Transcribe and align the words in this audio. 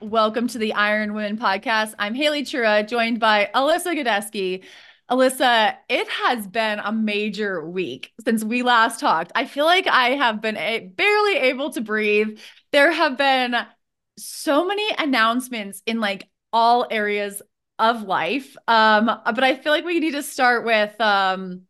Welcome 0.00 0.46
to 0.48 0.58
the 0.58 0.74
Iron 0.74 1.12
Women 1.12 1.38
podcast. 1.38 1.94
I'm 1.98 2.14
Haley 2.14 2.44
Chura, 2.44 2.88
joined 2.88 3.18
by 3.18 3.50
Alyssa 3.52 3.96
Godesky. 3.96 4.62
Alyssa, 5.10 5.74
it 5.88 6.06
has 6.08 6.46
been 6.46 6.78
a 6.78 6.92
major 6.92 7.68
week 7.68 8.12
since 8.24 8.44
we 8.44 8.62
last 8.62 9.00
talked. 9.00 9.32
I 9.34 9.46
feel 9.46 9.64
like 9.64 9.88
I 9.88 10.10
have 10.10 10.40
been 10.40 10.56
a- 10.56 10.86
barely 10.94 11.38
able 11.38 11.70
to 11.70 11.80
breathe. 11.80 12.38
There 12.70 12.92
have 12.92 13.18
been 13.18 13.56
so 14.16 14.64
many 14.64 14.88
announcements 14.96 15.82
in 15.84 15.98
like 15.98 16.28
all 16.52 16.86
areas 16.88 17.42
of 17.80 18.02
life. 18.02 18.56
Um, 18.68 19.06
but 19.06 19.42
I 19.42 19.56
feel 19.56 19.72
like 19.72 19.84
we 19.84 19.98
need 19.98 20.12
to 20.12 20.22
start 20.22 20.64
with 20.64 20.98
um 21.00 21.62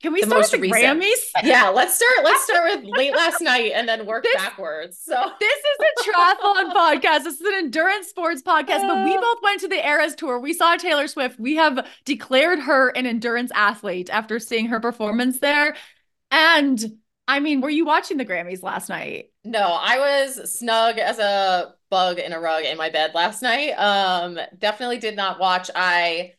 can 0.00 0.12
we 0.12 0.22
start 0.22 0.40
with 0.42 0.50
the 0.52 0.58
recent. 0.60 1.02
Grammys? 1.02 1.20
yeah, 1.44 1.68
let's 1.68 1.94
start. 1.94 2.24
Let's 2.24 2.42
start 2.48 2.76
with 2.76 2.84
late 2.96 3.14
last 3.14 3.40
night 3.40 3.72
and 3.74 3.88
then 3.88 4.06
work 4.06 4.22
This- 4.24 4.34
backwards. 4.34 4.98
So 5.02 5.14
This 5.38 5.52
is 5.58 6.04
a 6.06 6.10
triathlon 6.10 6.72
podcast. 6.74 7.24
This 7.24 7.34
is 7.40 7.46
an 7.46 7.54
endurance 7.54 8.08
sports 8.08 8.42
podcast, 8.42 8.82
but 8.88 9.04
we 9.04 9.16
Uh. 9.16 9.20
both 9.20 9.38
went 9.42 9.60
to 9.60 9.68
the 9.68 9.86
Eras 9.86 10.14
tour. 10.14 10.38
We 10.38 10.52
saw 10.52 10.76
Taylor 10.76 11.06
Swift. 11.06 11.38
We 11.38 11.56
have 11.56 11.86
declared 12.04 12.60
her 12.60 12.88
an 12.90 13.06
endurance 13.06 13.50
athlete 13.54 14.10
after 14.10 14.38
seeing 14.38 14.66
her 14.66 14.80
performance 14.80 15.38
there. 15.40 15.76
And 16.30 16.82
I 17.28 17.40
mean, 17.40 17.60
were 17.60 17.70
you 17.70 17.84
watching 17.84 18.16
the 18.16 18.24
Grammys 18.26 18.62
last 18.62 18.88
night? 18.88 19.26
no, 19.42 19.60
I 19.80 19.98
was 19.98 20.52
snug 20.58 20.98
as 20.98 21.18
a 21.18 21.74
bug 21.88 22.18
in 22.18 22.32
a 22.34 22.38
rug 22.40 22.64
in 22.64 22.76
my 22.76 22.90
bed 22.90 23.12
last 23.14 23.40
night. 23.42 23.70
Um, 23.72 24.38
definitely 24.58 24.98
did 24.98 25.16
not 25.16 25.38
watch. 25.40 25.70
I 25.74 26.34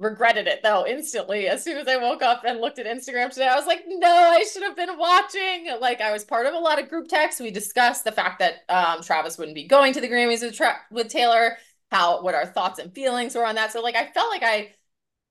regretted 0.00 0.48
it 0.48 0.60
though 0.62 0.84
instantly 0.86 1.46
as 1.46 1.62
soon 1.62 1.76
as 1.78 1.86
I 1.86 1.96
woke 1.96 2.20
up 2.22 2.42
and 2.44 2.60
looked 2.60 2.78
at 2.78 2.86
Instagram 2.86 3.30
today. 3.30 3.46
I 3.48 3.56
was 3.56 3.66
like, 3.66 3.84
no, 3.86 4.08
I 4.08 4.44
should 4.44 4.62
have 4.64 4.76
been 4.76 4.98
watching. 4.98 5.68
Like 5.80 6.00
I 6.00 6.12
was 6.12 6.24
part 6.24 6.46
of 6.46 6.54
a 6.54 6.58
lot 6.58 6.80
of 6.82 6.88
group 6.88 7.08
texts. 7.08 7.40
We 7.40 7.50
discussed 7.50 8.04
the 8.04 8.12
fact 8.12 8.40
that 8.40 8.64
um 8.68 9.02
Travis 9.02 9.38
wouldn't 9.38 9.54
be 9.54 9.66
going 9.66 9.92
to 9.94 10.00
the 10.00 10.08
Grammys 10.08 10.42
with 10.42 10.56
Tra- 10.56 10.82
with 10.90 11.08
Taylor, 11.08 11.56
how 11.90 12.22
what 12.22 12.34
our 12.34 12.46
thoughts 12.46 12.78
and 12.78 12.92
feelings 12.94 13.34
were 13.34 13.46
on 13.46 13.54
that. 13.54 13.72
So 13.72 13.80
like 13.82 13.96
I 13.96 14.06
felt 14.10 14.30
like 14.30 14.42
I 14.42 14.72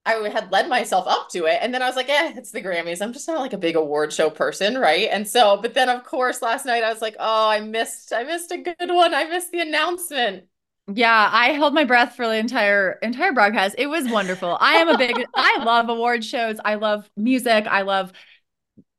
I 0.05 0.15
had 0.29 0.51
led 0.51 0.67
myself 0.67 1.07
up 1.07 1.29
to 1.29 1.45
it. 1.45 1.59
And 1.61 1.73
then 1.73 1.81
I 1.81 1.87
was 1.87 1.95
like, 1.95 2.09
eh, 2.09 2.33
it's 2.35 2.51
the 2.51 2.61
Grammys. 2.61 3.01
I'm 3.01 3.13
just 3.13 3.27
not 3.27 3.39
like 3.39 3.53
a 3.53 3.57
big 3.57 3.75
award 3.77 4.11
show 4.11 4.29
person, 4.29 4.77
right? 4.77 5.07
And 5.11 5.27
so, 5.27 5.57
but 5.61 5.73
then 5.73 5.87
of 5.89 6.03
course 6.03 6.41
last 6.41 6.65
night 6.65 6.83
I 6.83 6.91
was 6.91 7.01
like, 7.01 7.15
oh, 7.19 7.49
I 7.49 7.61
missed, 7.61 8.11
I 8.13 8.23
missed 8.23 8.51
a 8.51 8.57
good 8.57 8.75
one. 8.91 9.13
I 9.13 9.25
missed 9.25 9.51
the 9.51 9.61
announcement. 9.61 10.45
Yeah, 10.91 11.29
I 11.31 11.49
held 11.49 11.73
my 11.73 11.85
breath 11.85 12.15
for 12.15 12.27
the 12.27 12.35
entire 12.35 12.93
entire 13.01 13.31
broadcast. 13.31 13.75
It 13.77 13.87
was 13.87 14.09
wonderful. 14.09 14.57
I 14.59 14.75
am 14.75 14.89
a 14.89 14.97
big 14.97 15.23
I 15.35 15.63
love 15.63 15.89
award 15.89 16.25
shows. 16.25 16.57
I 16.63 16.75
love 16.75 17.09
music. 17.15 17.65
I 17.67 17.83
love 17.83 18.11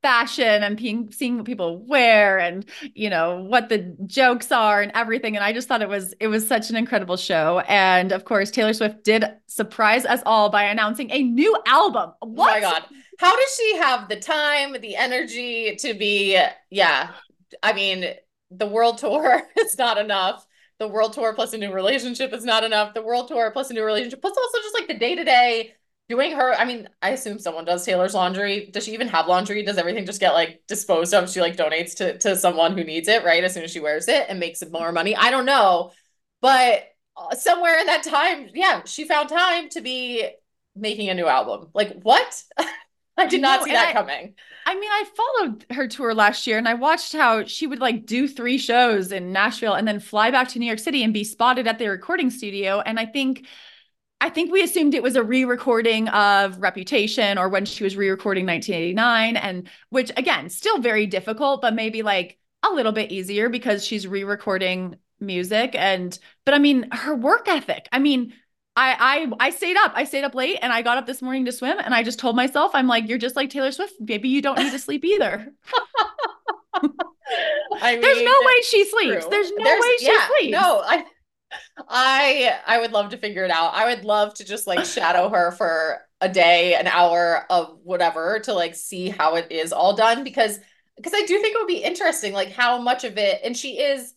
fashion 0.00 0.62
and 0.62 0.76
being 0.76 1.10
seeing 1.10 1.38
what 1.38 1.46
people 1.46 1.78
wear 1.86 2.38
and 2.38 2.66
you 2.94 3.08
know 3.08 3.42
what 3.42 3.70
the 3.70 3.96
jokes 4.04 4.52
are 4.52 4.82
and 4.82 4.92
everything 4.94 5.34
and 5.34 5.42
I 5.42 5.54
just 5.54 5.66
thought 5.66 5.80
it 5.80 5.88
was 5.88 6.12
it 6.20 6.28
was 6.28 6.46
such 6.46 6.68
an 6.68 6.76
incredible 6.76 7.16
show 7.16 7.60
and 7.60 8.12
of 8.12 8.26
course 8.26 8.50
Taylor 8.50 8.74
Swift 8.74 9.02
did 9.02 9.24
surprise 9.46 10.04
us 10.04 10.20
all 10.26 10.50
by 10.50 10.64
announcing 10.64 11.10
a 11.10 11.22
new 11.22 11.56
album. 11.66 12.12
Oh 12.20 12.26
my 12.26 12.60
God. 12.60 12.84
How 13.18 13.34
does 13.34 13.56
she 13.56 13.76
have 13.76 14.08
the 14.08 14.16
time, 14.16 14.76
the 14.80 14.96
energy 14.96 15.76
to 15.76 15.94
be, 15.94 16.38
yeah. 16.70 17.10
I 17.62 17.72
mean, 17.72 18.06
the 18.50 18.66
world 18.66 18.98
tour 18.98 19.42
is 19.56 19.78
not 19.78 19.98
enough. 19.98 20.46
The 20.78 20.88
world 20.88 21.12
tour 21.12 21.34
plus 21.34 21.52
a 21.52 21.58
new 21.58 21.72
relationship 21.72 22.32
is 22.32 22.44
not 22.44 22.64
enough. 22.64 22.94
The 22.94 23.02
world 23.02 23.28
tour 23.28 23.50
plus 23.50 23.70
a 23.70 23.74
new 23.74 23.84
relationship, 23.84 24.20
plus 24.20 24.36
also 24.36 24.58
just 24.58 24.74
like 24.74 24.88
the 24.88 24.98
day 24.98 25.14
to 25.14 25.24
day 25.24 25.74
doing 26.08 26.32
her. 26.32 26.52
I 26.54 26.64
mean, 26.64 26.88
I 27.00 27.10
assume 27.10 27.38
someone 27.38 27.64
does 27.64 27.84
Taylor's 27.84 28.14
laundry. 28.14 28.70
Does 28.72 28.84
she 28.84 28.92
even 28.92 29.08
have 29.08 29.28
laundry? 29.28 29.62
Does 29.62 29.78
everything 29.78 30.04
just 30.06 30.20
get 30.20 30.32
like 30.34 30.62
disposed 30.66 31.14
of? 31.14 31.30
She 31.30 31.40
like 31.40 31.56
donates 31.56 31.96
to 31.96 32.18
to 32.18 32.36
someone 32.36 32.76
who 32.76 32.84
needs 32.84 33.08
it, 33.08 33.24
right? 33.24 33.44
As 33.44 33.54
soon 33.54 33.64
as 33.64 33.70
she 33.70 33.80
wears 33.80 34.08
it 34.08 34.26
and 34.28 34.40
makes 34.40 34.62
more 34.70 34.92
money. 34.92 35.14
I 35.16 35.30
don't 35.30 35.46
know, 35.46 35.92
but 36.40 36.84
uh, 37.16 37.34
somewhere 37.34 37.78
in 37.78 37.86
that 37.86 38.02
time, 38.02 38.50
yeah, 38.54 38.82
she 38.84 39.06
found 39.06 39.28
time 39.28 39.68
to 39.70 39.80
be 39.80 40.28
making 40.76 41.08
a 41.08 41.14
new 41.14 41.26
album. 41.26 41.70
Like 41.74 42.00
what? 42.02 42.42
I 43.18 43.26
did 43.26 43.40
not 43.40 43.60
No, 43.60 43.64
see 43.64 43.72
that 43.72 43.88
I- 43.88 43.92
coming. 43.92 44.34
I 44.66 44.74
mean, 44.74 44.90
I 44.90 45.04
followed 45.14 45.66
her 45.72 45.86
tour 45.88 46.14
last 46.14 46.46
year 46.46 46.56
and 46.56 46.66
I 46.66 46.72
watched 46.74 47.12
how 47.12 47.44
she 47.44 47.66
would 47.66 47.80
like 47.80 48.06
do 48.06 48.26
three 48.26 48.56
shows 48.56 49.12
in 49.12 49.30
Nashville 49.30 49.74
and 49.74 49.86
then 49.86 50.00
fly 50.00 50.30
back 50.30 50.48
to 50.48 50.58
New 50.58 50.64
York 50.66 50.78
City 50.78 51.02
and 51.02 51.12
be 51.12 51.22
spotted 51.22 51.66
at 51.66 51.78
the 51.78 51.88
recording 51.88 52.30
studio. 52.30 52.80
And 52.80 52.98
I 52.98 53.04
think 53.06 53.46
I 54.20 54.30
think 54.30 54.50
we 54.52 54.62
assumed 54.62 54.94
it 54.94 55.02
was 55.02 55.16
a 55.16 55.22
re-recording 55.22 56.08
of 56.08 56.58
Reputation 56.60 57.36
or 57.36 57.48
when 57.48 57.66
she 57.66 57.84
was 57.84 57.96
re-recording 57.96 58.46
1989 58.46 59.36
and 59.36 59.68
which 59.90 60.10
again, 60.16 60.48
still 60.48 60.78
very 60.78 61.06
difficult, 61.06 61.60
but 61.60 61.74
maybe 61.74 62.02
like 62.02 62.38
a 62.62 62.70
little 62.70 62.92
bit 62.92 63.12
easier 63.12 63.48
because 63.50 63.84
she's 63.84 64.06
re-recording 64.06 64.96
music 65.20 65.74
and 65.74 66.18
but 66.46 66.54
I 66.54 66.58
mean, 66.58 66.88
her 66.92 67.14
work 67.14 67.48
ethic. 67.48 67.88
I 67.92 67.98
mean, 67.98 68.32
I 68.76 69.28
I 69.40 69.46
I 69.46 69.50
stayed 69.50 69.76
up. 69.76 69.92
I 69.94 70.04
stayed 70.04 70.24
up 70.24 70.34
late 70.34 70.58
and 70.60 70.72
I 70.72 70.82
got 70.82 70.98
up 70.98 71.06
this 71.06 71.22
morning 71.22 71.44
to 71.44 71.52
swim 71.52 71.78
and 71.78 71.94
I 71.94 72.02
just 72.02 72.18
told 72.18 72.36
myself 72.36 72.72
I'm 72.74 72.86
like 72.86 73.08
you're 73.08 73.18
just 73.18 73.36
like 73.36 73.50
Taylor 73.50 73.72
Swift. 73.72 73.94
Maybe 74.00 74.28
you 74.28 74.42
don't 74.42 74.58
need 74.58 74.72
to 74.72 74.78
sleep 74.78 75.04
either. 75.04 75.52
I 77.80 77.96
There's 78.00 78.22
no 78.22 78.38
way 78.44 78.62
she 78.62 78.84
sleeps. 78.84 79.24
true. 79.24 79.30
There's 79.30 79.52
no 79.56 79.64
way 79.64 79.96
she 79.98 80.06
yeah, 80.06 80.26
sleeps. 80.28 80.52
No, 80.52 80.82
I 80.84 81.04
I 81.88 82.58
I 82.66 82.80
would 82.80 82.92
love 82.92 83.10
to 83.10 83.16
figure 83.16 83.44
it 83.44 83.50
out. 83.50 83.74
I 83.74 83.94
would 83.94 84.04
love 84.04 84.34
to 84.34 84.44
just 84.44 84.66
like 84.66 84.84
shadow 84.84 85.28
her 85.28 85.52
for 85.52 86.00
a 86.20 86.28
day, 86.28 86.74
an 86.74 86.86
hour 86.86 87.46
of 87.50 87.78
whatever 87.82 88.40
to 88.40 88.52
like 88.52 88.74
see 88.74 89.08
how 89.08 89.36
it 89.36 89.50
is 89.52 89.72
all 89.72 89.94
done 89.94 90.24
because 90.24 90.58
because 90.96 91.14
I 91.14 91.22
do 91.26 91.40
think 91.40 91.54
it 91.54 91.58
would 91.58 91.66
be 91.66 91.82
interesting 91.82 92.32
like 92.32 92.52
how 92.52 92.80
much 92.80 93.04
of 93.04 93.18
it 93.18 93.40
and 93.44 93.56
she 93.56 93.78
is 93.80 94.13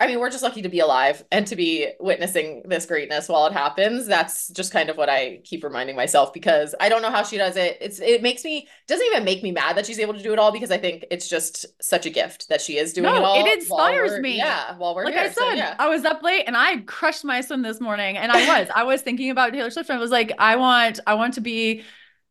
I 0.00 0.08
mean, 0.08 0.18
we're 0.18 0.28
just 0.30 0.42
lucky 0.42 0.60
to 0.62 0.68
be 0.68 0.80
alive 0.80 1.24
and 1.30 1.46
to 1.46 1.54
be 1.54 1.92
witnessing 2.00 2.62
this 2.66 2.84
greatness 2.84 3.28
while 3.28 3.46
it 3.46 3.52
happens. 3.52 4.06
That's 4.06 4.48
just 4.48 4.72
kind 4.72 4.90
of 4.90 4.96
what 4.96 5.08
I 5.08 5.38
keep 5.44 5.62
reminding 5.62 5.94
myself 5.94 6.32
because 6.32 6.74
I 6.80 6.88
don't 6.88 7.00
know 7.00 7.12
how 7.12 7.22
she 7.22 7.36
does 7.38 7.56
it. 7.56 7.78
It's 7.80 8.00
it 8.00 8.20
makes 8.20 8.42
me 8.42 8.66
doesn't 8.88 9.06
even 9.06 9.24
make 9.24 9.44
me 9.44 9.52
mad 9.52 9.76
that 9.76 9.86
she's 9.86 10.00
able 10.00 10.14
to 10.14 10.22
do 10.22 10.32
it 10.32 10.38
all 10.40 10.50
because 10.50 10.72
I 10.72 10.78
think 10.78 11.04
it's 11.12 11.28
just 11.28 11.64
such 11.80 12.06
a 12.06 12.10
gift 12.10 12.48
that 12.48 12.60
she 12.60 12.76
is 12.76 12.92
doing 12.92 13.04
No, 13.04 13.14
it 13.14 13.22
all. 13.22 13.46
it 13.46 13.54
inspires 13.54 14.18
me. 14.18 14.36
Yeah, 14.38 14.76
while 14.78 14.96
we're 14.96 15.04
like 15.04 15.14
here. 15.14 15.22
I 15.24 15.28
So, 15.30 15.48
said, 15.50 15.58
yeah. 15.58 15.74
I 15.78 15.88
was 15.88 16.04
up 16.04 16.22
late 16.24 16.44
and 16.48 16.56
I 16.56 16.78
crushed 16.82 17.24
my 17.24 17.40
swim 17.40 17.62
this 17.62 17.80
morning. 17.80 18.16
And 18.16 18.32
I 18.32 18.42
was, 18.60 18.68
I 18.74 18.82
was 18.82 19.00
thinking 19.02 19.30
about 19.30 19.52
Taylor 19.52 19.70
Swift. 19.70 19.90
And 19.90 19.98
I 19.98 20.00
was 20.00 20.10
like, 20.10 20.32
I 20.38 20.56
want, 20.56 20.98
I 21.06 21.14
want 21.14 21.34
to 21.34 21.40
be 21.40 21.84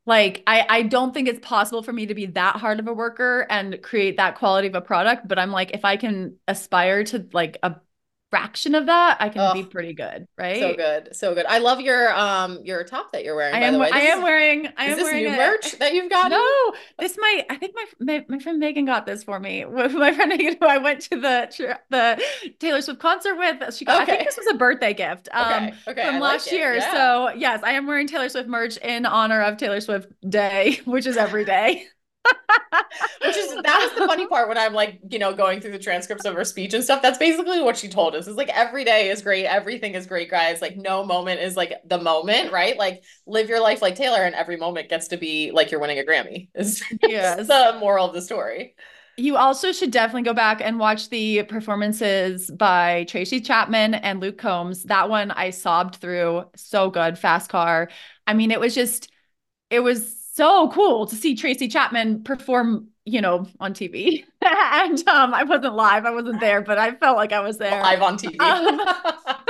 like, 0.06 0.44
I, 0.48 0.66
I 0.70 0.82
don't 0.84 1.14
think 1.14 1.28
it's 1.28 1.46
possible 1.46 1.82
for 1.84 1.94
me 1.94 2.08
to 2.08 2.16
be 2.16 2.26
that 2.28 2.58
hard 2.58 2.80
of 2.80 2.88
a 2.88 2.94
worker 2.94 3.48
and 3.50 3.82
create 3.82 4.18
that 4.18 4.38
quality 4.38 4.68
of 4.68 4.76
a 4.76 4.82
product. 4.82 5.28
But 5.28 5.40
I'm 5.40 5.52
like, 5.52 5.72
if 5.72 5.86
I 5.86 5.98
can 5.98 6.38
aspire 6.48 7.04
to 7.06 7.28
like 7.34 7.58
a 7.64 7.76
fraction 8.34 8.74
of 8.74 8.88
that, 8.88 9.18
I 9.20 9.30
can 9.30 9.54
be 9.54 9.64
pretty 9.64 9.94
good, 9.94 10.28
right? 10.40 10.60
So 10.60 10.76
good, 10.76 11.16
so 11.16 11.36
good. 11.36 11.46
I 11.46 11.60
love 11.60 11.80
your 11.82 12.12
um 12.18 12.60
your 12.64 12.84
top 12.84 13.12
that 13.12 13.24
you're 13.24 13.36
wearing. 13.36 13.54
I 13.54 13.60
by 13.60 13.66
am, 13.68 13.74
the 13.74 13.80
way, 13.80 13.90
I 13.94 14.00
am 14.00 14.18
is- 14.18 14.24
wearing, 14.24 14.68
I 14.76 14.86
Is 14.86 14.92
am 14.94 14.98
this 14.98 15.04
wearing 15.04 15.24
new 15.26 15.34
a- 15.34 15.38
merch 15.38 15.72
that 15.78 15.94
you've 15.94 16.10
got? 16.10 16.32
No, 16.32 16.74
this 16.98 17.16
might. 17.20 17.44
I 17.52 17.56
think 17.58 17.76
my, 17.76 17.86
my 18.00 18.26
my 18.28 18.40
friend 18.40 18.60
Megan 18.60 18.86
got 18.86 19.06
this 19.06 19.24
for 19.24 19.40
me. 19.40 19.66
With 19.66 19.94
my 19.94 20.12
friend 20.14 20.30
Megan, 20.30 20.58
who 20.60 20.66
I 20.66 20.80
went 20.80 21.02
to 21.02 21.20
the 21.22 21.80
the 21.92 22.24
Taylor 22.60 22.82
Swift 22.82 23.00
concert 23.00 23.36
with. 23.36 23.76
She 23.76 23.86
got. 23.86 24.02
I 24.02 24.06
think 24.06 24.26
this 24.26 24.38
was 24.38 24.48
a 24.48 24.56
birthday 24.56 24.94
gift. 24.96 25.30
Um, 25.32 25.44
Okay, 25.44 25.74
okay, 25.90 26.06
from 26.08 26.16
I 26.16 26.20
last 26.20 26.48
it, 26.48 26.54
year. 26.54 26.74
yeah. 26.76 26.92
So 26.94 27.30
yes, 27.36 27.62
I 27.64 27.74
am 27.74 27.86
wearing 27.86 28.08
Taylor 28.08 28.30
Swift 28.30 28.50
merch 28.50 28.78
in 28.78 29.06
honor 29.06 29.42
of 29.42 29.58
Taylor 29.58 29.80
Swift 29.82 30.08
Day, 30.28 30.80
which 30.86 31.06
is 31.06 31.18
every 31.18 31.46
day. 31.46 31.86
Which 33.24 33.38
is 33.38 33.52
that 33.64 33.80
was 33.82 33.94
the 33.94 34.04
funny 34.04 34.28
part 34.28 34.48
when 34.50 34.58
I'm 34.58 34.74
like, 34.74 35.00
you 35.10 35.20
know, 35.20 35.34
going 35.34 35.62
through 35.62 35.72
the 35.72 35.80
transcripts 35.80 36.26
of 36.26 36.36
her 36.36 36.44
speech 36.44 36.74
and 36.74 36.84
stuff. 36.84 37.02
That's 37.02 37.18
basically 37.18 37.62
what 37.62 37.78
she 37.78 37.88
told 37.88 38.16
us. 38.16 38.28
It's 38.28 38.38
like 38.38 38.50
every 38.50 38.84
day 38.84 39.10
is 39.10 39.22
great, 39.22 39.46
everything 39.46 39.96
is 39.96 40.06
great, 40.08 40.30
guys. 40.30 40.62
Like 40.62 40.78
no 40.78 41.06
moment 41.06 41.40
is 41.42 41.56
like 41.56 41.74
the 41.86 41.98
moment, 42.00 42.52
right? 42.52 42.78
Like 42.78 43.04
live 43.26 43.50
your 43.50 43.62
life 43.62 43.82
like 43.82 43.96
Taylor, 43.96 44.24
and 44.24 44.36
every 44.36 44.58
moment 44.58 44.90
gets 44.90 45.08
to 45.10 45.18
be 45.18 45.52
like 45.52 45.72
you're 45.72 45.80
winning 45.80 46.00
a 46.00 46.04
Grammy. 46.04 46.50
Is 46.56 46.84
Yes. 47.02 47.48
the 47.48 47.78
moral 47.80 48.08
of 48.08 48.14
the 48.14 48.22
story. 48.22 48.76
You 49.16 49.38
also 49.38 49.72
should 49.72 49.92
definitely 49.92 50.24
go 50.24 50.34
back 50.34 50.60
and 50.60 50.80
watch 50.80 51.10
the 51.10 51.44
performances 51.44 52.50
by 52.50 53.06
Tracy 53.08 53.42
Chapman 53.42 53.94
and 53.94 54.20
Luke 54.20 54.40
Combs. 54.40 54.84
That 54.86 55.08
one 55.08 55.30
I 55.30 55.52
sobbed 55.52 55.98
through. 55.98 56.46
So 56.56 56.90
good. 56.90 57.20
Fast 57.20 57.50
car. 57.52 57.90
I 58.26 58.34
mean, 58.34 58.50
it 58.50 58.60
was 58.60 58.74
just, 58.74 59.12
it 59.70 59.82
was 59.82 60.16
so 60.34 60.68
cool 60.70 61.06
to 61.06 61.16
see 61.16 61.36
Tracy 61.36 61.68
Chapman 61.68 62.24
perform, 62.24 62.88
you 63.06 63.22
know, 63.22 63.46
on 63.60 63.74
TV. 63.74 64.24
and 64.42 65.08
um, 65.08 65.32
I 65.32 65.44
wasn't 65.44 65.76
live, 65.76 66.06
I 66.06 66.12
wasn't 66.12 66.40
there, 66.40 66.62
but 66.62 66.80
I 66.80 66.96
felt 66.96 67.18
like 67.18 67.32
I 67.32 67.40
was 67.40 67.60
there. 67.60 67.82
Live 67.84 68.02
on 68.02 68.18
TV. 68.18 68.40
Um, 68.42 68.80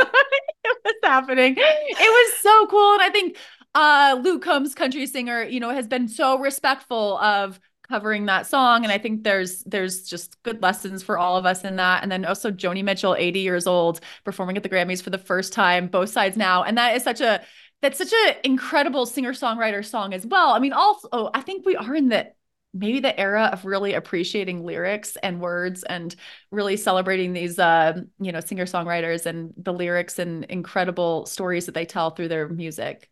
it 0.66 0.78
was 0.84 0.94
happening. 1.04 1.56
It 1.58 1.98
was 2.00 2.34
so 2.42 2.68
cool. 2.68 2.94
And 2.94 3.02
I 3.02 3.10
think 3.10 3.38
uh 3.76 4.20
Luke 4.22 4.44
Combs, 4.44 4.76
country 4.76 5.06
singer, 5.06 5.44
you 5.44 5.60
know, 5.60 5.70
has 5.70 5.88
been 5.88 6.08
so 6.10 6.38
respectful 6.38 7.18
of 7.20 7.60
covering 7.90 8.26
that 8.26 8.48
song 8.48 8.84
and 8.84 8.94
i 8.94 8.98
think 8.98 9.24
there's 9.24 9.62
there's 9.66 10.04
just 10.04 10.42
good 10.44 10.62
lessons 10.64 11.04
for 11.04 11.18
all 11.18 11.36
of 11.36 11.46
us 11.46 11.66
in 11.66 11.76
that 11.76 12.02
and 12.02 12.10
then 12.10 12.24
also 12.24 12.50
joni 12.50 12.82
mitchell 12.82 13.14
80 13.20 13.40
years 13.42 13.68
old 13.68 14.00
performing 14.24 14.56
at 14.56 14.64
the 14.64 14.70
grammys 14.70 15.04
for 15.04 15.10
the 15.10 15.18
first 15.18 15.52
time 15.52 15.88
both 15.88 16.10
sides 16.10 16.38
now 16.38 16.64
and 16.64 16.78
that 16.78 16.96
is 16.96 17.04
such 17.04 17.20
a 17.20 17.42
that's 17.84 17.98
such 17.98 18.14
an 18.28 18.36
incredible 18.44 19.06
singer 19.06 19.34
songwriter 19.34 19.86
song 19.86 20.14
as 20.14 20.26
well 20.26 20.52
i 20.52 20.60
mean 20.60 20.74
also 20.74 21.30
i 21.34 21.42
think 21.42 21.66
we 21.66 21.76
are 21.76 21.94
in 21.94 22.10
the 22.10 22.32
maybe 22.74 23.00
the 23.00 23.20
era 23.20 23.50
of 23.54 23.66
really 23.66 23.94
appreciating 23.94 24.66
lyrics 24.66 25.16
and 25.22 25.40
words 25.40 25.84
and 25.84 26.16
really 26.50 26.78
celebrating 26.78 27.34
these 27.34 27.60
uh 27.60 28.02
you 28.20 28.32
know 28.32 28.40
singer 28.40 28.66
songwriters 28.66 29.26
and 29.26 29.54
the 29.58 29.74
lyrics 29.74 30.18
and 30.18 30.46
incredible 30.46 31.26
stories 31.26 31.68
that 31.68 31.76
they 31.76 31.86
tell 31.86 32.10
through 32.10 32.30
their 32.30 32.48
music 32.50 33.10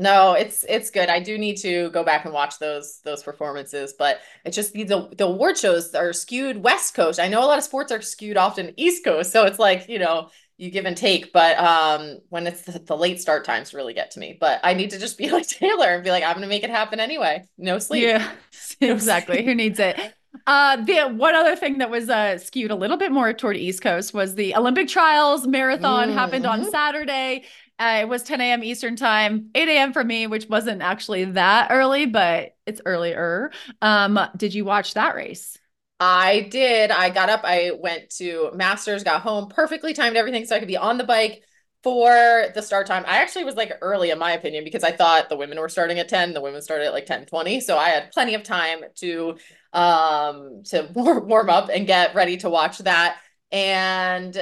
no, 0.00 0.34
it's 0.34 0.64
it's 0.68 0.90
good. 0.90 1.08
I 1.08 1.18
do 1.18 1.36
need 1.36 1.56
to 1.56 1.90
go 1.90 2.04
back 2.04 2.24
and 2.24 2.32
watch 2.32 2.60
those 2.60 3.00
those 3.00 3.24
performances, 3.24 3.94
but 3.98 4.20
it's 4.44 4.54
just 4.54 4.72
the 4.72 5.08
the 5.18 5.26
award 5.26 5.58
shows 5.58 5.92
are 5.92 6.12
skewed 6.12 6.62
West 6.62 6.94
Coast. 6.94 7.18
I 7.18 7.26
know 7.26 7.42
a 7.42 7.46
lot 7.46 7.58
of 7.58 7.64
sports 7.64 7.90
are 7.90 8.00
skewed 8.00 8.36
often 8.36 8.74
East 8.76 9.02
Coast, 9.04 9.32
so 9.32 9.44
it's 9.44 9.58
like 9.58 9.88
you 9.88 9.98
know 9.98 10.30
you 10.58 10.70
give 10.70 10.84
and 10.84 10.96
take. 10.96 11.32
But 11.32 11.58
um, 11.58 12.18
when 12.28 12.46
it's 12.46 12.62
the, 12.62 12.78
the 12.78 12.96
late 12.96 13.20
start 13.20 13.44
times 13.44 13.72
really 13.72 13.94
get 13.94 14.10
to 14.12 14.20
me. 14.20 14.36
But 14.38 14.60
I 14.62 14.74
need 14.74 14.90
to 14.90 14.98
just 14.98 15.16
be 15.16 15.30
like 15.32 15.48
Taylor 15.48 15.94
and 15.94 16.04
be 16.04 16.10
like, 16.10 16.24
I'm 16.24 16.34
gonna 16.34 16.48
make 16.48 16.64
it 16.64 16.70
happen 16.70 17.00
anyway. 17.00 17.44
No 17.56 17.78
sleep. 17.78 18.02
Yeah, 18.02 18.30
exactly. 18.80 19.44
Who 19.44 19.54
needs 19.54 19.78
it? 19.78 19.98
Uh, 20.46 20.76
the 20.76 21.08
one 21.08 21.34
other 21.34 21.56
thing 21.56 21.78
that 21.78 21.90
was 21.90 22.10
uh, 22.10 22.38
skewed 22.38 22.70
a 22.70 22.74
little 22.74 22.96
bit 22.96 23.10
more 23.10 23.32
toward 23.32 23.56
East 23.56 23.82
Coast 23.82 24.12
was 24.12 24.34
the 24.34 24.54
Olympic 24.54 24.88
trials 24.88 25.46
marathon 25.46 26.08
mm-hmm. 26.08 26.18
happened 26.18 26.46
on. 26.46 26.68
Saturday. 26.70 27.44
Uh, 27.78 27.98
it 28.00 28.08
was 28.08 28.24
10 28.24 28.40
a.m. 28.40 28.64
Eastern 28.64 28.96
time, 28.96 29.50
8 29.54 29.68
a.m. 29.68 29.92
for 29.92 30.02
me, 30.02 30.26
which 30.26 30.48
wasn't 30.48 30.82
actually 30.82 31.24
that 31.26 31.68
early, 31.70 32.06
but 32.06 32.56
it's 32.66 32.80
earlier. 32.84 33.52
Um, 33.80 34.18
did 34.36 34.52
you 34.52 34.64
watch 34.64 34.94
that 34.94 35.14
race? 35.14 35.57
I 36.00 36.48
did. 36.50 36.90
I 36.90 37.10
got 37.10 37.28
up, 37.28 37.40
I 37.44 37.72
went 37.78 38.10
to 38.18 38.50
Masters, 38.54 39.02
got 39.02 39.22
home, 39.22 39.48
perfectly 39.48 39.94
timed 39.94 40.16
everything 40.16 40.44
so 40.44 40.54
I 40.54 40.60
could 40.60 40.68
be 40.68 40.76
on 40.76 40.96
the 40.96 41.04
bike 41.04 41.42
for 41.82 42.46
the 42.54 42.62
start 42.62 42.86
time. 42.86 43.04
I 43.06 43.18
actually 43.18 43.44
was 43.44 43.56
like 43.56 43.72
early 43.80 44.10
in 44.10 44.18
my 44.18 44.32
opinion 44.32 44.64
because 44.64 44.84
I 44.84 44.92
thought 44.92 45.28
the 45.28 45.36
women 45.36 45.58
were 45.58 45.68
starting 45.68 45.98
at 45.98 46.08
10, 46.08 46.34
the 46.34 46.40
women 46.40 46.62
started 46.62 46.86
at 46.86 46.92
like 46.92 47.06
10 47.06 47.26
20. 47.26 47.60
So 47.60 47.76
I 47.76 47.88
had 47.88 48.12
plenty 48.12 48.34
of 48.34 48.42
time 48.42 48.80
to 48.96 49.36
um 49.72 50.62
to 50.66 50.88
warm 50.94 51.50
up 51.50 51.68
and 51.72 51.86
get 51.86 52.14
ready 52.14 52.36
to 52.38 52.50
watch 52.50 52.78
that. 52.78 53.18
And 53.50 54.38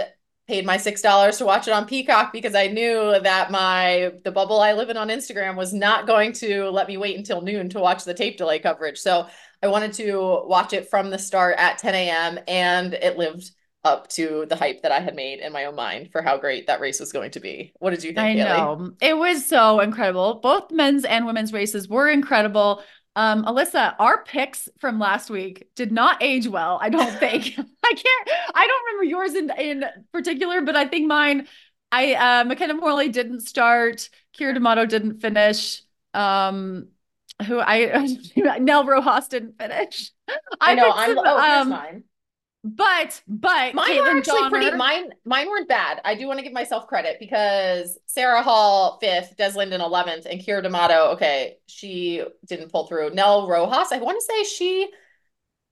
paid 0.49 0.65
my 0.65 0.77
six 0.77 1.03
dollars 1.03 1.39
to 1.39 1.45
watch 1.45 1.67
it 1.67 1.73
on 1.73 1.87
Peacock 1.87 2.33
because 2.33 2.55
I 2.55 2.69
knew 2.69 3.19
that 3.21 3.51
my 3.51 4.13
the 4.25 4.31
bubble 4.31 4.61
I 4.61 4.75
live 4.75 4.91
in 4.91 4.97
on 4.97 5.09
Instagram 5.09 5.57
was 5.57 5.73
not 5.73 6.07
going 6.07 6.33
to 6.35 6.71
let 6.71 6.87
me 6.87 6.97
wait 6.97 7.17
until 7.17 7.41
noon 7.41 7.69
to 7.71 7.81
watch 7.81 8.05
the 8.05 8.15
tape 8.15 8.37
delay 8.37 8.61
coverage. 8.61 8.99
So 8.99 9.27
I 9.63 9.69
wanted 9.69 9.93
to 9.95 10.43
watch 10.47 10.73
it 10.73 10.89
from 10.91 11.11
the 11.11 11.19
start 11.19 11.57
at 11.59 11.79
10 11.79 11.95
a.m. 11.95 12.39
and 12.47 12.95
it 12.95 13.17
lived 13.19 13.51
up 13.85 14.09
to 14.09 14.47
the 14.49 14.57
hype 14.57 14.83
that 14.83 14.93
I 14.93 15.01
had 15.01 15.15
made 15.15 15.41
in 15.41 15.53
my 15.53 15.65
own 15.67 15.77
mind 15.77 16.11
for 16.13 16.23
how 16.23 16.39
great 16.39 16.67
that 16.67 16.81
race 16.81 17.01
was 17.01 17.13
going 17.13 17.31
to 17.33 17.41
be. 17.41 17.73
What 17.79 17.91
did 17.91 18.03
you 18.05 18.13
think? 18.13 18.33
I 18.33 18.35
Haley? 18.35 18.47
know 18.47 18.93
it 19.01 19.17
was 19.17 19.47
so 19.47 19.81
incredible. 19.81 20.41
Both 20.43 20.71
men's 20.71 21.05
and 21.05 21.27
women's 21.27 21.53
races 21.53 21.89
were 21.89 22.09
incredible. 22.09 22.83
Um, 23.15 23.45
Alyssa, 23.45 23.95
our 23.99 24.25
picks 24.25 24.69
from 24.79 24.99
last 24.99 25.31
week 25.31 25.69
did 25.75 25.93
not 25.93 26.23
age 26.23 26.47
well. 26.49 26.79
I 26.81 26.89
don't 26.89 27.15
think. 27.19 27.55
I 27.59 27.93
can't. 27.95 28.29
I 28.55 28.67
don't 28.67 28.85
remember 28.87 29.05
yours 29.05 29.35
in 29.35 29.51
in 29.59 29.85
particular, 30.13 30.63
but 30.63 30.77
I 30.77 30.87
think 30.87 31.07
mine. 31.07 31.47
I 31.93 32.15
uh, 32.15 32.45
McKenna 32.45 32.75
Morley 32.75 33.09
didn't 33.11 33.41
start. 33.41 34.09
Keira 34.39 34.55
D'Amato 34.55 34.87
didn't 34.87 35.21
finish. 35.21 35.83
Um, 36.15 36.89
who 37.45 37.61
I 37.61 38.07
Nell 38.59 38.85
Rojas 38.85 39.29
didn't 39.29 39.59
finish. 39.59 40.11
I, 40.29 40.73
I 40.73 40.75
know. 40.75 40.91
I'm. 40.93 41.15
Some, 41.15 41.25
oh, 41.27 41.61
um, 41.61 41.69
mine. 41.71 42.05
But 42.65 43.23
but 43.29 43.75
mine 43.75 43.91
Kaitlin 43.91 44.13
were 44.13 44.19
actually 44.19 44.41
Donner, 44.41 44.51
pretty 44.51 44.77
mine 44.77 45.11
mine 45.25 45.49
weren't 45.49 45.69
bad. 45.69 46.01
I 46.05 46.17
do 46.17 46.27
want 46.27 46.41
to 46.41 46.45
give 46.45 46.53
myself 46.53 46.89
credit 46.89 47.19
because 47.21 47.97
Sarah 48.07 48.43
Hall 48.43 48.99
fifth, 49.01 49.37
Des 49.37 49.53
Linden 49.57 49.81
eleventh, 49.81 50.27
and 50.29 50.41
Keira 50.41 50.63
D'Amato, 50.63 51.13
okay, 51.13 51.59
she 51.67 52.25
didn't 52.45 52.73
pull 52.73 52.89
through. 52.89 53.11
Nell 53.11 53.47
Rojas, 53.47 53.93
I 53.93 53.99
want 53.99 54.19
to 54.19 54.25
say 54.25 54.43
she 54.43 54.89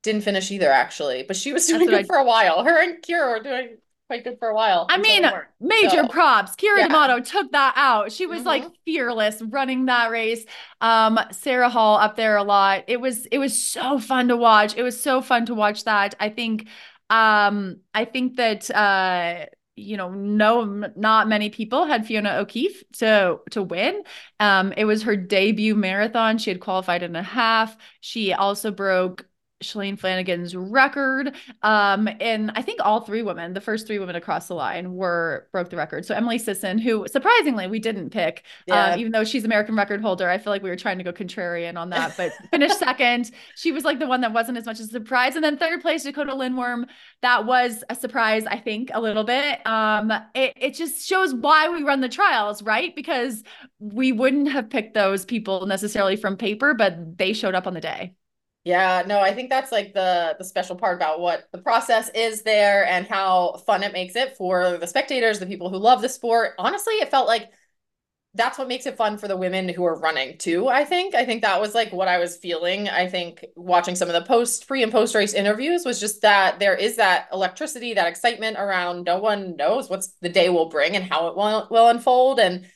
didn't 0.03 0.21
finish 0.21 0.51
either 0.51 0.69
actually, 0.69 1.23
but 1.23 1.35
she 1.35 1.51
was 1.51 1.67
doing 1.67 1.87
good 1.87 1.93
I, 1.95 2.03
for 2.03 2.15
a 2.15 2.23
while. 2.23 2.63
Her 2.63 2.81
and 2.81 3.03
Keira 3.03 3.29
were 3.29 3.43
doing 3.43 3.77
quite 4.07 4.23
good 4.23 4.37
for 4.39 4.49
a 4.49 4.55
while. 4.55 4.85
I 4.89 4.97
mean, 4.97 5.23
major 5.59 6.03
so, 6.03 6.07
props. 6.07 6.55
Keira 6.55 6.77
yeah. 6.77 6.87
D'Amato 6.87 7.19
took 7.21 7.51
that 7.51 7.73
out. 7.75 8.11
She 8.11 8.25
was 8.25 8.39
mm-hmm. 8.39 8.47
like 8.47 8.65
fearless 8.85 9.41
running 9.41 9.85
that 9.85 10.11
race. 10.11 10.45
Um, 10.81 11.19
Sarah 11.31 11.69
Hall 11.69 11.97
up 11.97 12.15
there 12.15 12.37
a 12.37 12.43
lot. 12.43 12.83
It 12.87 13.01
was 13.01 13.25
it 13.27 13.39
was 13.39 13.61
so 13.61 13.99
fun 13.99 14.27
to 14.27 14.37
watch. 14.37 14.75
It 14.75 14.83
was 14.83 14.99
so 14.99 15.21
fun 15.21 15.45
to 15.47 15.55
watch 15.55 15.85
that. 15.85 16.15
I 16.19 16.29
think 16.29 16.67
um 17.09 17.77
I 17.93 18.05
think 18.05 18.37
that 18.37 18.71
uh 18.71 19.45
you 19.77 19.97
know, 19.97 20.09
no, 20.09 20.89
not 20.95 21.27
many 21.27 21.49
people 21.49 21.85
had 21.85 22.05
Fiona 22.05 22.37
O'Keeffe 22.37 22.83
to 22.99 23.39
to 23.51 23.61
win. 23.61 24.03
Um, 24.39 24.71
it 24.77 24.85
was 24.85 25.03
her 25.03 25.17
debut 25.17 25.75
marathon. 25.75 26.37
She 26.37 26.49
had 26.49 26.61
qualified 26.61 27.03
in 27.03 27.15
a 27.15 27.23
half. 27.23 27.75
She 27.99 28.31
also 28.31 28.71
broke 28.71 29.27
Shalane 29.63 29.97
Flanagan's 29.97 30.55
record. 30.55 31.33
Um, 31.61 32.09
and 32.19 32.51
I 32.55 32.61
think 32.61 32.81
all 32.83 33.01
three 33.01 33.21
women, 33.21 33.53
the 33.53 33.61
first 33.61 33.87
three 33.87 33.99
women 33.99 34.15
across 34.15 34.47
the 34.47 34.53
line, 34.53 34.93
were 34.93 35.47
broke 35.53 35.69
the 35.69 35.77
record. 35.77 36.05
So 36.05 36.13
Emily 36.13 36.37
Sisson, 36.37 36.77
who 36.77 37.07
surprisingly 37.07 37.67
we 37.67 37.79
didn't 37.79 38.09
pick, 38.09 38.43
uh, 38.69 38.73
yeah. 38.73 38.97
even 38.97 39.13
though 39.13 39.23
she's 39.23 39.45
American 39.45 39.75
record 39.75 40.01
holder, 40.01 40.29
I 40.29 40.37
feel 40.37 40.51
like 40.51 40.61
we 40.61 40.69
were 40.69 40.75
trying 40.75 40.97
to 40.97 41.05
go 41.05 41.13
contrarian 41.13 41.77
on 41.77 41.89
that, 41.91 42.15
but 42.17 42.33
finished 42.51 42.79
second. 42.79 43.31
She 43.55 43.71
was 43.71 43.85
like 43.85 43.99
the 43.99 44.07
one 44.07 44.21
that 44.21 44.33
wasn't 44.33 44.57
as 44.57 44.65
much 44.65 44.79
as 44.79 44.89
a 44.89 44.91
surprise. 44.91 45.35
And 45.35 45.43
then 45.43 45.57
third 45.57 45.81
place, 45.81 46.03
Dakota 46.03 46.33
Lindwurm. 46.33 46.85
That 47.21 47.45
was 47.45 47.83
a 47.89 47.95
surprise, 47.95 48.45
I 48.45 48.57
think, 48.57 48.91
a 48.93 48.99
little 48.99 49.23
bit. 49.23 49.65
Um, 49.65 50.11
it, 50.33 50.53
it 50.57 50.73
just 50.73 51.07
shows 51.07 51.33
why 51.33 51.69
we 51.69 51.83
run 51.83 52.01
the 52.01 52.09
trials, 52.09 52.61
right? 52.61 52.93
Because 52.93 53.41
we 53.79 54.11
wouldn't 54.11 54.51
have 54.51 54.69
picked 54.69 54.95
those 54.95 55.23
people 55.23 55.65
necessarily 55.65 56.17
from 56.17 56.35
paper, 56.35 56.73
but 56.73 57.17
they 57.17 57.31
showed 57.31 57.55
up 57.55 57.67
on 57.67 57.73
the 57.73 57.81
day. 57.81 58.15
Yeah, 58.65 59.03
no, 59.05 59.19
I 59.19 59.31
think 59.35 59.51
that's 59.51 59.71
like 59.71 59.93
the 59.93 60.35
the 60.39 60.43
special 60.43 60.75
part 60.75 60.95
about 60.95 61.19
what 61.19 61.47
the 61.51 61.59
process 61.59 62.09
is 62.15 62.41
there 62.41 62.83
and 62.87 63.05
how 63.05 63.57
fun 63.67 63.83
it 63.83 63.93
makes 63.93 64.15
it 64.15 64.35
for 64.37 64.77
the 64.79 64.87
spectators, 64.87 65.37
the 65.39 65.45
people 65.45 65.69
who 65.69 65.77
love 65.77 66.01
the 66.01 66.09
sport. 66.09 66.53
Honestly, 66.57 66.95
it 66.95 67.11
felt 67.11 67.27
like 67.27 67.51
that's 68.35 68.57
what 68.59 68.67
makes 68.67 68.85
it 68.85 68.97
fun 68.97 69.17
for 69.17 69.27
the 69.29 69.37
women 69.37 69.69
who 69.69 69.85
are 69.85 69.99
running 69.99 70.37
too. 70.37 70.67
I 70.69 70.85
think. 70.85 71.15
I 71.15 71.25
think 71.25 71.43
that 71.43 71.61
was 71.61 71.75
like 71.75 71.93
what 71.93 72.07
I 72.09 72.19
was 72.19 72.37
feeling. 72.37 72.89
I 72.89 73.07
think 73.07 73.45
watching 73.55 73.95
some 73.95 74.09
of 74.09 74.13
the 74.15 74.27
post 74.27 74.67
pre 74.67 74.83
and 74.83 74.91
post 74.91 75.15
race 75.15 75.33
interviews 75.33 75.85
was 75.85 75.99
just 75.99 76.21
that 76.23 76.59
there 76.59 76.75
is 76.75 76.97
that 76.97 77.29
electricity, 77.33 77.93
that 77.95 78.07
excitement 78.07 78.57
around 78.57 79.05
no 79.05 79.19
one 79.19 79.55
knows 79.57 79.89
what's 79.89 80.13
the 80.21 80.29
day 80.29 80.49
will 80.49 80.69
bring 80.69 80.95
and 80.95 81.05
how 81.05 81.27
it 81.29 81.37
will 81.37 81.67
will 81.71 81.87
unfold 81.89 82.39
and 82.39 82.67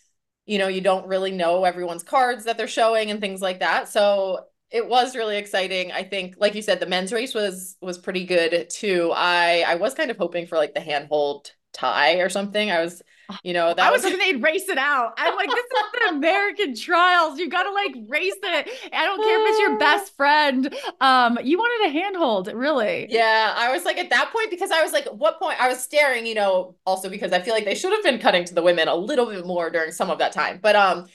you 0.46 0.58
know, 0.58 0.68
you 0.68 0.82
don't 0.82 1.08
really 1.08 1.32
know 1.32 1.64
everyone's 1.66 2.04
cards 2.04 2.46
that 2.46 2.58
they're 2.58 2.68
showing 2.68 3.12
and 3.12 3.22
things 3.22 3.42
like 3.42 3.60
that. 3.60 3.88
So 3.90 4.46
it 4.72 4.88
was 4.88 5.16
really 5.16 5.38
exciting. 5.38 5.92
I 5.92 6.04
think, 6.04 6.36
like 6.38 6.56
you 6.56 6.62
said, 6.62 6.80
the 6.80 6.86
men's 6.86 7.12
race 7.12 7.34
was 7.34 7.76
was 7.82 7.98
pretty 7.98 8.26
good 8.26 8.70
too. 8.70 9.12
I 9.16 9.64
I 9.68 9.76
was 9.76 9.94
kind 9.94 10.12
of 10.12 10.18
hoping 10.18 10.48
for 10.48 10.58
like 10.58 10.74
the 10.74 10.82
handhold 10.82 11.52
tie 11.74 12.16
or 12.16 12.30
something. 12.30 12.70
I 12.72 12.82
was, 12.84 13.02
you 13.44 13.54
know, 13.54 13.74
that 13.74 13.80
I 13.80 13.92
was, 13.92 14.04
was 14.04 14.12
hoping 14.12 14.20
they'd 14.20 14.44
race 14.44 14.70
it 14.70 14.78
out. 14.78 15.14
I'm 15.18 15.36
like, 15.36 15.54
this 15.54 15.66
is 15.66 15.86
the 15.94 16.16
American 16.16 16.76
trials. 16.76 17.40
You 17.40 17.50
gotta 17.50 17.72
like 17.72 17.96
race 18.08 18.36
it. 18.42 18.70
I 18.94 19.06
don't 19.06 19.24
care 19.24 19.40
if 19.40 19.46
it's 19.46 19.60
your 19.60 19.78
best 19.80 20.16
friend. 20.16 20.74
Um, 21.02 21.40
you 21.44 21.58
wanted 21.58 21.90
a 21.90 21.92
handhold, 21.92 22.48
really. 22.54 23.08
Yeah, 23.10 23.54
I 23.56 23.72
was 23.72 23.86
like 23.86 23.98
at 23.98 24.10
that 24.12 24.32
point 24.32 24.52
because 24.52 24.72
I 24.72 24.84
was 24.84 24.94
like, 24.94 25.06
what 25.08 25.40
point? 25.40 25.60
I 25.60 25.68
was 25.68 25.82
staring, 25.82 26.26
you 26.26 26.36
know, 26.36 26.76
also 26.86 27.10
because 27.10 27.32
I 27.32 27.40
feel 27.40 27.54
like 27.54 27.66
they 27.66 27.76
should 27.76 27.92
have 27.92 28.04
been 28.04 28.20
cutting 28.20 28.46
to 28.46 28.54
the 28.54 28.62
women 28.62 28.88
a 28.88 28.96
little 28.96 29.28
bit 29.28 29.46
more 29.46 29.70
during 29.70 29.92
some 29.92 30.10
of 30.12 30.20
that 30.20 30.32
time. 30.32 30.60
But 30.62 30.76
um 30.76 31.08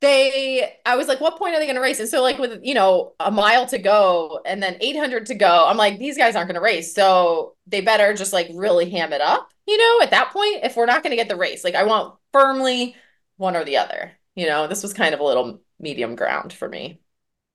they 0.00 0.76
i 0.84 0.94
was 0.94 1.08
like 1.08 1.20
what 1.20 1.38
point 1.38 1.54
are 1.54 1.58
they 1.58 1.66
going 1.66 1.76
to 1.76 1.80
race? 1.80 2.00
And 2.00 2.08
so 2.08 2.22
like 2.22 2.38
with 2.38 2.60
you 2.62 2.74
know 2.74 3.14
a 3.18 3.30
mile 3.30 3.66
to 3.66 3.78
go 3.78 4.40
and 4.44 4.62
then 4.62 4.76
800 4.80 5.26
to 5.26 5.34
go 5.34 5.66
i'm 5.66 5.76
like 5.76 5.98
these 5.98 6.18
guys 6.18 6.36
aren't 6.36 6.48
going 6.48 6.60
to 6.60 6.60
race. 6.60 6.94
So 6.94 7.56
they 7.66 7.80
better 7.80 8.14
just 8.14 8.32
like 8.32 8.48
really 8.52 8.90
ham 8.90 9.12
it 9.12 9.20
up 9.20 9.48
you 9.66 9.78
know 9.78 10.00
at 10.02 10.10
that 10.10 10.32
point 10.32 10.64
if 10.64 10.76
we're 10.76 10.86
not 10.86 11.02
going 11.02 11.10
to 11.10 11.16
get 11.16 11.28
the 11.28 11.36
race. 11.36 11.64
Like 11.64 11.74
i 11.74 11.84
want 11.84 12.14
firmly 12.32 12.94
one 13.36 13.56
or 13.56 13.64
the 13.64 13.78
other 13.78 14.12
you 14.36 14.46
know? 14.46 14.68
This 14.68 14.84
was 14.84 14.94
kind 14.94 15.14
of 15.14 15.20
a 15.20 15.24
little 15.24 15.60
medium 15.80 16.14
ground 16.14 16.52
for 16.52 16.68
me. 16.68 17.00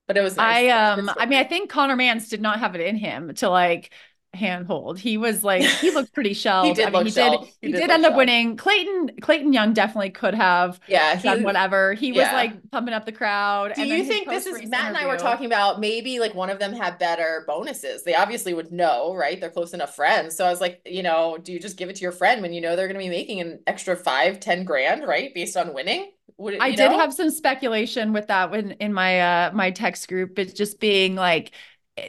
But 0.07 0.17
it 0.17 0.21
was 0.21 0.36
nice. 0.36 0.65
i 0.65 0.91
um 0.91 1.10
i 1.17 1.25
mean 1.25 1.39
i 1.39 1.45
think 1.45 1.69
Conner 1.69 1.95
Mantz 1.95 2.27
did 2.27 2.41
not 2.41 2.60
have 2.60 2.75
it 2.75 2.81
in 2.81 2.98
him 2.98 3.33
to 3.36 3.50
like 3.50 3.93
handhold. 4.34 5.00
He 5.00 5.18
was 5.18 5.44
like 5.44 5.76
he 5.76 5.92
looked 5.92 6.14
pretty 6.14 6.34
shelled. 6.34 6.66
He 6.68 6.74
did 6.74 6.88
I 6.88 6.92
mean, 6.92 7.06
he 7.06 7.12
shelled. 7.12 7.46
did 7.46 7.54
He 7.62 7.68
he, 7.68 7.74
did 7.74 7.84
did 7.84 7.90
end 7.90 8.06
up 8.06 8.16
winning. 8.16 8.58
Clayton 8.58 9.12
Clayton 9.22 9.54
Young 9.54 9.74
definitely 9.74 10.12
could 10.12 10.34
have 10.36 10.80
Yeah, 10.88 11.16
he, 11.16 11.24
done 11.24 11.44
whatever. 11.44 11.94
He 11.94 12.12
was 12.12 12.32
like 12.32 12.70
pumping 12.72 12.94
up 12.94 13.06
the 13.06 13.12
crowd. 13.12 13.74
Do 13.74 13.84
you 13.84 14.04
think 14.04 14.28
this 14.30 14.46
is 14.46 14.62
Matt 14.64 14.90
and 14.90 14.98
I 14.98 15.06
were 15.08 15.16
talking 15.18 15.46
about 15.46 15.80
maybe 15.80 16.20
like 16.20 16.34
one 16.36 16.50
of 16.50 16.60
them 16.60 16.74
had 16.74 16.98
better 17.00 17.46
bonuses? 17.48 18.04
They 18.04 18.16
obviously 18.16 18.54
would 18.54 18.72
know, 18.72 19.16
right? 19.16 19.40
They're 19.40 19.50
close 19.50 19.74
enough 19.74 19.96
friends. 19.96 20.36
So 20.36 20.46
I 20.46 20.50
was 20.50 20.60
like, 20.60 20.82
you 20.86 21.04
know, 21.04 21.38
do 21.38 21.54
you 21.54 21.60
just 21.60 21.78
give 21.78 21.90
it 21.90 21.96
to 21.98 22.02
your 22.02 22.12
friend 22.12 22.42
when 22.42 22.52
you 22.52 22.60
know 22.60 22.76
they're 22.76 22.88
going 22.88 23.00
to 23.00 23.04
be 23.06 23.10
making 23.10 23.40
an 23.40 23.60
extra 23.66 23.96
five, 23.96 24.42
ten 24.42 24.66
grand, 24.66 25.08
right? 25.08 25.34
Based 25.34 25.56
on 25.56 25.74
winning? 25.74 26.12
Would 26.38 26.56
it, 26.56 26.60
I 26.60 26.70
you 26.70 26.76
did 26.76 26.92
have 26.92 27.14
some 27.14 27.32
speculation 27.32 28.14
with 28.14 28.28
that 28.28 28.52
when 28.52 28.72
in 28.74 28.94
my 28.94 29.20
uh 29.48 29.52
my 29.54 29.72
text 29.72 30.08
group, 30.08 30.36
but 30.36 30.54
just 30.54 30.80
being 30.80 31.16
like 31.16 31.52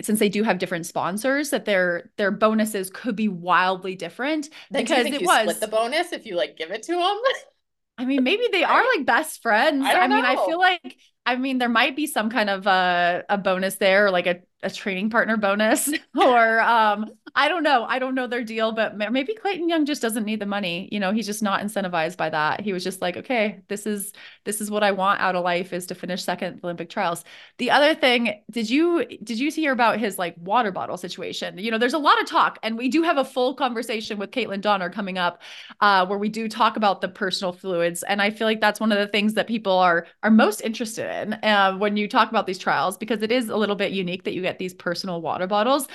since 0.03 0.19
they 0.19 0.29
do 0.29 0.43
have 0.43 0.59
different 0.59 0.87
sponsors 0.87 1.51
that 1.51 1.65
their 1.65 2.11
their 2.17 2.31
bonuses 2.31 2.91
could 2.91 3.17
be 3.17 3.29
wildly 3.29 3.95
different 3.97 4.49
Then 4.71 4.83
because 4.83 5.03
think 5.05 5.17
it 5.17 5.21
you 5.23 5.27
was 5.27 5.41
split 5.41 5.61
the 5.61 5.69
bonus 5.69 6.13
if 6.13 6.27
you 6.27 6.37
like 6.37 6.57
give 6.57 6.71
it 6.71 6.83
to 6.85 6.93
them? 6.93 7.21
I 7.99 8.05
mean, 8.05 8.25
maybe 8.25 8.49
they 8.51 8.65
are 8.65 8.85
like 8.97 9.07
best 9.07 9.43
friends. 9.43 9.85
I 9.85 9.93
don't 9.95 10.11
mean, 10.11 10.25
I 10.25 10.37
feel 10.47 10.59
like 10.59 10.97
I 11.27 11.37
mean 11.37 11.59
there 11.59 11.69
might 11.69 11.97
be 11.97 12.07
some 12.07 12.31
kind 12.31 12.51
of 12.51 12.67
a 12.67 13.25
a 13.29 13.39
bonus 13.39 13.77
there, 13.77 14.07
or 14.07 14.11
like 14.11 14.27
a, 14.27 14.41
a 14.63 14.71
training 14.71 15.11
partner 15.11 15.37
bonus, 15.37 15.91
or 16.17 16.61
um, 16.61 17.11
I 17.35 17.49
don't 17.49 17.63
know. 17.63 17.85
I 17.85 17.99
don't 17.99 18.15
know 18.15 18.27
their 18.27 18.45
deal, 18.45 18.73
but 18.73 18.97
maybe 18.97 19.35
Clayton 19.35 19.69
Young 19.69 19.87
just 19.87 20.03
doesn't 20.03 20.25
need 20.25 20.41
the 20.41 20.47
money. 20.47 20.89
You 20.93 21.01
know, 21.01 21.13
he's 21.13 21.27
just 21.27 21.43
not 21.43 21.63
incentivized 21.63 22.19
by 22.19 22.29
that. 22.29 22.61
He 22.61 22.73
was 22.73 22.85
just 22.85 23.01
like, 23.01 23.17
okay, 23.17 23.61
this 23.69 23.87
is 23.87 24.13
this 24.45 24.61
is 24.61 24.71
what 24.71 24.83
I 24.83 24.93
want 24.93 25.21
out 25.21 25.35
of 25.35 25.43
life 25.43 25.73
is 25.73 25.87
to 25.87 25.95
finish 25.95 26.23
second 26.23 26.61
Olympic 26.63 26.91
trials. 26.91 27.25
The 27.59 27.71
other 27.71 27.95
thing, 27.95 28.43
did 28.51 28.69
you 28.69 29.07
did 29.23 29.39
you 29.39 29.51
hear 29.51 29.73
about 29.73 29.99
his 29.99 30.19
like 30.19 30.35
water 30.39 30.71
bottle 30.71 30.99
situation? 30.99 31.57
You 31.57 31.71
know, 31.71 31.79
there's 31.79 31.95
a 31.95 31.99
lot 31.99 32.21
of 32.21 32.27
talk, 32.27 32.59
and 32.63 32.77
we 32.77 32.89
do 32.89 33.03
have 33.03 33.17
a 33.17 33.25
full 33.25 33.55
conversation 33.55 34.19
with 34.19 34.31
Kaitlin 34.31 34.61
Donner 34.61 34.91
coming 34.91 35.17
up 35.17 35.41
uh, 35.81 36.05
where 36.07 36.19
we 36.19 36.29
do 36.29 36.49
talk 36.49 36.77
about 36.77 37.01
the 37.01 37.09
personal 37.09 37.53
fluids, 37.53 38.03
and 38.03 38.21
I 38.21 38.31
feel 38.31 38.47
like 38.47 38.61
that's 38.61 38.81
one 38.81 38.93
of 38.93 38.99
the 38.99 39.09
things 39.09 39.35
that 39.35 39.47
people 39.47 39.73
are 39.79 40.07
are 40.23 40.31
most 40.31 40.61
interested 40.61 41.11
in 41.23 41.33
uh, 41.45 41.77
when 41.79 41.97
you 41.97 42.09
talk 42.09 42.29
about 42.29 42.47
these 42.47 42.59
trials 42.59 42.99
because 42.99 43.23
it 43.23 43.33
is 43.33 43.49
a 43.49 43.57
little 43.57 43.77
bit 43.77 43.93
unique 43.93 44.25
that 44.25 44.35
you 44.35 44.43
get 44.43 44.52
these 44.59 44.75
personal 44.75 45.21
water 45.21 45.47
bottles. 45.47 45.87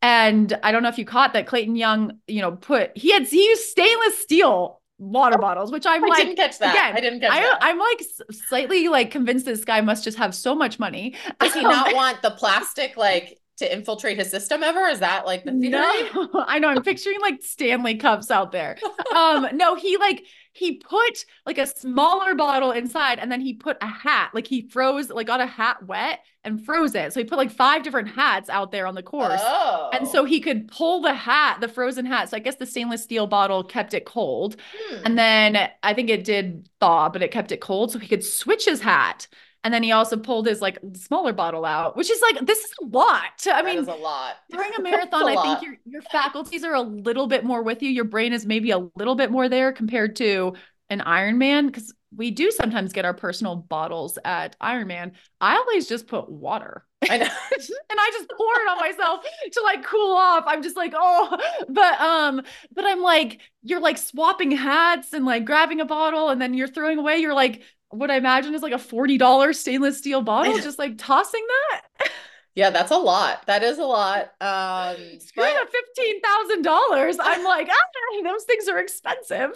And 0.00 0.56
I 0.62 0.70
don't 0.70 0.82
know 0.82 0.88
if 0.88 0.98
you 0.98 1.04
caught 1.04 1.32
that 1.32 1.46
Clayton 1.46 1.74
Young, 1.74 2.18
you 2.26 2.40
know, 2.40 2.52
put 2.52 2.96
he 2.96 3.12
had 3.12 3.26
he 3.26 3.44
used 3.44 3.62
stainless 3.62 4.18
steel 4.18 4.80
water 4.98 5.36
oh, 5.38 5.40
bottles, 5.40 5.72
which 5.72 5.86
I'm 5.86 6.04
I 6.04 6.08
like, 6.08 6.18
didn't 6.18 6.36
catch 6.36 6.58
that. 6.58 6.74
again, 6.74 6.96
I 6.96 7.00
didn't 7.00 7.20
catch 7.20 7.32
I, 7.32 7.40
that. 7.40 7.58
I'm 7.60 7.78
like 7.78 8.02
slightly 8.30 8.88
like 8.88 9.10
convinced 9.10 9.44
this 9.44 9.64
guy 9.64 9.80
must 9.80 10.04
just 10.04 10.18
have 10.18 10.34
so 10.34 10.54
much 10.54 10.78
money. 10.78 11.14
Does 11.40 11.54
he 11.54 11.62
not 11.62 11.94
want 11.94 12.22
the 12.22 12.30
plastic 12.30 12.96
like 12.96 13.38
to 13.58 13.72
infiltrate 13.72 14.18
his 14.18 14.30
system 14.30 14.62
ever? 14.62 14.86
Is 14.86 15.00
that 15.00 15.26
like 15.26 15.44
the 15.44 15.52
theory? 15.52 15.70
No, 15.70 16.44
I 16.46 16.58
know. 16.58 16.68
I'm 16.68 16.82
picturing 16.82 17.20
like 17.20 17.42
Stanley 17.42 17.96
cups 17.96 18.30
out 18.30 18.52
there. 18.52 18.76
Um, 19.14 19.48
no, 19.54 19.74
he 19.74 19.96
like 19.96 20.24
he 20.52 20.76
put 20.76 21.24
like 21.46 21.58
a 21.58 21.66
smaller 21.66 22.34
bottle 22.34 22.72
inside 22.72 23.18
and 23.18 23.30
then 23.30 23.40
he 23.40 23.54
put 23.54 23.76
a 23.80 23.86
hat, 23.86 24.30
like 24.34 24.46
he 24.46 24.68
froze, 24.68 25.10
like 25.10 25.26
got 25.26 25.40
a 25.40 25.46
hat 25.46 25.84
wet 25.86 26.20
and 26.44 26.64
froze 26.64 26.94
it. 26.94 27.12
So 27.12 27.20
he 27.20 27.24
put 27.24 27.38
like 27.38 27.50
five 27.50 27.82
different 27.82 28.08
hats 28.08 28.48
out 28.48 28.72
there 28.72 28.86
on 28.86 28.94
the 28.94 29.02
course. 29.02 29.40
Oh. 29.42 29.90
And 29.92 30.06
so 30.08 30.24
he 30.24 30.40
could 30.40 30.68
pull 30.68 31.00
the 31.00 31.14
hat, 31.14 31.60
the 31.60 31.68
frozen 31.68 32.06
hat. 32.06 32.30
So 32.30 32.36
I 32.36 32.40
guess 32.40 32.56
the 32.56 32.66
stainless 32.66 33.02
steel 33.02 33.26
bottle 33.26 33.62
kept 33.62 33.94
it 33.94 34.04
cold. 34.04 34.56
Hmm. 34.76 35.02
And 35.04 35.18
then 35.18 35.70
I 35.82 35.94
think 35.94 36.10
it 36.10 36.24
did 36.24 36.68
thaw, 36.80 37.08
but 37.08 37.22
it 37.22 37.30
kept 37.30 37.52
it 37.52 37.60
cold. 37.60 37.92
So 37.92 37.98
he 37.98 38.08
could 38.08 38.24
switch 38.24 38.64
his 38.64 38.80
hat. 38.80 39.28
And 39.68 39.74
then 39.74 39.82
he 39.82 39.92
also 39.92 40.16
pulled 40.16 40.46
his 40.46 40.62
like 40.62 40.78
smaller 40.94 41.34
bottle 41.34 41.64
out, 41.66 41.94
which 41.94 42.10
is 42.10 42.22
like, 42.22 42.46
this 42.46 42.58
is 42.58 42.72
a 42.82 42.86
lot. 42.86 43.24
I 43.52 43.62
That 43.62 43.64
mean, 43.64 43.78
a 43.86 43.94
lot. 43.94 44.36
during 44.50 44.72
a 44.74 44.80
marathon, 44.82 45.22
a 45.22 45.32
I 45.32 45.34
lot. 45.34 45.42
think 45.42 45.62
your 45.62 45.76
your 45.84 46.02
faculties 46.02 46.64
are 46.64 46.74
a 46.74 46.80
little 46.80 47.26
bit 47.26 47.44
more 47.44 47.62
with 47.62 47.82
you. 47.82 47.90
Your 47.90 48.04
brain 48.04 48.32
is 48.32 48.46
maybe 48.46 48.70
a 48.70 48.78
little 48.96 49.14
bit 49.14 49.30
more 49.30 49.48
there 49.48 49.72
compared 49.72 50.16
to 50.16 50.54
an 50.90 51.00
Ironman 51.00 51.66
because 51.66 51.92
we 52.16 52.30
do 52.30 52.50
sometimes 52.50 52.94
get 52.94 53.04
our 53.04 53.12
personal 53.12 53.56
bottles 53.56 54.18
at 54.24 54.58
Ironman. 54.58 55.12
I 55.40 55.56
always 55.56 55.86
just 55.86 56.06
put 56.06 56.30
water. 56.30 56.86
I 57.06 57.18
know. 57.18 57.24
and 57.50 57.98
I 58.00 58.10
just 58.12 58.30
pour 58.30 58.46
it 58.54 58.68
on 58.70 58.78
myself 58.78 59.24
to 59.52 59.60
like 59.62 59.84
cool 59.84 60.16
off. 60.16 60.44
I'm 60.46 60.62
just 60.62 60.76
like, 60.76 60.94
oh, 60.96 61.38
but 61.68 62.00
um, 62.00 62.42
but 62.72 62.84
I'm 62.86 63.02
like, 63.02 63.40
you're 63.62 63.80
like 63.80 63.98
swapping 63.98 64.50
hats 64.52 65.12
and 65.12 65.24
like 65.26 65.44
grabbing 65.44 65.80
a 65.80 65.84
bottle 65.84 66.30
and 66.30 66.40
then 66.40 66.54
you're 66.54 66.68
throwing 66.68 66.98
away. 66.98 67.18
You're 67.18 67.34
like, 67.34 67.62
what 67.90 68.10
I 68.10 68.16
imagine 68.16 68.54
is 68.54 68.62
like 68.62 68.72
a 68.72 68.76
$40 68.76 69.54
stainless 69.54 69.98
steel 69.98 70.22
bottle, 70.22 70.58
just 70.58 70.78
like 70.78 70.98
tossing 70.98 71.44
that. 71.48 72.10
Yeah, 72.54 72.70
that's 72.70 72.90
a 72.90 72.96
lot. 72.96 73.46
That 73.46 73.62
is 73.62 73.78
a 73.78 73.84
lot. 73.84 74.32
Um, 74.40 74.96
Screw 75.20 75.44
but- 75.44 75.54
the 75.54 75.70
fifteen 75.70 76.20
thousand 76.20 76.62
dollars. 76.62 77.16
I'm 77.20 77.44
like, 77.44 77.68
ah, 77.70 78.24
those 78.24 78.42
things 78.44 78.66
are 78.66 78.78
expensive. 78.80 79.52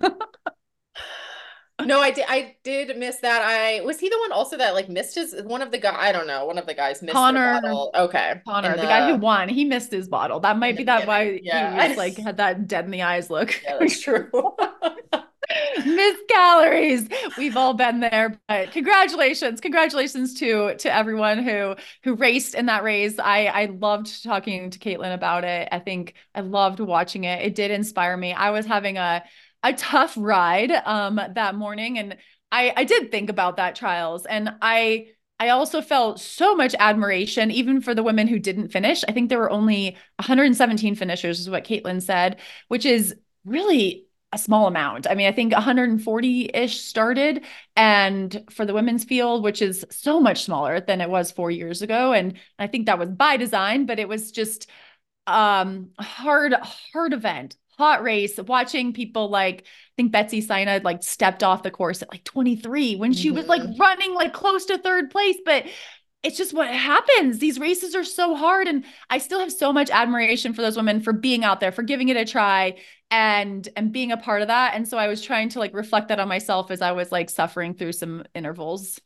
No, 1.86 2.00
I 2.00 2.10
did. 2.10 2.24
I 2.28 2.56
did 2.62 2.96
miss 2.98 3.18
that. 3.20 3.42
I 3.42 3.80
was 3.82 3.98
he 4.00 4.08
the 4.08 4.18
one 4.18 4.32
also 4.32 4.58
that 4.58 4.74
like 4.74 4.88
missed 4.88 5.14
his 5.14 5.34
one 5.44 5.62
of 5.62 5.70
the 5.70 5.78
guy. 5.78 5.94
I 5.96 6.12
don't 6.12 6.26
know. 6.26 6.44
One 6.44 6.58
of 6.58 6.66
the 6.66 6.74
guys 6.74 7.00
missed 7.00 7.14
Conner. 7.14 7.60
bottle. 7.62 7.90
Okay, 7.94 8.40
Conner, 8.46 8.72
In 8.72 8.76
the, 8.76 8.82
guy 8.82 9.10
who 9.10 9.16
won, 9.16 9.48
he 9.48 9.64
missed 9.64 9.90
his 9.90 10.06
bottle. 10.08 10.40
That 10.40 10.58
might 10.58 10.76
be 10.76 10.84
that 10.84 11.06
why. 11.06 11.40
Yeah. 11.42 11.82
he 11.82 11.88
was 11.88 11.96
like 11.96 12.16
had 12.18 12.36
that 12.38 12.66
dead 12.68 12.84
in 12.84 12.90
the 12.90 13.02
eyes 13.02 13.30
look. 13.30 13.62
Yeah, 13.62 13.78
that's 13.78 14.00
true. 14.00 14.28
Missed 15.84 16.28
calories. 16.28 17.08
We've 17.36 17.56
all 17.56 17.74
been 17.74 18.00
there, 18.00 18.38
but 18.48 18.72
congratulations, 18.72 19.60
congratulations 19.60 20.34
to 20.34 20.74
to 20.76 20.94
everyone 20.94 21.42
who 21.42 21.76
who 22.02 22.14
raced 22.14 22.54
in 22.54 22.66
that 22.66 22.82
race. 22.82 23.18
I 23.18 23.46
I 23.46 23.64
loved 23.66 24.22
talking 24.22 24.70
to 24.70 24.78
Kaitlin 24.78 25.14
about 25.14 25.44
it. 25.44 25.68
I 25.72 25.78
think 25.78 26.14
I 26.34 26.40
loved 26.40 26.80
watching 26.80 27.24
it. 27.24 27.42
It 27.42 27.54
did 27.54 27.70
inspire 27.70 28.16
me. 28.16 28.32
I 28.32 28.50
was 28.50 28.66
having 28.66 28.96
a 28.98 29.24
a 29.62 29.72
tough 29.74 30.14
ride 30.16 30.72
um 30.84 31.20
that 31.34 31.54
morning, 31.54 31.98
and 31.98 32.16
I 32.52 32.72
I 32.76 32.84
did 32.84 33.10
think 33.10 33.30
about 33.30 33.56
that 33.56 33.74
trials, 33.76 34.26
and 34.26 34.50
I. 34.60 35.08
I 35.42 35.48
also 35.48 35.80
felt 35.80 36.20
so 36.20 36.54
much 36.54 36.74
admiration, 36.78 37.50
even 37.50 37.80
for 37.80 37.94
the 37.94 38.02
women 38.02 38.28
who 38.28 38.38
didn't 38.38 38.68
finish. 38.68 39.02
I 39.08 39.12
think 39.12 39.30
there 39.30 39.38
were 39.38 39.50
only 39.50 39.96
117 40.16 40.96
finishers, 40.96 41.40
is 41.40 41.48
what 41.48 41.64
Kaitlin 41.64 42.02
said, 42.02 42.36
which 42.68 42.84
is 42.84 43.14
really 43.46 44.04
a 44.32 44.38
small 44.38 44.66
amount. 44.66 45.08
I 45.08 45.14
mean, 45.14 45.26
I 45.26 45.32
think 45.32 45.52
140 45.52 46.50
ish 46.54 46.80
started, 46.80 47.44
and 47.76 48.44
for 48.50 48.64
the 48.64 48.74
women's 48.74 49.04
field, 49.04 49.42
which 49.42 49.60
is 49.60 49.84
so 49.90 50.20
much 50.20 50.44
smaller 50.44 50.80
than 50.80 51.00
it 51.00 51.10
was 51.10 51.32
four 51.32 51.50
years 51.50 51.82
ago. 51.82 52.12
And 52.12 52.34
I 52.58 52.66
think 52.68 52.86
that 52.86 52.98
was 52.98 53.10
by 53.10 53.36
design, 53.36 53.86
but 53.86 53.98
it 53.98 54.08
was 54.08 54.30
just 54.30 54.68
um 55.26 55.90
hard, 55.98 56.52
hard 56.52 57.12
event, 57.12 57.56
hot 57.76 58.02
race. 58.02 58.38
Watching 58.38 58.92
people 58.92 59.28
like, 59.30 59.62
I 59.62 59.92
think 59.96 60.12
Betsy 60.12 60.40
Saina 60.40 60.80
like 60.84 61.02
stepped 61.02 61.42
off 61.42 61.62
the 61.62 61.70
course 61.70 62.02
at 62.02 62.10
like 62.12 62.24
23 62.24 62.96
when 62.96 63.12
she 63.12 63.30
was 63.30 63.46
like 63.46 63.62
running 63.78 64.14
like 64.14 64.32
close 64.32 64.66
to 64.66 64.78
third 64.78 65.10
place, 65.10 65.38
but 65.44 65.64
it's 66.22 66.36
just 66.36 66.52
what 66.52 66.68
happens. 66.68 67.38
These 67.38 67.58
races 67.58 67.94
are 67.94 68.04
so 68.04 68.34
hard. 68.34 68.68
And 68.68 68.84
I 69.08 69.18
still 69.18 69.40
have 69.40 69.52
so 69.52 69.72
much 69.72 69.90
admiration 69.90 70.52
for 70.52 70.62
those 70.62 70.76
women 70.76 71.00
for 71.00 71.12
being 71.12 71.44
out 71.44 71.60
there, 71.60 71.72
for 71.72 71.82
giving 71.82 72.08
it 72.08 72.16
a 72.16 72.24
try 72.24 72.76
and 73.10 73.68
and 73.74 73.90
being 73.90 74.12
a 74.12 74.16
part 74.16 74.42
of 74.42 74.48
that. 74.48 74.74
And 74.74 74.86
so 74.86 74.98
I 74.98 75.08
was 75.08 75.22
trying 75.22 75.48
to 75.50 75.58
like 75.58 75.74
reflect 75.74 76.08
that 76.08 76.20
on 76.20 76.28
myself 76.28 76.70
as 76.70 76.82
I 76.82 76.92
was 76.92 77.10
like 77.10 77.30
suffering 77.30 77.74
through 77.74 77.92
some 77.92 78.24
intervals. 78.34 79.00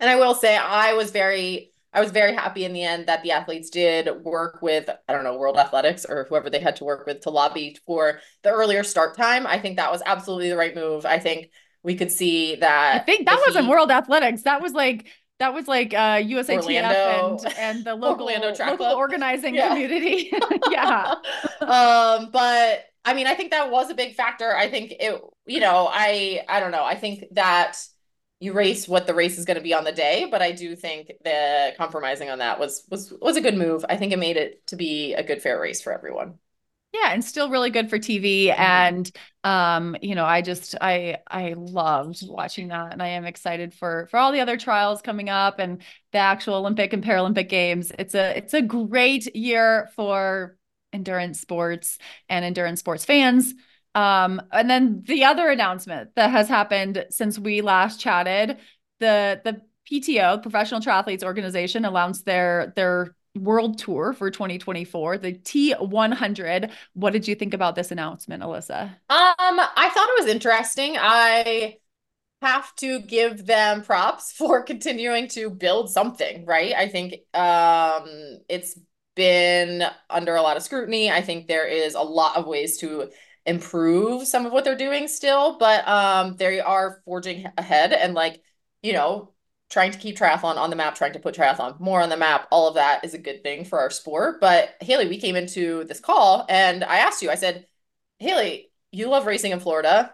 And 0.00 0.10
I 0.10 0.16
will 0.16 0.34
say, 0.34 0.56
I 0.56 0.94
was 0.94 1.10
very, 1.10 1.72
I 1.92 2.00
was 2.00 2.10
very 2.10 2.34
happy 2.34 2.64
in 2.64 2.72
the 2.72 2.82
end 2.82 3.06
that 3.06 3.22
the 3.22 3.32
athletes 3.32 3.70
did 3.70 4.24
work 4.24 4.60
with, 4.60 4.90
I 5.08 5.12
don't 5.12 5.24
know, 5.24 5.38
World 5.38 5.56
Athletics 5.56 6.04
or 6.04 6.26
whoever 6.28 6.50
they 6.50 6.58
had 6.60 6.76
to 6.76 6.84
work 6.84 7.06
with 7.06 7.20
to 7.22 7.30
lobby 7.30 7.76
for 7.86 8.20
the 8.42 8.50
earlier 8.50 8.82
start 8.82 9.16
time. 9.16 9.46
I 9.46 9.58
think 9.58 9.76
that 9.76 9.90
was 9.90 10.02
absolutely 10.04 10.50
the 10.50 10.56
right 10.56 10.74
move. 10.74 11.06
I 11.06 11.18
think 11.18 11.50
we 11.82 11.94
could 11.94 12.12
see 12.12 12.56
that. 12.56 13.00
I 13.00 13.04
think 13.04 13.26
that 13.26 13.40
wasn't 13.46 13.68
World 13.68 13.90
Athletics. 13.90 14.42
That 14.42 14.60
was 14.60 14.72
like 14.72 15.06
that 15.38 15.52
was 15.54 15.68
like 15.68 15.92
uh 15.94 16.16
USATF 16.18 16.64
Orlando- 16.64 17.38
and 17.44 17.58
and 17.58 17.84
the 17.84 17.94
local 18.06 18.26
local 18.26 18.86
organizing 18.86 19.54
Yeah. 19.54 19.68
community. 19.68 20.30
yeah. 20.70 21.14
um, 21.60 22.30
but 22.30 22.84
I 23.04 23.14
mean, 23.14 23.26
I 23.26 23.34
think 23.34 23.50
that 23.52 23.70
was 23.70 23.90
a 23.90 23.94
big 23.94 24.14
factor. 24.14 24.54
I 24.56 24.68
think 24.68 24.92
it, 24.98 25.20
you 25.46 25.60
know, 25.60 25.88
I, 25.90 26.44
I 26.48 26.58
don't 26.58 26.72
know. 26.72 26.84
I 26.84 26.96
think 26.96 27.24
that 27.32 27.78
you 28.40 28.52
race 28.52 28.88
what 28.88 29.06
the 29.06 29.14
race 29.14 29.38
is 29.38 29.44
going 29.44 29.56
to 29.56 29.62
be 29.62 29.72
on 29.74 29.84
the 29.84 29.92
day, 29.92 30.26
but 30.30 30.42
I 30.42 30.52
do 30.52 30.74
think 30.76 31.12
the 31.24 31.72
compromising 31.78 32.30
on 32.30 32.38
that 32.40 32.58
was 32.58 32.84
was 32.90 33.12
was 33.22 33.36
a 33.36 33.40
good 33.40 33.56
move. 33.56 33.84
I 33.88 33.96
think 33.96 34.12
it 34.12 34.18
made 34.18 34.36
it 34.36 34.66
to 34.68 34.76
be 34.76 35.14
a 35.14 35.22
good 35.22 35.40
fair 35.40 35.60
race 35.60 35.80
for 35.80 35.92
everyone. 35.92 36.38
Yeah, 37.02 37.12
and 37.12 37.24
still 37.24 37.50
really 37.50 37.70
good 37.70 37.90
for 37.90 37.98
TV. 37.98 38.48
Mhm. 38.48 38.58
And 38.58 39.10
um, 39.44 39.96
you 40.02 40.14
know, 40.14 40.24
I 40.24 40.40
just 40.40 40.74
I 40.80 41.18
I 41.26 41.54
loved 41.56 42.20
watching 42.28 42.68
that, 42.68 42.92
and 42.92 43.02
I 43.02 43.08
am 43.08 43.24
excited 43.24 43.74
for 43.74 44.06
for 44.10 44.18
all 44.18 44.32
the 44.32 44.40
other 44.40 44.56
trials 44.56 45.02
coming 45.02 45.28
up 45.28 45.58
and 45.58 45.82
the 46.12 46.18
actual 46.18 46.54
Olympic 46.56 46.92
and 46.92 47.04
Paralympic 47.04 47.48
games. 47.48 47.92
It's 47.98 48.14
a 48.14 48.36
it's 48.36 48.54
a 48.54 48.62
great 48.62 49.34
year 49.36 49.90
for 49.96 50.56
endurance 50.92 51.40
sports 51.40 51.98
and 52.28 52.44
endurance 52.44 52.80
sports 52.80 53.04
fans. 53.04 53.52
Um, 53.94 54.42
and 54.52 54.68
then 54.70 55.02
the 55.06 55.24
other 55.24 55.48
announcement 55.50 56.14
that 56.16 56.30
has 56.30 56.48
happened 56.48 57.06
since 57.10 57.38
we 57.38 57.62
last 57.62 58.00
chatted, 58.00 58.58
the 59.00 59.40
the 59.44 59.60
PTO, 59.86 60.38
Professional 60.38 60.80
Triathletes 60.80 61.22
Organization, 61.24 61.84
announced 61.84 62.24
their 62.24 62.72
their 62.76 63.14
world 63.36 63.78
tour 63.78 64.12
for 64.12 64.30
2024, 64.30 65.18
the 65.18 65.32
T100. 65.34 66.70
What 66.94 67.12
did 67.12 67.28
you 67.28 67.34
think 67.34 67.54
about 67.54 67.74
this 67.74 67.90
announcement, 67.90 68.42
Alyssa? 68.42 68.96
Um, 69.08 69.16
I 69.38 69.90
thought 69.94 70.08
it 70.08 70.22
was 70.24 70.26
interesting. 70.26 70.96
I 70.98 71.78
have 72.42 72.74
to 72.76 73.00
give 73.00 73.46
them 73.46 73.82
props 73.82 74.32
for 74.38 74.62
continuing 74.62 75.28
to 75.28 75.50
build 75.50 75.90
something, 75.90 76.44
right? 76.46 76.74
I 76.74 76.88
think 76.88 77.14
um 77.34 78.40
it's 78.48 78.78
been 79.16 79.84
under 80.10 80.36
a 80.36 80.42
lot 80.42 80.56
of 80.56 80.62
scrutiny. 80.62 81.10
I 81.10 81.22
think 81.22 81.48
there 81.48 81.66
is 81.66 81.94
a 81.94 82.02
lot 82.02 82.36
of 82.36 82.46
ways 82.46 82.78
to 82.78 83.10
improve 83.46 84.26
some 84.28 84.46
of 84.46 84.52
what 84.52 84.64
they're 84.64 84.76
doing 84.76 85.08
still, 85.08 85.58
but 85.58 85.86
um 85.88 86.36
they 86.36 86.60
are 86.60 87.02
forging 87.04 87.46
ahead 87.58 87.92
and 87.92 88.14
like, 88.14 88.42
you 88.82 88.92
know, 88.92 89.32
trying 89.68 89.90
to 89.90 89.98
keep 89.98 90.16
triathlon 90.16 90.56
on 90.56 90.70
the 90.70 90.76
map, 90.76 90.94
trying 90.94 91.12
to 91.12 91.18
put 91.18 91.34
triathlon 91.34 91.78
more 91.80 92.00
on 92.00 92.08
the 92.08 92.16
map, 92.16 92.46
all 92.50 92.68
of 92.68 92.74
that 92.74 93.04
is 93.04 93.14
a 93.14 93.18
good 93.18 93.42
thing 93.42 93.64
for 93.64 93.80
our 93.80 93.90
sport. 93.90 94.40
But 94.40 94.76
Haley, 94.80 95.08
we 95.08 95.18
came 95.18 95.36
into 95.36 95.84
this 95.84 96.00
call 96.00 96.46
and 96.48 96.84
I 96.84 96.98
asked 96.98 97.22
you, 97.22 97.30
I 97.30 97.34
said, 97.34 97.66
Haley, 98.18 98.70
you 98.92 99.08
love 99.08 99.26
racing 99.26 99.52
in 99.52 99.60
Florida. 99.60 100.12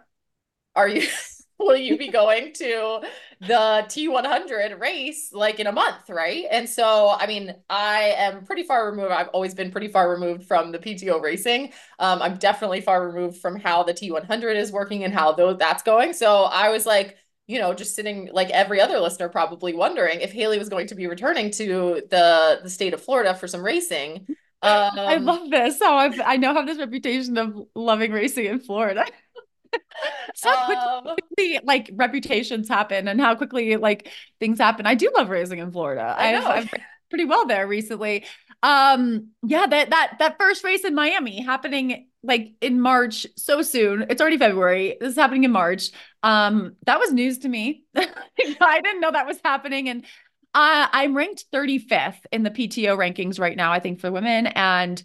Are 0.74 0.88
you 0.88 1.06
will 1.58 1.76
you 1.76 1.96
be 1.96 2.08
going 2.08 2.52
to 2.54 3.00
the 3.40 3.84
T100 3.88 4.80
race 4.80 5.32
like 5.32 5.60
in 5.60 5.66
a 5.66 5.72
month, 5.72 6.08
right? 6.08 6.44
And 6.50 6.68
so, 6.68 7.14
I 7.16 7.26
mean, 7.26 7.54
I 7.68 8.14
am 8.16 8.44
pretty 8.44 8.62
far 8.62 8.90
removed. 8.90 9.12
I've 9.12 9.28
always 9.28 9.54
been 9.54 9.70
pretty 9.70 9.88
far 9.88 10.10
removed 10.10 10.44
from 10.44 10.72
the 10.72 10.78
PTO 10.78 11.20
racing. 11.20 11.72
Um, 11.98 12.22
I'm 12.22 12.36
definitely 12.36 12.80
far 12.80 13.06
removed 13.06 13.38
from 13.38 13.58
how 13.58 13.82
the 13.82 13.94
T100 13.94 14.56
is 14.56 14.72
working 14.72 15.04
and 15.04 15.12
how 15.12 15.32
though 15.32 15.54
that's 15.54 15.82
going. 15.82 16.12
So 16.12 16.44
I 16.44 16.70
was 16.70 16.86
like, 16.86 17.16
you 17.46 17.58
know, 17.58 17.74
just 17.74 17.94
sitting 17.96 18.28
like 18.32 18.50
every 18.50 18.80
other 18.80 18.98
listener 19.00 19.28
probably 19.28 19.74
wondering 19.74 20.20
if 20.20 20.32
Haley 20.32 20.58
was 20.58 20.68
going 20.68 20.86
to 20.88 20.94
be 20.94 21.06
returning 21.06 21.50
to 21.52 22.02
the 22.10 22.60
the 22.62 22.70
state 22.70 22.94
of 22.94 23.02
Florida 23.02 23.34
for 23.34 23.48
some 23.48 23.62
racing. 23.64 24.26
Um, 24.64 24.92
I 24.96 25.16
love 25.16 25.50
this. 25.50 25.80
How 25.80 25.96
I've, 25.96 26.20
I 26.20 26.36
now 26.36 26.54
have 26.54 26.66
this 26.66 26.78
reputation 26.78 27.36
of 27.36 27.66
loving 27.74 28.12
racing 28.12 28.44
in 28.46 28.60
Florida. 28.60 29.04
so 30.34 30.50
Um, 30.50 31.16
quickly, 31.18 31.60
like 31.64 31.90
reputations 31.94 32.68
happen 32.68 33.08
and 33.08 33.20
how 33.20 33.34
quickly 33.34 33.76
like 33.76 34.10
things 34.40 34.58
happen. 34.58 34.86
I 34.86 34.94
do 34.94 35.10
love 35.14 35.28
racing 35.30 35.58
in 35.58 35.72
Florida. 35.72 36.14
I 36.18 36.32
I've, 36.32 36.40
know. 36.40 36.46
I've 36.46 36.70
pretty 37.10 37.24
well 37.24 37.46
there 37.46 37.66
recently. 37.66 38.24
Um, 38.62 39.30
yeah, 39.42 39.66
that 39.66 39.90
that 39.90 40.16
that 40.18 40.38
first 40.38 40.62
race 40.64 40.84
in 40.84 40.94
Miami 40.94 41.42
happening 41.42 42.06
like 42.22 42.52
in 42.60 42.80
March 42.80 43.26
so 43.36 43.62
soon. 43.62 44.06
It's 44.08 44.20
already 44.20 44.38
February. 44.38 44.96
This 45.00 45.10
is 45.10 45.16
happening 45.16 45.44
in 45.44 45.50
March. 45.50 45.90
Um, 46.22 46.76
that 46.86 47.00
was 47.00 47.12
news 47.12 47.38
to 47.38 47.48
me. 47.48 47.84
I 47.96 48.80
didn't 48.80 49.00
know 49.00 49.10
that 49.10 49.26
was 49.26 49.38
happening. 49.44 49.88
And 49.88 50.04
uh, 50.54 50.86
I'm 50.92 51.16
ranked 51.16 51.46
35th 51.52 52.24
in 52.30 52.44
the 52.44 52.50
PTO 52.50 52.96
rankings 52.96 53.40
right 53.40 53.56
now, 53.56 53.72
I 53.72 53.80
think, 53.80 54.00
for 54.00 54.12
women. 54.12 54.46
And 54.46 55.02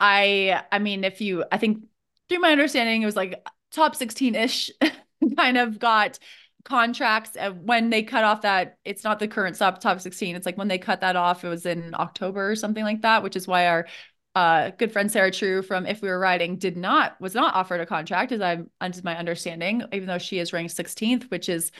I 0.00 0.62
I 0.70 0.78
mean, 0.78 1.04
if 1.04 1.20
you 1.20 1.44
I 1.50 1.58
think 1.58 1.84
through 2.28 2.40
my 2.40 2.52
understanding, 2.52 3.02
it 3.02 3.06
was 3.06 3.16
like 3.16 3.46
top 3.72 3.96
16-ish 3.96 4.70
kind 5.36 5.56
of 5.56 5.78
got 5.78 6.18
contracts 6.66 7.36
uh, 7.38 7.52
when 7.52 7.90
they 7.90 8.02
cut 8.02 8.24
off 8.24 8.42
that 8.42 8.76
it's 8.84 9.04
not 9.04 9.20
the 9.20 9.28
current 9.28 9.56
top 9.56 9.80
top 9.80 10.00
16 10.00 10.34
it's 10.34 10.44
like 10.44 10.58
when 10.58 10.66
they 10.66 10.78
cut 10.78 11.00
that 11.00 11.14
off 11.14 11.44
it 11.44 11.48
was 11.48 11.64
in 11.64 11.94
october 11.94 12.50
or 12.50 12.56
something 12.56 12.82
like 12.82 13.02
that 13.02 13.22
which 13.22 13.36
is 13.36 13.46
why 13.46 13.68
our 13.68 13.86
uh, 14.34 14.70
good 14.76 14.92
friend 14.92 15.10
sarah 15.10 15.30
true 15.30 15.62
from 15.62 15.86
if 15.86 16.02
we 16.02 16.08
were 16.08 16.18
riding 16.18 16.56
did 16.56 16.76
not 16.76 17.18
was 17.20 17.34
not 17.34 17.54
offered 17.54 17.80
a 17.80 17.86
contract 17.86 18.32
as 18.32 18.40
i'm 18.40 18.68
as 18.80 19.04
my 19.04 19.16
understanding 19.16 19.82
even 19.92 20.06
though 20.06 20.18
she 20.18 20.40
is 20.40 20.52
ranked 20.52 20.76
16th 20.76 21.30
which 21.30 21.48
is 21.48 21.70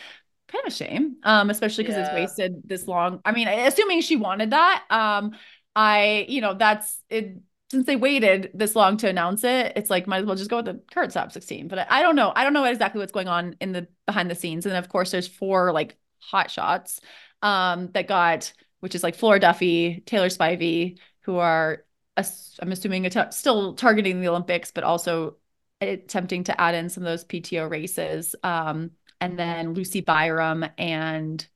kind 0.48 0.64
of 0.64 0.72
a 0.72 0.76
shame 0.76 1.16
um 1.24 1.50
especially 1.50 1.82
because 1.82 1.98
it's 1.98 2.14
wasted 2.14 2.62
this 2.64 2.86
long 2.86 3.20
i 3.24 3.32
mean 3.32 3.48
assuming 3.48 4.00
she 4.00 4.14
wanted 4.14 4.50
that 4.50 4.84
um 4.88 5.32
i 5.74 6.24
you 6.28 6.40
know 6.40 6.54
that's 6.54 7.02
it 7.10 7.36
since 7.70 7.87
they 7.87 7.96
waited 7.96 8.50
this 8.54 8.76
long 8.76 8.96
to 8.99 9.08
announce 9.08 9.42
it, 9.44 9.73
it's 9.76 9.90
like 9.90 10.06
might 10.06 10.18
as 10.18 10.26
well 10.26 10.37
just 10.37 10.50
go 10.50 10.56
with 10.56 10.66
the 10.66 10.80
current 10.92 11.12
top 11.12 11.32
16. 11.32 11.68
But 11.68 11.80
I, 11.80 11.87
I 11.90 12.02
don't 12.02 12.16
know. 12.16 12.32
I 12.35 12.44
don't 12.44 12.52
know 12.52 12.64
exactly 12.64 13.00
what's 13.00 13.12
going 13.12 13.28
on 13.28 13.56
in 13.61 13.73
the 13.73 13.88
behind 14.06 14.30
the 14.30 14.35
scenes. 14.35 14.66
And 14.66 14.76
of 14.76 14.88
course, 14.88 15.11
there's 15.11 15.26
four 15.28 15.73
like 15.73 15.96
hot 16.20 16.50
shots 16.50 17.00
um 17.42 17.90
that 17.92 18.08
got, 18.08 18.52
which 18.80 18.94
is 18.94 19.02
like 19.02 19.14
Flora 19.16 19.40
Duffy, 19.40 20.02
Taylor 20.06 20.28
Spivey, 20.28 20.99
who 21.23 21.38
are 21.38 21.85
I'm 22.16 22.73
assuming 22.73 23.04
att- 23.06 23.35
still 23.35 23.75
targeting 23.75 24.20
the 24.20 24.28
Olympics, 24.28 24.70
but 24.70 24.85
also 24.85 25.37
attempting 25.80 26.44
to 26.44 26.58
add 26.61 26.75
in 26.75 26.88
some 26.88 27.02
of 27.02 27.06
those 27.08 27.25
PTO 27.25 27.68
races. 27.68 28.35
Um, 28.42 28.92
and 29.20 29.38
then 29.38 29.75
Lucy 29.75 30.00
Byram 30.00 30.64
and 30.78 31.46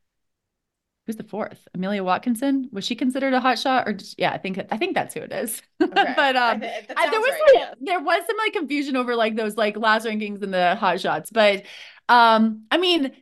who's 1.06 1.16
the 1.16 1.24
fourth? 1.24 1.66
Amelia 1.74 2.04
Watkinson. 2.04 2.68
Was 2.72 2.84
she 2.84 2.94
considered 2.94 3.32
a 3.34 3.40
hot 3.40 3.58
shot 3.58 3.88
or 3.88 3.92
just, 3.92 4.18
yeah, 4.18 4.32
I 4.32 4.38
think 4.38 4.60
I 4.70 4.76
think 4.76 4.94
that's 4.94 5.14
who 5.14 5.20
it 5.20 5.32
is. 5.32 5.62
okay. 5.82 6.12
but 6.16 6.36
um 6.36 6.60
there 6.60 6.80
was 6.88 6.96
right, 6.96 7.40
like, 7.54 7.54
yeah. 7.54 7.74
there 7.80 8.00
was 8.00 8.22
some 8.26 8.36
like 8.36 8.52
confusion 8.52 8.96
over 8.96 9.16
like 9.16 9.36
those 9.36 9.56
like 9.56 9.76
last 9.76 10.06
rankings 10.06 10.42
and 10.42 10.54
the 10.54 10.76
hot 10.76 11.00
shots, 11.00 11.30
but 11.30 11.64
um 12.08 12.64
I 12.70 12.78
mean 12.78 13.12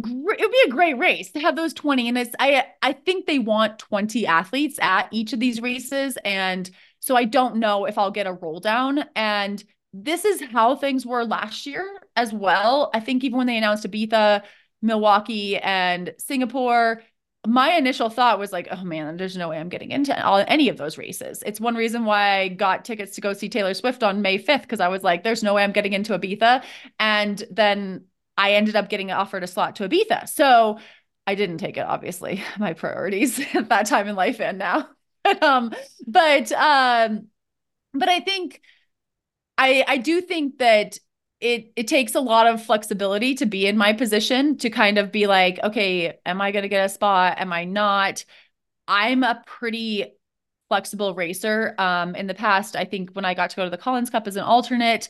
gr- 0.00 0.32
it 0.32 0.40
would 0.40 0.50
be 0.50 0.64
a 0.66 0.70
great 0.70 0.98
race 0.98 1.30
to 1.32 1.40
have 1.40 1.56
those 1.56 1.74
20 1.74 2.08
and 2.08 2.18
it's 2.18 2.34
I 2.38 2.64
I 2.82 2.92
think 2.92 3.26
they 3.26 3.38
want 3.38 3.78
20 3.78 4.26
athletes 4.26 4.78
at 4.80 5.08
each 5.10 5.32
of 5.32 5.40
these 5.40 5.60
races 5.60 6.18
and 6.24 6.70
so 7.00 7.16
I 7.16 7.24
don't 7.24 7.56
know 7.56 7.86
if 7.86 7.96
I'll 7.96 8.10
get 8.10 8.26
a 8.26 8.32
roll 8.32 8.60
down 8.60 9.04
and 9.16 9.62
this 9.92 10.24
is 10.24 10.40
how 10.40 10.76
things 10.76 11.04
were 11.04 11.24
last 11.24 11.66
year 11.66 11.84
as 12.14 12.32
well. 12.32 12.90
I 12.94 13.00
think 13.00 13.24
even 13.24 13.38
when 13.38 13.46
they 13.46 13.56
announced 13.56 13.84
Ibiza, 13.84 14.42
Milwaukee 14.82 15.56
and 15.58 16.14
Singapore, 16.18 17.02
my 17.46 17.72
initial 17.72 18.10
thought 18.10 18.38
was 18.38 18.52
like, 18.52 18.68
oh 18.70 18.84
man, 18.84 19.16
there's 19.16 19.36
no 19.36 19.48
way 19.48 19.58
I'm 19.58 19.70
getting 19.70 19.92
into 19.92 20.24
all, 20.24 20.44
any 20.46 20.68
of 20.68 20.76
those 20.76 20.98
races. 20.98 21.42
It's 21.46 21.60
one 21.60 21.74
reason 21.74 22.04
why 22.04 22.40
I 22.40 22.48
got 22.48 22.84
tickets 22.84 23.14
to 23.14 23.20
go 23.20 23.32
see 23.32 23.48
Taylor 23.48 23.72
Swift 23.72 24.02
on 24.02 24.20
May 24.20 24.38
5th 24.38 24.62
because 24.62 24.80
I 24.80 24.88
was 24.88 25.02
like, 25.02 25.24
there's 25.24 25.42
no 25.42 25.54
way 25.54 25.64
I'm 25.64 25.72
getting 25.72 25.94
into 25.94 26.18
Ibiza. 26.18 26.62
And 26.98 27.42
then 27.50 28.04
I 28.36 28.52
ended 28.52 28.76
up 28.76 28.90
getting 28.90 29.10
offered 29.10 29.42
a 29.42 29.46
slot 29.46 29.76
to 29.76 29.88
Ibiza. 29.88 30.28
So 30.28 30.78
I 31.26 31.34
didn't 31.34 31.58
take 31.58 31.78
it, 31.78 31.86
obviously, 31.86 32.42
my 32.58 32.74
priorities 32.74 33.40
at 33.54 33.70
that 33.70 33.86
time 33.86 34.06
in 34.06 34.16
life 34.16 34.40
and 34.40 34.58
now. 34.58 34.88
um, 35.42 35.72
but 36.06 36.50
um, 36.52 37.28
but 37.94 38.08
I 38.08 38.20
think 38.20 38.60
I 39.56 39.84
I 39.86 39.96
do 39.98 40.20
think 40.20 40.58
that 40.58 40.98
it 41.40 41.72
it 41.76 41.88
takes 41.88 42.14
a 42.14 42.20
lot 42.20 42.46
of 42.46 42.62
flexibility 42.62 43.34
to 43.36 43.46
be 43.46 43.66
in 43.66 43.76
my 43.76 43.92
position 43.92 44.56
to 44.58 44.70
kind 44.70 44.98
of 44.98 45.10
be 45.10 45.26
like, 45.26 45.58
okay, 45.62 46.18
am 46.26 46.40
I 46.40 46.52
going 46.52 46.62
to 46.62 46.68
get 46.68 46.84
a 46.84 46.88
spot? 46.88 47.38
Am 47.38 47.52
I 47.52 47.64
not? 47.64 48.24
I'm 48.86 49.22
a 49.22 49.42
pretty 49.46 50.12
flexible 50.68 51.14
racer. 51.14 51.74
Um, 51.78 52.14
in 52.14 52.26
the 52.26 52.34
past, 52.34 52.76
I 52.76 52.84
think 52.84 53.12
when 53.12 53.24
I 53.24 53.34
got 53.34 53.50
to 53.50 53.56
go 53.56 53.64
to 53.64 53.70
the 53.70 53.78
Collins 53.78 54.10
Cup 54.10 54.26
as 54.26 54.36
an 54.36 54.42
alternate, 54.42 55.08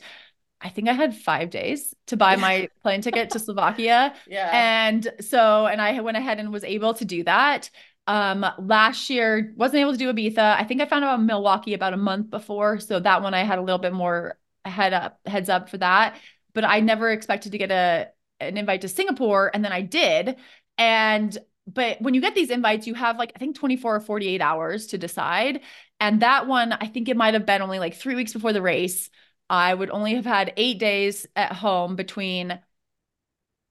I 0.61 0.69
think 0.69 0.87
I 0.87 0.93
had 0.93 1.15
five 1.15 1.49
days 1.49 1.93
to 2.07 2.17
buy 2.17 2.35
my 2.35 2.69
plane 2.81 3.01
ticket 3.01 3.31
to 3.31 3.39
Slovakia. 3.39 4.13
Yeah. 4.27 4.49
And 4.53 5.11
so, 5.19 5.65
and 5.65 5.81
I 5.81 5.99
went 6.01 6.17
ahead 6.17 6.39
and 6.39 6.51
was 6.51 6.63
able 6.63 6.93
to 6.95 7.05
do 7.05 7.23
that. 7.23 7.69
Um, 8.07 8.45
last 8.59 9.09
year 9.09 9.53
wasn't 9.55 9.81
able 9.81 9.91
to 9.91 9.97
do 9.97 10.11
Ibiza. 10.11 10.39
I 10.39 10.63
think 10.63 10.81
I 10.81 10.85
found 10.85 11.03
out 11.05 11.21
Milwaukee 11.21 11.73
about 11.73 11.93
a 11.93 11.97
month 11.97 12.29
before. 12.29 12.79
So 12.79 12.99
that 12.99 13.21
one 13.21 13.33
I 13.33 13.43
had 13.43 13.59
a 13.59 13.61
little 13.61 13.79
bit 13.79 13.93
more 13.93 14.37
head 14.65 14.93
up, 14.93 15.19
heads 15.25 15.49
up 15.49 15.69
for 15.69 15.77
that. 15.77 16.17
But 16.53 16.65
I 16.65 16.79
never 16.81 17.09
expected 17.09 17.53
to 17.53 17.57
get 17.57 17.71
a 17.71 18.09
an 18.39 18.57
invite 18.57 18.81
to 18.81 18.87
Singapore, 18.87 19.51
and 19.53 19.63
then 19.63 19.71
I 19.71 19.81
did. 19.81 20.35
And 20.77 21.37
but 21.67 22.01
when 22.01 22.13
you 22.13 22.21
get 22.21 22.35
these 22.35 22.49
invites, 22.49 22.87
you 22.87 22.93
have 22.95 23.17
like 23.17 23.31
I 23.35 23.39
think 23.39 23.55
24 23.55 23.95
or 23.95 23.99
48 23.99 24.41
hours 24.41 24.87
to 24.87 24.97
decide. 24.97 25.61
And 25.99 26.21
that 26.21 26.47
one, 26.47 26.73
I 26.73 26.87
think 26.87 27.07
it 27.07 27.17
might 27.17 27.35
have 27.35 27.45
been 27.45 27.61
only 27.61 27.79
like 27.79 27.95
three 27.95 28.15
weeks 28.15 28.33
before 28.33 28.53
the 28.53 28.61
race. 28.61 29.09
I 29.49 29.73
would 29.73 29.89
only 29.89 30.15
have 30.15 30.25
had 30.25 30.53
eight 30.57 30.79
days 30.79 31.27
at 31.35 31.53
home 31.53 31.95
between 31.95 32.59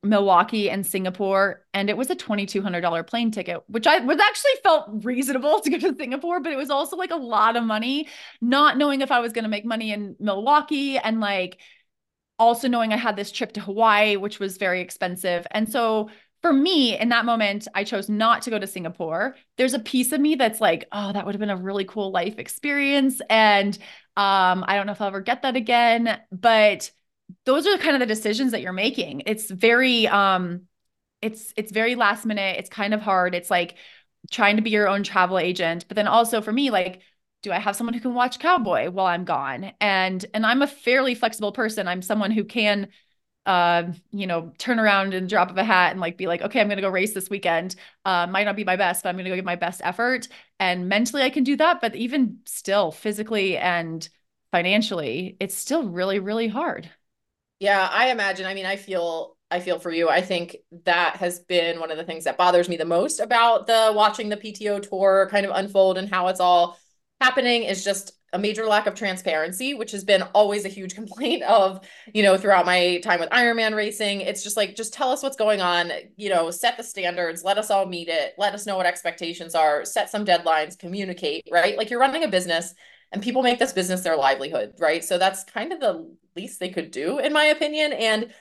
Milwaukee 0.02 0.70
and 0.70 0.86
Singapore, 0.86 1.64
and 1.74 1.90
it 1.90 1.96
was 1.96 2.08
a 2.08 2.16
$2,200 2.16 3.06
plane 3.06 3.30
ticket, 3.30 3.62
which 3.66 3.86
I 3.86 3.98
was 3.98 4.18
actually 4.18 4.52
felt 4.62 5.04
reasonable 5.04 5.60
to 5.60 5.70
go 5.70 5.78
to 5.78 5.96
Singapore, 5.96 6.40
but 6.40 6.52
it 6.52 6.56
was 6.56 6.70
also 6.70 6.96
like 6.96 7.10
a 7.10 7.16
lot 7.16 7.56
of 7.56 7.64
money, 7.64 8.08
not 8.40 8.78
knowing 8.78 9.02
if 9.02 9.10
I 9.10 9.20
was 9.20 9.32
going 9.32 9.44
to 9.44 9.50
make 9.50 9.66
money 9.66 9.92
in 9.92 10.16
Milwaukee 10.18 10.96
and 10.96 11.20
like 11.20 11.58
also 12.38 12.66
knowing 12.68 12.92
I 12.92 12.96
had 12.96 13.16
this 13.16 13.30
trip 13.30 13.52
to 13.52 13.60
Hawaii, 13.60 14.16
which 14.16 14.40
was 14.40 14.56
very 14.56 14.80
expensive. 14.80 15.46
And 15.50 15.70
so 15.70 16.08
for 16.40 16.52
me 16.52 16.98
in 16.98 17.10
that 17.10 17.26
moment, 17.26 17.68
I 17.74 17.84
chose 17.84 18.08
not 18.08 18.42
to 18.42 18.50
go 18.50 18.58
to 18.58 18.66
Singapore. 18.66 19.36
There's 19.58 19.74
a 19.74 19.78
piece 19.78 20.12
of 20.12 20.20
me 20.22 20.36
that's 20.36 20.60
like, 20.60 20.88
oh, 20.90 21.12
that 21.12 21.26
would 21.26 21.34
have 21.34 21.40
been 21.40 21.50
a 21.50 21.56
really 21.56 21.84
cool 21.84 22.10
life 22.10 22.38
experience. 22.38 23.20
And 23.28 23.76
um, 24.16 24.64
I 24.66 24.76
don't 24.76 24.86
know 24.86 24.92
if 24.92 25.02
I'll 25.02 25.08
ever 25.08 25.20
get 25.20 25.42
that 25.42 25.56
again, 25.56 26.18
but 26.32 26.90
those 27.44 27.66
are 27.66 27.78
kind 27.78 27.94
of 27.94 28.00
the 28.00 28.06
decisions 28.06 28.52
that 28.52 28.62
you're 28.62 28.72
making. 28.72 29.22
It's 29.26 29.50
very 29.50 30.06
um 30.08 30.62
it's 31.22 31.52
it's 31.56 31.72
very 31.72 31.94
last 31.94 32.26
minute. 32.26 32.58
It's 32.58 32.70
kind 32.70 32.94
of 32.94 33.00
hard. 33.00 33.34
It's 33.34 33.50
like 33.50 33.76
trying 34.30 34.56
to 34.56 34.62
be 34.62 34.70
your 34.70 34.88
own 34.88 35.02
travel 35.02 35.38
agent, 35.38 35.86
but 35.88 35.94
then 35.96 36.06
also 36.08 36.40
for 36.40 36.52
me 36.52 36.70
like 36.70 37.02
do 37.42 37.50
I 37.52 37.58
have 37.58 37.74
someone 37.74 37.94
who 37.94 38.00
can 38.00 38.12
watch 38.14 38.38
Cowboy 38.38 38.90
while 38.90 39.06
I'm 39.06 39.24
gone? 39.24 39.72
And 39.80 40.24
and 40.34 40.44
I'm 40.44 40.62
a 40.62 40.66
fairly 40.66 41.14
flexible 41.14 41.52
person. 41.52 41.88
I'm 41.88 42.02
someone 42.02 42.30
who 42.30 42.44
can 42.44 42.88
uh, 43.46 43.84
you 44.12 44.26
know, 44.26 44.52
turn 44.58 44.78
around 44.78 45.14
and 45.14 45.28
drop 45.28 45.50
of 45.50 45.56
a 45.56 45.64
hat 45.64 45.92
and 45.92 46.00
like 46.00 46.16
be 46.16 46.26
like, 46.26 46.42
okay, 46.42 46.60
I'm 46.60 46.68
gonna 46.68 46.82
go 46.82 46.90
race 46.90 47.14
this 47.14 47.30
weekend. 47.30 47.74
Uh, 48.04 48.26
might 48.26 48.44
not 48.44 48.56
be 48.56 48.64
my 48.64 48.76
best, 48.76 49.02
but 49.02 49.08
I'm 49.08 49.16
gonna 49.16 49.30
go 49.30 49.36
give 49.36 49.44
my 49.44 49.56
best 49.56 49.80
effort. 49.82 50.28
And 50.58 50.88
mentally, 50.88 51.22
I 51.22 51.30
can 51.30 51.44
do 51.44 51.56
that. 51.56 51.80
But 51.80 51.96
even 51.96 52.40
still, 52.44 52.92
physically 52.92 53.56
and 53.56 54.06
financially, 54.52 55.36
it's 55.40 55.56
still 55.56 55.88
really, 55.88 56.18
really 56.18 56.48
hard. 56.48 56.90
Yeah, 57.60 57.88
I 57.90 58.10
imagine. 58.10 58.46
I 58.46 58.54
mean, 58.54 58.66
I 58.66 58.76
feel 58.76 59.36
I 59.50 59.60
feel 59.60 59.78
for 59.80 59.90
you. 59.90 60.08
I 60.08 60.22
think 60.22 60.56
that 60.84 61.16
has 61.16 61.40
been 61.40 61.80
one 61.80 61.90
of 61.92 61.98
the 61.98 62.04
things 62.04 62.24
that 62.24 62.38
bothers 62.38 62.68
me 62.68 62.76
the 62.76 62.84
most 62.84 63.20
about 63.20 63.66
the 63.66 63.92
watching 63.94 64.28
the 64.28 64.36
PTO 64.36 64.78
tour 64.80 65.28
kind 65.30 65.46
of 65.46 65.52
unfold 65.54 65.98
and 65.98 66.08
how 66.08 66.28
it's 66.28 66.40
all 66.40 66.78
happening 67.20 67.64
is 67.64 67.84
just 67.84 68.12
a 68.32 68.38
major 68.38 68.64
lack 68.66 68.86
of 68.86 68.94
transparency, 68.94 69.74
which 69.74 69.90
has 69.90 70.04
been 70.04 70.22
always 70.34 70.64
a 70.64 70.68
huge 70.68 70.94
complaint 70.96 71.42
of, 71.42 71.80
you 72.14 72.22
know, 72.22 72.38
throughout 72.38 72.64
my 72.64 72.98
time 73.02 73.20
with 73.20 73.28
Ironman 73.30 73.74
racing. 73.74 74.20
It's 74.22 74.44
just 74.44 74.56
like, 74.56 74.76
just 74.76 74.94
tell 74.94 75.10
us 75.10 75.22
what's 75.22 75.36
going 75.36 75.60
on, 75.60 75.90
you 76.16 76.30
know, 76.30 76.52
set 76.52 76.76
the 76.78 76.84
standards, 76.84 77.42
let 77.44 77.58
us 77.58 77.70
all 77.70 77.86
meet 77.86 78.08
it, 78.08 78.34
let 78.38 78.54
us 78.54 78.66
know 78.66 78.76
what 78.76 78.86
expectations 78.86 79.56
are, 79.56 79.84
set 79.84 80.10
some 80.10 80.24
deadlines, 80.24 80.78
communicate, 80.78 81.42
right? 81.50 81.76
Like 81.76 81.90
you're 81.90 82.00
running 82.00 82.24
a 82.24 82.28
business 82.28 82.72
and 83.12 83.22
people 83.22 83.42
make 83.42 83.58
this 83.58 83.72
business 83.72 84.02
their 84.02 84.16
livelihood, 84.16 84.74
right? 84.78 85.02
So 85.04 85.18
that's 85.18 85.44
kind 85.44 85.72
of 85.72 85.80
the 85.80 86.14
least 86.40 86.60
they 86.60 86.70
could 86.70 86.90
do, 86.90 87.18
in 87.18 87.32
my 87.32 87.44
opinion. 87.44 87.92
And 87.92 88.32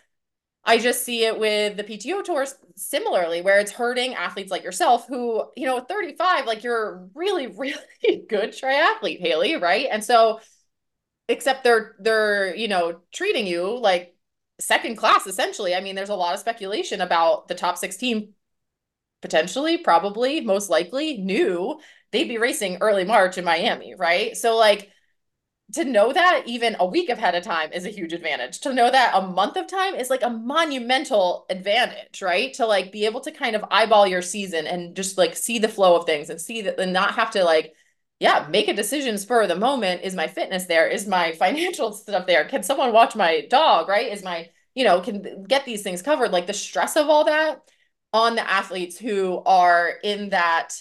I 0.64 0.78
just 0.78 1.06
see 1.06 1.26
it 1.26 1.40
with 1.40 1.78
the 1.78 1.84
PTO 1.84 2.22
tours 2.22 2.56
similarly, 2.76 3.42
where 3.42 3.60
it's 3.60 3.72
hurting 3.72 4.16
athletes 4.16 4.52
like 4.52 4.64
yourself 4.64 5.08
who, 5.08 5.46
you 5.56 5.66
know, 5.66 5.80
35, 5.80 6.46
like 6.46 6.64
you're 6.64 7.08
really, 7.16 7.48
really 7.58 8.26
good 8.30 8.52
triathlete, 8.52 9.20
Haley, 9.20 9.56
right? 9.56 9.88
And 9.92 10.04
so, 10.04 10.40
except 11.28 11.64
they're 11.64 11.96
they're, 12.00 12.56
you 12.56 12.68
know, 12.68 13.02
treating 13.14 13.48
you 13.48 13.78
like 13.80 14.16
second 14.60 14.98
class 14.98 15.28
essentially. 15.28 15.76
I 15.76 15.82
mean, 15.82 15.96
there's 15.96 16.10
a 16.10 16.16
lot 16.16 16.34
of 16.34 16.40
speculation 16.40 17.02
about 17.02 17.48
the 17.48 17.56
top 17.56 17.78
16 17.78 18.34
potentially, 19.22 19.78
probably, 19.78 20.42
most 20.42 20.70
likely 20.70 21.18
knew 21.18 21.80
they'd 22.12 22.28
be 22.28 22.38
racing 22.38 22.78
early 22.82 23.04
March 23.04 23.38
in 23.38 23.46
Miami, 23.46 23.96
right? 23.96 24.36
So 24.36 24.58
like 24.58 24.92
to 25.74 25.86
know 25.86 26.12
that 26.12 26.44
even 26.46 26.76
a 26.80 26.86
week 26.86 27.10
ahead 27.10 27.36
of 27.36 27.44
time 27.44 27.72
is 27.72 27.86
a 27.86 27.90
huge 27.90 28.14
advantage. 28.14 28.60
To 28.62 28.74
know 28.74 28.90
that 28.90 29.14
a 29.16 29.22
month 29.22 29.56
of 29.56 29.68
time 29.68 29.96
is 29.96 30.10
like 30.10 30.24
a 30.24 30.30
monumental 30.30 31.46
advantage, 31.50 32.22
right? 32.22 32.54
To 32.56 32.66
like 32.66 32.92
be 32.92 33.06
able 33.06 33.22
to 33.22 33.32
kind 33.32 33.56
of 33.56 33.66
eyeball 33.70 34.08
your 34.08 34.22
season 34.22 34.66
and 34.66 34.96
just 34.96 35.18
like 35.18 35.36
see 35.36 35.60
the 35.60 35.68
flow 35.68 35.96
of 35.96 36.06
things 36.06 36.30
and 36.30 36.42
see 36.42 36.62
that 36.64 36.80
and 36.80 36.92
not 36.92 37.16
have 37.16 37.32
to 37.32 37.44
like, 37.44 37.74
yeah, 38.20 38.48
make 38.50 38.68
a 38.68 38.74
decision 38.74 39.18
spur 39.18 39.44
of 39.44 39.50
the 39.50 39.56
moment. 39.56 40.02
Is 40.04 40.16
my 40.16 40.28
fitness 40.28 40.66
there? 40.66 40.88
Is 40.88 41.08
my 41.08 41.32
financial 41.40 41.94
stuff 41.94 42.26
there? 42.26 42.46
Can 42.46 42.64
someone 42.64 42.92
watch 42.92 43.16
my 43.16 43.46
dog, 43.50 43.88
right? 43.88 44.12
Is 44.12 44.24
my, 44.24 44.50
you 44.74 44.84
know, 44.84 45.02
can 45.02 45.46
get 45.48 45.66
these 45.66 45.84
things 45.84 46.02
covered? 46.02 46.32
Like 46.32 46.48
the 46.48 46.54
stress 46.54 46.96
of 46.96 47.10
all 47.10 47.26
that 47.26 47.62
on 48.12 48.36
the 48.36 48.50
athletes 48.50 48.98
who 48.98 49.42
are 49.46 49.92
in 50.04 50.30
that 50.30 50.74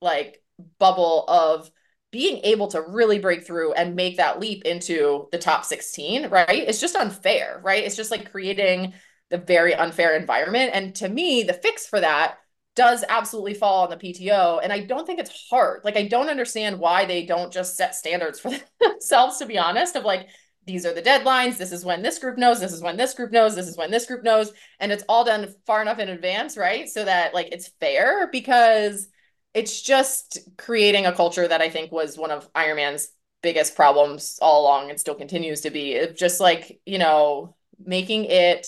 like 0.00 0.40
bubble 0.78 1.24
of 1.26 1.70
being 2.14 2.40
able 2.44 2.68
to 2.68 2.80
really 2.80 3.18
break 3.18 3.44
through 3.44 3.72
and 3.72 3.96
make 3.96 4.18
that 4.18 4.38
leap 4.38 4.64
into 4.64 5.26
the 5.32 5.38
top 5.38 5.64
16, 5.64 6.28
right? 6.28 6.48
It's 6.48 6.80
just 6.80 6.94
unfair, 6.94 7.60
right? 7.64 7.82
It's 7.82 7.96
just 7.96 8.12
like 8.12 8.30
creating 8.30 8.92
the 9.30 9.38
very 9.38 9.74
unfair 9.74 10.16
environment. 10.16 10.70
And 10.74 10.94
to 10.94 11.08
me, 11.08 11.42
the 11.42 11.54
fix 11.54 11.88
for 11.88 11.98
that 11.98 12.36
does 12.76 13.02
absolutely 13.08 13.54
fall 13.54 13.82
on 13.82 13.90
the 13.90 13.96
PTO. 13.96 14.60
And 14.62 14.72
I 14.72 14.84
don't 14.84 15.04
think 15.04 15.18
it's 15.18 15.48
hard. 15.50 15.80
Like, 15.82 15.96
I 15.96 16.06
don't 16.06 16.28
understand 16.28 16.78
why 16.78 17.04
they 17.04 17.26
don't 17.26 17.52
just 17.52 17.76
set 17.76 17.96
standards 17.96 18.38
for 18.38 18.52
themselves, 18.80 19.38
to 19.38 19.46
be 19.46 19.58
honest, 19.58 19.96
of 19.96 20.04
like, 20.04 20.28
these 20.68 20.86
are 20.86 20.94
the 20.94 21.02
deadlines. 21.02 21.58
This 21.58 21.72
is 21.72 21.84
when 21.84 22.00
this 22.02 22.20
group 22.20 22.38
knows. 22.38 22.60
This 22.60 22.72
is 22.72 22.80
when 22.80 22.96
this 22.96 23.14
group 23.14 23.32
knows. 23.32 23.56
This 23.56 23.66
is 23.66 23.76
when 23.76 23.90
this 23.90 24.06
group 24.06 24.22
knows. 24.22 24.52
And 24.78 24.92
it's 24.92 25.04
all 25.08 25.24
done 25.24 25.52
far 25.66 25.82
enough 25.82 25.98
in 25.98 26.10
advance, 26.10 26.56
right? 26.56 26.88
So 26.88 27.04
that 27.04 27.34
like 27.34 27.48
it's 27.50 27.72
fair 27.80 28.28
because 28.30 29.08
it's 29.54 29.82
just 29.82 30.38
creating 30.58 31.06
a 31.06 31.12
culture 31.12 31.46
that 31.46 31.62
I 31.62 31.70
think 31.70 31.92
was 31.92 32.18
one 32.18 32.30
of 32.30 32.52
Ironman's 32.54 33.08
biggest 33.42 33.76
problems 33.76 34.38
all 34.42 34.62
along 34.62 34.90
and 34.90 34.98
still 34.98 35.14
continues 35.14 35.62
to 35.62 35.70
be. 35.70 35.92
It 35.92 36.16
just 36.16 36.40
like, 36.40 36.80
you 36.86 36.98
know, 36.98 37.56
making 37.78 38.24
it 38.26 38.66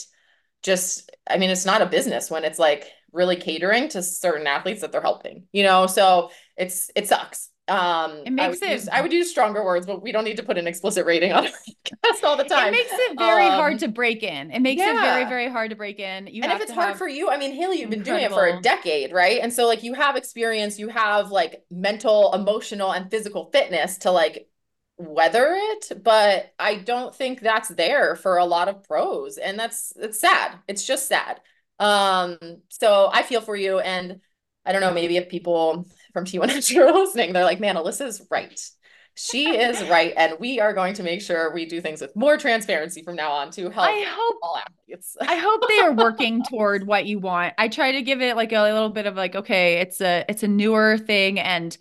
just 0.63 1.11
I 1.29 1.39
mean, 1.39 1.51
it's 1.51 1.67
not 1.67 1.83
a 1.83 1.87
business 1.87 2.31
when 2.31 2.45
it's 2.45 2.59
like 2.59 2.91
really 3.13 3.37
catering 3.37 3.89
to 3.91 4.03
certain 4.03 4.47
athletes 4.47 4.83
that 4.83 4.93
they're 4.93 5.01
helping, 5.01 5.45
you 5.53 5.63
know? 5.63 5.87
So 5.87 6.31
it's 6.57 6.91
it 6.95 7.09
sucks. 7.09 7.51
Um, 7.69 8.23
it 8.25 8.33
makes 8.33 8.63
I 8.63 8.67
it. 8.67 8.73
Use, 8.73 8.89
I 8.89 9.01
would 9.01 9.13
use 9.13 9.29
stronger 9.29 9.65
words, 9.65 9.87
but 9.87 10.01
we 10.01 10.13
don't 10.13 10.25
need 10.25 10.37
to 10.37 10.43
put 10.43 10.57
an 10.57 10.67
explicit 10.67 11.05
rating 11.05 11.33
on 11.33 11.47
podcast 11.47 12.23
all 12.23 12.37
the 12.37 12.45
time. 12.45 12.69
It 12.69 12.73
makes 12.73 12.93
it 12.93 13.19
very 13.19 13.47
um, 13.47 13.53
hard 13.53 13.81
to 13.81 13.89
break 13.89 14.23
in. 14.23 14.53
It 14.53 14.61
makes 14.61 14.81
yeah. 14.81 14.97
it 14.97 15.01
very, 15.01 15.25
very 15.25 15.51
hard 15.51 15.71
to 15.71 15.77
break 15.77 15.99
in. 15.99 16.29
You 16.29 16.43
and 16.43 16.53
if 16.53 16.61
it's 16.61 16.71
hard 16.71 16.97
for 16.97 17.09
you, 17.09 17.29
I 17.29 17.37
mean, 17.37 17.53
Haley, 17.53 17.81
you've 17.81 17.91
been 17.91 18.03
doing 18.03 18.23
it 18.23 18.31
for 18.31 18.47
a 18.47 18.61
decade, 18.61 19.13
right? 19.13 19.41
And 19.43 19.53
so, 19.53 19.67
like, 19.67 19.83
you 19.83 19.95
have 19.95 20.17
experience, 20.17 20.79
you 20.79 20.89
have 20.89 21.31
like 21.31 21.65
mental, 21.71 22.33
emotional, 22.35 22.93
and 22.93 23.11
physical 23.11 23.51
fitness 23.53 23.99
to 23.99 24.13
like 24.13 24.49
weather 24.97 25.49
it. 25.51 25.93
But 26.03 26.53
I 26.61 26.77
don't 26.77 27.15
think 27.15 27.41
that's 27.41 27.69
there 27.69 28.15
for 28.15 28.37
a 28.37 28.45
lot 28.45 28.69
of 28.69 28.85
pros, 28.85 29.39
and 29.39 29.59
that's 29.59 29.93
it's 29.97 30.21
sad. 30.21 30.57
It's 30.69 30.87
just 30.87 31.09
sad. 31.09 31.41
Um, 31.81 32.39
so 32.69 33.11
I 33.13 33.25
feel 33.25 33.41
for 33.41 33.57
you, 33.57 33.81
and 33.81 34.21
I 34.65 34.73
don't 34.73 34.81
know, 34.81 34.93
maybe 34.93 35.17
if 35.17 35.29
people 35.29 35.87
from 36.17 36.25
T1 36.25 36.49
Extra 36.49 36.91
listening, 36.95 37.35
they're 37.35 37.45
like, 37.45 37.61
man, 37.61 37.77
Alyssa's 37.77 38.27
right. 38.31 38.59
She 39.17 39.51
is 39.55 39.83
right. 39.91 40.15
And 40.17 40.41
we 40.41 40.61
are 40.61 40.73
going 40.73 40.95
to 40.95 41.03
make 41.03 41.21
sure 41.21 41.53
we 41.53 41.67
do 41.67 41.83
things 41.83 42.01
with 42.01 42.17
more 42.17 42.39
transparency 42.39 43.03
from 43.03 43.17
now 43.17 43.33
on 43.33 43.51
to 43.51 43.69
help 43.69 43.87
I 43.87 44.03
hope, 44.09 44.37
all 44.43 44.57
athletes. 44.57 45.15
I 45.21 45.37
hope 45.37 45.69
they 45.69 45.81
are 45.81 45.93
working 45.93 46.43
toward 46.49 46.87
what 46.87 47.05
you 47.05 47.19
want. 47.19 47.53
I 47.59 47.69
try 47.69 47.93
to 47.93 48.01
give 48.01 48.23
it 48.23 48.35
like 48.35 48.53
a 48.53 48.63
little 48.63 48.89
bit 48.89 49.05
of 49.05 49.15
like, 49.15 49.37
okay, 49.37 49.75
it's 49.81 50.01
a 50.01 50.25
it's 50.27 50.43
a 50.43 50.49
newer 50.49 50.97
thing. 50.97 51.39
And 51.39 51.77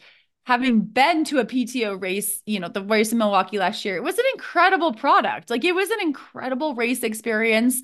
having 0.45 0.81
been 0.81 1.23
to 1.25 1.39
a 1.39 1.45
PTO 1.45 2.01
race, 2.01 2.41
you 2.45 2.59
know, 2.59 2.67
the 2.67 2.83
race 2.83 3.13
in 3.13 3.17
Milwaukee 3.17 3.57
last 3.57 3.85
year, 3.85 3.95
it 3.95 4.03
was 4.03 4.17
an 4.17 4.25
incredible 4.33 4.93
product. 4.93 5.49
Like 5.49 5.63
it 5.63 5.73
was 5.75 5.89
an 5.91 6.01
incredible 6.01 6.75
race 6.75 7.03
experience. 7.03 7.81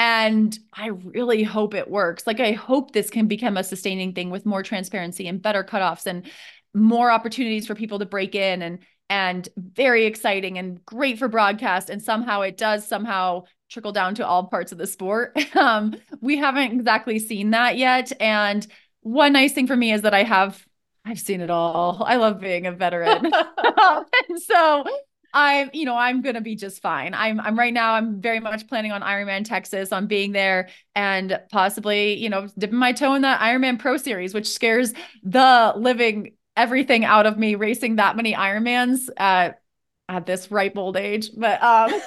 And 0.00 0.58
I 0.72 0.86
really 0.86 1.42
hope 1.42 1.74
it 1.74 1.90
works. 1.90 2.26
Like, 2.26 2.40
I 2.40 2.52
hope 2.52 2.92
this 2.92 3.10
can 3.10 3.26
become 3.26 3.58
a 3.58 3.62
sustaining 3.62 4.14
thing 4.14 4.30
with 4.30 4.46
more 4.46 4.62
transparency 4.62 5.28
and 5.28 5.42
better 5.42 5.62
cutoffs 5.62 6.06
and 6.06 6.24
more 6.72 7.10
opportunities 7.10 7.66
for 7.66 7.74
people 7.74 7.98
to 7.98 8.06
break 8.06 8.34
in 8.34 8.62
and 8.62 8.78
and 9.10 9.46
very 9.58 10.06
exciting 10.06 10.56
and 10.56 10.82
great 10.86 11.18
for 11.18 11.28
broadcast. 11.28 11.90
And 11.90 12.02
somehow 12.02 12.40
it 12.40 12.56
does 12.56 12.88
somehow 12.88 13.42
trickle 13.68 13.92
down 13.92 14.14
to 14.14 14.26
all 14.26 14.46
parts 14.46 14.72
of 14.72 14.78
the 14.78 14.86
sport. 14.86 15.38
Um, 15.54 15.94
we 16.22 16.38
haven't 16.38 16.72
exactly 16.72 17.18
seen 17.18 17.50
that 17.50 17.76
yet. 17.76 18.10
And 18.20 18.66
one 19.02 19.34
nice 19.34 19.52
thing 19.52 19.66
for 19.66 19.76
me 19.76 19.92
is 19.92 20.00
that 20.02 20.14
I 20.14 20.22
have 20.22 20.64
I've 21.04 21.20
seen 21.20 21.42
it 21.42 21.50
all. 21.50 22.02
I 22.06 22.16
love 22.16 22.40
being 22.40 22.66
a 22.66 22.72
veteran. 22.72 23.30
and 24.28 24.40
so 24.40 24.84
I'm, 25.32 25.70
you 25.72 25.84
know, 25.84 25.96
I'm 25.96 26.22
gonna 26.22 26.40
be 26.40 26.56
just 26.56 26.82
fine. 26.82 27.14
I'm, 27.14 27.40
I'm 27.40 27.58
right 27.58 27.72
now. 27.72 27.94
I'm 27.94 28.20
very 28.20 28.40
much 28.40 28.66
planning 28.68 28.92
on 28.92 29.02
Ironman 29.02 29.44
Texas, 29.44 29.92
on 29.92 30.06
being 30.06 30.32
there, 30.32 30.68
and 30.94 31.40
possibly, 31.50 32.14
you 32.14 32.28
know, 32.28 32.48
dipping 32.58 32.78
my 32.78 32.92
toe 32.92 33.14
in 33.14 33.22
that 33.22 33.40
Ironman 33.40 33.78
Pro 33.78 33.96
Series, 33.96 34.34
which 34.34 34.48
scares 34.48 34.92
the 35.22 35.72
living 35.76 36.32
everything 36.56 37.04
out 37.04 37.26
of 37.26 37.38
me. 37.38 37.54
Racing 37.54 37.96
that 37.96 38.16
many 38.16 38.34
Ironmans 38.34 39.08
at 39.16 39.60
at 40.08 40.26
this 40.26 40.50
ripe 40.50 40.76
old 40.76 40.96
age, 40.96 41.30
but 41.36 41.62
um. 41.62 41.92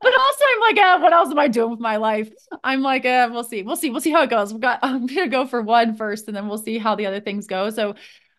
but 0.00 0.18
also 0.18 0.44
I'm 0.48 0.60
like, 0.60 0.78
uh, 0.78 0.98
what 0.98 1.12
else 1.12 1.30
am 1.30 1.38
I 1.38 1.46
doing 1.46 1.70
with 1.70 1.78
my 1.78 1.96
life? 1.96 2.32
I'm 2.64 2.82
like, 2.82 3.04
uh, 3.04 3.28
we'll 3.30 3.44
see, 3.44 3.62
we'll 3.62 3.76
see, 3.76 3.90
we'll 3.90 4.00
see 4.00 4.10
how 4.10 4.22
it 4.22 4.30
goes. 4.30 4.52
We've 4.52 4.60
got, 4.60 4.80
I'm 4.82 5.06
gonna 5.06 5.28
go 5.28 5.46
for 5.46 5.62
one 5.62 5.94
first, 5.94 6.26
and 6.26 6.36
then 6.36 6.48
we'll 6.48 6.58
see 6.58 6.78
how 6.78 6.96
the 6.96 7.06
other 7.06 7.20
things 7.20 7.46
go. 7.46 7.70
So 7.70 7.94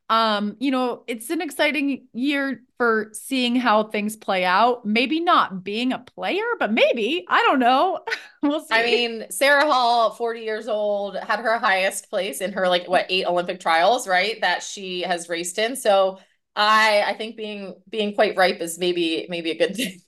um, 0.09 0.57
you 0.59 0.69
know, 0.71 1.03
it's 1.07 1.29
an 1.29 1.41
exciting 1.41 2.07
year 2.13 2.63
for 2.77 3.09
seeing 3.13 3.55
how 3.55 3.83
things 3.83 4.15
play 4.15 4.43
out. 4.43 4.85
Maybe 4.85 5.19
not 5.19 5.63
being 5.63 5.93
a 5.93 5.99
player, 5.99 6.43
but 6.59 6.71
maybe, 6.71 7.25
I 7.29 7.41
don't 7.43 7.59
know. 7.59 7.99
we'll 8.43 8.59
see. 8.59 8.75
I 8.75 8.83
mean, 8.83 9.25
Sarah 9.29 9.65
Hall, 9.65 10.11
40 10.11 10.41
years 10.41 10.67
old, 10.67 11.15
had 11.15 11.39
her 11.39 11.57
highest 11.57 12.09
place 12.09 12.41
in 12.41 12.51
her 12.53 12.67
like 12.67 12.87
what 12.87 13.05
eight 13.09 13.25
Olympic 13.25 13.59
trials, 13.59 14.07
right? 14.07 14.39
That 14.41 14.61
she 14.61 15.01
has 15.01 15.29
raced 15.29 15.57
in. 15.57 15.75
So 15.75 16.19
I 16.55 17.03
I 17.07 17.13
think 17.13 17.35
being 17.37 17.75
being 17.89 18.13
quite 18.13 18.35
ripe 18.35 18.59
is 18.61 18.77
maybe 18.77 19.25
maybe 19.29 19.51
a 19.51 19.57
good 19.57 19.75
thing. 19.75 20.01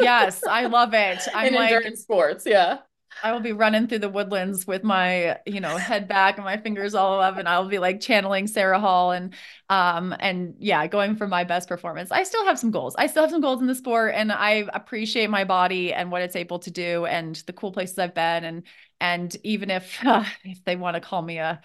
yes, 0.00 0.44
I 0.46 0.66
love 0.66 0.94
it. 0.94 1.26
I'm 1.34 1.48
in 1.48 1.54
like 1.54 1.72
endurance 1.72 2.02
sports, 2.02 2.44
yeah. 2.46 2.78
I 3.22 3.32
will 3.32 3.40
be 3.40 3.52
running 3.52 3.86
through 3.86 4.00
the 4.00 4.08
woodlands 4.08 4.66
with 4.66 4.82
my, 4.82 5.38
you 5.46 5.60
know, 5.60 5.76
head 5.76 6.08
back 6.08 6.36
and 6.36 6.44
my 6.44 6.56
fingers 6.56 6.94
all 6.94 7.20
up, 7.20 7.38
and 7.38 7.48
I'll 7.48 7.68
be 7.68 7.78
like 7.78 8.00
channeling 8.00 8.46
Sarah 8.46 8.80
Hall 8.80 9.12
and, 9.12 9.34
um, 9.68 10.14
and 10.18 10.54
yeah, 10.58 10.86
going 10.88 11.14
for 11.16 11.28
my 11.28 11.44
best 11.44 11.68
performance. 11.68 12.10
I 12.10 12.24
still 12.24 12.44
have 12.44 12.58
some 12.58 12.70
goals. 12.72 12.96
I 12.96 13.06
still 13.06 13.22
have 13.22 13.30
some 13.30 13.40
goals 13.40 13.60
in 13.60 13.66
the 13.68 13.74
sport, 13.74 14.14
and 14.16 14.32
I 14.32 14.66
appreciate 14.72 15.30
my 15.30 15.44
body 15.44 15.92
and 15.92 16.10
what 16.10 16.22
it's 16.22 16.36
able 16.36 16.58
to 16.60 16.70
do, 16.70 17.06
and 17.06 17.36
the 17.46 17.52
cool 17.52 17.72
places 17.72 17.98
I've 17.98 18.14
been, 18.14 18.44
and 18.44 18.62
and 19.00 19.36
even 19.44 19.70
if 19.70 19.98
uh, 20.04 20.24
if 20.44 20.64
they 20.64 20.76
want 20.76 20.94
to 20.96 21.00
call 21.00 21.22
me 21.22 21.38
a 21.38 21.60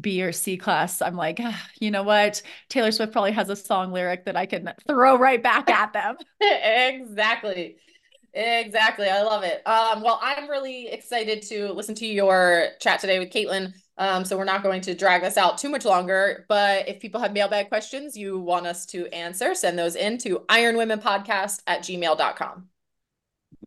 B 0.00 0.22
or 0.22 0.32
C 0.32 0.56
class, 0.56 1.02
I'm 1.02 1.16
like, 1.16 1.38
ah, 1.40 1.68
you 1.80 1.90
know 1.90 2.04
what? 2.04 2.42
Taylor 2.68 2.92
Swift 2.92 3.12
probably 3.12 3.32
has 3.32 3.48
a 3.48 3.56
song 3.56 3.90
lyric 3.92 4.26
that 4.26 4.36
I 4.36 4.46
can 4.46 4.72
throw 4.86 5.18
right 5.18 5.42
back 5.42 5.68
at 5.68 5.92
them. 5.92 6.16
exactly. 6.40 7.76
Exactly. 8.32 9.08
I 9.08 9.22
love 9.22 9.42
it. 9.42 9.66
Um, 9.66 10.02
well, 10.02 10.20
I'm 10.22 10.48
really 10.48 10.88
excited 10.88 11.42
to 11.42 11.72
listen 11.72 11.94
to 11.96 12.06
your 12.06 12.68
chat 12.80 13.00
today 13.00 13.18
with 13.18 13.30
Kaitlin. 13.30 13.72
Um, 13.98 14.24
so 14.24 14.38
we're 14.38 14.44
not 14.44 14.62
going 14.62 14.80
to 14.82 14.94
drag 14.94 15.22
this 15.22 15.36
out 15.36 15.58
too 15.58 15.68
much 15.68 15.84
longer. 15.84 16.46
But 16.48 16.88
if 16.88 17.00
people 17.00 17.20
have 17.20 17.32
mailbag 17.32 17.68
questions 17.68 18.16
you 18.16 18.38
want 18.38 18.66
us 18.66 18.86
to 18.86 19.06
answer, 19.08 19.54
send 19.54 19.78
those 19.78 19.96
in 19.96 20.16
to 20.18 20.40
ironwomenpodcast 20.48 21.62
at 21.66 21.80
gmail.com. 21.80 22.68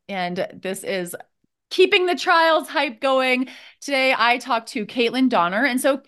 And 0.09 0.47
this 0.53 0.83
is 0.83 1.15
keeping 1.69 2.05
the 2.05 2.15
trials 2.15 2.67
hype 2.69 3.01
going. 3.01 3.49
Today 3.81 4.15
I 4.17 4.37
talked 4.37 4.69
to 4.69 4.85
Kaitlin 4.85 5.29
Donner. 5.29 5.65
And 5.65 5.79
so 5.79 6.01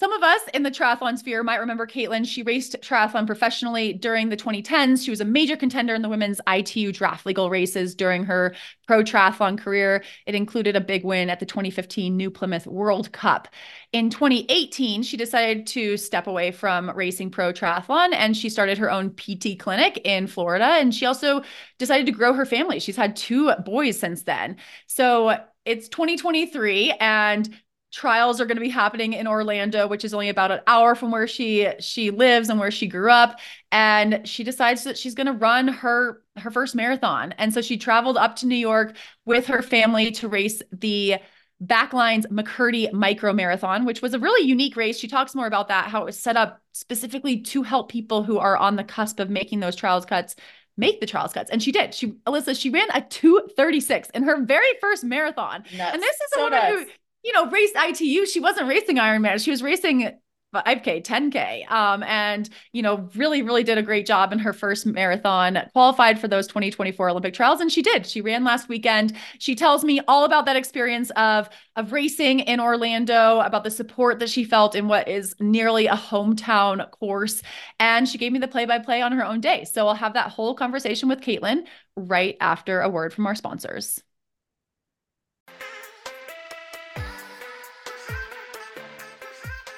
some 0.00 0.14
of 0.14 0.22
us 0.22 0.40
in 0.54 0.62
the 0.62 0.70
triathlon 0.70 1.18
sphere 1.18 1.42
might 1.42 1.60
remember 1.60 1.86
Kaitlin. 1.86 2.26
She 2.26 2.42
raced 2.42 2.74
triathlon 2.80 3.26
professionally 3.26 3.92
during 3.92 4.30
the 4.30 4.36
2010s. 4.36 5.04
She 5.04 5.10
was 5.10 5.20
a 5.20 5.26
major 5.26 5.58
contender 5.58 5.94
in 5.94 6.00
the 6.00 6.08
women's 6.08 6.40
ITU 6.48 6.90
draft 6.90 7.26
legal 7.26 7.50
races 7.50 7.94
during 7.94 8.24
her 8.24 8.54
pro 8.86 9.02
triathlon 9.02 9.58
career. 9.58 10.02
It 10.24 10.34
included 10.34 10.74
a 10.74 10.80
big 10.80 11.04
win 11.04 11.28
at 11.28 11.38
the 11.38 11.44
2015 11.44 12.16
New 12.16 12.30
Plymouth 12.30 12.66
World 12.66 13.12
Cup. 13.12 13.48
In 13.92 14.08
2018, 14.08 15.02
she 15.02 15.18
decided 15.18 15.66
to 15.66 15.98
step 15.98 16.26
away 16.26 16.50
from 16.50 16.88
racing 16.96 17.30
pro 17.30 17.52
triathlon 17.52 18.14
and 18.14 18.34
she 18.34 18.48
started 18.48 18.78
her 18.78 18.90
own 18.90 19.10
PT 19.10 19.58
clinic 19.58 20.00
in 20.02 20.26
Florida. 20.26 20.64
And 20.64 20.94
she 20.94 21.04
also 21.04 21.42
decided 21.78 22.06
to 22.06 22.12
grow 22.12 22.32
her 22.32 22.46
family. 22.46 22.80
She's 22.80 22.96
had 22.96 23.16
two 23.16 23.52
boys 23.66 23.98
since 23.98 24.22
then. 24.22 24.56
So 24.86 25.36
it's 25.66 25.90
2023 25.90 26.92
and 26.98 27.54
trials 27.92 28.40
are 28.40 28.46
going 28.46 28.56
to 28.56 28.62
be 28.62 28.68
happening 28.68 29.12
in 29.12 29.26
Orlando, 29.26 29.86
which 29.86 30.04
is 30.04 30.14
only 30.14 30.28
about 30.28 30.50
an 30.50 30.60
hour 30.66 30.94
from 30.94 31.10
where 31.10 31.26
she 31.26 31.68
she 31.80 32.10
lives 32.10 32.48
and 32.48 32.58
where 32.60 32.70
she 32.70 32.86
grew 32.86 33.10
up. 33.10 33.40
And 33.72 34.26
she 34.28 34.44
decides 34.44 34.84
that 34.84 34.96
she's 34.98 35.14
going 35.14 35.26
to 35.26 35.32
run 35.32 35.68
her 35.68 36.22
her 36.36 36.50
first 36.50 36.74
marathon. 36.74 37.32
And 37.38 37.52
so 37.52 37.60
she 37.60 37.76
traveled 37.76 38.16
up 38.16 38.36
to 38.36 38.46
New 38.46 38.56
York 38.56 38.96
with 39.24 39.46
her 39.46 39.62
family 39.62 40.10
to 40.12 40.28
race 40.28 40.62
the 40.72 41.16
Backlines 41.62 42.26
McKirdy 42.28 42.90
Micro 42.92 43.32
Marathon, 43.34 43.84
which 43.84 44.00
was 44.00 44.14
a 44.14 44.18
really 44.18 44.46
unique 44.48 44.76
race. 44.76 44.98
She 44.98 45.08
talks 45.08 45.34
more 45.34 45.46
about 45.46 45.68
that, 45.68 45.88
how 45.88 46.00
it 46.02 46.06
was 46.06 46.18
set 46.18 46.36
up 46.36 46.60
specifically 46.72 47.40
to 47.42 47.62
help 47.62 47.90
people 47.90 48.22
who 48.22 48.38
are 48.38 48.56
on 48.56 48.76
the 48.76 48.84
cusp 48.84 49.20
of 49.20 49.28
making 49.28 49.60
those 49.60 49.76
trials 49.76 50.06
cuts 50.06 50.36
make 50.76 51.00
the 51.00 51.06
trials 51.06 51.32
cuts. 51.32 51.50
And 51.50 51.62
she 51.62 51.72
did. 51.72 51.94
She 51.94 52.12
Alyssa, 52.26 52.58
she 52.58 52.70
ran 52.70 52.88
a 52.94 53.02
236 53.02 54.08
in 54.10 54.22
her 54.22 54.42
very 54.42 54.68
first 54.80 55.04
marathon. 55.04 55.64
Nuts. 55.76 55.94
And 55.94 56.02
this 56.02 56.16
is 56.16 56.32
So 56.32 56.40
a 56.40 56.44
woman 56.44 56.58
nuts. 56.58 56.82
who 56.84 56.86
you 57.24 57.32
know, 57.32 57.46
raced 57.50 57.76
ITU. 57.76 58.26
She 58.26 58.40
wasn't 58.40 58.68
racing 58.68 58.96
Ironman. 58.96 59.42
She 59.42 59.50
was 59.50 59.62
racing 59.62 60.18
5K, 60.52 61.02
10K. 61.02 61.70
Um, 61.70 62.02
and, 62.02 62.48
you 62.72 62.82
know, 62.82 63.08
really, 63.14 63.42
really 63.42 63.62
did 63.62 63.78
a 63.78 63.82
great 63.82 64.06
job 64.06 64.32
in 64.32 64.38
her 64.40 64.52
first 64.52 64.84
marathon, 64.84 65.58
qualified 65.72 66.18
for 66.18 66.26
those 66.26 66.46
2024 66.48 67.10
Olympic 67.10 67.34
trials. 67.34 67.60
And 67.60 67.70
she 67.70 67.82
did. 67.82 68.06
She 68.06 68.20
ran 68.20 68.42
last 68.42 68.68
weekend. 68.68 69.16
She 69.38 69.54
tells 69.54 69.84
me 69.84 70.00
all 70.08 70.24
about 70.24 70.46
that 70.46 70.56
experience 70.56 71.10
of, 71.10 71.48
of 71.76 71.92
racing 71.92 72.40
in 72.40 72.58
Orlando, 72.58 73.40
about 73.40 73.64
the 73.64 73.70
support 73.70 74.18
that 74.18 74.28
she 74.28 74.44
felt 74.44 74.74
in 74.74 74.88
what 74.88 75.08
is 75.08 75.34
nearly 75.38 75.86
a 75.86 75.94
hometown 75.94 76.90
course. 76.90 77.42
And 77.78 78.08
she 78.08 78.18
gave 78.18 78.32
me 78.32 78.40
the 78.40 78.48
play 78.48 78.64
by 78.64 78.80
play 78.80 79.02
on 79.02 79.12
her 79.12 79.24
own 79.24 79.40
day. 79.40 79.64
So 79.64 79.86
I'll 79.86 79.94
have 79.94 80.14
that 80.14 80.30
whole 80.30 80.54
conversation 80.54 81.08
with 81.08 81.20
Kaitlin 81.20 81.66
right 81.96 82.36
after 82.40 82.80
a 82.80 82.88
word 82.88 83.12
from 83.12 83.26
our 83.26 83.34
sponsors. 83.34 84.02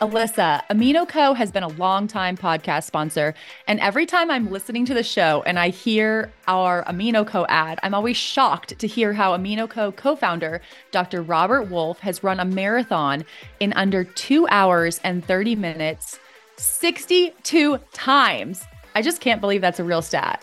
Alyssa, 0.03 0.63
Amino 0.69 1.09
Co 1.09 1.33
has 1.33 1.53
been 1.53 1.63
a 1.63 1.69
long-time 1.69 2.37
podcast 2.37 2.87
sponsor, 2.87 3.35
and 3.69 3.79
every 3.79 4.05
time 4.05 4.33
I'm 4.33 4.51
listening 4.51 4.85
to 4.87 4.95
the 4.95 5.05
show 5.05 5.45
and 5.47 5.61
I 5.61 5.69
hear 5.69 6.33
our 6.49 6.83
Amino 6.87 7.25
Co 7.25 7.47
ad, 7.49 7.79
I'm 7.85 7.95
always 7.95 8.17
shocked 8.17 8.77
to 8.81 8.89
hear 8.89 9.13
how 9.13 9.37
Amino 9.37 9.71
Co 9.71 9.93
co-founder 9.93 10.61
Dr. 10.91 11.23
Robert 11.23 11.71
Wolfe 11.71 12.01
has 12.01 12.25
run 12.25 12.41
a 12.41 12.45
marathon 12.45 13.25
in 13.61 13.73
under 13.75 14.03
2 14.03 14.49
hours 14.49 14.99
and 15.05 15.25
30 15.25 15.55
minutes 15.55 16.19
62 16.57 17.79
times. 17.93 18.65
I 18.97 19.03
just 19.03 19.21
can't 19.21 19.41
believe 19.41 19.61
that's 19.61 19.79
a 19.79 19.85
real 19.85 20.03
stat. 20.03 20.43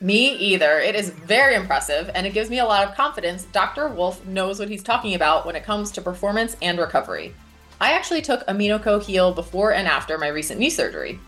Me 0.00 0.34
either. 0.38 0.80
It 0.80 0.96
is 0.96 1.10
very 1.10 1.54
impressive 1.54 2.10
and 2.16 2.26
it 2.26 2.34
gives 2.34 2.50
me 2.50 2.58
a 2.58 2.64
lot 2.64 2.88
of 2.88 2.96
confidence. 2.96 3.44
Dr. 3.52 3.90
Wolfe 3.90 4.26
knows 4.26 4.58
what 4.58 4.68
he's 4.68 4.82
talking 4.82 5.14
about 5.14 5.46
when 5.46 5.54
it 5.54 5.62
comes 5.62 5.92
to 5.92 6.02
performance 6.02 6.56
and 6.60 6.80
recovery. 6.80 7.32
I 7.80 7.92
actually 7.92 8.22
took 8.22 8.46
AminoCo 8.46 9.02
Heal 9.02 9.32
before 9.32 9.72
and 9.72 9.86
after 9.86 10.18
my 10.18 10.28
recent 10.28 10.58
knee 10.58 10.70
surgery. 10.70 11.20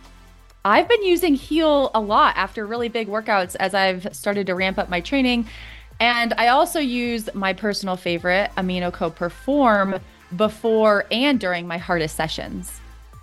I've 0.64 0.88
been 0.88 1.04
using 1.04 1.34
Heal 1.34 1.90
a 1.94 2.00
lot 2.00 2.36
after 2.36 2.66
really 2.66 2.88
big 2.88 3.08
workouts 3.08 3.56
as 3.60 3.72
I've 3.72 4.14
started 4.14 4.46
to 4.48 4.54
ramp 4.54 4.78
up 4.78 4.88
my 4.88 5.00
training. 5.00 5.46
And 6.00 6.34
I 6.38 6.48
also 6.48 6.80
use 6.80 7.28
my 7.34 7.52
personal 7.52 7.96
favorite, 7.96 8.50
AminoCo 8.56 9.14
Perform, 9.14 10.00
before 10.36 11.06
and 11.10 11.38
during 11.38 11.66
my 11.66 11.78
hardest 11.78 12.16
sessions. 12.16 12.80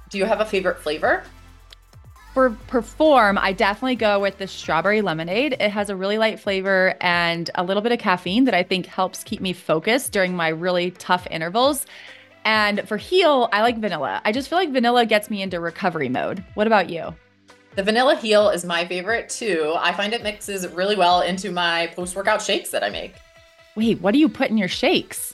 Do 0.09 0.17
you 0.17 0.25
have 0.25 0.39
a 0.39 0.45
favorite 0.45 0.79
flavor? 0.79 1.23
For 2.33 2.51
Perform, 2.67 3.37
I 3.39 3.51
definitely 3.51 3.95
go 3.95 4.19
with 4.19 4.37
the 4.37 4.47
strawberry 4.47 5.01
lemonade. 5.01 5.53
It 5.59 5.71
has 5.71 5.89
a 5.89 5.95
really 5.95 6.17
light 6.17 6.39
flavor 6.39 6.95
and 7.01 7.49
a 7.55 7.63
little 7.63 7.81
bit 7.81 7.91
of 7.91 7.99
caffeine 7.99 8.45
that 8.45 8.53
I 8.53 8.63
think 8.63 8.85
helps 8.85 9.23
keep 9.23 9.41
me 9.41 9.53
focused 9.53 10.11
during 10.11 10.35
my 10.35 10.49
really 10.49 10.91
tough 10.91 11.27
intervals. 11.31 11.85
And 12.47 12.88
for 12.88 12.95
Heal, 12.95 13.49
I 13.51 13.62
like 13.62 13.77
vanilla. 13.77 14.21
I 14.23 14.31
just 14.31 14.47
feel 14.47 14.57
like 14.57 14.71
vanilla 14.71 15.05
gets 15.05 15.29
me 15.29 15.41
into 15.41 15.60
recovery 15.60 16.07
mode. 16.07 16.41
What 16.53 16.65
about 16.65 16.89
you? 16.89 17.13
The 17.75 17.83
vanilla 17.83 18.15
Heal 18.15 18.49
is 18.49 18.63
my 18.63 18.88
favorite 18.88 19.27
too. 19.27 19.75
I 19.77 19.91
find 19.91 20.13
it 20.13 20.23
mixes 20.23 20.65
really 20.69 20.95
well 20.95 21.19
into 21.19 21.51
my 21.51 21.88
post 21.88 22.15
workout 22.15 22.41
shakes 22.41 22.69
that 22.69 22.86
I 22.86 22.89
make. 22.89 23.15
Wait, 23.75 23.99
what 23.99 24.13
do 24.13 24.19
you 24.19 24.29
put 24.29 24.49
in 24.49 24.57
your 24.57 24.69
shakes? 24.69 25.33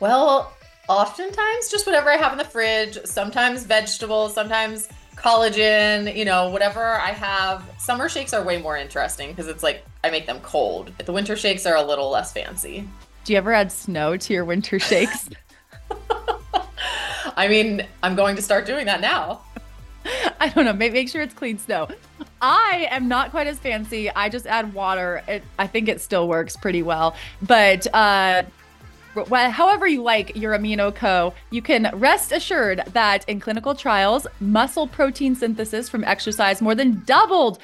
Well, 0.00 0.52
oftentimes 0.88 1.70
just 1.70 1.86
whatever 1.86 2.10
I 2.10 2.16
have 2.16 2.32
in 2.32 2.38
the 2.38 2.44
fridge, 2.44 2.98
sometimes 3.04 3.62
vegetables, 3.62 4.34
sometimes 4.34 4.88
collagen, 5.14 6.16
you 6.16 6.24
know, 6.24 6.50
whatever 6.50 6.94
I 6.94 7.12
have. 7.12 7.62
Summer 7.78 8.08
shakes 8.08 8.34
are 8.34 8.42
way 8.42 8.60
more 8.60 8.76
interesting 8.76 9.30
because 9.30 9.46
it's 9.46 9.62
like 9.62 9.84
I 10.02 10.10
make 10.10 10.26
them 10.26 10.40
cold. 10.40 10.90
The 10.98 11.12
winter 11.12 11.36
shakes 11.36 11.64
are 11.64 11.76
a 11.76 11.82
little 11.84 12.10
less 12.10 12.32
fancy. 12.32 12.88
Do 13.22 13.32
you 13.32 13.38
ever 13.38 13.52
add 13.52 13.70
snow 13.70 14.16
to 14.16 14.32
your 14.32 14.44
winter 14.44 14.78
shakes? 14.80 15.30
I 17.36 17.48
mean, 17.48 17.86
I'm 18.02 18.14
going 18.14 18.36
to 18.36 18.42
start 18.42 18.66
doing 18.66 18.86
that 18.86 19.00
now. 19.00 19.42
I 20.40 20.48
don't 20.48 20.64
know. 20.64 20.72
Make, 20.72 20.92
make 20.92 21.08
sure 21.08 21.22
it's 21.22 21.34
clean 21.34 21.58
snow. 21.58 21.88
I 22.42 22.88
am 22.90 23.08
not 23.08 23.30
quite 23.30 23.46
as 23.46 23.58
fancy. 23.58 24.10
I 24.10 24.28
just 24.28 24.46
add 24.46 24.74
water. 24.74 25.22
It, 25.26 25.42
I 25.58 25.66
think 25.66 25.88
it 25.88 26.00
still 26.00 26.28
works 26.28 26.56
pretty 26.56 26.82
well. 26.82 27.16
But 27.42 27.86
uh, 27.94 28.42
however 29.14 29.86
you 29.86 30.02
like 30.02 30.36
your 30.36 30.52
amino 30.56 30.94
co, 30.94 31.32
you 31.50 31.62
can 31.62 31.90
rest 31.94 32.32
assured 32.32 32.82
that 32.92 33.26
in 33.28 33.40
clinical 33.40 33.74
trials, 33.74 34.26
muscle 34.40 34.86
protein 34.86 35.34
synthesis 35.34 35.88
from 35.88 36.04
exercise 36.04 36.60
more 36.60 36.74
than 36.74 37.02
doubled 37.04 37.58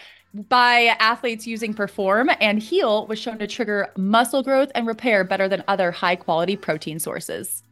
by 0.49 0.97
athletes 1.01 1.47
using 1.47 1.75
Perform, 1.75 2.31
and 2.41 2.61
Heal 2.61 3.07
was 3.07 3.19
shown 3.19 3.39
to 3.39 3.49
trigger 3.49 3.91
muscle 3.97 4.43
growth 4.43 4.71
and 4.75 4.87
repair 4.87 5.25
better 5.25 5.49
than 5.49 5.65
other 5.67 5.91
high 5.91 6.17
quality 6.17 6.57
protein 6.57 7.01
sources. 7.01 7.65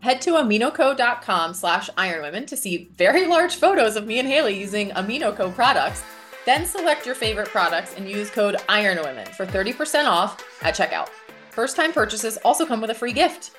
Head 0.00 0.22
to 0.22 0.32
aminoco.com 0.32 1.54
slash 1.54 1.90
ironwomen 1.90 2.46
to 2.46 2.56
see 2.56 2.90
very 2.96 3.26
large 3.26 3.56
photos 3.56 3.96
of 3.96 4.06
me 4.06 4.18
and 4.18 4.26
Haley 4.26 4.58
using 4.58 4.90
AminoCo 4.90 5.54
products. 5.54 6.02
Then 6.46 6.64
select 6.64 7.04
your 7.04 7.14
favorite 7.14 7.48
products 7.48 7.94
and 7.96 8.08
use 8.08 8.30
code 8.30 8.56
IRONWOMEN 8.68 9.28
for 9.28 9.44
30% 9.44 10.06
off 10.06 10.42
at 10.62 10.74
checkout. 10.74 11.08
First 11.50 11.76
time 11.76 11.92
purchases 11.92 12.38
also 12.38 12.64
come 12.64 12.80
with 12.80 12.90
a 12.90 12.94
free 12.94 13.12
gift. 13.12 13.50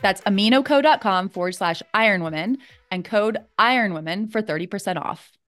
That's 0.00 0.20
aminoco.com 0.22 1.28
forward 1.28 1.54
slash 1.54 1.82
ironwomen 1.94 2.56
and 2.90 3.04
code 3.04 3.38
ironwomen 3.58 4.30
for 4.32 4.42
30% 4.42 4.96
off. 4.96 5.38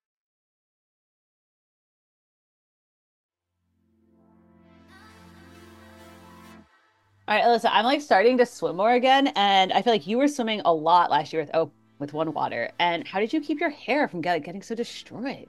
All 7.28 7.34
right, 7.34 7.44
Alyssa, 7.44 7.70
I'm 7.72 7.84
like 7.84 8.00
starting 8.02 8.38
to 8.38 8.46
swim 8.46 8.76
more 8.76 8.92
again, 8.92 9.32
and 9.34 9.72
I 9.72 9.82
feel 9.82 9.92
like 9.92 10.06
you 10.06 10.16
were 10.16 10.28
swimming 10.28 10.62
a 10.64 10.72
lot 10.72 11.10
last 11.10 11.32
year 11.32 11.42
with 11.42 11.50
oh 11.54 11.72
with 11.98 12.12
one 12.12 12.32
water. 12.32 12.70
And 12.78 13.04
how 13.04 13.18
did 13.18 13.32
you 13.32 13.40
keep 13.40 13.58
your 13.58 13.70
hair 13.70 14.06
from 14.06 14.20
get, 14.20 14.44
getting 14.44 14.62
so 14.62 14.76
destroyed? 14.76 15.48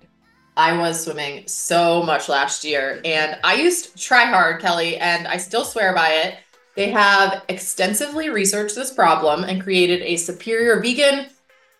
I 0.56 0.76
was 0.76 1.04
swimming 1.04 1.46
so 1.46 2.02
much 2.02 2.30
last 2.30 2.64
year, 2.64 3.00
and 3.06 3.38
I 3.44 3.54
used 3.54 3.96
Try 3.96 4.26
Hard, 4.26 4.60
Kelly, 4.60 4.98
and 4.98 5.28
I 5.28 5.38
still 5.38 5.64
swear 5.64 5.94
by 5.94 6.10
it. 6.10 6.38
They 6.76 6.90
have 6.90 7.44
extensively 7.48 8.30
researched 8.30 8.74
this 8.74 8.92
problem 8.92 9.44
and 9.44 9.62
created 9.62 10.02
a 10.02 10.16
superior 10.16 10.82
vegan, 10.82 11.28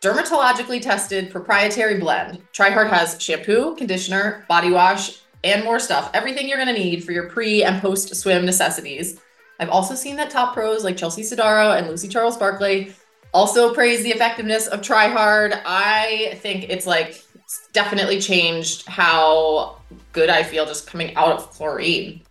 dermatologically 0.02 0.80
tested 0.80 1.32
proprietary 1.32 2.00
blend. 2.00 2.44
Try 2.54 2.70
Hard 2.70 2.90
has 2.90 3.20
shampoo, 3.20 3.76
conditioner, 3.76 4.46
body 4.48 4.70
wash, 4.70 5.22
and 5.44 5.64
more 5.64 5.80
stuff. 5.80 6.12
Everything 6.14 6.48
you're 6.48 6.64
going 6.64 6.76
to 6.76 6.80
need 6.80 7.04
for 7.04 7.14
your 7.14 7.30
pre 7.30 7.64
and 7.64 7.82
post 7.82 8.16
swim 8.16 8.46
necessities. 8.46 9.20
I've 9.60 9.70
also 9.70 9.96
seen 9.96 10.16
that 10.18 10.30
top 10.30 10.54
pros 10.54 10.84
like 10.84 10.98
Chelsea 10.98 11.24
Sodaro 11.24 11.78
and 11.78 11.88
Lucy 11.88 12.08
Charles 12.08 12.38
Barclay 12.38 12.94
also 13.34 13.74
praise 13.74 14.04
the 14.04 14.10
effectiveness 14.10 14.68
of 14.68 14.82
Try 14.82 15.08
Hard. 15.08 15.54
I 15.66 16.38
think 16.42 16.70
it's 16.70 16.86
like 16.86 17.24
it's 17.36 17.68
definitely 17.74 18.20
changed 18.20 18.88
how 18.88 19.80
good 20.12 20.30
I 20.30 20.44
feel 20.44 20.66
just 20.66 20.88
coming 20.88 21.16
out 21.16 21.32
of 21.32 21.50
chlorine. 21.52 22.22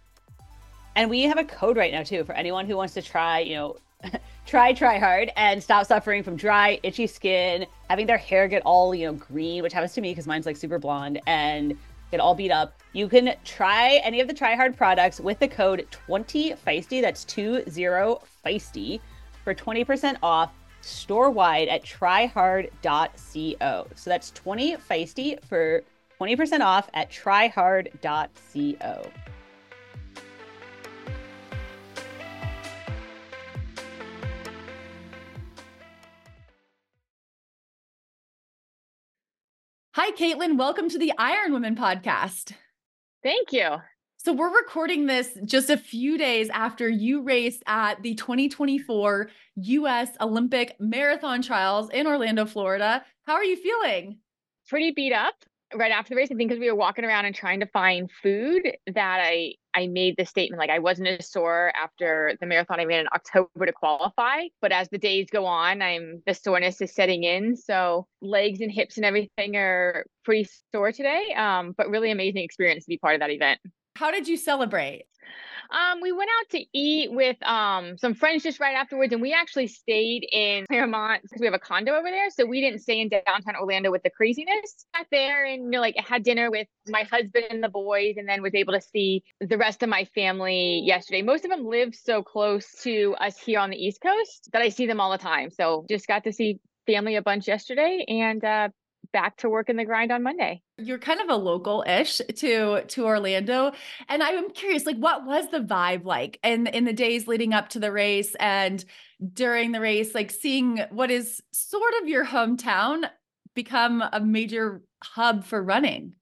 And 0.95 1.11
we 1.11 1.23
have 1.23 1.39
a 1.39 1.45
code 1.45 1.77
right 1.77 1.93
now 1.93 2.03
too 2.03 2.25
for 2.25 2.35
anyone 2.35 2.67
who 2.67 2.77
wants 2.77 2.95
to 2.95 3.03
try, 3.03 3.41
you 3.41 3.55
know, 3.55 3.77
try 4.47 4.73
try 4.73 4.99
hard 4.99 5.33
and 5.37 5.63
stop 5.63 5.87
suffering 5.87 6.23
from 6.23 6.37
dry, 6.37 6.79
itchy 6.83 7.07
skin, 7.07 7.67
having 7.89 8.07
their 8.07 8.19
hair 8.19 8.47
get 8.49 8.63
all, 8.65 8.95
you 8.95 9.07
know, 9.07 9.15
green, 9.15 9.63
which 9.63 9.73
happens 9.73 9.93
to 9.95 10.01
me 10.01 10.11
because 10.11 10.27
mine's 10.27 10.47
like 10.47 10.57
super 10.57 10.79
blonde 10.79 11.21
and 11.27 11.77
get 12.11 12.21
all 12.21 12.35
beat 12.35 12.51
up. 12.51 12.75
You 12.93 13.09
can 13.09 13.35
try 13.45 14.01
any 14.05 14.21
of 14.21 14.29
the 14.29 14.35
try 14.35 14.55
hard 14.55 14.77
products 14.77 15.21
with 15.21 15.39
the 15.39 15.49
code 15.49 15.87
20 15.91 16.55
feisty. 16.67 17.01
That's 17.01 17.25
20 17.25 17.65
feisty 18.45 19.01
for 19.45 19.55
20% 19.55 20.17
off 20.23 20.53
store 20.81 21.31
wide 21.31 21.69
at 21.69 21.85
tryhard.co. 21.85 23.87
So 23.95 24.11
that's 24.11 24.31
20 24.31 24.77
feisty 24.77 25.45
for 25.45 25.83
20% 26.21 26.61
off 26.61 26.89
at 26.95 27.11
tryhard.co. 27.11 29.11
Hi, 39.97 40.11
Kaitlin. 40.11 40.59
Welcome 40.59 40.91
to 40.91 40.99
the 40.99 41.11
Iron 41.17 41.55
Women 41.55 41.75
podcast. 41.75 42.53
Thank 43.23 43.51
you. 43.51 43.77
So, 44.19 44.35
we're 44.35 44.55
recording 44.55 45.07
this 45.07 45.39
just 45.47 45.71
a 45.71 45.79
few 45.79 46.19
days 46.19 46.51
after 46.51 46.87
you 46.87 47.23
raced 47.23 47.63
at 47.67 48.03
the 48.03 48.15
2024 48.15 49.31
US 49.55 50.11
Olympic 50.21 50.77
Marathon 50.79 51.41
Trials 51.41 51.89
in 51.89 52.07
Orlando, 52.07 52.45
Florida. 52.45 53.07
How 53.27 53.33
are 53.33 53.45
you 53.45 53.57
feeling? 53.57 54.19
Pretty 54.69 54.91
beat 54.91 55.15
up 55.15 55.35
right 55.75 55.93
after 55.93 56.11
the 56.11 56.17
race. 56.17 56.29
I 56.31 56.35
think 56.35 56.51
because 56.51 56.61
we 56.61 56.71
were 56.71 56.77
walking 56.77 57.07
around 57.07 57.25
and 57.25 57.35
trying 57.35 57.61
to 57.61 57.67
find 57.67 58.11
food 58.23 58.71
that 58.93 59.21
I 59.23 59.55
I 59.77 59.87
made 59.89 60.17
the 60.17 60.25
statement 60.25 60.59
like 60.59 60.71
I 60.71 60.79
wasn't 60.79 61.09
as 61.09 61.31
sore 61.31 61.71
after 61.81 62.35
the 62.41 62.47
marathon 62.47 62.81
I 62.81 62.85
ran 62.85 63.01
in 63.01 63.09
October 63.15 63.67
to 63.67 63.73
qualify. 63.73 64.45
But 64.63 64.73
as 64.73 64.89
the 64.89 64.99
days 64.99 65.29
go 65.31 65.45
on, 65.45 65.83
I'm 65.83 66.23
the 66.27 66.35
soreness 66.35 66.81
is 66.81 66.95
setting 66.95 67.25
in. 67.25 67.57
So 67.57 68.07
legs 68.23 68.61
and 68.63 68.73
hips 68.73 68.97
and 68.97 69.05
everything 69.05 69.55
are 69.57 70.07
pretty 70.25 70.49
sore 70.75 70.93
today. 70.93 71.35
Um, 71.37 71.75
but 71.77 71.91
really 71.91 72.11
amazing 72.11 72.43
experience 72.43 72.85
to 72.85 72.89
be 72.89 72.99
part 72.99 73.15
of 73.15 73.21
that 73.21 73.31
event. 73.31 73.61
How 73.97 74.11
did 74.11 74.27
you 74.27 74.39
celebrate? 74.39 75.05
Um, 75.71 76.01
we 76.01 76.13
went 76.13 76.31
out 76.41 76.51
to 76.51 76.65
eat 76.73 77.13
with 77.13 77.37
um 77.43 77.99
some 77.99 78.15
friends 78.15 78.43
just 78.43 78.61
right 78.61 78.75
afterwards, 78.77 79.13
and 79.13 79.23
we 79.23 79.33
actually 79.33 79.67
stayed 79.67 80.27
in 80.31 80.67
Clermont 80.67 81.23
because 81.23 81.41
we 81.41 81.47
have 81.47 81.55
a 81.55 81.59
condo 81.59 81.93
over 81.93 82.11
there. 82.11 82.31
So 82.31 82.47
we 82.47 82.61
didn't 82.61 82.81
stay 82.81 83.01
in 83.01 83.09
downtown 83.09 83.57
Orlando 83.57 83.91
with 83.91 84.03
the 84.03 84.11
craziness. 84.11 84.87
Sat 84.95 85.07
there 85.11 85.45
and 85.45 85.65
you 85.65 85.71
know, 85.71 85.81
like 85.81 85.97
had 85.99 86.23
dinner 86.23 86.51
with 86.51 86.69
my 86.89 87.03
husband 87.05 87.47
and 87.51 87.63
the 87.63 87.69
boys, 87.69 88.15
and 88.17 88.29
then 88.29 88.43
was 88.43 88.55
able 88.55 88.73
to 88.75 88.81
see 88.81 89.23
the 89.41 89.59
rest 89.59 89.83
of 89.83 89.89
my 89.89 90.05
family 90.15 90.83
yesterday. 90.85 91.23
Most 91.23 91.45
of 91.45 91.51
them 91.51 91.67
live 91.67 91.95
so 91.95 92.23
close 92.23 92.67
to 92.83 93.15
us 93.21 93.39
here 93.39 93.61
on 93.61 93.71
the 93.71 93.77
East 93.77 94.01
Coast 94.01 94.51
that 94.53 94.63
I 94.63 94.69
see 94.69 94.87
them 94.87 95.01
all 95.01 95.11
the 95.11 95.19
time. 95.19 95.51
So 95.51 95.85
just 95.89 96.07
got 96.07 96.25
to 96.25 96.33
see 96.33 96.61
family 96.87 97.17
a 97.17 97.23
bunch 97.23 97.49
yesterday, 97.49 98.05
and 98.09 98.45
uh, 98.45 98.69
back 99.13 99.37
to 99.39 99.49
work 99.49 99.69
in 99.69 99.77
the 99.77 99.85
grind 99.85 100.13
on 100.13 100.23
Monday. 100.23 100.63
You're 100.79 100.99
kind 100.99 101.21
of 101.21 101.29
a 101.29 101.37
local-ish 101.37 102.21
to 102.37 102.83
to 102.83 103.05
Orlando, 103.05 103.73
and 104.09 104.23
I'm 104.23 104.51
curious, 104.51 104.87
like, 104.87 104.99
what 104.99 105.25
was 105.25 105.51
the 105.51 105.61
vibe 105.61 106.05
like 106.05 106.39
in 106.43 106.67
in 106.67 106.85
the 106.85 106.93
days 106.93 107.27
leading 107.27 107.53
up 107.53 107.71
to 107.71 107.79
the 107.79 107.93
race 107.93 108.35
and 108.41 108.85
during 109.33 109.73
the 109.73 109.81
race, 109.81 110.15
like 110.15 110.31
seeing 110.31 110.79
what 110.91 111.11
is 111.11 111.43
sort 111.53 111.95
of 112.03 112.09
your 112.09 112.25
hometown 112.25 113.09
become 113.55 114.03
a 114.13 114.21
major 114.21 114.83
hub 115.03 115.45
for 115.45 115.63
running? 115.63 116.13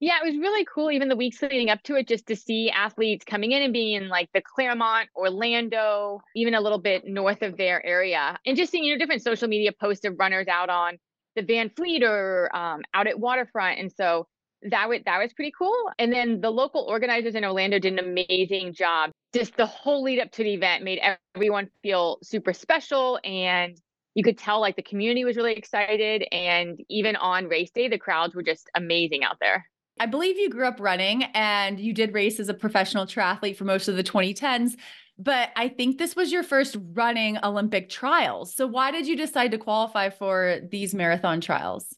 Yeah, 0.00 0.18
it 0.20 0.26
was 0.26 0.36
really 0.36 0.64
cool, 0.64 0.90
even 0.90 1.08
the 1.08 1.14
weeks 1.14 1.40
leading 1.40 1.70
up 1.70 1.80
to 1.84 1.94
it, 1.94 2.08
just 2.08 2.26
to 2.26 2.34
see 2.34 2.70
athletes 2.70 3.24
coming 3.24 3.52
in 3.52 3.62
and 3.62 3.72
being 3.72 4.02
in 4.02 4.08
like 4.08 4.28
the 4.34 4.42
Clermont, 4.42 5.08
Orlando, 5.14 6.20
even 6.34 6.54
a 6.54 6.60
little 6.60 6.80
bit 6.80 7.06
north 7.06 7.40
of 7.42 7.56
their 7.56 7.86
area, 7.86 8.36
and 8.44 8.56
just 8.56 8.72
seeing 8.72 8.82
you 8.82 8.92
know 8.92 8.98
different 8.98 9.22
social 9.22 9.46
media 9.46 9.70
posts 9.70 10.04
of 10.04 10.18
runners 10.18 10.48
out 10.48 10.70
on 10.70 10.98
the 11.36 11.42
Van 11.42 11.70
Fleet 11.70 12.02
or 12.02 12.54
um, 12.54 12.82
out 12.94 13.06
at 13.06 13.18
Waterfront. 13.18 13.78
And 13.78 13.92
so 13.92 14.26
that 14.70 14.88
was 14.88 15.00
that 15.06 15.18
was 15.18 15.32
pretty 15.32 15.52
cool. 15.56 15.90
And 15.98 16.12
then 16.12 16.40
the 16.40 16.50
local 16.50 16.82
organizers 16.82 17.34
in 17.34 17.44
Orlando 17.44 17.78
did 17.78 17.92
an 17.92 17.98
amazing 17.98 18.74
job. 18.74 19.10
Just 19.34 19.56
the 19.56 19.66
whole 19.66 20.02
lead 20.02 20.20
up 20.20 20.30
to 20.32 20.44
the 20.44 20.54
event 20.54 20.84
made 20.84 21.00
everyone 21.34 21.68
feel 21.82 22.18
super 22.22 22.52
special 22.52 23.18
and 23.24 23.76
you 24.14 24.22
could 24.22 24.36
tell 24.36 24.60
like 24.60 24.76
the 24.76 24.82
community 24.82 25.24
was 25.24 25.36
really 25.36 25.54
excited 25.54 26.26
and 26.30 26.78
even 26.90 27.16
on 27.16 27.48
race 27.48 27.70
day 27.70 27.88
the 27.88 27.98
crowds 27.98 28.34
were 28.34 28.42
just 28.42 28.70
amazing 28.74 29.24
out 29.24 29.38
there. 29.40 29.66
I 29.98 30.06
believe 30.06 30.38
you 30.38 30.50
grew 30.50 30.66
up 30.66 30.80
running 30.80 31.24
and 31.34 31.78
you 31.78 31.92
did 31.92 32.14
race 32.14 32.40
as 32.40 32.48
a 32.48 32.54
professional 32.54 33.06
triathlete 33.06 33.56
for 33.56 33.64
most 33.64 33.88
of 33.88 33.96
the 33.96 34.02
2010s 34.02 34.72
but 35.18 35.50
I 35.56 35.68
think 35.68 35.98
this 35.98 36.16
was 36.16 36.32
your 36.32 36.42
first 36.42 36.76
running 36.94 37.38
Olympic 37.42 37.88
trials. 37.88 38.54
So 38.54 38.66
why 38.66 38.90
did 38.90 39.06
you 39.06 39.16
decide 39.16 39.50
to 39.52 39.58
qualify 39.58 40.10
for 40.10 40.60
these 40.70 40.94
marathon 40.94 41.40
trials? 41.40 41.96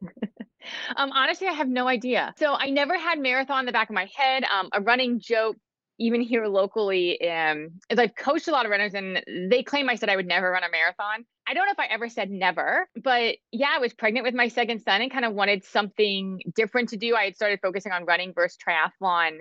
um, 0.96 1.10
honestly, 1.12 1.46
I 1.46 1.52
have 1.52 1.68
no 1.68 1.88
idea. 1.88 2.34
So 2.38 2.54
I 2.54 2.70
never 2.70 2.98
had 2.98 3.18
marathon 3.18 3.60
in 3.60 3.66
the 3.66 3.72
back 3.72 3.88
of 3.88 3.94
my 3.94 4.08
head. 4.14 4.44
Um, 4.44 4.68
a 4.72 4.80
running 4.80 5.20
joke, 5.20 5.56
even 5.98 6.20
here 6.20 6.46
locally, 6.46 7.20
um, 7.28 7.70
is 7.90 7.98
I've 7.98 8.14
coached 8.14 8.48
a 8.48 8.52
lot 8.52 8.64
of 8.64 8.70
runners, 8.70 8.94
and 8.94 9.22
they 9.50 9.62
claim 9.62 9.88
I 9.88 9.96
said 9.96 10.08
I 10.08 10.16
would 10.16 10.26
never 10.26 10.50
run 10.50 10.62
a 10.62 10.70
marathon. 10.70 11.24
I 11.48 11.54
don't 11.54 11.66
know 11.66 11.72
if 11.72 11.80
I 11.80 11.86
ever 11.86 12.08
said 12.08 12.30
never, 12.30 12.88
but 13.02 13.36
yeah, 13.52 13.70
I 13.74 13.78
was 13.78 13.94
pregnant 13.94 14.24
with 14.24 14.34
my 14.34 14.48
second 14.48 14.80
son 14.80 15.00
and 15.00 15.10
kind 15.10 15.24
of 15.24 15.32
wanted 15.32 15.64
something 15.64 16.40
different 16.54 16.90
to 16.90 16.96
do. 16.96 17.16
I 17.16 17.24
had 17.24 17.36
started 17.36 17.60
focusing 17.62 17.92
on 17.92 18.04
running 18.04 18.32
versus 18.34 18.58
triathlon 18.58 19.38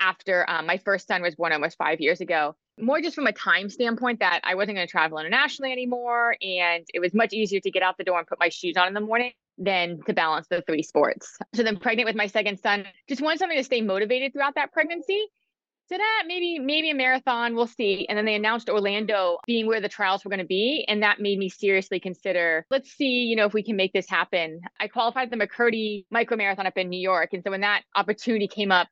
after 0.00 0.48
um, 0.48 0.66
my 0.66 0.78
first 0.78 1.06
son 1.06 1.22
was 1.22 1.34
born 1.34 1.52
almost 1.52 1.76
five 1.76 2.00
years 2.00 2.20
ago. 2.20 2.54
More 2.80 3.00
just 3.00 3.14
from 3.14 3.26
a 3.26 3.32
time 3.32 3.68
standpoint 3.68 4.20
that 4.20 4.40
I 4.44 4.54
wasn't 4.54 4.76
going 4.76 4.86
to 4.86 4.90
travel 4.90 5.18
internationally 5.18 5.72
anymore. 5.72 6.36
And 6.40 6.86
it 6.94 7.00
was 7.00 7.12
much 7.12 7.32
easier 7.32 7.60
to 7.60 7.70
get 7.70 7.82
out 7.82 7.98
the 7.98 8.04
door 8.04 8.18
and 8.18 8.26
put 8.26 8.38
my 8.38 8.48
shoes 8.48 8.76
on 8.76 8.88
in 8.88 8.94
the 8.94 9.00
morning 9.00 9.32
than 9.58 9.98
to 10.06 10.12
balance 10.12 10.46
the 10.48 10.62
three 10.62 10.82
sports. 10.82 11.36
So 11.54 11.62
then 11.64 11.76
pregnant 11.76 12.06
with 12.06 12.16
my 12.16 12.28
second 12.28 12.60
son, 12.60 12.86
just 13.08 13.20
wanted 13.20 13.40
something 13.40 13.58
to 13.58 13.64
stay 13.64 13.80
motivated 13.80 14.32
throughout 14.32 14.54
that 14.54 14.72
pregnancy. 14.72 15.26
So 15.88 15.96
that 15.96 16.24
maybe 16.26 16.58
maybe 16.58 16.90
a 16.90 16.94
marathon, 16.94 17.54
we'll 17.54 17.66
see. 17.66 18.06
And 18.08 18.18
then 18.18 18.26
they 18.26 18.34
announced 18.34 18.68
Orlando 18.68 19.38
being 19.46 19.66
where 19.66 19.80
the 19.80 19.88
trials 19.88 20.22
were 20.22 20.28
going 20.28 20.38
to 20.38 20.44
be, 20.44 20.84
and 20.86 21.02
that 21.02 21.18
made 21.18 21.38
me 21.38 21.48
seriously 21.48 21.98
consider. 21.98 22.66
Let's 22.70 22.90
see, 22.90 23.24
you 23.24 23.36
know, 23.36 23.46
if 23.46 23.54
we 23.54 23.62
can 23.62 23.74
make 23.74 23.94
this 23.94 24.08
happen. 24.08 24.60
I 24.78 24.88
qualified 24.88 25.30
the 25.30 25.38
McKirdy 25.38 26.04
Micro 26.10 26.36
Marathon 26.36 26.66
up 26.66 26.76
in 26.76 26.90
New 26.90 27.00
York, 27.00 27.30
and 27.32 27.42
so 27.42 27.50
when 27.50 27.62
that 27.62 27.84
opportunity 27.96 28.46
came 28.48 28.70
up, 28.70 28.88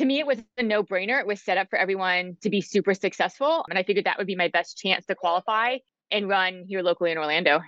to 0.00 0.06
me, 0.06 0.18
it 0.18 0.26
was 0.26 0.38
a 0.56 0.62
no 0.62 0.82
brainer. 0.82 1.20
It 1.20 1.26
was 1.26 1.42
set 1.42 1.58
up 1.58 1.68
for 1.68 1.78
everyone 1.78 2.38
to 2.40 2.48
be 2.48 2.62
super 2.62 2.94
successful. 2.94 3.66
And 3.68 3.78
I 3.78 3.82
figured 3.82 4.06
that 4.06 4.16
would 4.16 4.26
be 4.26 4.34
my 4.34 4.48
best 4.48 4.78
chance 4.78 5.04
to 5.06 5.14
qualify 5.14 5.76
and 6.10 6.26
run 6.26 6.64
here 6.66 6.80
locally 6.80 7.12
in 7.12 7.18
Orlando. 7.18 7.60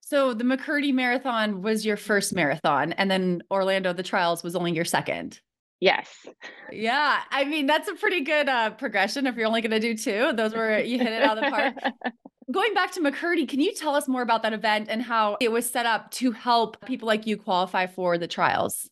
So 0.00 0.32
the 0.32 0.44
McKirdy 0.44 0.94
Marathon 0.94 1.60
was 1.60 1.84
your 1.84 1.98
first 1.98 2.34
marathon, 2.34 2.94
and 2.94 3.10
then 3.10 3.42
Orlando, 3.50 3.92
the 3.92 4.02
trials, 4.02 4.42
was 4.42 4.56
only 4.56 4.72
your 4.72 4.86
second. 4.86 5.40
Yes. 5.78 6.26
Yeah. 6.72 7.20
I 7.30 7.44
mean, 7.44 7.66
that's 7.66 7.88
a 7.88 7.94
pretty 7.94 8.22
good 8.22 8.48
uh, 8.48 8.70
progression 8.70 9.26
if 9.26 9.36
you're 9.36 9.46
only 9.46 9.60
going 9.60 9.70
to 9.70 9.80
do 9.80 9.94
two. 9.94 10.32
Those 10.32 10.54
were, 10.54 10.78
you 10.78 10.98
hit 10.98 11.12
it 11.12 11.22
out 11.22 11.36
of 11.36 11.44
the 11.44 11.50
park. 11.50 11.74
Going 12.52 12.72
back 12.72 12.92
to 12.92 13.00
McKirdy, 13.00 13.46
can 13.46 13.60
you 13.60 13.74
tell 13.74 13.94
us 13.94 14.08
more 14.08 14.22
about 14.22 14.42
that 14.42 14.54
event 14.54 14.88
and 14.88 15.02
how 15.02 15.36
it 15.40 15.52
was 15.52 15.68
set 15.68 15.84
up 15.84 16.10
to 16.12 16.32
help 16.32 16.82
people 16.86 17.06
like 17.06 17.26
you 17.26 17.36
qualify 17.36 17.86
for 17.86 18.16
the 18.16 18.28
trials? 18.28 18.88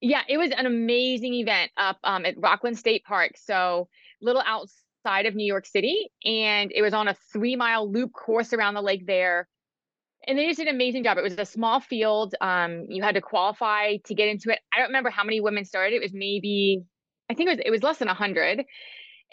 Yeah, 0.00 0.22
it 0.28 0.38
was 0.38 0.50
an 0.50 0.66
amazing 0.66 1.34
event 1.34 1.70
up 1.76 1.98
um, 2.04 2.24
at 2.24 2.34
Rockland 2.38 2.78
State 2.78 3.04
Park. 3.04 3.32
So, 3.36 3.88
a 4.20 4.24
little 4.24 4.42
outside 4.46 5.26
of 5.26 5.34
New 5.34 5.46
York 5.46 5.66
City. 5.66 6.10
And 6.24 6.72
it 6.74 6.82
was 6.82 6.94
on 6.94 7.08
a 7.08 7.16
three 7.32 7.56
mile 7.56 7.90
loop 7.90 8.12
course 8.12 8.52
around 8.52 8.74
the 8.74 8.82
lake 8.82 9.06
there. 9.06 9.48
And 10.26 10.38
they 10.38 10.46
just 10.46 10.58
did 10.58 10.68
an 10.68 10.74
amazing 10.74 11.02
job. 11.02 11.18
It 11.18 11.24
was 11.24 11.36
a 11.36 11.44
small 11.44 11.80
field. 11.80 12.34
Um, 12.40 12.86
you 12.88 13.02
had 13.02 13.16
to 13.16 13.20
qualify 13.20 13.96
to 14.04 14.14
get 14.14 14.28
into 14.28 14.50
it. 14.50 14.60
I 14.72 14.78
don't 14.78 14.88
remember 14.88 15.10
how 15.10 15.24
many 15.24 15.40
women 15.40 15.64
started. 15.64 15.96
It 15.96 16.02
was 16.02 16.12
maybe, 16.14 16.84
I 17.28 17.34
think 17.34 17.48
it 17.48 17.56
was 17.56 17.60
it 17.66 17.70
was 17.70 17.82
less 17.82 17.98
than 17.98 18.08
hundred. 18.08 18.64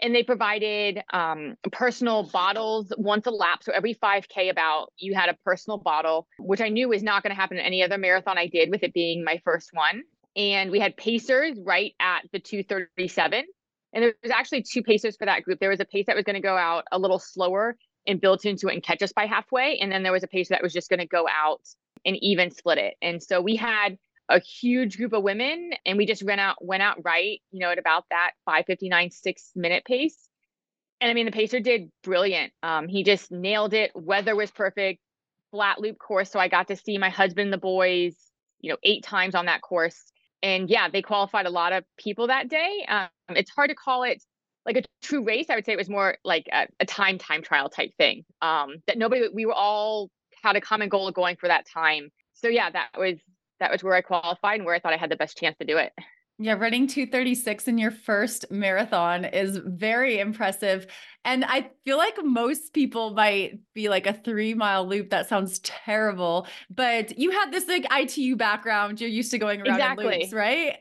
And 0.02 0.16
they 0.16 0.24
provided 0.24 1.02
um, 1.12 1.56
personal 1.74 2.24
bottles 2.24 2.94
once 2.98 3.28
a 3.28 3.32
lap. 3.32 3.64
So 3.64 3.74
every 3.74 3.94
5K 3.94 4.50
about, 4.50 4.94
you 4.98 5.14
had 5.14 5.28
a 5.28 5.36
personal 5.44 5.78
bottle, 5.78 6.26
which 6.40 6.62
I 6.62 6.70
knew 6.70 6.88
was 6.88 7.04
not 7.04 7.22
going 7.22 7.32
to 7.32 7.36
happen 7.36 7.58
in 7.58 7.66
any 7.66 7.84
other 7.84 7.98
marathon 7.98 8.38
I 8.38 8.48
did, 8.48 8.70
with 8.70 8.82
it 8.82 8.94
being 8.94 9.26
my 9.26 9.42
first 9.44 9.72
one 9.74 10.04
and 10.36 10.72
we 10.72 10.80
had 10.80 10.96
pacers 10.98 11.58
right 11.64 11.94
at 12.00 12.22
the 12.32 12.40
237 12.40 13.46
and 13.94 14.04
there 14.04 14.14
was 14.22 14.32
actually 14.32 14.64
two 14.64 14.84
pacers 14.84 15.16
for 15.18 15.26
that 15.26 15.44
group. 15.44 15.60
There 15.60 15.70
was 15.70 15.80
a 15.80 15.86
pace 15.86 16.06
that 16.08 16.16
was 16.16 16.26
going 16.26 16.36
to 16.36 16.42
go 16.42 16.56
out 16.56 16.86
a 16.92 17.00
little 17.00 17.20
slower 17.20 17.76
and 18.06 18.22
built 18.22 18.46
into 18.46 18.68
it 18.68 18.74
and 18.74 18.84
catch 18.84 19.02
us 19.02 19.12
by 19.12 19.26
halfway. 19.26 19.78
And 19.80 19.92
then 19.92 20.04
there 20.04 20.12
was 20.12 20.24
a 20.24 20.28
pacer 20.28 20.54
that 20.54 20.64
was 20.64 20.74
just 20.74 20.90
going 20.90 21.00
to 21.00 21.08
go 21.08 21.28
out 21.28 21.62
and 22.06 22.16
even 22.18 22.52
split 22.52 22.78
it. 22.78 22.96
And 23.02 23.22
so 23.22 23.42
we 23.42 23.56
had 23.56 23.98
a 24.30 24.40
huge 24.40 24.98
group 24.98 25.14
of 25.14 25.24
women 25.24 25.72
and 25.88 25.98
we 25.98 26.06
just 26.06 26.24
went 26.24 26.40
out 26.40 26.64
went 26.64 26.84
out 26.84 27.04
right 27.04 27.42
you 27.52 27.60
know 27.60 27.72
at 27.72 27.80
about 27.80 28.06
that 28.12 28.34
559 28.46 29.10
six 29.10 29.52
minute 29.56 29.84
pace. 29.86 30.30
And 31.02 31.10
i 31.10 31.16
mean 31.16 31.26
the 31.26 31.32
pacer 31.32 31.60
did 31.60 31.90
brilliant. 32.04 32.54
Um, 32.62 32.88
he 32.88 33.04
just 33.04 33.32
nailed 33.32 33.74
it. 33.74 33.92
Weather 33.96 34.36
was 34.36 34.52
perfect 34.52 35.02
flat 35.50 35.80
loop 35.80 35.98
course. 35.98 36.30
So 36.30 36.40
i 36.40 36.48
got 36.48 36.68
to 36.68 36.76
see 36.76 37.00
my 37.00 37.10
husband 37.10 37.48
and 37.48 37.54
the 37.54 37.58
boys 37.58 38.16
you 38.62 38.70
know 38.70 38.78
eight 38.84 39.04
times 39.04 39.34
on 39.34 39.48
that 39.48 39.62
course 39.62 40.12
and 40.42 40.70
yeah, 40.70 40.90
they 40.90 41.02
qualified 41.02 41.46
a 41.46 41.50
lot 41.50 41.74
of 41.74 41.84
people 41.98 42.28
that 42.28 42.50
day. 42.50 42.86
Um, 42.88 43.08
it's 43.30 43.52
hard 43.52 43.70
to 43.70 43.76
call 43.76 44.04
it 44.04 44.24
like 44.66 44.78
a 44.78 44.84
true 45.02 45.24
race. 45.24 45.48
I 45.50 45.56
would 45.56 45.66
say 45.66 45.74
it 45.74 45.78
was 45.78 45.90
more 45.90 46.18
like 46.24 46.48
a, 46.52 46.68
a 46.80 46.86
time 46.86 47.18
time 47.18 47.42
trial 47.42 47.70
type 47.70 47.92
thing. 47.98 48.26
Um, 48.42 48.78
that 48.88 48.98
nobody 48.98 49.28
we 49.34 49.46
were 49.46 49.54
all 49.54 50.10
had 50.44 50.56
a 50.56 50.62
common 50.62 50.90
goal 50.90 51.08
of 51.08 51.14
going 51.14 51.36
for 51.36 51.48
that 51.48 51.66
time. 51.68 52.10
So 52.34 52.48
yeah, 52.48 52.70
that 52.70 52.90
was 52.98 53.18
that 53.60 53.72
was 53.72 53.84
where 53.84 53.96
I 53.96 54.02
qualified 54.02 54.60
and 54.60 54.66
where 54.66 54.76
I 54.76 54.80
thought 54.80 54.94
I 54.94 54.98
had 54.98 55.12
the 55.12 55.16
best 55.16 55.38
chance 55.38 55.58
to 55.58 55.66
do 55.66 55.78
it. 55.78 55.92
Yeah, 56.42 56.54
running 56.54 56.88
236 56.88 57.68
in 57.68 57.78
your 57.78 57.92
first 57.92 58.50
marathon 58.50 59.26
is 59.26 59.58
very 59.58 60.20
impressive. 60.20 60.88
And 61.26 61.44
I 61.44 61.70
feel 61.84 61.98
like 61.98 62.16
most 62.24 62.74
people 62.74 63.14
might 63.14 63.60
be 63.76 63.90
like 63.90 64.08
a 64.08 64.14
three 64.14 64.54
mile 64.54 64.88
loop. 64.88 65.10
That 65.10 65.28
sounds 65.28 65.60
terrible. 65.60 66.48
But 66.70 67.20
you 67.20 67.32
had 67.32 67.52
this 67.52 67.68
like 67.68 67.86
ITU 67.92 68.38
background. 68.38 69.02
You're 69.02 69.10
used 69.10 69.32
to 69.32 69.38
going 69.38 69.60
around 69.60 69.76
exactly. 69.76 70.06
in 70.06 70.20
loops, 70.22 70.34
right? 70.34 70.78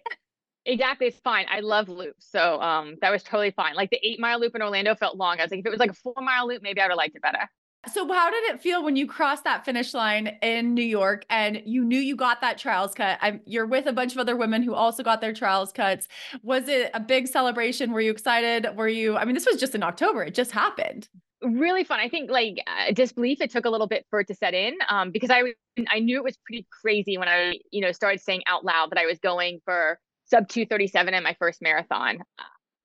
Exactly. 0.64 1.08
It's 1.08 1.18
fine. 1.18 1.46
I 1.50 1.58
love 1.58 1.88
loops. 1.88 2.30
So 2.30 2.60
um 2.60 2.94
that 3.00 3.10
was 3.10 3.24
totally 3.24 3.50
fine. 3.50 3.74
Like 3.74 3.90
the 3.90 3.98
eight 4.02 4.20
mile 4.20 4.38
loop 4.38 4.54
in 4.54 4.62
Orlando 4.62 4.94
felt 4.94 5.16
long. 5.16 5.40
I 5.40 5.42
was 5.42 5.50
like, 5.50 5.60
if 5.60 5.66
it 5.66 5.70
was 5.70 5.80
like 5.80 5.90
a 5.90 5.94
four 5.94 6.14
mile 6.18 6.46
loop, 6.46 6.62
maybe 6.62 6.80
I 6.80 6.84
would 6.84 6.90
have 6.90 6.98
liked 6.98 7.16
it 7.16 7.22
better. 7.22 7.50
So 7.86 8.12
how 8.12 8.28
did 8.28 8.42
it 8.54 8.60
feel 8.60 8.82
when 8.82 8.96
you 8.96 9.06
crossed 9.06 9.44
that 9.44 9.64
finish 9.64 9.94
line 9.94 10.36
in 10.42 10.74
New 10.74 10.82
York 10.82 11.24
and 11.30 11.62
you 11.64 11.84
knew 11.84 11.98
you 11.98 12.16
got 12.16 12.40
that 12.40 12.58
trials 12.58 12.92
cut? 12.92 13.18
I'm, 13.22 13.40
you're 13.46 13.66
with 13.66 13.86
a 13.86 13.92
bunch 13.92 14.12
of 14.12 14.18
other 14.18 14.36
women 14.36 14.62
who 14.62 14.74
also 14.74 15.04
got 15.04 15.20
their 15.20 15.32
trials 15.32 15.70
cuts. 15.70 16.08
Was 16.42 16.68
it 16.68 16.90
a 16.92 16.98
big 16.98 17.28
celebration? 17.28 17.92
Were 17.92 18.00
you 18.00 18.10
excited? 18.10 18.66
Were 18.76 18.88
you? 18.88 19.16
I 19.16 19.24
mean, 19.24 19.34
this 19.34 19.46
was 19.46 19.60
just 19.60 19.76
in 19.76 19.84
October. 19.84 20.24
It 20.24 20.34
just 20.34 20.50
happened. 20.50 21.08
Really 21.40 21.84
fun. 21.84 22.00
I 22.00 22.08
think 22.08 22.32
like 22.32 22.56
uh, 22.66 22.92
disbelief. 22.92 23.40
It 23.40 23.50
took 23.52 23.64
a 23.64 23.70
little 23.70 23.86
bit 23.86 24.04
for 24.10 24.18
it 24.18 24.26
to 24.26 24.34
set 24.34 24.54
in 24.54 24.76
um, 24.88 25.12
because 25.12 25.30
I 25.30 25.44
I 25.88 26.00
knew 26.00 26.16
it 26.16 26.24
was 26.24 26.36
pretty 26.44 26.66
crazy 26.82 27.16
when 27.16 27.28
I 27.28 27.58
you 27.70 27.80
know 27.80 27.92
started 27.92 28.20
saying 28.20 28.42
out 28.48 28.64
loud 28.64 28.90
that 28.90 28.98
I 28.98 29.06
was 29.06 29.20
going 29.20 29.60
for 29.64 30.00
sub 30.24 30.48
237 30.48 31.14
in 31.14 31.22
my 31.22 31.36
first 31.38 31.62
marathon. 31.62 32.18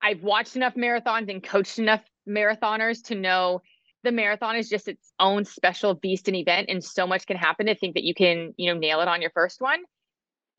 I've 0.04 0.22
watched 0.22 0.56
enough 0.56 0.76
marathons 0.76 1.32
and 1.32 1.42
coached 1.42 1.80
enough 1.80 2.02
marathoners 2.30 3.04
to 3.06 3.16
know 3.16 3.62
the 4.04 4.12
marathon 4.12 4.56
is 4.56 4.70
just 4.70 4.88
its 4.88 5.14
own 5.20 5.46
special 5.46 5.94
beast 5.94 6.28
and 6.28 6.38
event 6.38 6.70
and 6.70 6.84
so 6.84 7.08
much 7.08 7.26
can 7.26 7.38
happen 7.38 7.66
to 7.66 7.76
think 7.76 7.96
that 7.96 8.04
you 8.04 8.14
can 8.14 8.54
you 8.58 8.72
know 8.72 8.80
nail 8.80 9.02
it 9.02 9.08
on 9.08 9.22
your 9.22 9.32
first 9.32 9.62
one 9.62 9.80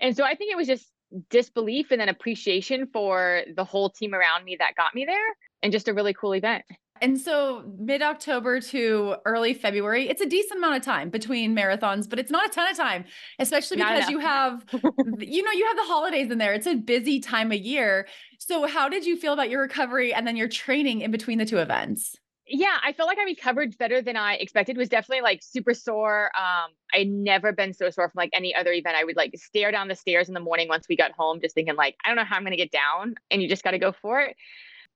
and 0.01 0.16
so 0.16 0.24
i 0.24 0.34
think 0.34 0.51
it 0.51 0.57
was 0.57 0.66
just 0.66 0.90
disbelief 1.30 1.90
and 1.90 2.01
then 2.01 2.09
appreciation 2.09 2.88
for 2.92 3.42
the 3.57 3.64
whole 3.64 3.90
team 3.90 4.14
around 4.14 4.45
me 4.45 4.57
that 4.59 4.74
got 4.76 4.95
me 4.95 5.05
there 5.05 5.34
and 5.62 5.72
just 5.72 5.88
a 5.88 5.95
really 5.95 6.12
cool 6.12 6.34
event 6.34 6.64
and 7.01 7.20
so 7.20 7.64
mid 7.78 8.03
October 8.03 8.61
to 8.61 9.16
early 9.24 9.53
February, 9.53 10.09
it's 10.09 10.22
a 10.22 10.26
decent 10.26 10.59
amount 10.59 10.76
of 10.76 10.82
time 10.82 11.11
between 11.11 11.55
marathons, 11.55 12.09
but 12.09 12.18
it's 12.18 12.30
not 12.30 12.47
a 12.47 12.53
ton 12.53 12.70
of 12.70 12.76
time, 12.76 13.05
especially 13.38 13.78
because 13.78 14.09
you 14.09 14.20
have, 14.20 14.64
you 15.18 15.42
know, 15.42 15.51
you 15.51 15.66
have 15.66 15.76
the 15.76 15.84
holidays 15.84 16.30
in 16.30 16.38
there. 16.38 16.55
It's 16.55 16.68
a 16.68 16.74
busy 16.74 17.18
time 17.18 17.51
of 17.51 17.59
year. 17.59 18.07
So 18.38 18.66
how 18.66 18.88
did 18.88 19.05
you 19.05 19.16
feel 19.16 19.32
about 19.32 19.51
your 19.51 19.62
recovery 19.62 20.14
and 20.14 20.26
then 20.26 20.36
your 20.36 20.49
training 20.49 21.01
in 21.01 21.11
between 21.11 21.38
the 21.38 21.45
two 21.45 21.59
events? 21.59 22.14
Yeah, 22.47 22.76
I 22.84 22.92
felt 22.92 23.09
like 23.09 23.18
I 23.18 23.24
recovered 23.24 23.76
better 23.78 24.03
than 24.03 24.16
I 24.16 24.34
expected. 24.34 24.76
It 24.76 24.78
was 24.78 24.90
definitely 24.90 25.22
like 25.22 25.42
super 25.42 25.72
sore. 25.72 26.30
Um, 26.36 26.70
I'd 26.92 27.09
never 27.09 27.53
been 27.53 27.72
so 27.72 27.88
sore 27.88 28.09
from 28.09 28.18
like 28.18 28.30
any 28.34 28.55
other 28.55 28.72
event. 28.72 28.97
I 28.97 29.05
would 29.05 29.16
like 29.16 29.32
stare 29.36 29.70
down 29.70 29.88
the 29.88 29.95
stairs 29.95 30.28
in 30.28 30.34
the 30.34 30.40
morning 30.40 30.68
once 30.68 30.86
we 30.88 30.97
got 30.97 31.12
home, 31.12 31.40
just 31.40 31.55
thinking 31.55 31.76
like, 31.76 31.97
I 32.05 32.09
don't 32.09 32.16
know 32.16 32.24
how 32.24 32.36
I'm 32.36 32.45
gonna 32.45 32.57
get 32.57 32.70
down, 32.70 33.14
and 33.30 33.40
you 33.40 33.49
just 33.49 33.64
got 33.64 33.70
to 33.70 33.78
go 33.78 33.92
for 33.92 34.20
it. 34.20 34.36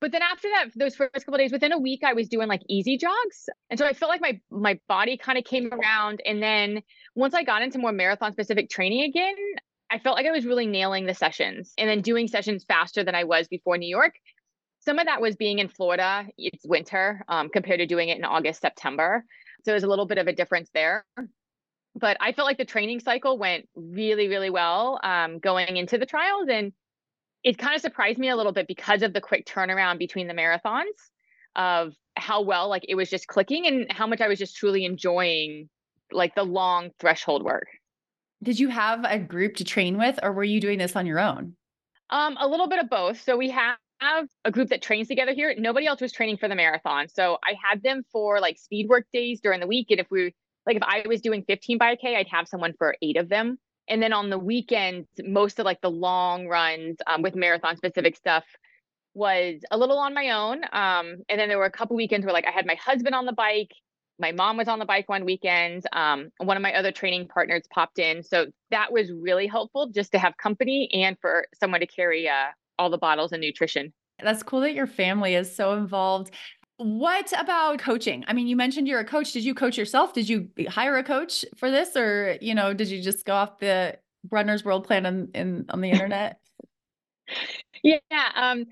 But 0.00 0.12
then 0.12 0.22
after 0.22 0.48
that, 0.50 0.68
those 0.76 0.94
first 0.94 1.24
couple 1.24 1.38
days, 1.38 1.50
within 1.50 1.72
a 1.72 1.78
week, 1.78 2.04
I 2.04 2.12
was 2.12 2.28
doing 2.28 2.48
like 2.48 2.62
easy 2.68 2.98
jogs, 2.98 3.48
and 3.70 3.78
so 3.78 3.86
I 3.86 3.94
felt 3.94 4.10
like 4.10 4.20
my 4.20 4.40
my 4.50 4.78
body 4.86 5.16
kind 5.16 5.38
of 5.38 5.44
came 5.44 5.72
around. 5.72 6.20
And 6.26 6.42
then 6.42 6.82
once 7.14 7.32
I 7.34 7.44
got 7.44 7.62
into 7.62 7.78
more 7.78 7.92
marathon 7.92 8.32
specific 8.32 8.68
training 8.68 9.04
again, 9.04 9.36
I 9.90 9.98
felt 9.98 10.16
like 10.16 10.26
I 10.26 10.32
was 10.32 10.44
really 10.44 10.66
nailing 10.66 11.06
the 11.06 11.14
sessions, 11.14 11.72
and 11.78 11.88
then 11.88 12.02
doing 12.02 12.28
sessions 12.28 12.64
faster 12.64 13.02
than 13.04 13.14
I 13.14 13.24
was 13.24 13.48
before 13.48 13.78
New 13.78 13.88
York 13.88 14.12
some 14.88 14.98
of 14.98 15.04
that 15.04 15.20
was 15.20 15.36
being 15.36 15.58
in 15.58 15.68
Florida. 15.68 16.24
It's 16.38 16.64
winter 16.64 17.22
um, 17.28 17.50
compared 17.50 17.80
to 17.80 17.86
doing 17.86 18.08
it 18.08 18.16
in 18.16 18.24
August, 18.24 18.62
September. 18.62 19.22
So 19.62 19.72
there's 19.72 19.82
a 19.84 19.86
little 19.86 20.06
bit 20.06 20.16
of 20.16 20.28
a 20.28 20.32
difference 20.32 20.70
there. 20.72 21.04
But 21.94 22.16
I 22.20 22.32
felt 22.32 22.46
like 22.46 22.56
the 22.56 22.64
training 22.64 23.00
cycle 23.00 23.36
went 23.36 23.68
really, 23.76 24.28
really 24.28 24.48
well 24.48 24.98
um, 25.02 25.40
going 25.40 25.76
into 25.76 25.98
the 25.98 26.06
trials. 26.06 26.48
And 26.50 26.72
it 27.44 27.58
kind 27.58 27.74
of 27.74 27.82
surprised 27.82 28.18
me 28.18 28.30
a 28.30 28.36
little 28.36 28.52
bit 28.52 28.66
because 28.66 29.02
of 29.02 29.12
the 29.12 29.20
quick 29.20 29.44
turnaround 29.44 29.98
between 29.98 30.26
the 30.26 30.32
marathons 30.32 30.86
of 31.54 31.92
how 32.16 32.40
well 32.40 32.70
like 32.70 32.86
it 32.88 32.94
was 32.94 33.10
just 33.10 33.26
clicking 33.26 33.66
and 33.66 33.92
how 33.92 34.06
much 34.06 34.22
I 34.22 34.28
was 34.28 34.38
just 34.38 34.56
truly 34.56 34.86
enjoying 34.86 35.68
like 36.12 36.34
the 36.34 36.44
long 36.44 36.92
threshold 36.98 37.44
work. 37.44 37.68
Did 38.42 38.58
you 38.58 38.70
have 38.70 39.04
a 39.04 39.18
group 39.18 39.56
to 39.56 39.64
train 39.64 39.98
with 39.98 40.18
or 40.22 40.32
were 40.32 40.44
you 40.44 40.62
doing 40.62 40.78
this 40.78 40.96
on 40.96 41.04
your 41.04 41.18
own? 41.18 41.56
Um, 42.08 42.38
a 42.40 42.48
little 42.48 42.68
bit 42.68 42.78
of 42.78 42.88
both. 42.88 43.20
So 43.20 43.36
we 43.36 43.50
have 43.50 43.76
have 44.00 44.26
a 44.44 44.50
group 44.50 44.68
that 44.68 44.82
trains 44.82 45.08
together 45.08 45.32
here. 45.32 45.54
Nobody 45.56 45.86
else 45.86 46.00
was 46.00 46.12
training 46.12 46.38
for 46.38 46.48
the 46.48 46.54
marathon. 46.54 47.08
So 47.08 47.38
I 47.42 47.54
had 47.62 47.82
them 47.82 48.02
for 48.12 48.40
like 48.40 48.58
speed 48.58 48.88
work 48.88 49.06
days 49.12 49.40
during 49.40 49.60
the 49.60 49.66
week. 49.66 49.88
And 49.90 50.00
if 50.00 50.06
we 50.10 50.34
like 50.66 50.76
if 50.76 50.82
I 50.82 51.04
was 51.06 51.20
doing 51.20 51.44
15 51.46 51.78
by 51.78 51.92
a 51.92 51.96
K, 51.96 52.16
I'd 52.16 52.28
have 52.28 52.46
someone 52.48 52.74
for 52.78 52.96
eight 53.02 53.16
of 53.16 53.28
them. 53.28 53.58
And 53.88 54.02
then 54.02 54.12
on 54.12 54.30
the 54.30 54.38
weekends, 54.38 55.08
most 55.24 55.58
of 55.58 55.64
like 55.64 55.80
the 55.80 55.90
long 55.90 56.46
runs 56.46 56.98
um, 57.06 57.22
with 57.22 57.34
marathon 57.34 57.76
specific 57.76 58.16
stuff 58.16 58.44
was 59.14 59.60
a 59.70 59.78
little 59.78 59.98
on 59.98 60.14
my 60.14 60.30
own. 60.30 60.62
Um, 60.64 61.22
and 61.28 61.40
then 61.40 61.48
there 61.48 61.58
were 61.58 61.64
a 61.64 61.70
couple 61.70 61.96
weekends 61.96 62.24
where 62.24 62.34
like 62.34 62.46
I 62.46 62.50
had 62.50 62.66
my 62.66 62.74
husband 62.74 63.14
on 63.14 63.24
the 63.24 63.32
bike, 63.32 63.72
my 64.18 64.32
mom 64.32 64.56
was 64.56 64.68
on 64.68 64.78
the 64.78 64.84
bike 64.84 65.08
one 65.08 65.24
weekend. 65.24 65.84
Um, 65.92 66.28
one 66.38 66.56
of 66.56 66.62
my 66.62 66.74
other 66.74 66.92
training 66.92 67.28
partners 67.28 67.62
popped 67.72 67.98
in. 67.98 68.22
So 68.22 68.46
that 68.70 68.92
was 68.92 69.10
really 69.10 69.46
helpful 69.46 69.88
just 69.88 70.12
to 70.12 70.18
have 70.18 70.36
company 70.36 70.90
and 70.92 71.16
for 71.20 71.46
someone 71.58 71.80
to 71.80 71.86
carry 71.86 72.28
uh, 72.28 72.50
all 72.78 72.90
the 72.90 72.98
bottles 72.98 73.32
and 73.32 73.40
nutrition. 73.40 73.92
That's 74.22 74.42
cool 74.42 74.60
that 74.60 74.74
your 74.74 74.86
family 74.86 75.34
is 75.34 75.54
so 75.54 75.74
involved. 75.74 76.32
What 76.78 77.32
about 77.38 77.78
coaching? 77.80 78.24
I 78.28 78.32
mean, 78.32 78.46
you 78.46 78.56
mentioned 78.56 78.86
you're 78.86 79.00
a 79.00 79.04
coach. 79.04 79.32
Did 79.32 79.44
you 79.44 79.54
coach 79.54 79.76
yourself? 79.76 80.12
Did 80.12 80.28
you 80.28 80.48
hire 80.68 80.96
a 80.96 81.04
coach 81.04 81.44
for 81.56 81.70
this 81.70 81.96
or, 81.96 82.38
you 82.40 82.54
know, 82.54 82.72
did 82.72 82.88
you 82.88 83.02
just 83.02 83.24
go 83.24 83.34
off 83.34 83.58
the 83.58 83.98
runner's 84.30 84.64
world 84.64 84.86
plan 84.86 85.06
on, 85.06 85.28
in, 85.34 85.66
on 85.70 85.80
the 85.80 85.90
internet? 85.90 86.38
yeah. 87.82 87.98
Um, 88.34 88.66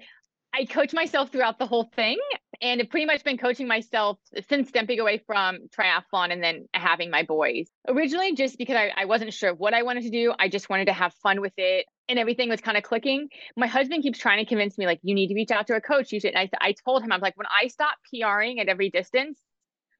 I 0.55 0.65
coach 0.65 0.93
myself 0.93 1.31
throughout 1.31 1.59
the 1.59 1.67
whole 1.67 1.91
thing 1.95 2.19
and 2.61 2.81
have 2.81 2.91
pretty 2.91 3.07
much 3.07 3.25
been 3.25 3.39
coaching 3.39 3.67
myself 3.69 4.19
since 4.49 4.69
stepping 4.69 5.01
away 5.01 5.19
from 5.27 5.59
triathlon 5.77 6.33
and 6.33 6.43
then 6.43 6.67
having 6.75 7.11
my 7.11 7.23
boys. 7.23 7.69
Originally, 7.89 8.35
just 8.35 8.59
because 8.59 8.77
I, 8.77 8.93
I 8.97 9.05
wasn't 9.05 9.33
sure 9.33 9.55
what 9.55 9.75
I 9.75 9.83
wanted 9.83 10.05
to 10.05 10.11
do, 10.11 10.35
I 10.39 10.49
just 10.49 10.69
wanted 10.69 10.87
to 10.87 10.93
have 10.93 11.15
fun 11.15 11.41
with 11.41 11.55
it 11.57 11.87
and 12.09 12.19
everything 12.19 12.49
was 12.49 12.61
kind 12.61 12.77
of 12.77 12.83
clicking. 12.83 13.29
My 13.57 13.67
husband 13.67 14.03
keeps 14.03 14.19
trying 14.19 14.45
to 14.45 14.49
convince 14.49 14.79
me, 14.79 14.87
like, 14.87 15.01
you 15.03 15.15
need 15.15 15.29
to 15.29 15.35
reach 15.35 15.51
out 15.51 15.67
to 15.69 15.75
a 15.75 15.81
coach. 15.81 16.13
You 16.13 16.21
should. 16.21 16.35
And 16.35 16.49
I, 16.61 16.69
I 16.69 16.75
told 16.85 17.03
him, 17.03 17.13
I'm 17.13 17.21
like, 17.21 17.37
when 17.37 17.47
I 17.47 17.69
stop 17.69 17.97
PRing 18.13 18.61
at 18.61 18.69
every 18.69 18.91
distance, 18.91 19.41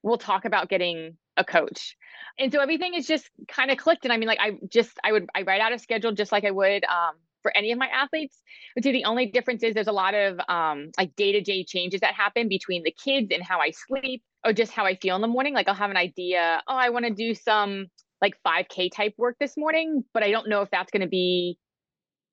we'll 0.03 0.17
talk 0.17 0.45
about 0.45 0.69
getting 0.69 1.17
a 1.35 1.43
coach. 1.43 1.97
And 2.39 2.51
so 2.51 2.61
everything 2.61 2.93
is 2.93 3.07
just 3.07 3.29
kind 3.47 3.71
of 3.71 3.77
clicked. 3.77 4.05
And 4.05 4.13
I 4.13 4.17
mean, 4.17 4.27
like, 4.27 4.39
I 4.39 4.57
just, 4.69 4.97
I 5.03 5.11
would, 5.11 5.29
I 5.35 5.41
write 5.41 5.61
out 5.61 5.73
a 5.73 5.79
schedule 5.79 6.11
just 6.11 6.31
like 6.31 6.45
I 6.45 6.51
would 6.51 6.83
um, 6.85 7.15
for 7.41 7.55
any 7.55 7.71
of 7.71 7.79
my 7.79 7.87
athletes. 7.87 8.41
But 8.75 8.83
see, 8.83 8.91
the 8.91 9.05
only 9.05 9.27
difference 9.27 9.63
is 9.63 9.73
there's 9.73 9.87
a 9.87 9.91
lot 9.91 10.13
of 10.13 10.39
um, 10.47 10.91
like 10.97 11.15
day 11.15 11.31
to 11.31 11.41
day 11.41 11.63
changes 11.63 12.01
that 12.01 12.13
happen 12.13 12.47
between 12.47 12.83
the 12.83 12.91
kids 13.03 13.29
and 13.31 13.43
how 13.43 13.59
I 13.59 13.71
sleep 13.71 14.23
or 14.45 14.53
just 14.53 14.71
how 14.71 14.85
I 14.85 14.95
feel 14.95 15.15
in 15.15 15.21
the 15.21 15.27
morning. 15.27 15.53
Like, 15.53 15.67
I'll 15.67 15.75
have 15.75 15.91
an 15.91 15.97
idea, 15.97 16.61
oh, 16.67 16.75
I 16.75 16.89
want 16.89 17.05
to 17.05 17.13
do 17.13 17.33
some 17.33 17.87
like 18.21 18.35
5K 18.45 18.91
type 18.91 19.13
work 19.17 19.37
this 19.39 19.55
morning, 19.57 20.03
but 20.13 20.23
I 20.23 20.31
don't 20.31 20.49
know 20.49 20.61
if 20.61 20.69
that's 20.71 20.91
going 20.91 21.01
to 21.01 21.07
be 21.07 21.57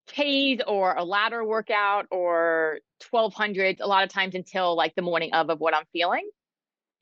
Ks 0.06 0.62
or 0.66 0.94
a 0.94 1.04
ladder 1.04 1.44
workout 1.44 2.06
or 2.10 2.80
1200s 3.12 3.80
a 3.80 3.86
lot 3.86 4.04
of 4.04 4.10
times 4.10 4.34
until 4.34 4.76
like 4.76 4.94
the 4.94 5.02
morning 5.02 5.32
of 5.32 5.50
of 5.50 5.60
what 5.60 5.74
I'm 5.74 5.84
feeling. 5.92 6.28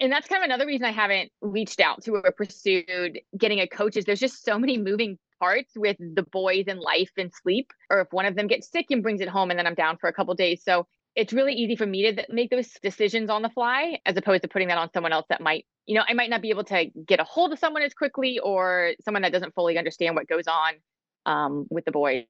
And 0.01 0.11
that's 0.11 0.27
kind 0.27 0.43
of 0.43 0.47
another 0.47 0.67
reason 0.67 0.85
I 0.85 0.93
haven't 0.93 1.31
reached 1.41 1.81
out 1.81 2.03
to 2.05 2.17
or 2.17 2.33
pursued 2.33 3.21
getting 3.37 3.61
a 3.61 3.67
coach 3.67 3.97
is 3.97 4.05
there's 4.05 4.21
just 4.21 4.45
so 4.45 4.59
many 4.59 4.79
moving 4.79 5.19
parts 5.43 5.73
with 5.75 5.97
the 5.99 6.23
boys 6.23 6.67
and 6.69 6.79
life 6.79 7.11
and 7.19 7.33
sleep 7.35 7.73
or 7.91 8.01
if 8.01 8.09
one 8.13 8.27
of 8.27 8.37
them 8.37 8.47
gets 8.47 8.71
sick 8.71 8.87
and 8.91 9.03
brings 9.03 9.21
it 9.21 9.29
home 9.29 9.51
and 9.51 9.59
then 9.59 9.67
I'm 9.67 9.75
down 9.75 9.97
for 9.97 10.09
a 10.09 10.13
couple 10.13 10.33
days. 10.35 10.63
So 10.65 10.87
it's 11.17 11.33
really 11.33 11.53
easy 11.53 11.75
for 11.75 11.85
me 11.85 12.13
to 12.13 12.25
make 12.31 12.51
those 12.51 12.71
decisions 12.81 13.29
on 13.29 13.43
the 13.43 13.51
fly 13.51 13.99
as 14.07 14.17
opposed 14.17 14.43
to 14.43 14.49
putting 14.49 14.69
that 14.69 14.79
on 14.79 14.89
someone 14.95 15.13
else 15.13 15.27
that 15.31 15.41
might, 15.41 15.67
you 15.85 15.97
know, 15.97 16.05
I 16.09 16.15
might 16.15 16.31
not 16.31 16.43
be 16.43 16.51
able 16.51 16.63
to 16.65 16.87
get 17.07 17.19
a 17.19 17.25
hold 17.25 17.53
of 17.53 17.59
someone 17.59 17.83
as 17.83 17.93
quickly 17.93 18.39
or 18.39 18.93
someone 19.05 19.23
that 19.23 19.33
doesn't 19.33 19.53
fully 19.55 19.77
understand 19.79 20.15
what 20.15 20.29
goes 20.29 20.47
on 20.47 20.75
um, 21.27 21.67
with 21.71 21.85
the 21.87 21.91
boys. 21.91 22.25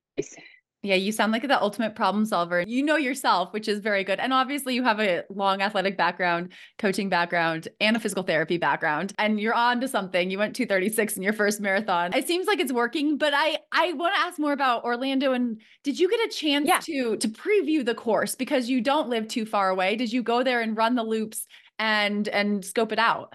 Yeah, 0.84 0.96
you 0.96 1.12
sound 1.12 1.30
like 1.30 1.46
the 1.46 1.62
ultimate 1.62 1.94
problem 1.94 2.26
solver. 2.26 2.64
You 2.66 2.82
know 2.82 2.96
yourself, 2.96 3.52
which 3.52 3.68
is 3.68 3.78
very 3.78 4.02
good. 4.02 4.18
And 4.18 4.32
obviously, 4.32 4.74
you 4.74 4.82
have 4.82 4.98
a 4.98 5.22
long 5.30 5.62
athletic 5.62 5.96
background, 5.96 6.52
coaching 6.76 7.08
background, 7.08 7.68
and 7.80 7.96
a 7.96 8.00
physical 8.00 8.24
therapy 8.24 8.58
background. 8.58 9.12
And 9.16 9.38
you're 9.38 9.54
on 9.54 9.80
to 9.82 9.86
something. 9.86 10.28
You 10.28 10.38
went 10.38 10.56
236 10.56 11.16
in 11.16 11.22
your 11.22 11.34
first 11.34 11.60
marathon. 11.60 12.12
It 12.14 12.26
seems 12.26 12.48
like 12.48 12.58
it's 12.58 12.72
working, 12.72 13.16
but 13.16 13.32
I 13.32 13.58
I 13.70 13.92
want 13.92 14.14
to 14.16 14.20
ask 14.20 14.40
more 14.40 14.52
about 14.52 14.82
Orlando. 14.82 15.32
And 15.32 15.60
did 15.84 16.00
you 16.00 16.10
get 16.10 16.18
a 16.26 16.28
chance 16.28 16.66
yeah. 16.66 16.80
to 16.80 17.16
to 17.16 17.28
preview 17.28 17.84
the 17.84 17.94
course 17.94 18.34
because 18.34 18.68
you 18.68 18.80
don't 18.80 19.08
live 19.08 19.28
too 19.28 19.46
far 19.46 19.70
away? 19.70 19.94
Did 19.94 20.12
you 20.12 20.24
go 20.24 20.42
there 20.42 20.62
and 20.62 20.76
run 20.76 20.96
the 20.96 21.04
loops 21.04 21.46
and 21.78 22.26
and 22.26 22.64
scope 22.64 22.90
it 22.90 22.98
out? 22.98 23.34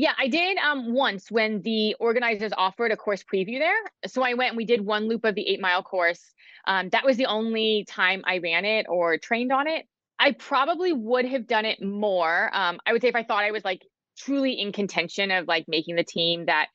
Yeah, 0.00 0.12
I 0.16 0.28
did 0.28 0.56
um 0.58 0.94
once 0.94 1.28
when 1.28 1.60
the 1.62 1.96
organizers 1.98 2.52
offered 2.56 2.92
a 2.92 2.96
course 2.96 3.24
preview 3.24 3.58
there. 3.58 3.74
So 4.06 4.22
I 4.22 4.34
went 4.34 4.50
and 4.50 4.56
we 4.56 4.64
did 4.64 4.80
one 4.80 5.08
loop 5.08 5.24
of 5.24 5.34
the 5.34 5.48
eight 5.48 5.60
mile 5.60 5.82
course. 5.82 6.20
Um, 6.68 6.88
that 6.90 7.04
was 7.04 7.16
the 7.16 7.26
only 7.26 7.84
time 7.88 8.22
I 8.24 8.38
ran 8.38 8.64
it 8.64 8.86
or 8.88 9.18
trained 9.18 9.50
on 9.50 9.66
it. 9.66 9.86
I 10.16 10.32
probably 10.32 10.92
would 10.92 11.24
have 11.24 11.48
done 11.48 11.64
it 11.64 11.82
more. 11.82 12.48
Um, 12.52 12.78
I 12.86 12.92
would 12.92 13.02
say 13.02 13.08
if 13.08 13.16
I 13.16 13.24
thought 13.24 13.42
I 13.42 13.50
was 13.50 13.64
like 13.64 13.82
truly 14.16 14.52
in 14.52 14.70
contention 14.70 15.32
of 15.32 15.48
like 15.48 15.64
making 15.66 15.96
the 15.96 16.04
team 16.04 16.46
that 16.46 16.68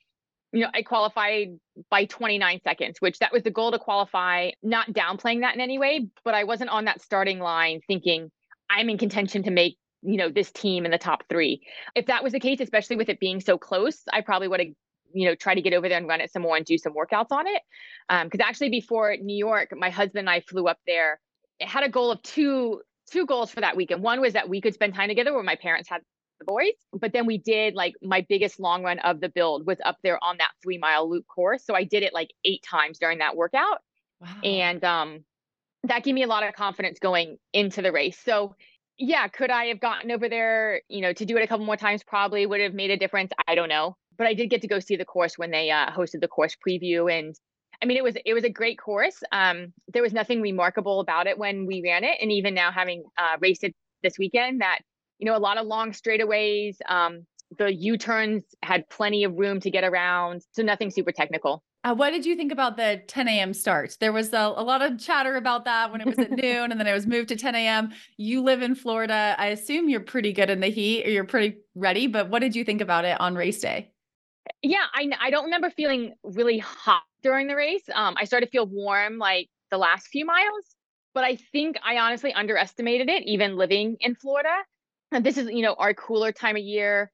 you 0.52 0.60
know, 0.60 0.70
I 0.74 0.82
qualified 0.82 1.58
by 1.90 2.04
29 2.04 2.60
seconds, 2.62 2.98
which 3.00 3.20
that 3.20 3.32
was 3.32 3.44
the 3.44 3.52
goal 3.52 3.72
to 3.72 3.80
qualify, 3.80 4.50
not 4.62 4.92
downplaying 4.92 5.42
that 5.42 5.56
in 5.56 5.62
any 5.62 5.80
way, 5.80 6.10
but 6.26 6.34
I 6.34 6.44
wasn't 6.44 6.72
on 6.72 6.86
that 6.86 7.02
starting 7.02 7.40
line 7.40 7.80
thinking 7.88 8.30
I'm 8.70 8.90
in 8.90 8.98
contention 8.98 9.44
to 9.44 9.52
make, 9.52 9.78
you 10.04 10.18
know, 10.18 10.30
this 10.30 10.52
team 10.52 10.86
in 10.86 10.92
the 10.92 10.98
top 10.98 11.24
three. 11.30 11.62
If 11.96 12.08
that 12.08 12.24
was 12.24 12.34
the 12.34 12.40
case, 12.40 12.60
especially 12.60 12.96
with 12.96 13.10
it 13.10 13.20
being 13.20 13.40
so 13.40 13.58
close, 13.58 14.02
I 14.12 14.22
probably 14.22 14.48
would 14.48 14.60
have, 14.60 14.70
you 15.14 15.28
know, 15.28 15.36
try 15.36 15.56
to 15.56 15.62
get 15.62 15.74
over 15.74 15.88
there 15.88 15.98
and 15.98 16.08
run 16.08 16.22
it 16.22 16.32
some 16.32 16.42
more 16.42 16.58
and 16.58 16.66
do 16.66 16.78
some 16.78 16.94
workouts 16.94 17.32
on 17.32 17.48
it. 17.48 17.62
Because 18.10 18.40
um, 18.42 18.48
actually, 18.48 18.70
before 18.70 19.16
New 19.18 19.38
York, 19.38 19.70
my 19.76 19.90
husband 19.90 20.20
and 20.20 20.30
I 20.30 20.42
flew 20.42 20.68
up 20.68 20.80
there. 20.86 21.20
It 21.60 21.68
had 21.68 21.84
a 21.84 21.90
goal 21.90 22.12
of 22.12 22.22
two 22.24 22.82
two 23.12 23.26
goals 23.26 23.52
for 23.52 23.62
that 23.62 23.76
weekend. 23.76 24.02
One 24.02 24.22
was 24.22 24.34
that 24.34 24.50
we 24.50 24.62
could 24.62 24.74
spend 24.74 24.96
time 24.96 25.10
together 25.10 25.34
where 25.34 25.44
my 25.44 25.56
parents 25.56 25.90
had 25.90 26.02
the 26.40 26.46
boys. 26.46 26.74
But 26.94 27.14
then 27.14 27.26
we 27.26 27.38
did 27.38 27.76
like 27.76 27.96
my 28.02 28.26
biggest 28.28 28.60
long 28.60 28.84
run 28.84 29.00
of 29.00 29.20
the 29.20 29.30
build 29.30 29.66
was 29.66 29.78
up 29.84 29.98
there 30.04 30.24
on 30.24 30.38
that 30.38 30.52
three 30.62 30.78
mile 30.78 31.10
loop 31.10 31.26
course. 31.28 31.66
So 31.66 31.76
I 31.76 31.84
did 31.84 32.04
it 32.04 32.14
like 32.14 32.30
eight 32.46 32.64
times 32.64 33.00
during 33.00 33.20
that 33.20 33.36
workout. 33.36 33.80
Wow. 34.20 34.28
And 34.44 34.84
um, 34.84 35.24
that 35.84 36.04
gave 36.04 36.16
me 36.16 36.24
a 36.24 36.28
lot 36.28 36.48
of 36.48 36.54
confidence 36.54 37.00
going 37.00 37.38
into 37.52 37.82
the 37.82 37.92
race. 37.92 38.18
So 38.24 38.56
yeah, 38.98 39.28
could 39.28 39.50
I 39.50 39.66
have 39.66 39.80
gotten 39.80 40.12
over 40.12 40.30
there, 40.30 40.82
you 40.88 41.02
know, 41.02 41.14
to 41.14 41.26
do 41.26 41.38
it 41.38 41.44
a 41.44 41.48
couple 41.48 41.66
more 41.66 41.78
times? 41.78 42.04
Probably 42.04 42.46
would 42.46 42.62
have 42.62 42.74
made 42.74 42.92
a 42.92 42.98
difference. 42.98 43.32
I 43.48 43.56
don't 43.56 43.70
know. 43.70 43.98
But 44.18 44.28
I 44.28 44.34
did 44.34 44.50
get 44.50 44.62
to 44.62 44.68
go 44.68 44.80
see 44.80 44.96
the 44.96 45.06
course 45.06 45.38
when 45.38 45.50
they 45.52 45.72
uh, 45.72 45.90
hosted 45.90 46.22
the 46.22 46.28
course 46.28 46.56
preview 46.66 47.12
and 47.12 47.36
I 47.82 47.86
mean, 47.86 47.98
it 47.98 48.04
was 48.04 48.16
it 48.26 48.34
was 48.34 48.46
a 48.46 48.50
great 48.50 48.80
course. 48.80 49.22
Um, 49.34 49.74
there 49.92 50.02
was 50.02 50.14
nothing 50.14 50.42
remarkable 50.42 51.02
about 51.02 51.28
it 51.28 51.38
when 51.38 51.66
we 51.66 51.82
ran 51.84 52.06
it, 52.06 52.18
and 52.22 52.32
even 52.32 52.54
now 52.54 52.72
having 52.72 53.04
uh, 53.18 53.36
raced 53.42 53.66
it 53.66 53.76
this 54.02 54.18
weekend, 54.18 54.62
that 54.62 54.80
you 55.20 55.26
know, 55.26 55.36
a 55.36 55.40
lot 55.40 55.58
of 55.58 55.68
long 55.68 55.92
straightaways. 55.92 56.78
Um, 56.88 57.26
the 57.58 57.74
U 57.74 57.98
turns 57.98 58.44
had 58.64 58.90
plenty 58.90 59.26
of 59.26 59.36
room 59.36 59.60
to 59.60 59.70
get 59.70 59.84
around, 59.84 60.44
so 60.54 60.64
nothing 60.64 60.92
super 60.92 61.12
technical. 61.12 61.62
Uh, 61.84 61.94
what 61.94 62.12
did 62.12 62.26
you 62.26 62.36
think 62.36 62.52
about 62.52 62.78
the 62.78 63.02
10 63.08 63.28
a.m. 63.28 63.54
start? 63.54 63.98
There 64.00 64.14
was 64.14 64.32
a, 64.32 64.54
a, 64.56 64.64
lot 64.64 64.82
of 64.82 64.98
chatter 64.98 65.36
about 65.36 65.66
that 65.66 65.92
when 65.92 66.00
it 66.00 66.08
was 66.08 66.18
at 66.18 66.32
noon 66.44 66.72
and 66.72 66.80
then 66.80 66.88
it 66.88 66.94
was 66.94 67.06
moved 67.06 67.28
to 67.30 67.36
10 67.36 67.56
a.m. 67.56 67.92
You 68.16 68.42
live 68.42 68.62
in 68.62 68.74
Florida. 68.74 69.36
I 69.38 69.48
assume 69.48 69.90
you're 69.90 70.00
pretty 70.00 70.32
good 70.32 70.50
in 70.50 70.62
the 70.62 70.70
heat 70.70 71.06
or 71.06 71.10
you're 71.10 71.26
pretty 71.26 71.58
ready, 71.76 72.08
but 72.08 72.30
what 72.30 72.40
did 72.40 72.56
you 72.56 72.64
think 72.64 72.80
about 72.80 73.04
it 73.04 73.20
on 73.20 73.36
race 73.36 73.60
day? 73.60 73.92
Yeah, 74.62 74.86
I, 74.94 75.10
I 75.20 75.30
don't 75.30 75.46
remember 75.46 75.70
feeling 75.70 76.14
really 76.24 76.58
hot 76.58 77.04
during 77.22 77.48
the 77.48 77.56
race. 77.56 77.84
Um, 77.94 78.16
I 78.18 78.26
started 78.26 78.46
to 78.46 78.52
feel 78.52 78.66
warm 78.66 79.18
like 79.18 79.50
the 79.70 79.78
last 79.78 80.08
few 80.08 80.26
miles, 80.26 80.76
but 81.14 81.26
I 81.26 81.38
think 81.52 81.78
I 81.84 81.98
honestly 81.98 82.32
underestimated 82.34 83.10
it 83.10 83.24
even 83.24 83.58
living 83.58 83.98
in 84.00 84.16
Florida 84.16 84.56
And 85.12 85.26
this 85.26 85.38
is 85.38 85.48
you 85.50 85.62
know 85.62 85.76
our 85.78 85.94
cooler 85.94 86.32
time 86.32 86.56
of 86.56 86.64
year 86.64 87.12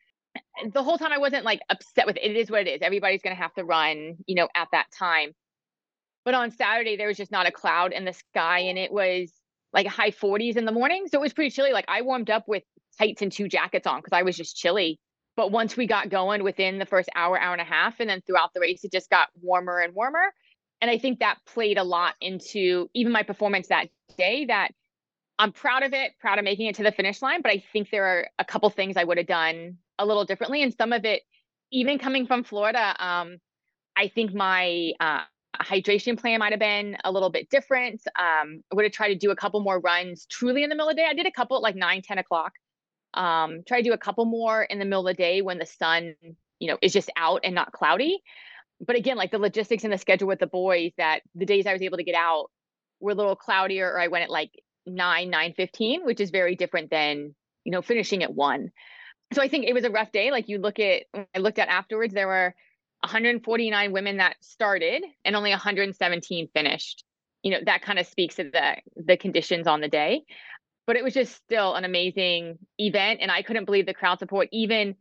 the 0.73 0.83
whole 0.83 0.97
time 0.97 1.11
i 1.11 1.17
wasn't 1.17 1.45
like 1.45 1.61
upset 1.69 2.05
with 2.05 2.17
it. 2.17 2.23
It 2.23 2.35
is 2.35 2.51
what 2.51 2.61
it 2.61 2.69
is. 2.69 2.81
Everybody's 2.81 3.21
going 3.21 3.35
to 3.35 3.41
have 3.41 3.53
to 3.55 3.63
run 3.63 4.17
you 4.25 4.35
know 4.35 4.47
at 4.55 4.67
that 4.71 4.87
time. 4.97 5.31
But 6.25 6.33
on 6.33 6.51
saturday 6.51 6.97
there 6.97 7.07
was 7.07 7.17
just 7.17 7.31
not 7.31 7.47
a 7.47 7.51
cloud 7.51 7.93
in 7.93 8.05
the 8.05 8.13
sky 8.13 8.59
and 8.59 8.77
it 8.77 8.91
was 8.91 9.31
like 9.71 9.87
high 9.87 10.11
40s 10.11 10.57
in 10.57 10.65
the 10.65 10.71
morning. 10.71 11.05
So 11.07 11.19
it 11.19 11.21
was 11.21 11.33
pretty 11.33 11.51
chilly. 11.51 11.71
Like 11.71 11.85
i 11.87 12.01
warmed 12.01 12.29
up 12.29 12.47
with 12.47 12.63
tights 12.97 13.21
and 13.21 13.31
two 13.31 13.47
jackets 13.47 13.87
on 13.87 13.99
because 13.99 14.13
i 14.13 14.23
was 14.23 14.35
just 14.35 14.55
chilly. 14.55 14.99
But 15.35 15.51
once 15.51 15.77
we 15.77 15.87
got 15.87 16.09
going 16.09 16.43
within 16.43 16.79
the 16.79 16.85
first 16.85 17.09
hour 17.15 17.39
hour 17.39 17.53
and 17.53 17.61
a 17.61 17.65
half 17.65 17.99
and 17.99 18.09
then 18.09 18.21
throughout 18.21 18.53
the 18.53 18.59
race 18.59 18.83
it 18.83 18.91
just 18.91 19.09
got 19.09 19.29
warmer 19.41 19.79
and 19.79 19.93
warmer. 19.95 20.33
And 20.81 20.91
i 20.91 20.97
think 20.97 21.19
that 21.19 21.37
played 21.45 21.77
a 21.77 21.83
lot 21.83 22.15
into 22.21 22.89
even 22.93 23.11
my 23.11 23.23
performance 23.23 23.67
that 23.67 23.87
day 24.17 24.45
that 24.45 24.71
I'm 25.39 25.53
proud 25.53 25.83
of 25.83 25.93
it, 25.93 26.11
proud 26.19 26.37
of 26.37 26.43
making 26.43 26.67
it 26.67 26.75
to 26.75 26.83
the 26.83 26.91
finish 26.91 27.21
line, 27.21 27.41
but 27.41 27.49
I 27.49 27.63
think 27.71 27.89
there 27.91 28.05
are 28.05 28.27
a 28.39 28.43
couple 28.43 28.69
things 28.69 28.97
I 28.97 29.05
would 29.05 29.17
have 29.17 29.25
done 29.25 29.77
a 29.99 30.05
little 30.05 30.25
differently. 30.25 30.63
And 30.63 30.73
some 30.73 30.93
of 30.93 31.05
it, 31.05 31.21
even 31.71 31.99
coming 31.99 32.25
from 32.25 32.43
Florida, 32.43 32.95
um, 32.97 33.37
I 33.95 34.07
think 34.07 34.33
my 34.33 34.93
uh, 34.99 35.21
hydration 35.61 36.19
plan 36.19 36.39
might 36.39 36.51
have 36.51 36.59
been 36.59 36.97
a 37.03 37.11
little 37.11 37.29
bit 37.29 37.49
different. 37.49 38.01
Um, 38.17 38.63
I 38.71 38.75
would 38.75 38.85
have 38.85 38.93
tried 38.93 39.09
to 39.09 39.15
do 39.15 39.29
a 39.29 39.35
couple 39.35 39.59
more 39.59 39.79
runs 39.79 40.25
truly 40.25 40.63
in 40.63 40.69
the 40.69 40.75
middle 40.75 40.89
of 40.89 40.95
the 40.95 41.01
day. 41.01 41.07
I 41.07 41.13
did 41.13 41.27
a 41.27 41.31
couple 41.31 41.57
at 41.57 41.63
like 41.63 41.75
9, 41.75 42.01
10 42.01 42.17
o'clock. 42.17 42.53
Um, 43.13 43.61
try 43.67 43.81
to 43.81 43.83
do 43.83 43.93
a 43.93 43.97
couple 43.97 44.25
more 44.25 44.63
in 44.63 44.79
the 44.79 44.85
middle 44.85 45.07
of 45.07 45.15
the 45.15 45.21
day 45.21 45.41
when 45.41 45.57
the 45.57 45.65
sun, 45.65 46.15
you 46.59 46.67
know, 46.67 46.77
is 46.81 46.93
just 46.93 47.11
out 47.17 47.41
and 47.43 47.53
not 47.53 47.71
cloudy. 47.71 48.21
But 48.79 48.95
again, 48.95 49.17
like 49.17 49.31
the 49.31 49.39
logistics 49.39 49.83
and 49.83 49.91
the 49.91 49.97
schedule 49.97 50.27
with 50.27 50.39
the 50.39 50.47
boys 50.47 50.93
that 50.97 51.21
the 51.35 51.45
days 51.45 51.67
I 51.67 51.73
was 51.73 51.81
able 51.81 51.97
to 51.97 52.03
get 52.03 52.15
out 52.15 52.49
were 52.99 53.11
a 53.11 53.15
little 53.15 53.35
cloudier 53.35 53.91
or 53.91 53.99
I 53.99 54.07
went 54.07 54.23
at 54.23 54.29
like 54.29 54.51
9 54.85 55.29
9 55.29 55.53
15 55.53 56.05
which 56.05 56.19
is 56.19 56.31
very 56.31 56.55
different 56.55 56.89
than 56.89 57.35
you 57.63 57.71
know 57.71 57.81
finishing 57.81 58.23
at 58.23 58.33
1 58.33 58.71
so 59.33 59.41
i 59.41 59.47
think 59.47 59.65
it 59.65 59.73
was 59.73 59.83
a 59.83 59.89
rough 59.89 60.11
day 60.11 60.31
like 60.31 60.49
you 60.49 60.57
look 60.57 60.79
at 60.79 61.03
i 61.35 61.39
looked 61.39 61.59
at 61.59 61.67
afterwards 61.67 62.13
there 62.13 62.27
were 62.27 62.53
149 63.01 63.91
women 63.91 64.17
that 64.17 64.35
started 64.41 65.03
and 65.23 65.35
only 65.35 65.51
117 65.51 66.49
finished 66.53 67.03
you 67.43 67.51
know 67.51 67.59
that 67.65 67.81
kind 67.81 67.99
of 67.99 68.07
speaks 68.07 68.35
to 68.35 68.43
the 68.45 68.75
the 68.95 69.17
conditions 69.17 69.67
on 69.67 69.81
the 69.81 69.87
day 69.87 70.23
but 70.87 70.95
it 70.95 71.03
was 71.03 71.13
just 71.13 71.35
still 71.35 71.75
an 71.75 71.85
amazing 71.85 72.57
event 72.77 73.19
and 73.21 73.31
i 73.31 73.41
couldn't 73.41 73.65
believe 73.65 73.85
the 73.85 73.93
crowd 73.93 74.19
support 74.19 74.49
even 74.51 74.95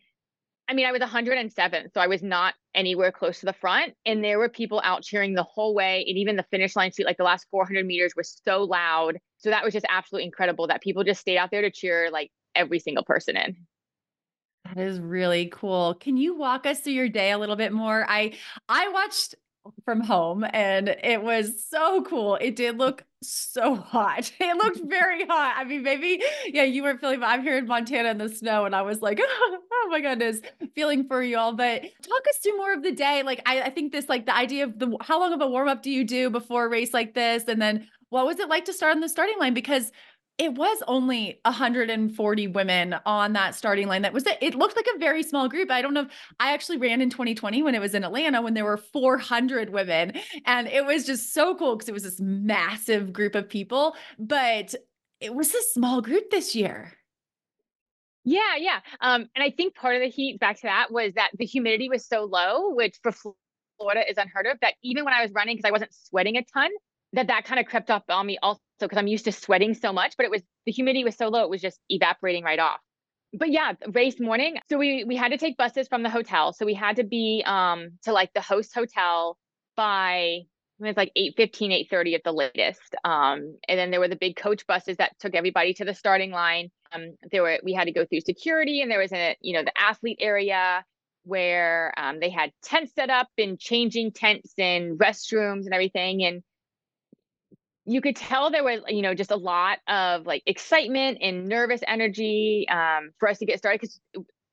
I 0.71 0.75
mean, 0.75 0.85
I 0.85 0.93
was 0.93 1.01
107, 1.01 1.91
so 1.95 2.01
I 2.01 2.09
was 2.09 2.23
not 2.23 2.55
anywhere 2.75 3.11
close 3.11 3.41
to 3.41 3.47
the 3.47 3.55
front. 3.55 3.95
And 4.05 4.23
there 4.23 4.39
were 4.39 4.51
people 4.51 4.83
out 4.85 5.03
cheering 5.03 5.33
the 5.33 5.43
whole 5.43 5.75
way. 5.75 6.05
And 6.07 6.19
even 6.19 6.37
the 6.37 6.45
finish 6.51 6.77
line 6.77 6.93
seat, 6.93 7.07
like 7.07 7.17
the 7.17 7.25
last 7.25 7.47
400 7.51 7.87
meters, 7.87 8.13
was 8.15 8.39
so 8.45 8.65
loud. 8.65 9.17
So 9.39 9.49
that 9.49 9.65
was 9.65 9.73
just 9.73 9.87
absolutely 9.89 10.27
incredible 10.27 10.67
that 10.67 10.83
people 10.83 11.05
just 11.05 11.23
stayed 11.23 11.39
out 11.39 11.51
there 11.51 11.63
to 11.63 11.71
cheer 11.71 12.11
like 12.11 12.31
every 12.55 12.81
single 12.81 13.03
person 13.03 13.39
in. 13.39 13.57
That 14.75 14.83
is 14.83 15.01
really 15.01 15.47
cool. 15.47 15.95
Can 15.95 16.17
you 16.17 16.35
walk 16.37 16.67
us 16.67 16.81
through 16.81 16.93
your 16.93 17.09
day 17.09 17.31
a 17.31 17.39
little 17.39 17.57
bit 17.57 17.73
more? 17.73 18.05
I 18.09 18.35
I 18.69 18.89
watched 18.89 19.35
from 19.85 20.01
home 20.01 20.45
and 20.53 20.89
it 21.03 21.23
was 21.23 21.65
so 21.69 22.03
cool. 22.03 22.37
It 22.37 22.57
did 22.57 22.79
look 22.79 23.05
so 23.23 23.75
hot. 23.77 24.31
It 24.41 24.57
looked 24.57 24.81
very 24.89 25.27
hot. 25.27 25.55
I 25.57 25.65
mean, 25.65 25.83
maybe, 25.83 26.23
yeah, 26.47 26.65
you 26.65 26.83
weren't 26.83 27.01
feeling, 27.01 27.21
but 27.21 27.27
I'm 27.27 27.43
here 27.43 27.59
in 27.59 27.67
Montana 27.67 28.11
in 28.11 28.19
the 28.19 28.29
snow 28.29 28.65
and 28.65 28.75
I 28.75 28.83
was 28.83 29.03
like, 29.03 29.19
oh, 29.21 29.59
oh 29.73 29.89
my 29.91 30.01
goodness, 30.01 30.41
feeling 30.75 31.07
for 31.07 31.23
you 31.23 31.37
all. 31.39 31.53
But 31.55 31.83
talk 31.83 32.23
us 32.29 32.39
through 32.43 32.57
more 32.57 32.73
of 32.73 32.83
the 32.83 32.93
day. 32.93 33.23
Like, 33.23 33.43
I, 33.47 33.63
I 33.63 33.71
think 33.71 33.93
this, 33.93 34.09
like 34.09 34.27
the 34.27 34.37
idea 34.37 34.65
of 34.65 34.79
the, 34.79 34.97
how 35.01 35.21
long 35.21 35.33
of 35.33 35.41
a 35.41 35.49
warm 35.49 35.69
up 35.69 35.83
do 35.83 35.91
you 35.91 36.05
do 36.05 36.31
before 36.31 36.67
a 36.67 36.69
race 36.69 36.95
like 36.95 37.15
this? 37.15 37.45
And 37.49 37.61
then 37.61 37.89
what 38.11 38.27
was 38.27 38.39
it 38.39 38.49
like 38.49 38.65
to 38.67 38.73
start 38.73 38.95
on 38.95 39.01
the 39.01 39.09
starting 39.09 39.39
line? 39.39 39.55
Because 39.55 39.93
it 40.39 40.55
was 40.55 40.79
only 40.87 41.41
140 41.45 42.47
women 42.49 42.95
on 43.05 43.33
that 43.33 43.57
starting 43.57 43.89
line. 43.89 44.03
That 44.03 44.13
was 44.13 44.25
it. 44.25 44.39
It 44.41 44.55
looked 44.55 44.77
like 44.77 44.87
a 44.95 44.99
very 44.99 45.25
small 45.25 45.49
group. 45.49 45.69
I 45.69 45.83
don't 45.83 45.93
know 45.95 46.03
if 46.03 46.09
I 46.39 46.53
actually 46.53 46.79
ran 46.79 47.01
in 47.01 47.11
2020 47.11 47.65
when 47.65 47.75
it 47.75 47.81
was 47.81 47.93
in 47.93 48.05
Atlanta 48.05 48.41
when 48.41 48.55
there 48.55 48.65
were 48.65 48.77
400 48.77 49.71
women. 49.71 50.13
And 50.47 50.69
it 50.69 50.87
was 50.87 51.05
just 51.05 51.35
so 51.35 51.57
cool 51.57 51.75
because 51.75 51.89
it 51.89 51.95
was 51.95 52.05
this 52.05 52.21
massive 52.21 53.13
group 53.13 53.35
of 53.35 53.49
people, 53.49 53.97
but 54.17 54.77
it 55.21 55.35
was 55.35 55.53
a 55.53 55.63
small 55.73 56.01
group 56.01 56.31
this 56.31 56.55
year. 56.55 56.93
Yeah, 58.25 58.57
yeah. 58.59 58.81
Um, 59.01 59.29
and 59.35 59.43
I 59.43 59.51
think 59.51 59.75
part 59.75 59.97
of 59.97 60.03
the 60.03 60.09
heat 60.09 60.39
back 60.39 60.57
to 60.57 60.63
that 60.65 60.93
was 60.93 61.15
that 61.15 61.31
the 61.37 61.47
humidity 61.47 61.89
was 61.89 62.07
so 62.07 62.25
low, 62.25 62.75
which 62.75 62.97
for 63.03 63.13
Florida 63.79 64.09
is 64.09 64.19
unheard 64.19 64.47
of, 64.47 64.59
that 64.61 64.75
even 64.85 65.05
when 65.05 65.15
I 65.15 65.23
was 65.23 65.33
running, 65.33 65.57
because 65.57 65.69
I 65.69 65.73
wasn't 65.73 65.93
sweating 65.93 66.37
a 66.37 66.45
ton, 66.45 66.71
that 67.13 67.29
that 67.29 67.45
kind 67.45 67.61
of 67.61 67.67
crept 67.67 67.91
up 67.91 68.05
on 68.09 68.27
me 68.27 68.39
also 68.43 68.61
because 68.81 68.99
I'm 68.99 69.07
used 69.07 69.25
to 69.25 69.33
sweating 69.33 69.75
so 69.75 69.93
much, 69.93 70.15
but 70.17 70.25
it 70.25 70.31
was 70.31 70.43
the 70.67 70.73
humidity 70.73 71.05
was 71.05 71.17
so 71.17 71.29
low, 71.29 71.43
it 71.43 71.51
was 71.51 71.61
just 71.61 71.81
evaporating 71.89 72.45
right 72.45 72.59
off. 72.59 72.81
But 73.33 73.51
yeah, 73.51 73.73
race 73.93 74.21
morning. 74.21 74.59
So 74.71 74.79
we 74.79 75.05
we 75.05 75.17
had 75.17 75.33
to 75.33 75.39
take 75.39 75.57
buses 75.57 75.89
from 75.89 76.03
the 76.03 76.11
hotel. 76.11 76.53
So 76.53 76.65
we 76.65 76.75
had 76.75 76.97
to 76.97 77.05
be 77.05 77.43
um 77.47 77.91
to 78.05 78.13
like 78.13 78.33
the 78.35 78.41
host 78.41 78.75
hotel 78.75 79.37
by 79.77 80.43
it 80.81 80.85
was 80.85 80.97
like 80.97 81.11
8 81.17 81.35
15, 81.37 81.73
8 81.73 81.91
30 81.91 82.15
at 82.15 82.25
the 82.25 82.33
latest. 82.33 82.95
Um, 83.05 83.59
and 83.69 83.79
then 83.79 83.91
there 83.91 84.01
were 84.01 84.09
the 84.09 84.17
big 84.17 84.37
coach 84.37 84.67
buses 84.67 84.97
that 84.99 85.19
took 85.19 85.35
everybody 85.35 85.75
to 85.75 85.85
the 85.85 85.95
starting 85.95 86.31
line. 86.31 86.71
Um, 86.93 87.17
there 87.31 87.43
were 87.43 87.59
we 87.65 87.75
had 87.75 87.85
to 87.85 87.93
go 87.93 88.05
through 88.05 88.21
security 88.21 88.81
and 88.81 88.91
there 88.91 89.01
was 89.01 89.13
a 89.13 89.37
you 89.41 89.55
know 89.55 89.65
the 89.65 89.79
athlete 89.79 90.19
area 90.21 90.85
where 91.25 91.93
um, 91.99 92.21
they 92.21 92.31
had 92.31 92.53
tents 92.63 92.95
set 92.95 93.11
up 93.11 93.29
and 93.37 93.59
changing 93.59 94.13
tents 94.13 94.55
and 94.57 94.99
restrooms 94.99 95.65
and 95.65 95.75
everything. 95.75 96.25
And 96.25 96.43
you 97.89 98.01
could 98.01 98.17
tell 98.17 98.51
there 98.51 98.65
was 98.65 98.81
you 98.89 99.03
know 99.03 99.15
just 99.15 99.31
a 99.31 99.37
lot 99.37 99.79
of 99.89 100.27
like 100.27 100.43
excitement 100.47 101.19
and 101.23 101.47
nervous 101.47 101.81
energy 101.87 102.67
um, 102.71 103.11
for 103.19 103.29
us 103.29 103.39
to 103.39 103.47
get 103.47 103.59
started 103.59 103.81
because 103.81 104.01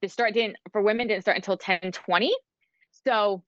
the 0.02 0.10
start 0.10 0.34
didn't 0.34 0.58
for 0.72 0.82
women 0.82 1.08
didn't 1.08 1.24
start 1.24 1.38
until 1.38 1.58
10 1.58 1.92
20 1.92 2.34
so 3.06 3.44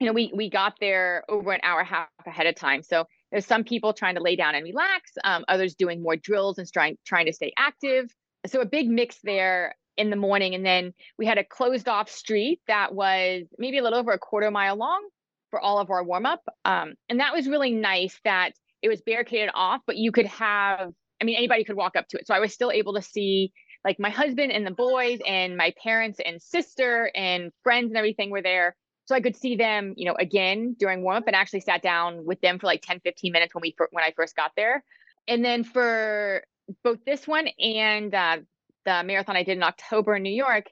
you 0.00 0.06
know 0.06 0.12
we 0.12 0.32
we 0.34 0.50
got 0.50 0.74
there 0.80 1.24
over 1.28 1.52
an 1.52 1.60
hour 1.62 1.80
and 1.80 1.88
a 1.88 1.90
half 1.90 2.08
ahead 2.26 2.46
of 2.46 2.54
time. 2.54 2.82
So 2.82 3.04
there's 3.30 3.46
some 3.46 3.62
people 3.62 3.92
trying 3.92 4.16
to 4.16 4.22
lay 4.22 4.34
down 4.34 4.54
and 4.54 4.64
relax 4.64 5.12
um, 5.22 5.44
others 5.46 5.74
doing 5.74 6.02
more 6.02 6.16
drills 6.16 6.58
and 6.58 6.70
trying 6.70 6.96
trying 7.06 7.26
to 7.26 7.32
stay 7.32 7.52
active. 7.56 8.10
So 8.46 8.60
a 8.60 8.66
big 8.66 8.88
mix 8.88 9.18
there 9.22 9.76
in 9.96 10.08
the 10.08 10.16
morning 10.16 10.54
and 10.54 10.64
then 10.64 10.94
we 11.18 11.26
had 11.26 11.36
a 11.36 11.44
closed 11.44 11.88
off 11.88 12.08
street 12.08 12.60
that 12.66 12.94
was 12.94 13.44
maybe 13.58 13.78
a 13.78 13.82
little 13.82 13.98
over 13.98 14.12
a 14.12 14.18
quarter 14.18 14.50
mile 14.50 14.76
long 14.76 15.06
for 15.50 15.60
all 15.60 15.78
of 15.78 15.90
our 15.90 16.02
warm 16.02 16.24
up 16.24 16.40
um, 16.64 16.94
and 17.08 17.20
that 17.20 17.34
was 17.34 17.48
really 17.48 17.72
nice 17.72 18.18
that 18.24 18.52
it 18.82 18.88
was 18.88 19.00
barricaded 19.02 19.50
off, 19.54 19.82
but 19.86 19.96
you 19.96 20.12
could 20.12 20.26
have 20.26 20.92
I 21.20 21.24
mean, 21.24 21.36
anybody 21.36 21.64
could 21.64 21.76
walk 21.76 21.96
up 21.96 22.08
to 22.08 22.18
it. 22.18 22.26
So 22.26 22.34
I 22.34 22.40
was 22.40 22.52
still 22.52 22.70
able 22.70 22.94
to 22.94 23.02
see 23.02 23.52
like 23.84 23.98
my 23.98 24.10
husband 24.10 24.52
and 24.52 24.66
the 24.66 24.70
boys 24.70 25.18
and 25.26 25.56
my 25.56 25.72
parents 25.82 26.18
and 26.24 26.40
sister 26.40 27.10
and 27.14 27.52
friends 27.62 27.90
and 27.90 27.96
everything 27.96 28.30
were 28.30 28.42
there. 28.42 28.76
So 29.06 29.14
I 29.14 29.20
could 29.20 29.36
see 29.36 29.56
them, 29.56 29.94
you 29.96 30.06
know, 30.06 30.14
again 30.18 30.76
during 30.78 31.02
warm 31.02 31.16
up 31.16 31.26
and 31.26 31.36
actually 31.36 31.60
sat 31.60 31.82
down 31.82 32.24
with 32.24 32.40
them 32.40 32.58
for 32.58 32.66
like 32.66 32.82
10, 32.82 33.00
15 33.00 33.32
minutes 33.32 33.54
when 33.54 33.62
we 33.62 33.74
when 33.90 34.04
I 34.04 34.12
first 34.16 34.36
got 34.36 34.52
there. 34.56 34.84
And 35.28 35.44
then 35.44 35.64
for 35.64 36.42
both 36.84 37.04
this 37.04 37.26
one 37.26 37.48
and 37.58 38.14
uh, 38.14 38.38
the 38.84 39.02
marathon 39.04 39.36
I 39.36 39.42
did 39.42 39.56
in 39.56 39.62
October 39.62 40.14
in 40.16 40.22
New 40.22 40.32
York, 40.32 40.66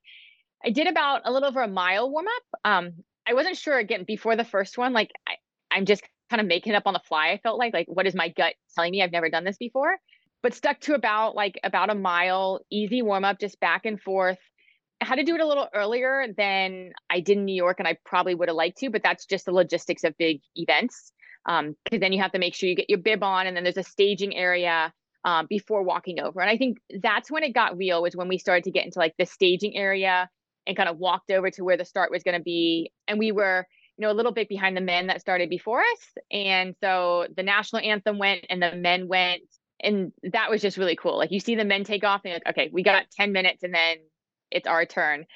I 0.65 0.71
did 0.71 0.87
about 0.87 1.23
a 1.25 1.33
little 1.33 1.49
over 1.49 1.63
a 1.63 1.69
mile 1.69 2.11
warm 2.11 2.27
up. 2.27 2.61
Um, 2.65 2.93
I 3.27 3.35
wasn't 3.35 3.57
sure 3.57 3.79
again 3.79 4.05
before 4.05 4.37
the 4.37 4.45
first 4.45 4.79
one. 4.79 4.93
Like 4.93 5.11
I, 5.27 5.35
I'm 5.71 5.85
just 5.85 6.03
kind 6.31 6.41
of 6.41 6.47
making 6.47 6.72
it 6.72 6.76
up 6.76 6.87
on 6.87 6.95
the 6.95 7.01
fly. 7.01 7.31
I 7.31 7.39
felt 7.39 7.59
like 7.59 7.72
like 7.72 7.87
what 7.89 8.07
is 8.07 8.14
my 8.14 8.29
gut 8.29 8.55
telling 8.74 8.91
me? 8.91 9.03
I've 9.03 9.12
never 9.12 9.31
done 9.31 9.45
this 9.45 9.57
before, 9.57 9.97
but 10.43 10.55
stuck 10.55 10.81
to 10.81 10.95
about 10.95 11.35
like 11.35 11.59
about 11.64 11.91
a 11.91 11.95
mile, 11.95 12.61
easy 12.70 13.03
warm 13.03 13.24
up, 13.24 13.39
just 13.41 13.61
back 13.61 13.87
and 13.87 14.01
forth. 14.01 14.39
I 15.01 15.05
had 15.05 15.16
to 15.16 15.24
do 15.24 15.35
it 15.35 15.41
a 15.41 15.47
little 15.47 15.68
earlier 15.74 16.26
than 16.37 16.93
I 17.09 17.20
did 17.20 17.39
in 17.39 17.45
New 17.45 17.55
York, 17.55 17.76
and 17.79 17.87
I 17.87 17.97
probably 18.05 18.35
would 18.35 18.49
have 18.49 18.57
liked 18.57 18.79
to, 18.79 18.91
but 18.91 19.03
that's 19.03 19.26
just 19.26 19.45
the 19.45 19.53
logistics 19.53 20.03
of 20.03 20.16
big 20.18 20.41
events. 20.57 21.12
Um, 21.47 21.76
because 21.85 21.99
um, 21.99 22.01
then 22.01 22.12
you 22.12 22.20
have 22.20 22.33
to 22.33 22.39
make 22.39 22.55
sure 22.55 22.68
you 22.68 22.74
get 22.74 22.91
your 22.91 22.99
bib 22.99 23.22
on, 23.22 23.47
and 23.47 23.57
then 23.57 23.62
there's 23.62 23.76
a 23.76 23.83
staging 23.85 24.35
area 24.35 24.93
um, 25.24 25.47
before 25.49 25.83
walking 25.83 26.20
over. 26.20 26.41
And 26.41 26.51
I 26.51 26.57
think 26.57 26.79
that's 27.03 27.31
when 27.31 27.43
it 27.43 27.55
got 27.55 27.76
real 27.76 28.03
was 28.03 28.16
when 28.16 28.29
we 28.29 28.39
started 28.39 28.64
to 28.64 28.70
get 28.70 28.85
into 28.85 28.99
like 28.99 29.14
the 29.18 29.26
staging 29.26 29.76
area 29.76 30.29
and 30.66 30.76
kind 30.76 30.89
of 30.89 30.99
walked 30.99 31.31
over 31.31 31.51
to 31.51 31.64
where 31.64 31.76
the 31.76 31.85
start 31.85 32.11
was 32.11 32.22
going 32.22 32.37
to 32.37 32.43
be. 32.43 32.93
And 33.07 33.18
we 33.18 33.33
were, 33.33 33.66
you 33.99 34.07
know, 34.07 34.12
a 34.12 34.14
little 34.14 34.32
bit 34.32 34.49
behind 34.49 34.76
the 34.76 34.80
men 34.80 35.09
that 35.09 35.20
started 35.20 35.51
before 35.51 35.80
us. 35.80 36.22
And 36.30 36.74
so 36.80 37.26
the 37.36 37.42
national 37.42 37.82
anthem 37.82 38.18
went 38.18 38.46
and 38.49 38.62
the 38.62 38.76
men 38.76 39.09
went. 39.09 39.42
And 39.80 40.12
that 40.22 40.51
was 40.51 40.62
just 40.62 40.78
really 40.78 40.96
cool. 40.96 41.18
Like 41.18 41.32
you 41.32 41.40
see 41.40 41.57
the 41.57 41.64
men 41.64 41.84
take 41.84 42.05
off 42.05 42.22
and 42.24 42.34
like, 42.34 42.46
okay, 42.49 42.70
we 42.72 42.82
got 42.82 43.11
10 43.11 43.32
minutes 43.32 43.64
and 43.64 43.74
then 43.74 43.96
it's 44.51 44.66
our 44.68 44.86
turn. 44.86 45.26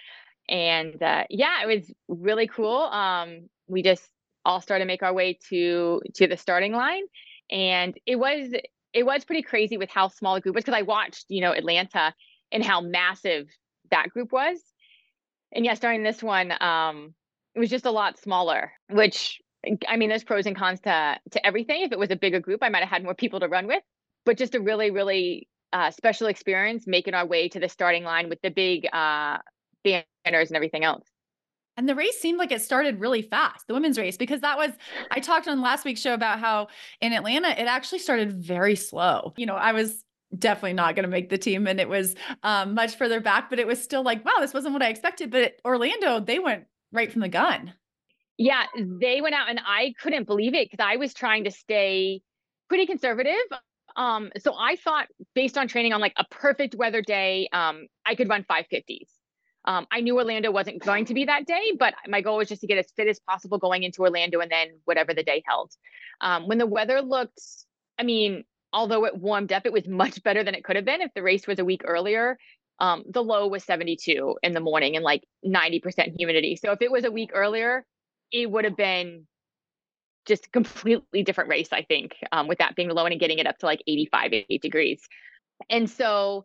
And 0.48 1.02
uh, 1.02 1.24
yeah, 1.28 1.62
it 1.62 1.66
was 1.66 1.92
really 2.08 2.46
cool. 2.46 2.76
Um, 2.76 3.48
we 3.66 3.82
just 3.82 4.08
all 4.44 4.60
started 4.60 4.84
to 4.84 4.88
make 4.88 5.02
our 5.02 5.12
way 5.12 5.38
to 5.48 6.00
to 6.14 6.26
the 6.26 6.36
starting 6.36 6.72
line. 6.72 7.02
And 7.50 7.98
it 8.06 8.16
was 8.16 8.52
it 8.92 9.04
was 9.04 9.24
pretty 9.24 9.42
crazy 9.42 9.76
with 9.76 9.90
how 9.90 10.08
small 10.08 10.34
the 10.34 10.40
group 10.40 10.54
was 10.54 10.64
because 10.64 10.78
I 10.78 10.82
watched, 10.82 11.26
you 11.28 11.40
know, 11.40 11.52
Atlanta 11.52 12.14
and 12.50 12.64
how 12.64 12.80
massive 12.80 13.48
that 13.90 14.10
group 14.10 14.32
was. 14.32 14.58
And 15.52 15.64
yeah, 15.64 15.74
starting 15.74 16.02
this 16.02 16.22
one, 16.22 16.52
um, 16.60 17.14
it 17.55 17.61
was 17.61 17.70
just 17.70 17.86
a 17.86 17.90
lot 17.90 18.18
smaller, 18.18 18.72
which 18.90 19.40
I 19.88 19.96
mean, 19.96 20.09
there's 20.09 20.24
pros 20.24 20.46
and 20.46 20.57
cons 20.57 20.80
to 20.80 21.18
to 21.30 21.46
everything. 21.46 21.82
If 21.82 21.92
it 21.92 21.98
was 21.98 22.11
a 22.11 22.16
bigger 22.16 22.40
group, 22.40 22.61
I 22.62 22.68
might 22.68 22.80
have 22.80 22.88
had 22.88 23.05
more 23.05 23.14
people 23.14 23.40
to 23.40 23.48
run 23.48 23.66
with. 23.66 23.82
But 24.24 24.38
just 24.38 24.55
a 24.55 24.61
really, 24.61 24.90
really 24.90 25.48
uh, 25.72 25.90
special 25.90 26.26
experience 26.28 26.86
making 26.86 27.14
our 27.14 27.26
way 27.26 27.48
to 27.48 27.59
the 27.59 27.68
starting 27.68 28.05
line 28.05 28.28
with 28.28 28.40
the 28.42 28.50
big 28.50 28.86
uh, 28.92 29.38
banners 29.84 30.48
and 30.48 30.57
everything 30.57 30.84
else. 30.84 31.07
And 31.76 31.88
the 31.88 31.94
race 31.94 32.20
seemed 32.20 32.38
like 32.38 32.53
it 32.53 32.61
started 32.61 33.00
really 33.00 33.22
fast, 33.22 33.66
the 33.66 33.74
women's 33.74 33.98
race, 33.98 34.18
because 34.18 34.42
that 34.42 34.59
was, 34.59 34.72
I 35.11 35.20
talked 35.20 35.48
on 35.48 35.62
last 35.62 35.86
week's 35.86 36.00
show 36.00 36.12
about 36.12 36.38
how 36.38 36.68
in 37.00 37.14
Atlanta, 37.14 37.48
it 37.48 37.64
actually 37.64 38.00
started 38.00 38.32
very 38.32 38.76
slow. 38.76 39.32
You 39.38 39.46
know, 39.46 39.55
I 39.55 39.72
was 39.72 40.05
definitely 40.38 40.74
not 40.74 40.94
going 40.94 41.05
to 41.05 41.11
make 41.11 41.30
the 41.30 41.38
team 41.38 41.66
and 41.66 41.80
it 41.80 41.88
was 41.88 42.14
um, 42.42 42.74
much 42.74 42.96
further 42.96 43.20
back, 43.20 43.48
but 43.48 43.59
it 43.59 43.66
was 43.66 43.82
still 43.82 44.03
like, 44.03 44.22
wow, 44.24 44.34
this 44.40 44.53
wasn't 44.53 44.74
what 44.74 44.82
I 44.82 44.88
expected. 44.88 45.30
But 45.30 45.55
Orlando, 45.64 46.20
they 46.20 46.38
went 46.38 46.64
right 46.93 47.11
from 47.11 47.22
the 47.22 47.28
gun. 47.28 47.74
Yeah, 48.38 48.64
they 48.76 49.20
went 49.20 49.34
out 49.34 49.49
and 49.49 49.61
I 49.64 49.95
couldn't 50.01 50.26
believe 50.26 50.55
it 50.55 50.70
because 50.70 50.84
I 50.84 50.97
was 50.97 51.14
trying 51.14 51.45
to 51.45 51.51
stay 51.51 52.22
pretty 52.68 52.86
conservative. 52.86 53.34
Um, 53.97 54.30
so 54.38 54.55
I 54.59 54.76
thought 54.76 55.07
based 55.34 55.59
on 55.59 55.68
training 55.68 55.93
on 55.93 56.01
like 56.01 56.14
a 56.16 56.24
perfect 56.30 56.74
weather 56.74 57.03
day, 57.03 57.49
um, 57.53 57.86
I 58.07 58.14
could 58.14 58.28
run 58.28 58.45
550s. 58.45 59.09
Um, 59.64 59.86
I 59.93 60.01
knew 60.01 60.16
Orlando 60.16 60.51
wasn't 60.51 60.82
going 60.82 61.05
to 61.05 61.14
be 61.14 61.26
that 61.26 61.47
day, 61.47 61.72
but 61.78 61.95
my 62.09 62.20
goal 62.20 62.38
was 62.38 62.49
just 62.49 62.62
to 62.62 62.66
get 62.66 62.78
as 62.78 62.90
fit 62.97 63.07
as 63.07 63.20
possible 63.20 63.59
going 63.59 63.84
into 63.84 64.03
Orlando 64.03 64.40
and 64.40 64.51
then 64.51 64.68
whatever 64.84 65.14
the 65.14 65.22
day 65.22 65.43
held. 65.47 65.70
Um, 66.20 66.49
when 66.49 66.59
the 66.59 66.66
weather 66.66 67.01
looked, 67.01 67.40
I 67.99 68.03
mean, 68.03 68.45
although 68.72 69.05
it 69.05 69.16
warmed 69.16 69.53
up, 69.53 69.66
it 69.66 69.72
was 69.72 69.86
much 69.86 70.22
better 70.22 70.43
than 70.43 70.55
it 70.55 70.64
could 70.64 70.76
have 70.76 70.84
been 70.84 71.01
if 71.01 71.12
the 71.14 71.22
race 71.22 71.47
was 71.47 71.59
a 71.59 71.64
week 71.64 71.82
earlier. 71.84 72.38
Um, 72.83 73.05
the 73.09 73.22
low 73.22 73.47
was 73.47 73.64
72 73.64 74.37
in 74.43 74.53
the 74.53 74.61
morning 74.61 74.97
and 74.97 75.05
like 75.05 75.22
90% 75.47 76.16
humidity. 76.18 76.57
So 76.57 76.72
if 76.72 76.83
it 76.83 76.91
was 76.91 77.05
a 77.05 77.11
week 77.11 77.30
earlier, 77.33 77.87
it 78.30 78.51
would 78.51 78.64
have 78.64 78.76
been 78.76 79.26
just 80.26 80.53
completely 80.53 81.22
different 81.22 81.49
race, 81.49 81.68
I 81.72 81.83
think, 81.83 82.16
um, 82.33 82.49
with 82.49 82.59
that 82.59 82.76
being 82.76 82.89
the 82.89 82.95
low 82.95 83.07
and 83.07 83.20
getting 83.20 83.39
it 83.39 83.47
up 83.47 83.59
to 83.59 83.66
like 83.66 83.83
85, 83.87 84.33
88 84.33 84.62
degrees. 84.62 85.01
And 85.70 85.89
so 85.89 86.45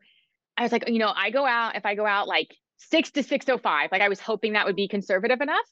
I 0.56 0.64
was 0.64 0.72
like, 0.72 0.88
you 0.88 1.00
know, 1.00 1.12
I 1.14 1.32
go 1.32 1.46
out, 1.46 1.76
if 1.76 1.86
I 1.86 1.96
go 1.96 2.06
out 2.06 2.28
like 2.28 2.56
six 2.78 3.12
to 3.12 3.24
605. 3.24 3.92
Like 3.92 4.02
I 4.02 4.10
was 4.10 4.20
hoping 4.20 4.54
that 4.54 4.66
would 4.66 4.76
be 4.76 4.88
conservative 4.88 5.42
enough. 5.42 5.66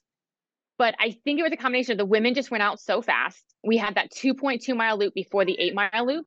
But 0.78 0.96
I 1.00 1.12
think 1.24 1.40
it 1.40 1.44
was 1.44 1.54
a 1.54 1.58
combination 1.58 1.94
of 1.94 1.98
the 1.98 2.06
women 2.06 2.34
just 2.34 2.52
went 2.52 2.64
out 2.64 2.80
so 2.80 3.02
fast. 3.02 3.44
We 3.64 3.78
had 3.78 3.96
that 3.96 4.12
2.2 4.12 4.76
mile 4.76 4.98
loop 4.98 5.14
before 5.14 5.46
the 5.46 5.58
eight 5.58 5.74
mile 5.74 6.06
loop. 6.06 6.26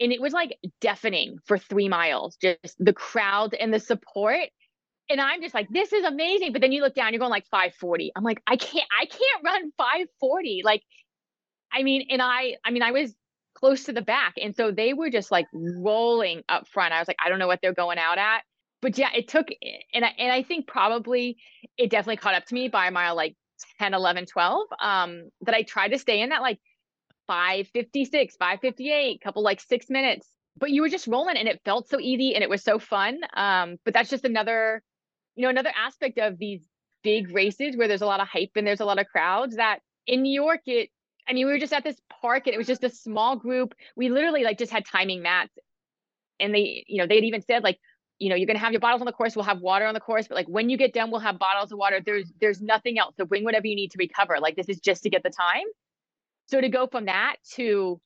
And 0.00 0.12
it 0.12 0.20
was 0.20 0.32
like 0.32 0.58
deafening 0.80 1.38
for 1.46 1.58
three 1.58 1.88
miles, 1.88 2.36
just 2.36 2.76
the 2.78 2.92
crowd 2.92 3.54
and 3.54 3.72
the 3.72 3.80
support. 3.80 4.48
And 5.08 5.20
I'm 5.20 5.40
just 5.40 5.54
like, 5.54 5.68
this 5.70 5.92
is 5.92 6.04
amazing. 6.04 6.52
But 6.52 6.60
then 6.60 6.72
you 6.72 6.82
look 6.82 6.94
down, 6.94 7.12
you're 7.12 7.20
going 7.20 7.30
like 7.30 7.46
540. 7.50 8.12
I'm 8.14 8.24
like, 8.24 8.42
I 8.46 8.56
can't, 8.56 8.86
I 9.00 9.06
can't 9.06 9.44
run 9.44 9.72
540. 9.78 10.62
Like, 10.64 10.82
I 11.72 11.82
mean, 11.82 12.06
and 12.10 12.20
I, 12.20 12.56
I 12.64 12.70
mean, 12.70 12.82
I 12.82 12.90
was 12.90 13.14
close 13.54 13.84
to 13.84 13.92
the 13.92 14.02
back. 14.02 14.34
And 14.42 14.54
so 14.54 14.70
they 14.70 14.92
were 14.92 15.08
just 15.08 15.30
like 15.30 15.46
rolling 15.52 16.42
up 16.48 16.68
front. 16.68 16.92
I 16.92 16.98
was 16.98 17.08
like, 17.08 17.18
I 17.24 17.28
don't 17.28 17.38
know 17.38 17.46
what 17.46 17.60
they're 17.62 17.72
going 17.72 17.98
out 17.98 18.18
at 18.18 18.42
but 18.82 18.98
yeah, 18.98 19.08
it 19.14 19.28
took, 19.28 19.48
and 19.92 20.04
I, 20.04 20.12
and 20.18 20.30
I 20.30 20.42
think 20.42 20.66
probably 20.66 21.38
it 21.76 21.90
definitely 21.90 22.18
caught 22.18 22.34
up 22.34 22.44
to 22.46 22.54
me 22.54 22.68
by 22.68 22.90
mile 22.90 23.16
like 23.16 23.34
10, 23.78 23.94
11, 23.94 24.26
12, 24.26 24.66
um, 24.80 25.30
that 25.42 25.54
I 25.54 25.62
tried 25.62 25.88
to 25.88 25.98
stay 25.98 26.20
in 26.20 26.28
that 26.30 26.42
like 26.42 26.58
556, 27.26 28.36
558, 28.36 29.20
couple 29.20 29.42
like 29.42 29.60
six 29.60 29.90
minutes, 29.90 30.28
but 30.58 30.70
you 30.70 30.82
were 30.82 30.88
just 30.88 31.06
rolling 31.06 31.36
and 31.36 31.48
it 31.48 31.60
felt 31.64 31.88
so 31.88 31.98
easy 32.00 32.34
and 32.34 32.42
it 32.42 32.50
was 32.50 32.62
so 32.62 32.78
fun. 32.78 33.20
Um, 33.34 33.76
but 33.84 33.94
that's 33.94 34.10
just 34.10 34.24
another, 34.24 34.82
you 35.34 35.42
know, 35.42 35.50
another 35.50 35.72
aspect 35.76 36.18
of 36.18 36.38
these 36.38 36.62
big 37.02 37.30
races 37.34 37.76
where 37.76 37.88
there's 37.88 38.02
a 38.02 38.06
lot 38.06 38.20
of 38.20 38.28
hype 38.28 38.50
and 38.56 38.66
there's 38.66 38.80
a 38.80 38.84
lot 38.84 38.98
of 38.98 39.06
crowds 39.06 39.56
that 39.56 39.80
in 40.06 40.22
New 40.22 40.32
York, 40.32 40.60
it, 40.66 40.90
I 41.28 41.32
mean, 41.32 41.46
we 41.46 41.52
were 41.52 41.58
just 41.58 41.72
at 41.72 41.84
this 41.84 42.00
park 42.20 42.46
and 42.46 42.54
it 42.54 42.58
was 42.58 42.66
just 42.66 42.84
a 42.84 42.90
small 42.90 43.36
group. 43.36 43.74
We 43.96 44.08
literally 44.08 44.44
like 44.44 44.58
just 44.58 44.72
had 44.72 44.84
timing 44.86 45.22
mats 45.22 45.52
and 46.40 46.54
they, 46.54 46.84
you 46.86 46.98
know, 46.98 47.06
they 47.06 47.16
had 47.16 47.24
even 47.24 47.42
said 47.42 47.62
like, 47.62 47.78
you 48.18 48.30
know, 48.30 48.34
you're 48.36 48.46
to 48.46 48.58
have 48.58 48.72
your 48.72 48.80
bottles 48.80 49.02
on 49.02 49.06
the 49.06 49.12
course. 49.12 49.36
We'll 49.36 49.44
have 49.44 49.60
water 49.60 49.84
on 49.84 49.94
the 49.94 50.00
course, 50.00 50.26
but 50.26 50.36
like 50.36 50.48
when 50.48 50.70
you 50.70 50.78
get 50.78 50.94
done, 50.94 51.10
we'll 51.10 51.20
have 51.20 51.38
bottles 51.38 51.70
of 51.70 51.78
water. 51.78 52.00
There's 52.04 52.32
there's 52.40 52.62
nothing 52.62 52.98
else. 52.98 53.14
So 53.16 53.26
bring 53.26 53.44
whatever 53.44 53.66
you 53.66 53.76
need 53.76 53.90
to 53.90 53.98
recover. 53.98 54.38
Like 54.40 54.56
this 54.56 54.68
is 54.68 54.80
just 54.80 55.02
to 55.02 55.10
get 55.10 55.22
the 55.22 55.30
time. 55.30 55.64
So 56.46 56.60
to 56.60 56.68
go 56.68 56.86
from 56.86 57.06
that 57.06 57.36
to 57.54 58.00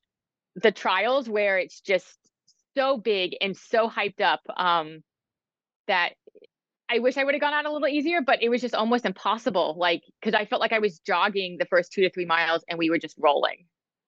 the 0.55 0.71
trials 0.71 1.29
where 1.29 1.57
it's 1.57 1.81
just 1.81 2.17
so 2.75 2.97
big 2.97 3.35
and 3.41 3.55
so 3.55 3.89
hyped 3.89 4.21
up 4.21 4.41
um, 4.55 5.03
that 5.87 6.13
I 6.89 6.99
wish 6.99 7.17
I 7.17 7.23
would 7.23 7.33
have 7.33 7.41
gone 7.41 7.53
out 7.53 7.65
a 7.65 7.71
little 7.71 7.87
easier, 7.87 8.21
but 8.21 8.43
it 8.43 8.49
was 8.49 8.61
just 8.61 8.75
almost 8.75 9.05
impossible. 9.05 9.75
Like 9.77 10.03
because 10.21 10.33
I 10.33 10.45
felt 10.45 10.61
like 10.61 10.73
I 10.73 10.79
was 10.79 10.99
jogging 10.99 11.57
the 11.57 11.65
first 11.65 11.93
two 11.93 12.01
to 12.01 12.09
three 12.09 12.25
miles 12.25 12.63
and 12.67 12.77
we 12.77 12.89
were 12.89 12.99
just 12.99 13.15
rolling 13.17 13.65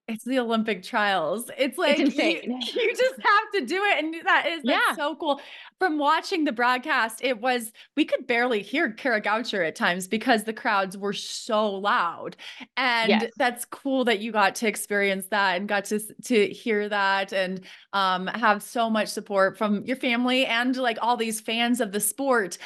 it's 0.07 0.25
the 0.25 0.37
Olympic 0.37 0.83
trials. 0.83 1.49
It's 1.57 1.77
like 1.77 1.97
it's 1.97 2.15
you, 2.15 2.41
you, 2.45 2.95
just 2.95 3.15
have 3.21 3.51
to 3.53 3.65
do 3.65 3.81
it. 3.83 4.03
And 4.03 4.15
that 4.25 4.47
is 4.47 4.61
yeah. 4.63 4.95
so 4.95 5.15
cool. 5.15 5.39
From 5.79 5.97
watching 5.97 6.43
the 6.43 6.51
broadcast, 6.51 7.23
it 7.23 7.39
was 7.39 7.71
we 7.95 8.03
could 8.03 8.27
barely 8.27 8.61
hear 8.61 8.91
Kara 8.91 9.21
Goucher 9.21 9.65
at 9.65 9.75
times 9.75 10.07
because 10.07 10.43
the 10.43 10.53
crowds 10.53 10.97
were 10.97 11.13
so 11.13 11.71
loud. 11.71 12.35
And 12.75 13.09
yes. 13.09 13.31
that's 13.37 13.63
cool 13.65 14.03
that 14.05 14.19
you 14.19 14.33
got 14.33 14.55
to 14.55 14.67
experience 14.67 15.27
that 15.27 15.55
and 15.55 15.69
got 15.69 15.85
to 15.85 15.99
to 15.99 16.47
hear 16.47 16.89
that 16.89 17.31
and 17.31 17.61
um, 17.93 18.27
have 18.27 18.61
so 18.61 18.89
much 18.89 19.07
support 19.07 19.57
from 19.57 19.85
your 19.85 19.97
family 19.97 20.45
and 20.45 20.75
like 20.75 20.97
all 21.01 21.15
these 21.15 21.39
fans 21.39 21.79
of 21.79 21.93
the 21.93 22.01
sport. 22.01 22.57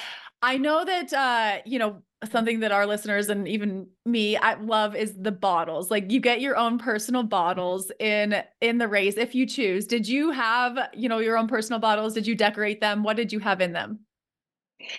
I 0.41 0.57
know 0.57 0.85
that 0.85 1.13
uh, 1.13 1.61
you 1.65 1.79
know, 1.79 2.01
something 2.29 2.61
that 2.61 2.71
our 2.71 2.85
listeners 2.85 3.29
and 3.29 3.47
even 3.47 3.87
me 4.05 4.37
I 4.37 4.55
love 4.55 4.95
is 4.95 5.13
the 5.17 5.31
bottles. 5.31 5.91
Like 5.91 6.11
you 6.11 6.19
get 6.19 6.41
your 6.41 6.57
own 6.57 6.77
personal 6.77 7.23
bottles 7.23 7.91
in 7.99 8.43
in 8.61 8.77
the 8.77 8.87
race 8.87 9.17
if 9.17 9.35
you 9.35 9.45
choose. 9.45 9.85
Did 9.85 10.07
you 10.07 10.31
have, 10.31 10.77
you 10.93 11.09
know, 11.09 11.19
your 11.19 11.37
own 11.37 11.47
personal 11.47 11.79
bottles? 11.79 12.13
Did 12.13 12.27
you 12.27 12.35
decorate 12.35 12.81
them? 12.81 13.03
What 13.03 13.17
did 13.17 13.31
you 13.31 13.39
have 13.39 13.61
in 13.61 13.73
them? 13.73 13.99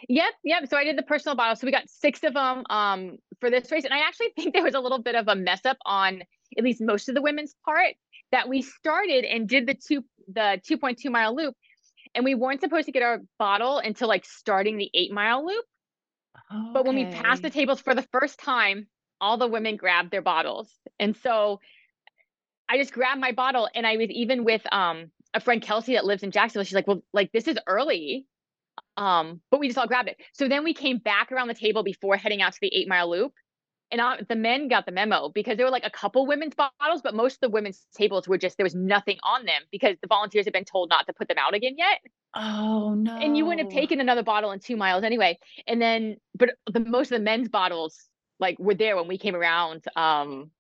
Yep, 0.09 0.35
yep. 0.45 0.69
So 0.69 0.77
I 0.77 0.85
did 0.85 0.99
the 0.99 1.03
personal 1.05 1.37
bottles. 1.37 1.61
So 1.61 1.67
we 1.67 1.73
got 1.73 1.89
six 1.89 2.23
of 2.25 2.35
them 2.35 2.65
um 2.71 3.19
for 3.41 3.51
this 3.51 3.71
race. 3.71 3.85
And 3.85 3.95
I 3.95 3.99
actually 3.99 4.31
think 4.37 4.55
there 4.55 4.65
was 4.65 4.75
a 4.75 4.81
little 4.81 5.03
bit 5.03 5.15
of 5.15 5.29
a 5.29 5.35
mess 5.37 5.65
up 5.65 5.79
on 5.87 6.23
at 6.57 6.65
least 6.65 6.81
most 6.81 7.09
of 7.09 7.15
the 7.15 7.23
women's 7.23 7.55
part 7.65 7.95
that 8.33 8.49
we 8.49 8.63
started 8.63 9.25
and 9.25 9.49
did 9.49 9.67
the 9.67 9.75
two 9.75 10.05
the 10.29 10.61
2.2 10.69 11.11
mile 11.11 11.35
loop 11.35 11.55
and 12.15 12.25
we 12.25 12.35
weren't 12.35 12.61
supposed 12.61 12.87
to 12.87 12.93
get 12.93 13.03
our 13.03 13.21
bottle 13.39 13.79
until 13.79 14.09
like 14.09 14.25
starting 14.25 14.77
the 14.79 14.91
eight 14.95 15.13
mile 15.13 15.47
loop. 15.47 15.65
Okay. 16.53 16.71
But 16.73 16.87
when 16.87 16.97
we 16.97 17.07
passed 17.07 17.43
the 17.43 17.51
tables 17.51 17.81
for 17.81 17.95
the 17.95 18.07
first 18.13 18.39
time, 18.39 18.87
all 19.21 19.37
the 19.37 19.47
women 19.47 19.77
grabbed 19.77 20.11
their 20.11 20.23
bottles. 20.23 20.71
And 20.99 21.17
so 21.17 21.61
I 22.69 22.79
just 22.79 22.93
grabbed 22.93 23.21
my 23.21 23.33
bottle 23.33 23.69
and 23.75 23.87
I 23.87 23.97
was 23.97 24.11
even 24.11 24.45
with 24.45 24.63
um 24.73 25.11
a 25.35 25.41
friend 25.41 25.61
Kelsey 25.61 25.95
that 25.95 26.05
lives 26.05 26.23
in 26.23 26.31
Jacksonville. 26.31 26.65
She's 26.65 26.75
like, 26.75 26.87
well, 26.87 27.03
like 27.13 27.33
this 27.33 27.49
is 27.49 27.59
early. 27.67 28.27
Um, 28.97 29.41
but 29.51 29.61
we 29.61 29.69
just 29.69 29.79
all 29.79 29.87
grabbed 29.87 30.09
it. 30.09 30.17
So 30.33 30.49
then 30.49 30.65
we 30.65 30.75
came 30.75 30.99
back 30.99 31.31
around 31.31 31.49
the 31.49 31.55
table 31.55 31.83
before 31.83 32.17
heading 32.17 32.43
out 32.43 32.53
to 32.53 32.59
the 32.61 32.75
eight 32.75 32.89
mile 32.89 33.11
loop. 33.11 33.33
And 33.91 34.01
I, 34.01 34.19
the 34.29 34.37
men 34.37 34.69
got 34.69 34.85
the 34.85 34.93
memo 34.93 35.31
because 35.31 35.57
there 35.57 35.65
were 35.65 35.73
like 35.73 35.87
a 35.87 35.91
couple 35.91 36.27
women's 36.27 36.55
bottles, 36.55 37.01
but 37.03 37.15
most 37.15 37.35
of 37.35 37.41
the 37.41 37.49
women's 37.49 37.87
tables 37.97 38.29
were 38.29 38.37
just 38.37 38.59
there 38.59 38.65
was 38.65 38.75
nothing 38.75 39.19
on 39.23 39.47
them 39.47 39.63
because 39.73 39.97
the 40.03 40.09
volunteers 40.09 40.45
had 40.45 40.53
been 40.53 40.67
told 40.67 40.91
not 40.91 41.07
to 41.07 41.13
put 41.15 41.29
them 41.29 41.39
out 41.39 41.55
again 41.55 41.75
yet. 41.79 42.01
Oh 42.35 42.95
no. 42.95 43.17
And 43.17 43.37
you 43.37 43.47
wouldn't 43.47 43.63
have 43.63 43.73
taken 43.73 44.01
another 44.01 44.23
bottle 44.23 44.53
in 44.53 44.61
two 44.61 44.77
miles 44.77 45.05
anyway. 45.05 45.39
And 45.67 45.81
then, 45.81 46.17
but 46.35 46.51
the 46.71 46.81
most 46.81 47.11
of 47.11 47.19
the 47.19 47.25
men's 47.25 47.49
bottles 47.49 47.99
like 48.39 48.59
were 48.59 48.75
there 48.75 48.97
when 48.97 49.09
we 49.09 49.19
came 49.19 49.35
around 49.35 49.85
um 49.97 50.51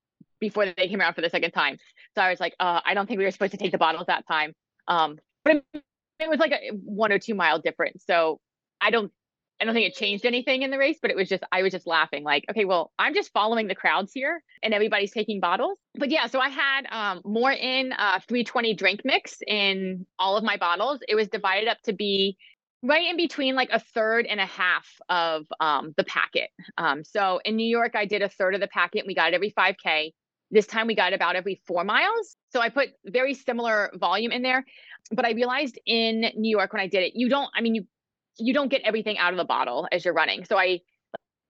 before 0.41 0.67
they 0.67 0.89
came 0.89 1.01
around 1.01 1.15
for 1.15 1.21
the 1.21 1.31
second 1.31 1.51
time. 1.51 1.79
So 2.15 2.23
I 2.23 2.31
was 2.31 2.41
like, 2.41 2.55
uh, 2.61 2.81
I 2.85 2.95
don't 2.95 3.07
think 3.07 3.19
we 3.19 3.25
were 3.25 3.31
supposed 3.31 3.53
to 3.53 3.59
take 3.59 3.73
the 3.73 3.79
bottles 3.79 4.07
that 4.07 4.27
time. 4.27 4.55
Um, 4.87 5.19
but 5.45 5.57
it, 5.73 5.83
it 6.21 6.31
was 6.31 6.39
like 6.39 6.53
a 6.53 6.71
one 6.73 7.13
or 7.13 7.19
two 7.19 7.35
mile 7.35 7.59
difference. 7.59 8.05
So 8.07 8.41
I 8.81 8.91
don't 8.91 9.13
I 9.61 9.65
don't 9.65 9.75
think 9.75 9.89
it 9.89 9.95
changed 9.95 10.25
anything 10.25 10.63
in 10.63 10.71
the 10.71 10.79
race, 10.79 10.99
but 11.03 11.11
it 11.11 11.17
was 11.17 11.29
just 11.29 11.43
I 11.51 11.63
was 11.63 11.73
just 11.73 11.87
laughing 11.87 12.23
like, 12.23 12.45
okay, 12.51 12.65
well, 12.65 12.93
I'm 12.99 13.15
just 13.15 13.33
following 13.33 13.67
the 13.67 13.75
crowds 13.75 14.13
here 14.13 14.43
and 14.63 14.73
everybody's 14.73 15.11
taking 15.11 15.41
bottles. 15.41 15.79
But 15.95 16.11
yeah, 16.11 16.27
so 16.27 16.41
I 16.41 16.49
had 16.49 16.87
um 16.91 17.23
Maurten 17.23 17.93
uh 17.97 18.21
320 18.29 18.75
drink 18.75 19.01
mix 19.05 19.39
in 19.47 20.07
all 20.19 20.37
of 20.37 20.45
my 20.45 20.57
bottles. 20.57 21.01
It 21.09 21.17
was 21.17 21.29
divided 21.29 21.69
up 21.69 21.79
to 21.85 21.93
be 21.93 22.37
right 22.85 23.11
in 23.11 23.17
between 23.17 23.57
like 23.57 23.71
a 23.73 23.81
third 23.81 24.27
and 24.27 24.39
a 24.39 24.47
half 24.47 24.87
of 25.09 25.47
um 25.59 25.93
the 25.97 26.05
packet. 26.05 26.51
Um 26.77 27.03
so 27.03 27.41
in 27.45 27.57
New 27.57 27.69
York 27.69 27.97
I 27.97 28.05
did 28.05 28.23
a 28.23 28.29
third 28.29 28.55
of 28.55 28.61
the 28.61 28.69
packet. 28.69 29.07
We 29.07 29.15
got 29.15 29.33
it 29.33 29.35
every 29.35 29.51
5k. 29.51 30.13
This 30.53 30.67
time 30.67 30.87
we 30.87 30.95
got 30.95 31.13
about 31.13 31.35
every 31.35 31.61
4 31.67 31.85
miles. 31.85 32.37
So 32.51 32.61
I 32.61 32.69
put 32.69 32.91
very 33.05 33.35
similar 33.35 33.91
volume 33.97 34.33
in 34.33 34.43
there, 34.43 34.65
but 35.11 35.27
I 35.27 35.33
realized 35.33 35.79
in 35.85 36.31
New 36.37 36.57
York 36.57 36.73
when 36.73 36.81
I 36.81 36.87
did 36.87 37.03
it, 37.03 37.13
you 37.17 37.29
don't 37.29 37.51
I 37.57 37.61
mean 37.61 37.75
you 37.75 37.87
you 38.39 38.55
don't 38.55 38.69
get 38.69 38.83
everything 38.83 39.19
out 39.19 39.33
of 39.33 39.39
the 39.39 39.45
bottle 39.45 39.89
as 39.93 40.05
you're 40.05 40.15
running. 40.15 40.45
So 40.45 40.57
I 40.59 40.81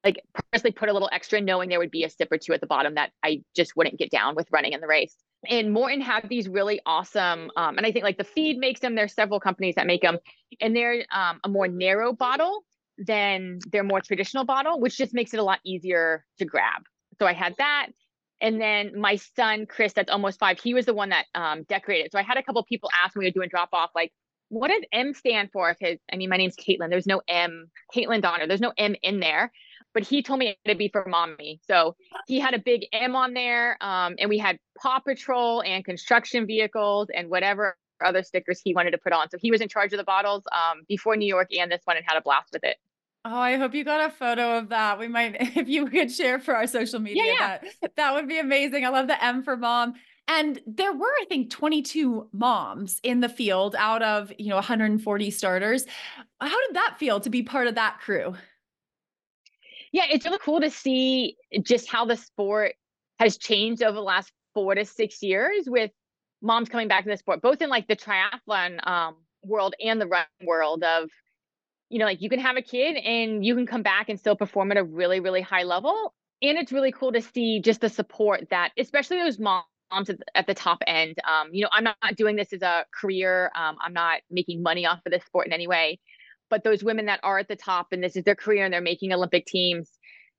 like 0.04 0.22
purposely 0.34 0.70
put 0.70 0.88
a 0.88 0.92
little 0.92 1.10
extra 1.12 1.40
knowing 1.40 1.68
there 1.68 1.80
would 1.80 1.90
be 1.90 2.04
a 2.04 2.10
sip 2.10 2.30
or 2.30 2.38
two 2.38 2.52
at 2.52 2.60
the 2.60 2.66
bottom 2.66 2.94
that 2.94 3.10
I 3.22 3.42
just 3.54 3.76
wouldn't 3.76 3.98
get 3.98 4.10
down 4.10 4.36
with 4.36 4.46
running 4.52 4.72
in 4.72 4.80
the 4.80 4.86
race. 4.86 5.14
And 5.48 5.74
Maurten 5.74 6.02
have 6.02 6.28
these 6.28 6.48
really 6.48 6.80
awesome, 6.86 7.50
um, 7.56 7.76
and 7.78 7.86
I 7.86 7.92
think 7.92 8.04
like 8.04 8.18
the 8.18 8.24
feed 8.24 8.58
makes 8.58 8.80
them. 8.80 8.94
There's 8.94 9.14
several 9.14 9.38
companies 9.38 9.76
that 9.76 9.86
make 9.86 10.02
them, 10.02 10.18
and 10.60 10.74
they're 10.74 11.04
um, 11.12 11.40
a 11.44 11.48
more 11.48 11.68
narrow 11.68 12.12
bottle 12.12 12.64
than 12.96 13.60
their 13.70 13.84
more 13.84 14.00
traditional 14.00 14.44
bottle, 14.44 14.80
which 14.80 14.96
just 14.96 15.14
makes 15.14 15.32
it 15.34 15.40
a 15.40 15.44
lot 15.44 15.60
easier 15.64 16.24
to 16.38 16.44
grab. 16.44 16.82
So 17.20 17.26
I 17.26 17.32
had 17.32 17.54
that. 17.58 17.88
And 18.40 18.60
then 18.60 18.98
my 18.98 19.16
son, 19.36 19.66
Chris, 19.66 19.92
that's 19.92 20.10
almost 20.10 20.38
five, 20.38 20.60
he 20.60 20.74
was 20.74 20.86
the 20.86 20.94
one 20.94 21.10
that 21.10 21.26
um, 21.34 21.64
decorated. 21.64 22.10
So 22.12 22.18
I 22.18 22.22
had 22.22 22.36
a 22.36 22.42
couple 22.42 22.62
people 22.64 22.90
ask 23.04 23.16
me 23.16 23.24
to 23.26 23.32
do 23.32 23.42
a 23.42 23.48
drop 23.48 23.70
off, 23.72 23.90
like, 23.94 24.12
what 24.48 24.68
does 24.68 24.82
M 24.92 25.14
stand 25.14 25.50
for? 25.52 25.70
If 25.70 25.78
his, 25.80 25.98
I 26.12 26.16
mean, 26.16 26.30
my 26.30 26.36
name's 26.36 26.56
Kaitlin. 26.56 26.90
There's 26.90 27.06
no 27.06 27.20
M, 27.28 27.70
Kaitlin 27.94 28.22
Donner. 28.22 28.46
There's 28.46 28.60
no 28.60 28.72
M 28.78 28.94
in 29.02 29.20
there, 29.20 29.52
but 29.94 30.02
he 30.02 30.22
told 30.22 30.38
me 30.38 30.56
it'd 30.64 30.78
be 30.78 30.88
for 30.88 31.04
mommy. 31.06 31.60
So 31.66 31.96
he 32.26 32.40
had 32.40 32.54
a 32.54 32.58
big 32.58 32.86
M 32.92 33.14
on 33.14 33.34
there, 33.34 33.76
um, 33.80 34.16
and 34.18 34.28
we 34.28 34.38
had 34.38 34.58
Paw 34.80 35.00
Patrol 35.00 35.62
and 35.62 35.84
construction 35.84 36.46
vehicles 36.46 37.08
and 37.14 37.28
whatever 37.28 37.76
other 38.04 38.22
stickers 38.22 38.60
he 38.62 38.74
wanted 38.74 38.92
to 38.92 38.98
put 38.98 39.12
on. 39.12 39.28
So 39.28 39.38
he 39.40 39.50
was 39.50 39.60
in 39.60 39.68
charge 39.68 39.92
of 39.92 39.98
the 39.98 40.04
bottles 40.04 40.44
um, 40.52 40.82
before 40.88 41.16
New 41.16 41.26
York 41.26 41.48
and 41.58 41.70
this 41.70 41.82
one, 41.84 41.96
and 41.96 42.06
had 42.06 42.16
a 42.16 42.22
blast 42.22 42.50
with 42.52 42.64
it. 42.64 42.76
Oh, 43.24 43.38
I 43.38 43.56
hope 43.56 43.74
you 43.74 43.84
got 43.84 44.08
a 44.08 44.12
photo 44.12 44.56
of 44.56 44.70
that. 44.70 44.98
We 44.98 45.08
might, 45.08 45.36
if 45.56 45.68
you 45.68 45.86
could 45.86 46.10
share 46.10 46.38
for 46.38 46.56
our 46.56 46.66
social 46.66 47.00
media, 47.00 47.24
yeah, 47.24 47.58
yeah. 47.62 47.70
that 47.82 47.96
that 47.96 48.14
would 48.14 48.28
be 48.28 48.38
amazing. 48.38 48.84
I 48.84 48.88
love 48.88 49.08
the 49.08 49.22
M 49.22 49.42
for 49.42 49.56
mom. 49.56 49.94
And 50.28 50.60
there 50.66 50.92
were, 50.92 51.12
I 51.22 51.24
think, 51.26 51.50
22 51.50 52.28
moms 52.32 53.00
in 53.02 53.20
the 53.20 53.30
field 53.30 53.74
out 53.78 54.02
of, 54.02 54.30
you 54.38 54.50
know, 54.50 54.56
140 54.56 55.30
starters. 55.30 55.86
How 56.38 56.66
did 56.66 56.76
that 56.76 56.96
feel 56.98 57.18
to 57.20 57.30
be 57.30 57.42
part 57.42 57.66
of 57.66 57.76
that 57.76 57.98
crew? 58.00 58.34
Yeah, 59.90 60.04
it's 60.10 60.26
really 60.26 60.38
cool 60.38 60.60
to 60.60 60.70
see 60.70 61.36
just 61.62 61.90
how 61.90 62.04
the 62.04 62.16
sport 62.16 62.74
has 63.18 63.38
changed 63.38 63.82
over 63.82 63.94
the 63.94 64.02
last 64.02 64.30
four 64.52 64.74
to 64.74 64.84
six 64.84 65.22
years 65.22 65.64
with 65.66 65.90
moms 66.42 66.68
coming 66.68 66.88
back 66.88 67.04
to 67.04 67.10
the 67.10 67.16
sport, 67.16 67.40
both 67.40 67.62
in 67.62 67.70
like 67.70 67.88
the 67.88 67.96
triathlon 67.96 68.86
um, 68.86 69.16
world 69.42 69.74
and 69.82 69.98
the 69.98 70.06
run 70.06 70.26
world 70.44 70.84
of, 70.84 71.08
you 71.88 71.98
know, 71.98 72.04
like 72.04 72.20
you 72.20 72.28
can 72.28 72.38
have 72.38 72.58
a 72.58 72.62
kid 72.62 72.96
and 72.96 73.46
you 73.46 73.54
can 73.54 73.66
come 73.66 73.82
back 73.82 74.10
and 74.10 74.20
still 74.20 74.36
perform 74.36 74.70
at 74.72 74.76
a 74.76 74.84
really, 74.84 75.20
really 75.20 75.40
high 75.40 75.62
level. 75.62 76.12
And 76.42 76.58
it's 76.58 76.70
really 76.70 76.92
cool 76.92 77.12
to 77.12 77.22
see 77.22 77.60
just 77.60 77.80
the 77.80 77.88
support 77.88 78.50
that, 78.50 78.72
especially 78.76 79.16
those 79.16 79.38
moms 79.38 79.64
moms 79.90 80.10
at 80.34 80.46
the 80.46 80.54
top 80.54 80.78
end. 80.86 81.16
Um, 81.24 81.48
you 81.52 81.62
know, 81.62 81.68
I'm 81.72 81.84
not 81.84 81.96
doing 82.16 82.36
this 82.36 82.52
as 82.52 82.62
a 82.62 82.84
career. 82.98 83.50
Um, 83.54 83.76
I'm 83.80 83.92
not 83.92 84.20
making 84.30 84.62
money 84.62 84.86
off 84.86 85.00
of 85.06 85.12
this 85.12 85.24
sport 85.24 85.46
in 85.46 85.52
any 85.52 85.66
way. 85.66 86.00
But 86.50 86.64
those 86.64 86.82
women 86.82 87.06
that 87.06 87.20
are 87.22 87.38
at 87.38 87.48
the 87.48 87.56
top 87.56 87.88
and 87.92 88.02
this 88.02 88.16
is 88.16 88.24
their 88.24 88.34
career 88.34 88.64
and 88.64 88.72
they're 88.72 88.80
making 88.80 89.12
Olympic 89.12 89.46
teams, 89.46 89.90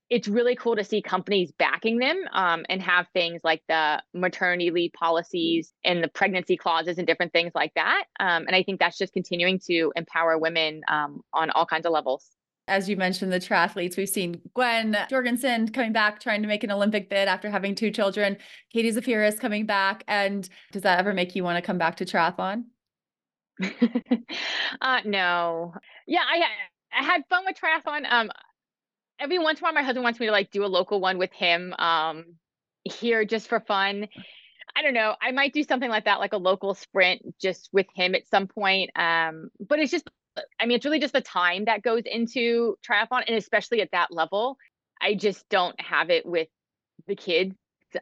it's 0.09 0.27
really 0.27 0.55
cool 0.55 0.75
to 0.75 0.83
see 0.83 1.03
companies 1.03 1.51
backing 1.59 1.99
them 1.99 2.17
um, 2.31 2.65
and 2.67 2.81
have 2.81 3.07
things 3.13 3.41
like 3.43 3.61
the 3.67 4.01
maternity 4.13 4.71
leave 4.71 4.91
policies 4.93 5.71
and 5.83 6.03
the 6.03 6.07
pregnancy 6.07 6.57
clauses 6.57 6.97
and 6.97 7.05
different 7.05 7.31
things 7.31 7.51
like 7.53 7.71
that. 7.75 8.05
Um, 8.19 8.47
and 8.47 8.55
I 8.55 8.63
think 8.63 8.79
that's 8.79 8.97
just 8.97 9.13
continuing 9.13 9.59
to 9.67 9.93
empower 9.95 10.37
women 10.39 10.81
um, 10.87 11.21
on 11.31 11.51
all 11.51 11.67
kinds 11.67 11.85
of 11.85 11.91
levels 11.91 12.25
as 12.69 12.87
you 12.87 12.95
mentioned, 12.95 13.31
the 13.31 13.39
triathletes. 13.39 13.97
We've 13.97 14.07
seen 14.07 14.41
Gwen 14.53 14.95
Jorgensen 15.09 15.67
coming 15.69 15.91
back, 15.91 16.19
trying 16.19 16.41
to 16.41 16.47
make 16.47 16.63
an 16.63 16.71
Olympic 16.71 17.09
bid 17.09 17.27
after 17.27 17.49
having 17.49 17.75
two 17.75 17.91
children. 17.91 18.37
Katie 18.71 18.91
Zaferes 18.91 19.39
coming 19.39 19.65
back. 19.65 20.03
And 20.07 20.47
does 20.71 20.83
that 20.83 20.99
ever 20.99 21.13
make 21.13 21.35
you 21.35 21.43
want 21.43 21.57
to 21.57 21.61
come 21.61 21.77
back 21.77 21.97
to 21.97 22.05
triathlon? 22.05 22.65
uh, 24.81 24.99
no. 25.05 25.73
Yeah, 26.07 26.21
I, 26.21 26.43
I 26.93 27.03
had 27.03 27.23
fun 27.29 27.43
with 27.45 27.57
triathlon. 27.57 28.09
Um, 28.09 28.29
every 29.19 29.39
once 29.39 29.59
in 29.59 29.63
a 29.63 29.67
while, 29.67 29.73
my 29.73 29.83
husband 29.83 30.03
wants 30.03 30.19
me 30.19 30.27
to 30.27 30.31
like 30.31 30.51
do 30.51 30.63
a 30.63 30.67
local 30.67 31.01
one 31.01 31.17
with 31.17 31.33
him 31.33 31.73
um, 31.77 32.25
here 32.83 33.25
just 33.25 33.49
for 33.49 33.59
fun. 33.59 34.07
I 34.75 34.81
don't 34.81 34.93
know. 34.93 35.15
I 35.21 35.31
might 35.31 35.53
do 35.53 35.63
something 35.63 35.89
like 35.89 36.05
that, 36.05 36.19
like 36.19 36.33
a 36.33 36.37
local 36.37 36.73
sprint 36.75 37.21
just 37.41 37.69
with 37.73 37.87
him 37.95 38.15
at 38.15 38.27
some 38.27 38.47
point. 38.47 38.91
Um, 38.95 39.49
but 39.59 39.79
it's 39.79 39.91
just 39.91 40.09
I 40.59 40.65
mean, 40.65 40.75
it's 40.75 40.85
really 40.85 40.99
just 40.99 41.13
the 41.13 41.21
time 41.21 41.65
that 41.65 41.81
goes 41.81 42.03
into 42.05 42.75
triathlon, 42.87 43.23
and 43.27 43.35
especially 43.35 43.81
at 43.81 43.89
that 43.91 44.11
level, 44.11 44.57
I 45.01 45.15
just 45.15 45.47
don't 45.49 45.79
have 45.79 46.09
it 46.09 46.25
with 46.25 46.47
the 47.07 47.15
kids 47.15 47.55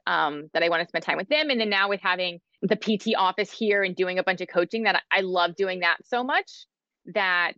um, 0.06 0.50
that 0.54 0.64
I 0.64 0.70
want 0.70 0.82
to 0.82 0.88
spend 0.88 1.04
time 1.04 1.18
with 1.18 1.30
them. 1.30 1.50
And 1.50 1.60
then 1.60 1.70
now 1.70 1.90
with 1.90 2.02
having 2.02 2.40
the 2.62 2.76
PT 2.76 3.16
office 3.18 3.52
here 3.52 3.84
and 3.84 3.96
doing 3.96 4.20
a 4.20 4.24
bunch 4.24 4.42
of 4.42 4.48
coaching, 4.48 4.84
that 4.84 5.04
I 5.12 5.22
love 5.22 5.56
doing 5.56 5.80
that 5.82 5.98
so 6.06 6.24
much 6.24 6.66
that 7.14 7.54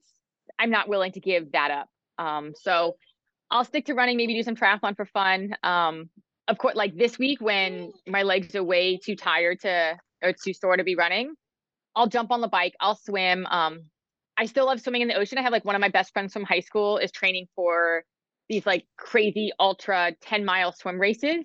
I'm 0.59 0.69
not 0.69 0.89
willing 0.89 1.11
to 1.13 1.19
give 1.19 1.51
that 1.53 1.71
up. 1.71 1.87
Um, 2.17 2.53
so 2.55 2.97
I'll 3.49 3.63
stick 3.63 3.85
to 3.85 3.93
running, 3.93 4.17
maybe 4.17 4.35
do 4.35 4.43
some 4.43 4.55
triathlon 4.55 4.95
for 4.95 5.05
fun. 5.05 5.55
Um, 5.63 6.09
of 6.47 6.57
course, 6.57 6.75
like 6.75 6.95
this 6.95 7.17
week 7.17 7.41
when 7.41 7.93
my 8.07 8.23
legs 8.23 8.55
are 8.55 8.63
way 8.63 8.97
too 8.97 9.15
tired 9.15 9.61
to 9.61 9.97
or 10.21 10.33
too 10.33 10.53
sore 10.53 10.77
to 10.77 10.83
be 10.83 10.95
running, 10.95 11.33
I'll 11.95 12.07
jump 12.07 12.31
on 12.31 12.41
the 12.41 12.47
bike, 12.47 12.73
I'll 12.79 12.95
swim. 12.95 13.45
Um, 13.45 13.81
I 14.39 14.45
still 14.45 14.67
love 14.67 14.79
swimming 14.79 15.01
in 15.01 15.09
the 15.09 15.15
ocean. 15.15 15.37
I 15.37 15.41
have 15.41 15.51
like 15.51 15.65
one 15.65 15.75
of 15.75 15.81
my 15.81 15.89
best 15.89 16.13
friends 16.13 16.31
from 16.31 16.43
high 16.43 16.61
school 16.61 16.97
is 16.97 17.11
training 17.11 17.47
for 17.55 18.03
these 18.47 18.65
like 18.65 18.85
crazy 18.97 19.51
ultra 19.59 20.13
10 20.21 20.45
mile 20.45 20.71
swim 20.71 20.97
races. 20.97 21.43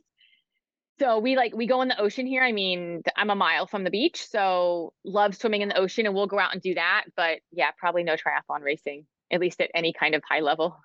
So 1.00 1.18
we 1.18 1.34
like 1.36 1.52
we 1.56 1.66
go 1.66 1.82
in 1.82 1.88
the 1.88 2.00
ocean 2.00 2.24
here. 2.24 2.44
I 2.44 2.52
mean, 2.52 3.02
I'm 3.16 3.30
a 3.30 3.34
mile 3.34 3.66
from 3.66 3.82
the 3.82 3.90
beach, 3.90 4.24
so 4.24 4.92
love 5.04 5.34
swimming 5.34 5.62
in 5.62 5.70
the 5.70 5.76
ocean 5.76 6.06
and 6.06 6.14
we'll 6.14 6.28
go 6.28 6.38
out 6.38 6.52
and 6.52 6.62
do 6.62 6.74
that, 6.74 7.06
but 7.16 7.40
yeah, 7.50 7.72
probably 7.76 8.04
no 8.04 8.14
triathlon 8.14 8.62
racing 8.62 9.06
at 9.32 9.40
least 9.40 9.60
at 9.60 9.70
any 9.74 9.92
kind 9.92 10.14
of 10.14 10.22
high 10.28 10.40
level. 10.40 10.78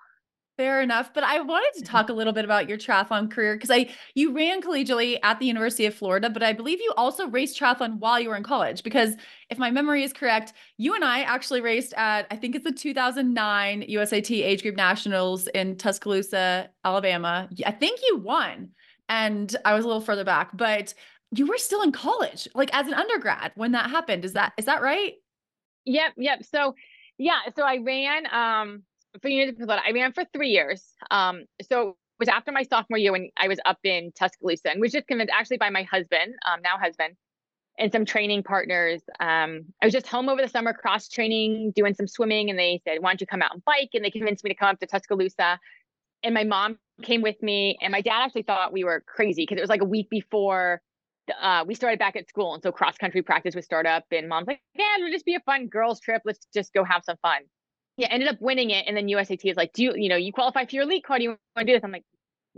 Fair 0.60 0.82
enough. 0.82 1.14
But 1.14 1.24
I 1.24 1.40
wanted 1.40 1.78
to 1.78 1.90
talk 1.90 2.08
a 2.10 2.12
little 2.12 2.34
bit 2.34 2.44
about 2.44 2.68
your 2.68 2.76
triathlon 2.76 3.30
career 3.30 3.54
because 3.54 3.70
I 3.70 3.88
you 4.14 4.30
ran 4.36 4.60
collegiately 4.60 5.18
at 5.22 5.38
the 5.38 5.46
University 5.46 5.86
of 5.86 5.94
Florida, 5.94 6.28
but 6.28 6.42
I 6.42 6.52
believe 6.52 6.80
you 6.82 6.92
also 6.98 7.26
raced 7.28 7.58
triathlon 7.58 7.98
while 7.98 8.20
you 8.20 8.28
were 8.28 8.36
in 8.36 8.42
college. 8.42 8.82
Because 8.82 9.14
if 9.48 9.56
my 9.56 9.70
memory 9.70 10.02
is 10.02 10.12
correct, 10.12 10.52
you 10.76 10.94
and 10.94 11.02
I 11.02 11.22
actually 11.22 11.62
raced 11.62 11.94
at 11.94 12.26
I 12.30 12.36
think 12.36 12.54
it's 12.54 12.64
the 12.64 12.72
2009 12.72 13.86
USAT 13.88 14.30
Age 14.42 14.60
Group 14.60 14.76
Nationals 14.76 15.46
in 15.46 15.78
Tuscaloosa, 15.78 16.68
Alabama. 16.84 17.48
I 17.64 17.70
think 17.70 18.00
you 18.06 18.18
won, 18.18 18.68
and 19.08 19.56
I 19.64 19.72
was 19.72 19.86
a 19.86 19.88
little 19.88 20.02
further 20.02 20.24
back, 20.24 20.50
but 20.52 20.92
you 21.34 21.46
were 21.46 21.56
still 21.56 21.80
in 21.80 21.90
college, 21.90 22.46
like 22.54 22.68
as 22.74 22.86
an 22.86 22.92
undergrad 22.92 23.52
when 23.54 23.72
that 23.72 23.88
happened. 23.88 24.26
Is 24.26 24.34
that 24.34 24.52
is 24.58 24.66
that 24.66 24.82
right? 24.82 25.14
Yep, 25.86 26.12
yep. 26.18 26.44
So 26.44 26.74
yeah, 27.16 27.38
so 27.56 27.62
I 27.62 27.78
ran 27.78 28.26
um 28.30 28.82
for 29.20 29.28
University 29.28 29.62
of 29.62 29.70
I 29.70 29.92
ran 29.92 30.12
for 30.12 30.24
three 30.32 30.50
years. 30.50 30.84
Um, 31.10 31.44
so 31.68 31.90
it 31.90 31.96
was 32.18 32.28
after 32.28 32.52
my 32.52 32.62
sophomore 32.62 32.98
year 32.98 33.12
when 33.12 33.30
I 33.36 33.48
was 33.48 33.58
up 33.64 33.78
in 33.84 34.12
Tuscaloosa 34.18 34.70
and 34.70 34.80
was 34.80 34.92
just 34.92 35.06
convinced 35.06 35.32
actually 35.36 35.58
by 35.58 35.70
my 35.70 35.82
husband, 35.82 36.34
um, 36.46 36.60
now 36.62 36.76
husband, 36.78 37.16
and 37.78 37.90
some 37.90 38.04
training 38.04 38.42
partners. 38.42 39.00
Um, 39.20 39.64
I 39.82 39.86
was 39.86 39.92
just 39.92 40.06
home 40.06 40.28
over 40.28 40.42
the 40.42 40.48
summer, 40.48 40.72
cross 40.72 41.08
training, 41.08 41.72
doing 41.74 41.94
some 41.94 42.06
swimming, 42.06 42.50
and 42.50 42.58
they 42.58 42.80
said, 42.86 42.98
"Why 43.00 43.10
don't 43.10 43.20
you 43.20 43.26
come 43.26 43.42
out 43.42 43.54
and 43.54 43.64
bike?" 43.64 43.90
And 43.94 44.04
they 44.04 44.10
convinced 44.10 44.44
me 44.44 44.50
to 44.50 44.56
come 44.56 44.68
up 44.68 44.80
to 44.80 44.86
Tuscaloosa. 44.86 45.58
And 46.22 46.34
my 46.34 46.44
mom 46.44 46.78
came 47.02 47.22
with 47.22 47.42
me, 47.42 47.78
and 47.80 47.90
my 47.90 48.02
dad 48.02 48.22
actually 48.22 48.42
thought 48.42 48.72
we 48.72 48.84
were 48.84 49.02
crazy 49.06 49.42
because 49.42 49.56
it 49.56 49.62
was 49.62 49.70
like 49.70 49.80
a 49.80 49.86
week 49.86 50.10
before 50.10 50.82
uh, 51.40 51.64
we 51.66 51.74
started 51.74 51.98
back 51.98 52.16
at 52.16 52.28
school. 52.28 52.54
And 52.54 52.62
so 52.62 52.72
cross 52.72 52.98
country 52.98 53.22
practice 53.22 53.54
would 53.54 53.64
start 53.64 53.86
up. 53.86 54.04
And 54.10 54.28
mom's 54.28 54.46
like, 54.46 54.60
yeah, 54.74 54.96
it'll 54.98 55.10
just 55.10 55.24
be 55.24 55.34
a 55.34 55.40
fun 55.40 55.68
girls' 55.68 56.00
trip. 56.00 56.22
Let's 56.24 56.46
just 56.52 56.72
go 56.72 56.84
have 56.84 57.02
some 57.04 57.16
fun. 57.22 57.42
Yeah, 58.00 58.08
ended 58.10 58.30
up 58.30 58.40
winning 58.40 58.70
it. 58.70 58.86
And 58.86 58.96
then 58.96 59.08
USAT 59.08 59.44
is 59.44 59.58
like, 59.58 59.74
do 59.74 59.82
you, 59.82 59.92
you 59.94 60.08
know, 60.08 60.16
you 60.16 60.32
qualify 60.32 60.64
for 60.64 60.74
your 60.74 60.84
elite 60.84 61.04
card. 61.04 61.18
Do 61.18 61.24
you 61.24 61.28
want 61.30 61.40
to 61.58 61.64
do 61.64 61.72
this? 61.74 61.84
I'm 61.84 61.92
like, 61.92 62.06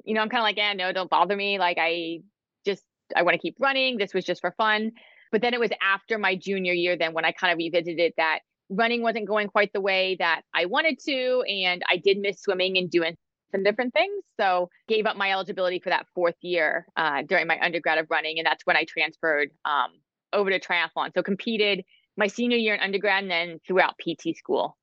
you 0.05 0.15
know, 0.15 0.21
I'm 0.21 0.29
kind 0.29 0.39
of 0.39 0.45
like, 0.45 0.57
yeah, 0.57 0.73
no, 0.73 0.93
don't 0.93 1.11
bother 1.11 1.35
me. 1.35 1.59
Like, 1.59 1.79
I 1.81 2.21
just, 2.65 2.85
I 3.17 3.23
want 3.23 3.35
to 3.35 3.41
keep 3.41 3.57
running. 3.59 3.99
This 3.99 4.15
was 4.15 4.25
just 4.25 4.41
for 4.41 4.53
fun. 4.53 4.93
But 5.33 5.43
then 5.43 5.53
it 5.53 5.59
was 5.59 5.71
after 5.83 6.17
my 6.17 6.37
junior 6.37 6.73
year, 6.73 6.97
then 6.97 7.13
when 7.13 7.25
I 7.25 7.33
kind 7.33 7.53
of 7.53 7.59
revisited 7.59 8.13
that 8.19 8.39
running 8.71 9.03
wasn't 9.03 9.27
going 9.27 9.49
quite 9.49 9.73
the 9.73 9.81
way 9.81 10.15
that 10.21 10.43
I 10.55 10.67
wanted 10.67 11.01
to. 11.07 11.43
And 11.43 11.83
I 11.91 11.97
did 11.97 12.19
miss 12.19 12.41
swimming 12.41 12.79
and 12.79 12.89
doing 12.89 13.17
some 13.51 13.65
different 13.65 13.95
things. 13.95 14.23
So 14.39 14.71
gave 14.87 15.07
up 15.07 15.17
my 15.17 15.33
eligibility 15.33 15.81
for 15.81 15.91
that 15.91 16.07
fourth 16.15 16.37
year 16.41 16.87
uh, 16.97 17.23
during 17.29 17.49
my 17.49 17.59
undergrad 17.61 17.99
of 17.99 18.07
running. 18.11 18.39
And 18.39 18.47
that's 18.47 18.65
when 18.65 18.77
I 18.77 18.85
transferred 18.85 19.51
um, 19.65 19.91
over 20.33 20.51
to 20.51 20.61
triathlon. 20.61 21.13
So 21.15 21.25
competed 21.25 21.83
my 22.17 22.29
senior 22.29 22.59
year 22.59 22.75
in 22.75 22.81
undergrad 22.81 23.25
and 23.25 23.31
then 23.31 23.59
throughout 23.67 23.97
PT 23.99 24.37
school. 24.37 24.77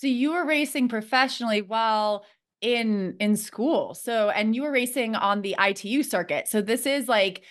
So 0.00 0.06
you 0.06 0.32
were 0.32 0.46
racing 0.46 0.88
professionally 0.88 1.60
while 1.60 2.24
in 2.62 3.16
in 3.20 3.36
school. 3.36 3.92
So 3.92 4.30
and 4.30 4.56
you 4.56 4.62
were 4.62 4.70
racing 4.70 5.14
on 5.14 5.42
the 5.42 5.54
ITU 5.60 6.02
circuit. 6.04 6.48
So 6.48 6.62
this 6.62 6.86
is 6.86 7.06
like 7.06 7.42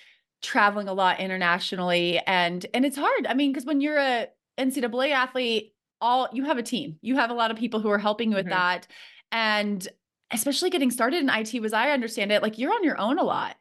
traveling 0.41 0.87
a 0.87 0.93
lot 0.93 1.19
internationally 1.19 2.17
and 2.25 2.65
and 2.73 2.85
it's 2.85 2.97
hard. 2.97 3.27
I 3.27 3.35
mean, 3.35 3.51
because 3.51 3.65
when 3.65 3.81
you're 3.81 3.99
a 3.99 4.29
NCAA 4.57 5.11
athlete, 5.11 5.75
all 6.01 6.27
you 6.33 6.43
have 6.45 6.57
a 6.57 6.63
team. 6.63 6.97
You 7.03 7.17
have 7.17 7.29
a 7.29 7.35
lot 7.35 7.51
of 7.51 7.57
people 7.57 7.81
who 7.81 7.89
are 7.91 7.99
helping 7.99 8.31
you 8.31 8.37
with 8.37 8.47
mm-hmm. 8.47 8.55
that. 8.55 8.87
And 9.31 9.87
especially 10.31 10.71
getting 10.71 10.89
started 10.89 11.21
in 11.21 11.29
IT, 11.29 11.61
was 11.61 11.73
I 11.73 11.91
understand 11.91 12.31
it, 12.31 12.41
like 12.41 12.57
you're 12.57 12.73
on 12.73 12.83
your 12.83 12.99
own 12.99 13.19
a 13.19 13.23
lot. 13.23 13.57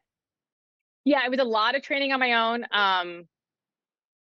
Yeah, 1.05 1.27
it 1.27 1.31
was 1.31 1.41
a 1.41 1.45
lot 1.45 1.77
of 1.77 1.83
training 1.83 2.13
on 2.13 2.21
my 2.21 2.33
own. 2.33 2.65
Um, 2.73 3.27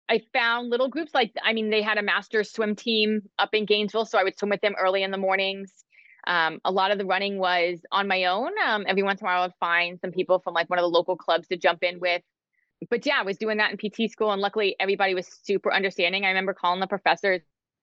I 0.08 0.22
found 0.32 0.70
little 0.70 0.88
groups 0.88 1.14
like, 1.14 1.32
I 1.42 1.52
mean, 1.52 1.70
they 1.70 1.82
had 1.82 1.98
a 1.98 2.02
master 2.02 2.44
swim 2.44 2.76
team 2.76 3.22
up 3.38 3.54
in 3.54 3.64
Gainesville, 3.64 4.04
so 4.04 4.18
I 4.18 4.24
would 4.24 4.38
swim 4.38 4.50
with 4.50 4.60
them 4.60 4.74
early 4.78 5.02
in 5.02 5.10
the 5.10 5.18
mornings. 5.18 5.72
Um, 6.26 6.60
a 6.64 6.70
lot 6.70 6.90
of 6.90 6.98
the 6.98 7.04
running 7.04 7.38
was 7.38 7.80
on 7.90 8.08
my 8.08 8.24
own. 8.24 8.50
Um, 8.66 8.84
every 8.86 9.02
once 9.02 9.20
in 9.20 9.26
a 9.26 9.28
while, 9.28 9.42
I 9.42 9.46
would 9.46 9.54
find 9.60 9.98
some 10.00 10.12
people 10.12 10.38
from 10.38 10.54
like 10.54 10.68
one 10.68 10.78
of 10.78 10.82
the 10.82 10.88
local 10.88 11.16
clubs 11.16 11.48
to 11.48 11.56
jump 11.56 11.82
in 11.82 12.00
with. 12.00 12.22
But 12.90 13.06
yeah, 13.06 13.18
I 13.18 13.22
was 13.22 13.38
doing 13.38 13.58
that 13.58 13.72
in 13.72 13.78
PT 13.78 14.10
school, 14.10 14.30
and 14.30 14.42
luckily 14.42 14.76
everybody 14.78 15.14
was 15.14 15.26
super 15.42 15.72
understanding. 15.72 16.24
I 16.24 16.28
remember 16.28 16.54
calling 16.54 16.80
the 16.80 16.86
professors 16.86 17.40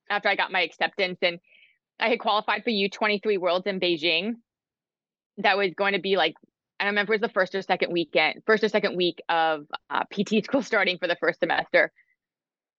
after 0.10 0.30
I 0.30 0.36
got 0.36 0.52
my 0.52 0.62
acceptance, 0.62 1.20
and 1.22 1.40
I 2.00 2.10
had 2.10 2.20
qualified 2.20 2.64
for 2.64 2.70
U23 2.70 3.40
Worlds 3.40 3.66
in 3.66 3.80
Beijing. 3.80 4.36
That 5.38 5.58
was 5.58 5.72
going 5.76 5.94
to 5.94 6.00
be 6.00 6.18
like 6.18 6.36
I 6.82 6.88
remember 6.88 7.14
it 7.14 7.22
was 7.22 7.30
the 7.30 7.34
first 7.34 7.54
or 7.54 7.62
second 7.62 7.94
weekend, 7.94 8.42
first 8.48 8.64
or 8.64 8.70
second 8.70 8.98
week 8.98 9.22
of 9.30 9.68
uh, 9.92 10.04
PT 10.12 10.44
school 10.44 10.64
starting 10.64 10.98
for 10.98 11.08
the 11.08 11.16
first 11.16 11.40
semester. 11.40 11.92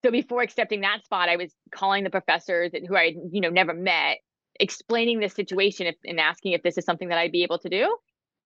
So 0.05 0.11
before 0.11 0.43
accepting 0.43 0.81
that 0.81 1.05
spot, 1.05 1.29
I 1.29 1.37
was 1.37 1.55
calling 1.73 2.05
the 2.05 2.11
professors 2.11 2.73
who 2.89 2.97
I 2.97 3.15
you 3.31 3.41
know 3.41 3.51
never 3.51 3.75
met, 3.75 4.19
explaining 4.59 5.21
the 5.21 5.29
situation 5.29 5.87
if, 5.87 5.97
and 6.05 6.19
asking 6.19 6.53
if 6.53 6.63
this 6.63 6.77
is 6.79 6.85
something 6.85 7.09
that 7.09 7.19
I'd 7.19 7.33
be 7.33 7.45
able 7.45 7.59
to 7.61 7.69
do. 7.69 7.97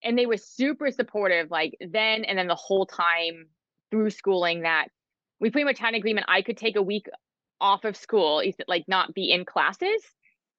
And 0.02 0.18
they 0.18 0.26
were 0.26 0.36
super 0.36 0.90
supportive, 0.90 1.50
like 1.50 1.76
then 1.80 2.24
and 2.24 2.38
then 2.38 2.48
the 2.48 2.54
whole 2.54 2.86
time 2.86 3.46
through 3.90 4.10
schooling 4.10 4.62
that 4.62 4.88
we 5.40 5.50
pretty 5.50 5.64
much 5.64 5.78
had 5.78 5.90
an 5.90 5.94
agreement 5.96 6.26
I 6.28 6.42
could 6.42 6.56
take 6.56 6.76
a 6.76 6.82
week 6.82 7.06
off 7.60 7.84
of 7.84 7.96
school, 7.96 8.42
like 8.68 8.84
not 8.88 9.14
be 9.14 9.30
in 9.30 9.44
classes 9.44 10.02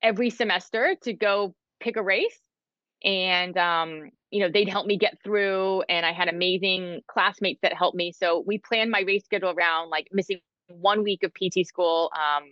every 0.02 0.30
semester 0.30 0.96
to 1.04 1.14
go 1.14 1.56
pick 1.80 1.98
a 1.98 2.04
race. 2.04 2.40
And, 3.04 3.56
um, 3.58 4.10
you 4.32 4.42
know, 4.42 4.50
they'd 4.52 4.70
help 4.70 4.88
me 4.88 4.98
get 4.98 5.18
through. 5.24 5.84
And 5.84 6.06
I 6.06 6.14
had 6.14 6.28
amazing 6.28 7.02
classmates 7.08 7.62
that 7.62 7.74
helped 7.74 7.96
me. 7.96 8.12
So 8.12 8.44
we 8.46 8.58
planned 8.58 8.92
my 8.92 9.02
race 9.02 9.24
schedule 9.26 9.52
around 9.52 9.90
like 9.90 10.08
missing 10.12 10.40
one 10.68 11.04
week 11.04 11.24
of 11.24 11.34
PT 11.34 11.66
school 11.66 12.12
um, 12.16 12.44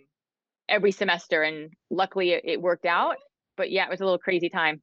every 0.68 0.92
semester. 0.92 1.42
And 1.42 1.72
luckily 1.90 2.32
it, 2.32 2.42
it 2.44 2.62
worked 2.62 2.86
out. 2.86 3.16
But 3.56 3.70
yeah, 3.70 3.84
it 3.84 3.90
was 3.90 4.00
a 4.00 4.04
little 4.04 4.18
crazy 4.18 4.48
time. 4.48 4.82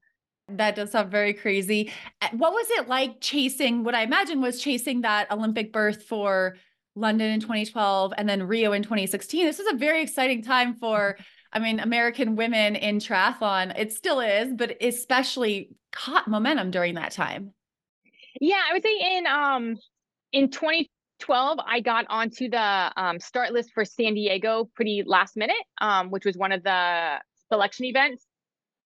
That 0.49 0.75
does 0.75 0.91
sound 0.91 1.09
very 1.09 1.33
crazy. 1.33 1.91
Eh, 2.21 2.29
what 2.33 2.51
was 2.51 2.67
it 2.71 2.87
like 2.87 3.21
chasing 3.21 3.83
what 3.83 3.95
I 3.95 4.03
imagine 4.03 4.41
was 4.41 4.61
chasing 4.61 5.01
that 5.01 5.31
Olympic 5.31 5.71
berth 5.71 6.03
for 6.03 6.55
London 6.95 7.31
in 7.31 7.39
2012 7.39 8.13
and 8.17 8.29
then 8.29 8.43
Rio 8.43 8.71
in 8.71 8.83
2016. 8.83 9.45
This 9.45 9.57
was 9.57 9.67
a 9.71 9.77
very 9.77 10.03
exciting 10.03 10.43
time 10.43 10.75
for, 10.75 11.17
I 11.51 11.59
mean, 11.59 11.79
American 11.79 12.35
women 12.35 12.75
in 12.75 12.97
triathlon. 12.97 13.77
It 13.77 13.93
still 13.93 14.19
is, 14.19 14.53
but 14.55 14.77
especially 14.81 15.69
caught 15.91 16.27
momentum 16.27 16.71
during 16.71 16.95
that 16.95 17.11
time. 17.11 17.53
Yeah, 18.39 18.61
I 18.69 18.73
would 18.73 18.83
say 18.83 19.17
in 19.17 19.27
um 19.27 19.77
in 20.31 20.49
2012, 21.23 21.59
I 21.65 21.79
got 21.79 22.05
onto 22.09 22.49
the 22.49 22.91
um, 22.97 23.19
start 23.19 23.53
list 23.53 23.71
for 23.73 23.85
San 23.85 24.13
Diego 24.13 24.69
pretty 24.75 25.03
last 25.05 25.37
minute, 25.37 25.55
um, 25.79 26.09
which 26.09 26.25
was 26.25 26.35
one 26.35 26.51
of 26.51 26.63
the 26.63 27.15
selection 27.49 27.85
events. 27.85 28.25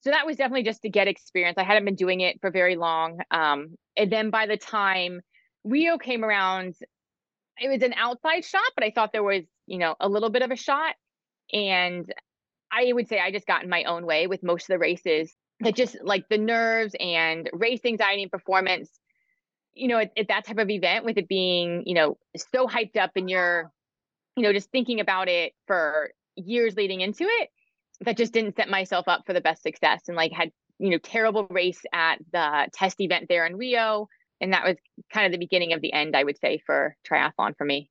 So 0.01 0.11
that 0.11 0.25
was 0.25 0.37
definitely 0.37 0.63
just 0.63 0.83
to 0.83 0.89
get 0.89 1.07
experience. 1.07 1.57
I 1.57 1.63
hadn't 1.63 1.85
been 1.85 1.95
doing 1.95 2.21
it 2.21 2.39
for 2.39 2.51
very 2.51 2.75
long. 2.75 3.19
Um, 3.31 3.75
and 3.97 4.11
then 4.11 4.29
by 4.29 4.45
the 4.45 4.55
time 4.57 5.21
Rio 5.63 5.97
came 5.97 6.23
around, 6.23 6.75
it 7.59 7.69
was 7.69 7.81
an 7.81 7.93
outside 7.93 8.45
shot, 8.45 8.61
but 8.75 8.83
I 8.83 8.91
thought 8.91 9.11
there 9.11 9.23
was, 9.23 9.43
you 9.65 9.79
know, 9.79 9.95
a 9.99 10.07
little 10.07 10.29
bit 10.29 10.43
of 10.43 10.51
a 10.51 10.55
shot. 10.55 10.93
And 11.51 12.05
I 12.71 12.93
would 12.93 13.07
say 13.07 13.19
I 13.19 13.31
just 13.31 13.47
got 13.47 13.63
in 13.63 13.69
my 13.69 13.85
own 13.85 14.05
way 14.05 14.27
with 14.27 14.43
most 14.43 14.63
of 14.63 14.67
the 14.67 14.79
races 14.79 15.33
that 15.61 15.75
just 15.75 15.97
like 16.03 16.29
the 16.29 16.37
nerves 16.37 16.95
and 16.99 17.49
race 17.51 17.81
anxiety 17.83 18.21
and 18.21 18.31
performance, 18.31 18.91
you 19.77 19.87
know, 19.87 19.99
at, 19.99 20.11
at 20.17 20.27
that 20.29 20.45
type 20.45 20.57
of 20.57 20.69
event 20.69 21.05
with 21.05 21.17
it 21.17 21.27
being, 21.27 21.83
you 21.85 21.93
know, 21.93 22.17
so 22.53 22.67
hyped 22.67 22.97
up 22.97 23.11
and 23.15 23.29
you're, 23.29 23.71
you 24.35 24.43
know, 24.43 24.53
just 24.53 24.71
thinking 24.71 24.99
about 24.99 25.27
it 25.27 25.53
for 25.67 26.11
years 26.35 26.75
leading 26.75 27.01
into 27.01 27.23
it, 27.23 27.49
that 28.01 28.17
just 28.17 28.33
didn't 28.33 28.55
set 28.55 28.69
myself 28.69 29.07
up 29.07 29.23
for 29.25 29.33
the 29.33 29.41
best 29.41 29.63
success 29.63 30.03
and 30.07 30.15
like 30.15 30.31
had, 30.31 30.51
you 30.79 30.89
know, 30.89 30.97
terrible 30.97 31.47
race 31.49 31.81
at 31.93 32.17
the 32.31 32.67
test 32.73 32.99
event 33.01 33.25
there 33.29 33.45
in 33.45 33.55
Rio 33.55 34.07
and 34.41 34.53
that 34.53 34.63
was 34.63 34.77
kind 35.11 35.25
of 35.25 35.31
the 35.31 35.37
beginning 35.37 35.73
of 35.73 35.81
the 35.81 35.93
end, 35.93 36.15
I 36.15 36.23
would 36.23 36.39
say, 36.39 36.61
for 36.65 36.95
triathlon 37.09 37.57
for 37.57 37.65
me. 37.65 37.89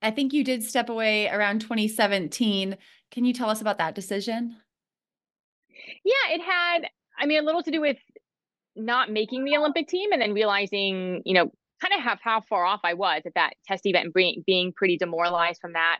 I 0.00 0.10
think 0.10 0.32
you 0.32 0.44
did 0.44 0.64
step 0.64 0.88
away 0.88 1.28
around 1.28 1.60
2017. 1.60 2.76
Can 3.10 3.24
you 3.24 3.32
tell 3.32 3.50
us 3.50 3.60
about 3.60 3.78
that 3.78 3.94
decision? 3.94 4.56
Yeah, 6.04 6.34
it 6.34 6.40
had, 6.40 6.88
I 7.18 7.26
mean, 7.26 7.40
a 7.40 7.42
little 7.42 7.62
to 7.62 7.70
do 7.70 7.80
with 7.80 7.98
not 8.76 9.10
making 9.10 9.44
the 9.44 9.56
Olympic 9.56 9.88
team 9.88 10.12
and 10.12 10.20
then 10.20 10.32
realizing, 10.32 11.22
you 11.24 11.34
know, 11.34 11.50
kind 11.80 11.94
of 11.94 12.00
how, 12.00 12.16
how 12.22 12.40
far 12.40 12.64
off 12.64 12.80
I 12.84 12.94
was 12.94 13.22
at 13.26 13.34
that 13.34 13.54
test 13.66 13.86
event 13.86 14.06
and 14.06 14.14
being, 14.14 14.42
being 14.46 14.72
pretty 14.72 14.96
demoralized 14.96 15.60
from 15.60 15.72
that. 15.72 15.98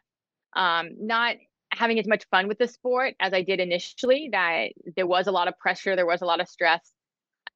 Um, 0.54 0.90
not 0.98 1.36
having 1.72 1.98
as 1.98 2.06
much 2.06 2.24
fun 2.30 2.48
with 2.48 2.58
the 2.58 2.68
sport 2.68 3.14
as 3.18 3.32
I 3.32 3.42
did 3.42 3.58
initially, 3.58 4.28
that 4.32 4.72
there 4.96 5.06
was 5.06 5.26
a 5.26 5.32
lot 5.32 5.48
of 5.48 5.58
pressure, 5.58 5.96
there 5.96 6.06
was 6.06 6.22
a 6.22 6.26
lot 6.26 6.40
of 6.40 6.48
stress 6.48 6.92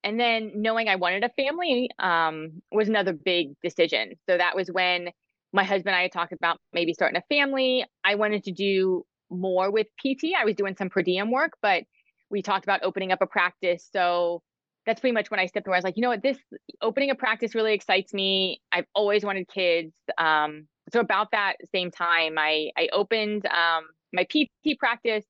and 0.06 0.20
then 0.20 0.52
knowing 0.54 0.88
I 0.88 0.94
wanted 0.94 1.24
a 1.24 1.30
family 1.30 1.90
um, 1.98 2.62
was 2.70 2.88
another 2.88 3.12
big 3.12 3.60
decision. 3.60 4.12
So 4.28 4.36
that 4.38 4.54
was 4.54 4.68
when 4.70 5.10
my 5.52 5.64
husband 5.64 5.96
and 5.96 6.04
I 6.04 6.06
talked 6.06 6.32
about 6.32 6.58
maybe 6.72 6.92
starting 6.92 7.16
a 7.20 7.34
family. 7.34 7.84
I 8.04 8.14
wanted 8.14 8.44
to 8.44 8.52
do 8.52 9.04
more 9.30 9.68
with 9.70 9.88
PT. 9.98 10.26
I 10.38 10.44
was 10.44 10.54
doing 10.54 10.76
some 10.76 10.90
per 10.90 11.02
diem 11.02 11.32
work, 11.32 11.54
but 11.60 11.82
we 12.30 12.40
talked 12.40 12.64
about 12.64 12.84
opening 12.84 13.10
up 13.10 13.20
a 13.20 13.26
practice. 13.26 13.88
So 13.92 14.42
that's 14.86 15.00
pretty 15.00 15.14
much 15.14 15.30
when 15.30 15.40
I 15.40 15.46
stepped 15.46 15.66
away. 15.66 15.76
I 15.76 15.78
was 15.78 15.84
like, 15.84 15.96
you 15.96 16.02
know 16.02 16.08
what, 16.08 16.22
this 16.22 16.38
opening 16.80 17.10
a 17.10 17.14
practice 17.14 17.54
really 17.54 17.74
excites 17.74 18.14
me. 18.14 18.60
I've 18.72 18.86
always 18.94 19.24
wanted 19.24 19.48
kids. 19.48 19.92
Um, 20.16 20.68
so 20.92 21.00
about 21.00 21.32
that 21.32 21.56
same 21.72 21.90
time, 21.90 22.38
I 22.38 22.70
I 22.76 22.88
opened 22.92 23.46
um, 23.46 23.84
my 24.12 24.24
PT 24.24 24.78
practice 24.78 25.24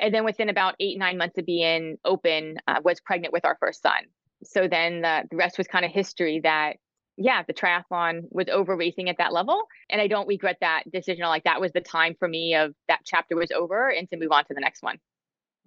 and 0.00 0.14
then 0.14 0.24
within 0.24 0.48
about 0.48 0.74
eight 0.80 0.98
nine 0.98 1.18
months 1.18 1.38
of 1.38 1.46
being 1.46 1.96
open 2.04 2.58
uh, 2.66 2.80
was 2.84 3.00
pregnant 3.00 3.32
with 3.32 3.44
our 3.44 3.56
first 3.60 3.82
son 3.82 4.02
so 4.44 4.68
then 4.68 5.02
the, 5.02 5.24
the 5.30 5.36
rest 5.36 5.58
was 5.58 5.66
kind 5.66 5.84
of 5.84 5.90
history 5.90 6.40
that 6.42 6.74
yeah 7.16 7.42
the 7.46 7.54
triathlon 7.54 8.22
was 8.30 8.46
over 8.48 8.76
racing 8.76 9.08
at 9.08 9.18
that 9.18 9.32
level 9.32 9.64
and 9.90 10.00
i 10.00 10.06
don't 10.06 10.28
regret 10.28 10.56
that 10.60 10.84
decision 10.92 11.24
like 11.26 11.44
that 11.44 11.60
was 11.60 11.72
the 11.72 11.80
time 11.80 12.14
for 12.18 12.28
me 12.28 12.54
of 12.54 12.74
that 12.86 13.00
chapter 13.04 13.36
was 13.36 13.50
over 13.50 13.88
and 13.88 14.08
to 14.10 14.16
move 14.16 14.32
on 14.32 14.44
to 14.44 14.54
the 14.54 14.60
next 14.60 14.82
one 14.82 14.98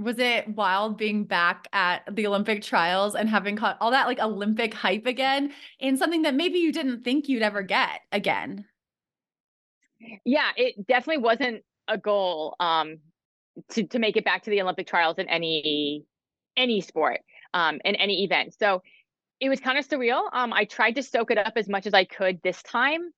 was 0.02 0.20
it 0.20 0.48
wild 0.56 0.98
being 0.98 1.24
back 1.24 1.68
at 1.74 2.04
the 2.12 2.28
Olympic 2.28 2.64
trials 2.64 3.16
and 3.16 3.30
having 3.30 3.56
caught 3.56 3.78
all 3.80 3.92
that 3.92 4.08
like 4.08 4.20
Olympic 4.20 4.74
hype 4.74 5.06
again 5.06 5.54
in 5.80 5.98
something 5.98 6.24
that 6.24 6.36
maybe 6.36 6.60
you 6.60 6.72
didn't 6.72 7.04
think 7.04 7.30
you'd 7.30 7.44
ever 7.44 7.62
get 7.62 8.02
again? 8.12 8.66
Yeah, 10.26 10.50
it 10.58 10.88
definitely 10.88 11.24
wasn't 11.24 11.64
a 11.88 11.98
goal. 11.98 12.56
Um, 12.60 13.00
to 13.70 13.84
to 13.84 14.00
make 14.00 14.18
it 14.18 14.26
back 14.26 14.44
to 14.44 14.50
the 14.50 14.62
Olympic 14.62 14.88
trials 14.88 15.18
in 15.18 15.28
any 15.30 16.06
any 16.58 16.82
sport 16.82 17.22
um, 17.54 17.80
in 17.86 17.96
any 17.96 18.24
event. 18.24 18.54
So 18.58 18.82
it 19.40 19.50
was 19.50 19.60
kind 19.60 19.78
of 19.78 19.88
surreal. 19.88 20.28
Um, 20.34 20.54
I 20.54 20.66
tried 20.66 20.96
to 20.96 21.04
soak 21.04 21.32
it 21.32 21.38
up 21.38 21.54
as 21.56 21.68
much 21.68 21.88
as 21.88 21.94
I 21.94 22.06
could 22.06 22.40
this 22.44 22.62
time. 22.64 23.12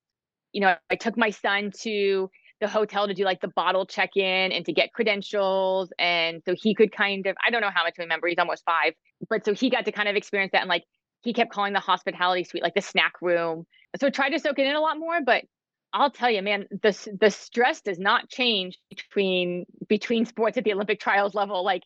You 0.52 0.62
know, 0.62 0.74
I 0.90 0.96
took 0.96 1.16
my 1.16 1.30
son 1.30 1.72
to 1.80 2.30
the 2.64 2.70
hotel 2.70 3.06
to 3.06 3.12
do 3.12 3.24
like 3.24 3.42
the 3.42 3.48
bottle 3.48 3.84
check 3.84 4.16
in 4.16 4.50
and 4.50 4.64
to 4.64 4.72
get 4.72 4.94
credentials. 4.94 5.92
And 5.98 6.42
so 6.46 6.54
he 6.56 6.74
could 6.74 6.92
kind 6.92 7.26
of, 7.26 7.36
I 7.46 7.50
don't 7.50 7.60
know 7.60 7.70
how 7.72 7.84
much 7.84 7.96
I 7.98 8.02
remember, 8.02 8.26
he's 8.26 8.38
almost 8.38 8.64
five, 8.64 8.94
but 9.28 9.44
so 9.44 9.52
he 9.52 9.68
got 9.68 9.84
to 9.84 9.92
kind 9.92 10.08
of 10.08 10.16
experience 10.16 10.52
that. 10.52 10.62
And 10.62 10.68
like 10.70 10.84
he 11.20 11.34
kept 11.34 11.52
calling 11.52 11.74
the 11.74 11.80
hospitality 11.80 12.44
suite 12.44 12.62
like 12.62 12.74
the 12.74 12.80
snack 12.80 13.20
room. 13.20 13.66
so 14.00 14.08
try 14.08 14.30
to 14.30 14.38
soak 14.38 14.58
it 14.58 14.66
in 14.66 14.76
a 14.76 14.80
lot 14.80 14.98
more. 14.98 15.20
But 15.22 15.44
I'll 15.92 16.10
tell 16.10 16.30
you, 16.30 16.40
man, 16.40 16.66
the 16.70 17.16
the 17.20 17.30
stress 17.30 17.82
does 17.82 17.98
not 17.98 18.30
change 18.30 18.78
between 18.88 19.66
between 19.86 20.24
sports 20.24 20.56
at 20.56 20.64
the 20.64 20.72
Olympic 20.72 21.00
trials 21.00 21.34
level. 21.34 21.62
Like 21.64 21.82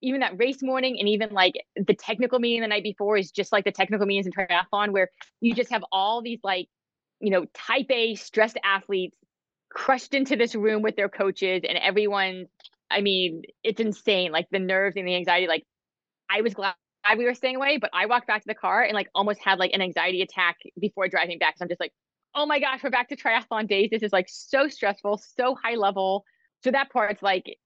even 0.00 0.20
that 0.20 0.38
race 0.38 0.62
morning 0.62 0.96
and 0.98 1.10
even 1.10 1.30
like 1.30 1.54
the 1.76 1.94
technical 1.94 2.38
meeting 2.38 2.62
the 2.62 2.68
night 2.68 2.82
before 2.82 3.18
is 3.18 3.30
just 3.30 3.52
like 3.52 3.64
the 3.64 3.70
technical 3.70 4.06
meetings 4.06 4.26
in 4.26 4.32
triathlon 4.32 4.92
where 4.92 5.10
you 5.42 5.54
just 5.54 5.70
have 5.70 5.84
all 5.92 6.22
these 6.22 6.40
like, 6.42 6.68
you 7.20 7.30
know, 7.30 7.44
type 7.52 7.86
A 7.90 8.14
stressed 8.14 8.58
athletes 8.64 9.18
crushed 9.74 10.14
into 10.14 10.36
this 10.36 10.54
room 10.54 10.82
with 10.82 10.96
their 10.96 11.08
coaches 11.08 11.62
and 11.68 11.78
everyone, 11.78 12.46
I 12.90 13.00
mean, 13.00 13.42
it's 13.62 13.80
insane. 13.80 14.32
Like 14.32 14.46
the 14.50 14.58
nerves 14.58 14.96
and 14.96 15.06
the 15.06 15.14
anxiety. 15.16 15.46
Like 15.46 15.64
I 16.30 16.42
was 16.42 16.54
glad 16.54 16.74
we 17.16 17.24
were 17.24 17.34
staying 17.34 17.56
away, 17.56 17.78
but 17.78 17.90
I 17.92 18.06
walked 18.06 18.26
back 18.26 18.42
to 18.42 18.48
the 18.48 18.54
car 18.54 18.82
and 18.82 18.94
like 18.94 19.08
almost 19.14 19.40
had 19.42 19.58
like 19.58 19.72
an 19.72 19.82
anxiety 19.82 20.22
attack 20.22 20.56
before 20.78 21.08
driving 21.08 21.38
back. 21.38 21.58
So 21.58 21.64
I'm 21.64 21.68
just 21.68 21.80
like, 21.80 21.92
oh 22.34 22.46
my 22.46 22.60
gosh, 22.60 22.82
we're 22.82 22.90
back 22.90 23.08
to 23.08 23.16
triathlon 23.16 23.68
days. 23.68 23.90
This 23.90 24.02
is 24.02 24.12
like 24.12 24.26
so 24.28 24.68
stressful, 24.68 25.20
so 25.36 25.54
high 25.54 25.74
level. 25.74 26.24
So 26.62 26.70
that 26.70 26.90
part's 26.92 27.22
like 27.22 27.56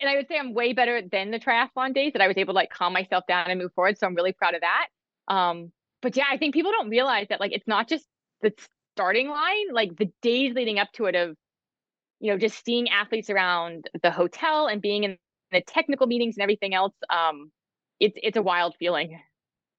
and 0.00 0.10
I 0.10 0.16
would 0.16 0.28
say 0.28 0.38
I'm 0.38 0.54
way 0.54 0.72
better 0.72 1.02
than 1.02 1.30
the 1.30 1.38
triathlon 1.38 1.94
days 1.94 2.12
that 2.14 2.22
I 2.22 2.28
was 2.28 2.36
able 2.36 2.52
to 2.52 2.56
like 2.56 2.70
calm 2.70 2.92
myself 2.92 3.24
down 3.28 3.50
and 3.50 3.60
move 3.60 3.72
forward. 3.74 3.98
So 3.98 4.06
I'm 4.06 4.14
really 4.14 4.32
proud 4.32 4.54
of 4.54 4.62
that. 4.62 4.86
Um, 5.28 5.72
but 6.02 6.16
yeah, 6.16 6.24
I 6.30 6.36
think 6.36 6.52
people 6.52 6.72
don't 6.72 6.90
realize 6.90 7.28
that 7.30 7.40
like 7.40 7.52
it's 7.52 7.66
not 7.66 7.88
just 7.88 8.04
the 8.42 8.52
starting 8.94 9.28
line, 9.28 9.72
like 9.72 9.96
the 9.96 10.10
days 10.22 10.54
leading 10.54 10.78
up 10.78 10.88
to 10.92 11.06
it 11.06 11.14
of, 11.14 11.36
you 12.20 12.30
know, 12.30 12.38
just 12.38 12.64
seeing 12.64 12.88
athletes 12.88 13.28
around 13.30 13.88
the 14.02 14.10
hotel 14.10 14.66
and 14.66 14.80
being 14.80 15.04
in 15.04 15.18
the 15.52 15.60
technical 15.60 16.06
meetings 16.06 16.36
and 16.36 16.42
everything 16.42 16.74
else. 16.74 16.94
Um, 17.10 17.50
it's 18.00 18.16
it's 18.22 18.36
a 18.36 18.42
wild 18.42 18.74
feeling. 18.78 19.20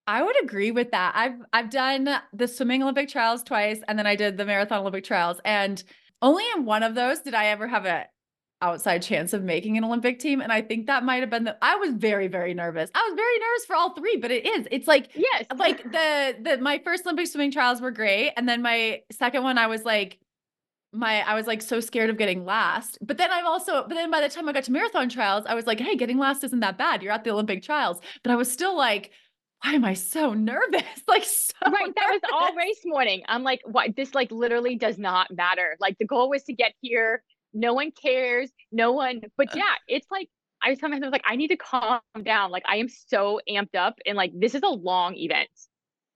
I 0.07 0.21
would 0.21 0.41
agree 0.43 0.71
with 0.71 0.91
that. 0.91 1.13
I've 1.15 1.41
I've 1.53 1.69
done 1.69 2.09
the 2.33 2.47
swimming 2.47 2.83
Olympic 2.83 3.09
trials 3.09 3.43
twice 3.43 3.81
and 3.87 3.97
then 3.97 4.05
I 4.05 4.15
did 4.15 4.37
the 4.37 4.45
marathon 4.45 4.79
Olympic 4.81 5.03
trials 5.03 5.39
and 5.45 5.83
only 6.21 6.43
in 6.55 6.65
one 6.65 6.83
of 6.83 6.95
those 6.95 7.19
did 7.21 7.33
I 7.33 7.47
ever 7.47 7.67
have 7.67 7.85
a 7.85 8.05
outside 8.61 9.01
chance 9.01 9.33
of 9.33 9.43
making 9.43 9.77
an 9.77 9.83
Olympic 9.83 10.19
team. 10.19 10.41
And 10.41 10.51
I 10.51 10.61
think 10.61 10.87
that 10.87 11.03
might 11.03 11.21
have 11.21 11.29
been 11.29 11.43
the 11.43 11.57
I 11.61 11.75
was 11.75 11.91
very, 11.93 12.27
very 12.27 12.53
nervous. 12.53 12.89
I 12.95 13.07
was 13.09 13.15
very 13.15 13.39
nervous 13.39 13.65
for 13.65 13.75
all 13.75 13.93
three, 13.93 14.17
but 14.17 14.31
it 14.31 14.45
is. 14.45 14.67
It's 14.71 14.87
like 14.87 15.09
yes, 15.15 15.45
like 15.57 15.83
the 15.83 16.35
the 16.41 16.57
my 16.59 16.79
first 16.83 17.05
Olympic 17.05 17.27
swimming 17.27 17.51
trials 17.51 17.81
were 17.81 17.91
great. 17.91 18.33
And 18.37 18.47
then 18.47 18.61
my 18.61 19.01
second 19.11 19.43
one, 19.43 19.57
I 19.57 19.67
was 19.67 19.83
like, 19.83 20.19
my 20.93 21.21
I 21.21 21.35
was 21.35 21.47
like 21.47 21.61
so 21.61 21.79
scared 21.79 22.09
of 22.09 22.17
getting 22.17 22.45
last. 22.45 22.97
But 23.01 23.17
then 23.17 23.31
I've 23.31 23.45
also, 23.45 23.83
but 23.87 23.95
then 23.95 24.09
by 24.09 24.21
the 24.21 24.29
time 24.29 24.47
I 24.47 24.53
got 24.53 24.63
to 24.65 24.71
marathon 24.71 25.09
trials, 25.09 25.45
I 25.45 25.53
was 25.53 25.67
like, 25.67 25.79
hey, 25.79 25.95
getting 25.95 26.17
last 26.17 26.43
isn't 26.43 26.61
that 26.61 26.77
bad. 26.77 27.03
You're 27.03 27.13
at 27.13 27.23
the 27.23 27.31
Olympic 27.31 27.63
trials. 27.63 27.99
But 28.23 28.31
I 28.31 28.35
was 28.35 28.51
still 28.51 28.75
like, 28.77 29.11
why 29.63 29.73
am 29.73 29.85
I 29.85 29.93
so 29.93 30.33
nervous? 30.33 30.83
Like 31.07 31.23
so 31.23 31.53
right. 31.65 31.93
That 31.95 32.09
was 32.09 32.21
all 32.33 32.55
race 32.55 32.81
morning. 32.83 33.23
I'm 33.27 33.43
like, 33.43 33.61
what 33.63 33.95
this 33.95 34.15
like 34.15 34.31
literally 34.31 34.75
does 34.75 34.97
not 34.97 35.27
matter. 35.31 35.77
Like 35.79 35.97
the 35.99 36.05
goal 36.05 36.29
was 36.29 36.43
to 36.43 36.53
get 36.53 36.73
here 36.81 37.21
no 37.55 37.73
one 37.73 37.89
cares 37.91 38.51
no 38.71 38.91
one 38.91 39.21
but 39.37 39.55
yeah 39.55 39.73
it's 39.87 40.07
like 40.11 40.29
i 40.63 40.69
was 40.69 40.77
telling 40.77 40.91
myself 40.91 41.11
like 41.11 41.23
i 41.25 41.35
need 41.35 41.47
to 41.47 41.57
calm 41.57 42.01
down 42.23 42.51
like 42.51 42.63
i 42.67 42.77
am 42.77 42.87
so 42.87 43.39
amped 43.49 43.75
up 43.75 43.95
and 44.05 44.15
like 44.15 44.31
this 44.35 44.53
is 44.53 44.61
a 44.61 44.69
long 44.69 45.15
event 45.15 45.49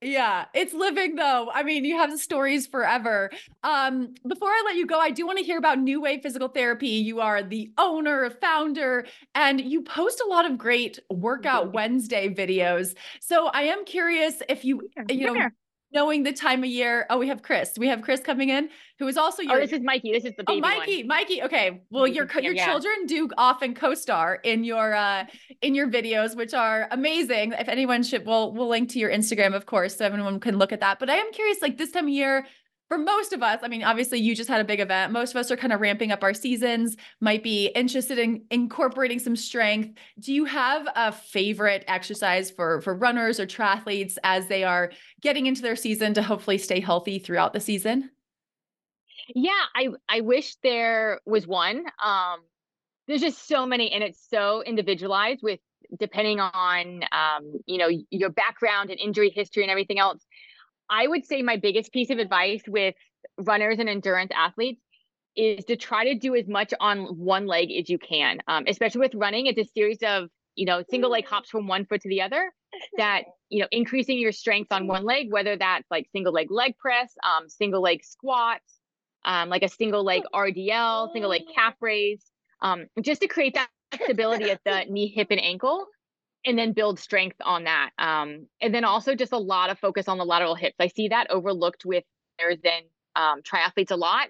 Yeah, 0.02 0.46
it's 0.54 0.72
living 0.72 1.16
though. 1.16 1.50
I 1.52 1.62
mean, 1.62 1.84
you 1.84 1.98
have 1.98 2.10
the 2.10 2.16
stories 2.16 2.66
forever. 2.66 3.30
Um, 3.62 4.14
before 4.26 4.48
I 4.48 4.62
let 4.64 4.76
you 4.76 4.86
go, 4.86 4.98
I 4.98 5.10
do 5.10 5.26
want 5.26 5.36
to 5.38 5.44
hear 5.44 5.58
about 5.58 5.78
New 5.78 6.00
Wave 6.00 6.22
Physical 6.22 6.48
Therapy. 6.48 6.88
You 6.88 7.20
are 7.20 7.42
the 7.42 7.70
owner, 7.76 8.30
founder, 8.40 9.06
and 9.34 9.60
you 9.60 9.82
post 9.82 10.22
a 10.24 10.26
lot 10.26 10.50
of 10.50 10.56
great 10.56 10.98
workout 11.10 11.74
Wednesday 11.74 12.32
videos. 12.32 12.96
So 13.20 13.48
I 13.48 13.64
am 13.64 13.84
curious 13.84 14.42
if 14.48 14.64
you, 14.64 14.88
you 15.10 15.34
know. 15.34 15.50
Knowing 15.92 16.22
the 16.22 16.32
time 16.32 16.60
of 16.62 16.70
year. 16.70 17.06
Oh, 17.10 17.18
we 17.18 17.28
have 17.28 17.42
Chris. 17.42 17.72
We 17.78 17.88
have 17.88 18.02
Chris 18.02 18.20
coming 18.20 18.48
in, 18.48 18.68
who 18.98 19.08
is 19.08 19.16
also 19.16 19.42
your 19.42 19.56
oh 19.56 19.60
this 19.60 19.72
is 19.72 19.80
mikey 19.80 20.12
this 20.12 20.24
is 20.24 20.32
the 20.36 20.44
Oh, 20.46 20.54
baby 20.54 20.60
Mikey, 20.60 20.98
one. 20.98 21.06
Mikey. 21.08 21.42
Okay. 21.42 21.82
Well, 21.90 22.06
your 22.06 22.26
can 22.26 22.34
co- 22.34 22.40
see 22.40 22.44
your 22.46 22.54
yeah. 22.54 22.66
children 22.66 23.06
do 23.06 23.28
often 23.36 23.74
co-star 23.74 24.36
in 24.44 24.64
your 24.64 24.94
uh 24.94 25.24
in 25.62 25.74
your 25.74 25.88
videos, 25.88 26.36
which 26.36 26.54
are 26.54 26.88
amazing. 26.90 27.52
If 27.52 27.68
anyone 27.68 28.02
should, 28.02 28.26
we'll 28.26 28.52
we'll 28.52 28.68
link 28.68 28.90
to 28.90 28.98
your 28.98 29.10
Instagram, 29.10 29.54
of 29.54 29.66
course, 29.66 29.96
so 29.96 30.04
everyone 30.04 30.40
can 30.40 30.58
look 30.58 30.72
at 30.72 30.80
that. 30.80 30.98
But 30.98 31.10
I 31.10 31.16
am 31.16 31.32
curious, 31.32 31.60
like 31.62 31.76
this 31.78 31.90
time 31.90 32.04
of 32.04 32.10
year, 32.10 32.46
for 32.90 32.98
most 32.98 33.32
of 33.32 33.40
us, 33.40 33.60
I 33.62 33.68
mean, 33.68 33.84
obviously 33.84 34.18
you 34.18 34.34
just 34.34 34.48
had 34.48 34.60
a 34.60 34.64
big 34.64 34.80
event. 34.80 35.12
Most 35.12 35.30
of 35.30 35.36
us 35.36 35.48
are 35.52 35.56
kind 35.56 35.72
of 35.72 35.80
ramping 35.80 36.10
up 36.10 36.24
our 36.24 36.34
seasons, 36.34 36.96
might 37.20 37.44
be 37.44 37.68
interested 37.68 38.18
in 38.18 38.42
incorporating 38.50 39.20
some 39.20 39.36
strength. 39.36 39.96
Do 40.18 40.34
you 40.34 40.44
have 40.44 40.88
a 40.96 41.12
favorite 41.12 41.84
exercise 41.86 42.50
for 42.50 42.80
for 42.80 42.94
runners 42.94 43.38
or 43.38 43.46
triathletes 43.46 44.18
as 44.24 44.48
they 44.48 44.64
are 44.64 44.90
getting 45.20 45.46
into 45.46 45.62
their 45.62 45.76
season 45.76 46.14
to 46.14 46.22
hopefully 46.22 46.58
stay 46.58 46.80
healthy 46.80 47.20
throughout 47.20 47.52
the 47.52 47.60
season? 47.60 48.10
yeah 49.34 49.64
i 49.74 49.88
i 50.08 50.20
wish 50.20 50.56
there 50.62 51.20
was 51.26 51.46
one 51.46 51.84
um 52.04 52.40
there's 53.06 53.20
just 53.20 53.46
so 53.46 53.66
many 53.66 53.92
and 53.92 54.02
it's 54.02 54.26
so 54.28 54.62
individualized 54.62 55.40
with 55.42 55.60
depending 55.98 56.40
on 56.40 57.02
um 57.12 57.52
you 57.66 57.78
know 57.78 57.88
your 58.10 58.30
background 58.30 58.90
and 58.90 58.98
injury 58.98 59.30
history 59.30 59.62
and 59.62 59.70
everything 59.70 59.98
else 59.98 60.24
i 60.90 61.06
would 61.06 61.24
say 61.24 61.42
my 61.42 61.56
biggest 61.56 61.92
piece 61.92 62.10
of 62.10 62.18
advice 62.18 62.62
with 62.68 62.94
runners 63.38 63.78
and 63.78 63.88
endurance 63.88 64.30
athletes 64.34 64.82
is 65.36 65.64
to 65.64 65.76
try 65.76 66.04
to 66.04 66.14
do 66.14 66.34
as 66.34 66.48
much 66.48 66.74
on 66.80 67.00
one 67.18 67.46
leg 67.46 67.70
as 67.70 67.88
you 67.88 67.98
can. 67.98 68.40
Um, 68.48 68.64
especially 68.66 69.00
with 69.00 69.14
running 69.14 69.46
it's 69.46 69.58
a 69.58 69.72
series 69.72 69.98
of 70.02 70.28
you 70.56 70.66
know 70.66 70.82
single 70.90 71.10
leg 71.10 71.26
hops 71.26 71.50
from 71.50 71.68
one 71.68 71.86
foot 71.86 72.00
to 72.02 72.08
the 72.08 72.22
other 72.22 72.52
that 72.96 73.22
you 73.48 73.60
know 73.60 73.68
increasing 73.70 74.18
your 74.18 74.32
strength 74.32 74.72
on 74.72 74.86
one 74.86 75.04
leg 75.04 75.32
whether 75.32 75.56
that's 75.56 75.86
like 75.90 76.06
single 76.12 76.32
leg 76.32 76.50
leg 76.50 76.76
press 76.76 77.12
um, 77.22 77.48
single 77.48 77.80
leg 77.80 78.04
squats 78.04 78.80
um, 79.24 79.48
like 79.48 79.62
a 79.62 79.68
single 79.68 80.04
leg 80.04 80.22
rdl 80.34 81.12
single 81.12 81.30
leg 81.30 81.42
calf 81.54 81.74
raise 81.80 82.24
um, 82.62 82.86
just 83.00 83.20
to 83.20 83.28
create 83.28 83.54
that 83.54 83.68
stability 84.02 84.50
at 84.50 84.60
the 84.64 84.84
knee 84.88 85.06
hip 85.08 85.28
and 85.30 85.40
ankle 85.40 85.86
and 86.44 86.58
then 86.58 86.72
build 86.72 86.98
strength 86.98 87.36
on 87.44 87.64
that 87.64 87.90
um, 87.98 88.46
and 88.60 88.74
then 88.74 88.84
also 88.84 89.14
just 89.14 89.32
a 89.32 89.38
lot 89.38 89.70
of 89.70 89.78
focus 89.78 90.08
on 90.08 90.18
the 90.18 90.24
lateral 90.24 90.54
hips 90.54 90.76
i 90.80 90.88
see 90.88 91.08
that 91.08 91.30
overlooked 91.30 91.84
with 91.84 92.04
runners 92.40 92.58
and 92.64 92.84
um, 93.16 93.42
triathletes 93.42 93.90
a 93.90 93.96
lot 93.96 94.28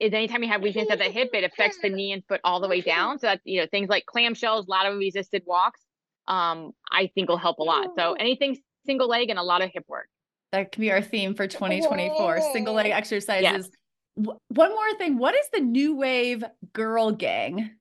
is 0.00 0.14
anytime 0.14 0.42
you 0.42 0.48
have 0.48 0.62
weakness 0.62 0.88
at 0.90 0.98
the 0.98 1.04
hip, 1.04 1.28
it 1.34 1.44
affects 1.44 1.78
the 1.82 1.90
knee 1.90 2.12
and 2.12 2.24
foot 2.26 2.40
all 2.42 2.60
the 2.60 2.68
way 2.68 2.80
down. 2.80 3.18
So 3.18 3.26
that's, 3.28 3.42
you 3.44 3.60
know, 3.60 3.66
things 3.70 3.88
like 3.90 4.04
clamshells, 4.06 4.64
lateral 4.66 4.96
resisted 4.96 5.42
walks, 5.46 5.80
um, 6.26 6.72
I 6.90 7.10
think 7.14 7.28
will 7.28 7.36
help 7.36 7.58
a 7.58 7.62
lot. 7.62 7.88
So 7.96 8.14
anything 8.14 8.58
single 8.86 9.08
leg 9.08 9.28
and 9.28 9.38
a 9.38 9.42
lot 9.42 9.62
of 9.62 9.70
hip 9.72 9.84
work. 9.88 10.08
That 10.52 10.72
can 10.72 10.80
be 10.80 10.90
our 10.90 11.02
theme 11.02 11.34
for 11.34 11.46
2024 11.46 12.40
single 12.40 12.74
leg 12.74 12.90
exercises. 12.90 13.42
Yes. 13.42 13.68
W- 14.16 14.38
One 14.48 14.70
more 14.70 14.94
thing. 14.94 15.18
What 15.18 15.34
is 15.34 15.46
the 15.52 15.60
new 15.60 15.94
wave 15.96 16.42
girl 16.72 17.12
gang? 17.12 17.72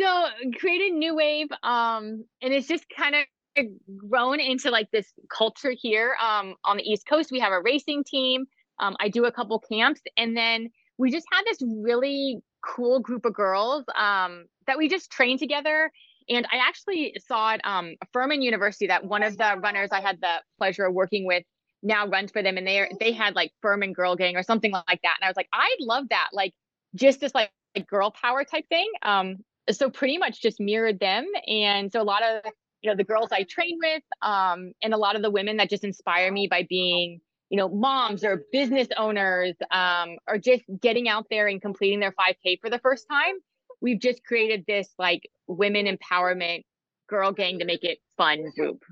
so 0.00 0.26
created 0.58 0.92
new 0.92 1.14
wave 1.14 1.48
um 1.62 2.24
and 2.42 2.54
it's 2.54 2.66
just 2.66 2.84
kind 2.96 3.14
of 3.14 3.66
grown 3.96 4.40
into 4.40 4.70
like 4.70 4.90
this 4.90 5.12
culture 5.36 5.72
here 5.76 6.16
um 6.22 6.54
on 6.64 6.76
the 6.76 6.82
east 6.82 7.06
coast 7.08 7.30
we 7.30 7.40
have 7.40 7.52
a 7.52 7.60
racing 7.60 8.02
team 8.04 8.44
um 8.80 8.96
i 9.00 9.08
do 9.08 9.24
a 9.24 9.32
couple 9.32 9.58
camps 9.70 10.00
and 10.16 10.36
then 10.36 10.70
we 10.98 11.10
just 11.10 11.26
had 11.32 11.42
this 11.44 11.58
really 11.82 12.38
cool 12.64 13.00
group 13.00 13.24
of 13.24 13.34
girls 13.34 13.84
um 13.96 14.44
that 14.66 14.78
we 14.78 14.88
just 14.88 15.10
trained 15.10 15.38
together 15.38 15.90
and 16.28 16.46
i 16.52 16.56
actually 16.56 17.14
saw 17.26 17.52
at 17.52 17.60
um 17.64 17.94
furman 18.12 18.40
university 18.40 18.86
that 18.86 19.04
one 19.04 19.22
of 19.22 19.36
the 19.36 19.56
runners 19.62 19.90
i 19.92 20.00
had 20.00 20.18
the 20.20 20.34
pleasure 20.58 20.84
of 20.84 20.94
working 20.94 21.26
with 21.26 21.42
now 21.82 22.06
runs 22.06 22.30
for 22.30 22.42
them 22.42 22.56
and 22.56 22.66
they 22.66 22.90
they 23.00 23.12
had 23.12 23.34
like 23.34 23.52
furman 23.60 23.92
girl 23.92 24.14
gang 24.14 24.36
or 24.36 24.42
something 24.42 24.72
like 24.72 25.00
that 25.02 25.16
and 25.20 25.24
i 25.24 25.28
was 25.28 25.36
like 25.36 25.48
i'd 25.52 25.76
love 25.80 26.04
that 26.10 26.28
like 26.32 26.54
just 26.94 27.20
this 27.20 27.34
like 27.34 27.50
like 27.76 27.86
girl 27.86 28.10
power 28.10 28.44
type 28.44 28.68
thing. 28.68 28.88
Um, 29.02 29.36
so 29.78 29.90
pretty 29.90 30.18
much 30.18 30.40
just 30.40 30.60
mirrored 30.60 31.00
them. 31.00 31.26
And 31.46 31.92
so 31.92 32.00
a 32.00 32.04
lot 32.04 32.22
of 32.22 32.52
you 32.82 32.90
know 32.90 32.96
the 32.96 33.04
girls 33.04 33.28
I 33.32 33.42
train 33.44 33.78
with, 33.82 34.02
um, 34.22 34.72
and 34.82 34.94
a 34.94 34.96
lot 34.96 35.16
of 35.16 35.22
the 35.22 35.30
women 35.30 35.58
that 35.58 35.68
just 35.68 35.84
inspire 35.84 36.32
me 36.32 36.46
by 36.48 36.66
being 36.68 37.20
you 37.50 37.56
know 37.56 37.68
moms 37.68 38.24
or 38.24 38.44
business 38.52 38.88
owners, 38.96 39.54
um, 39.70 40.16
or 40.26 40.38
just 40.38 40.62
getting 40.80 41.08
out 41.08 41.26
there 41.30 41.46
and 41.46 41.60
completing 41.60 42.00
their 42.00 42.12
5K 42.12 42.60
for 42.60 42.70
the 42.70 42.78
first 42.78 43.06
time. 43.10 43.34
We've 43.82 44.00
just 44.00 44.24
created 44.24 44.64
this 44.66 44.88
like 44.98 45.28
women 45.46 45.86
empowerment 45.86 46.64
girl 47.08 47.32
gang 47.32 47.58
to 47.58 47.64
make 47.64 47.84
it 47.84 47.98
fun 48.16 48.44
group. 48.56 48.82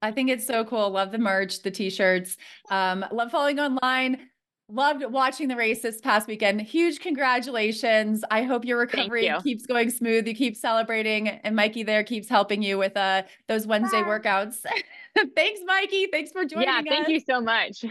I 0.00 0.12
think 0.12 0.30
it's 0.30 0.46
so 0.46 0.64
cool. 0.64 0.90
Love 0.90 1.10
the 1.10 1.18
merch, 1.18 1.62
the 1.62 1.72
t-shirts. 1.72 2.36
Um, 2.70 3.04
love 3.10 3.32
following 3.32 3.58
online. 3.58 4.28
Loved 4.70 5.02
watching 5.06 5.48
the 5.48 5.56
race 5.56 5.80
this 5.80 5.98
past 5.98 6.28
weekend. 6.28 6.60
Huge 6.60 7.00
congratulations. 7.00 8.22
I 8.30 8.42
hope 8.42 8.66
your 8.66 8.76
recovery 8.76 9.26
you. 9.26 9.38
keeps 9.42 9.64
going 9.64 9.88
smooth. 9.88 10.28
You 10.28 10.34
keep 10.34 10.54
celebrating 10.56 11.28
and 11.28 11.56
Mikey 11.56 11.84
there 11.84 12.04
keeps 12.04 12.28
helping 12.28 12.62
you 12.62 12.76
with 12.76 12.94
uh 12.94 13.22
those 13.46 13.66
Wednesday 13.66 14.02
workouts. 14.02 14.56
Thanks, 15.34 15.60
Mikey. 15.64 16.08
Thanks 16.12 16.32
for 16.32 16.44
joining 16.44 16.68
yeah, 16.68 16.82
thank 16.86 17.06
us. 17.06 17.12
you 17.12 17.20
so 17.20 17.40
much. 17.40 17.82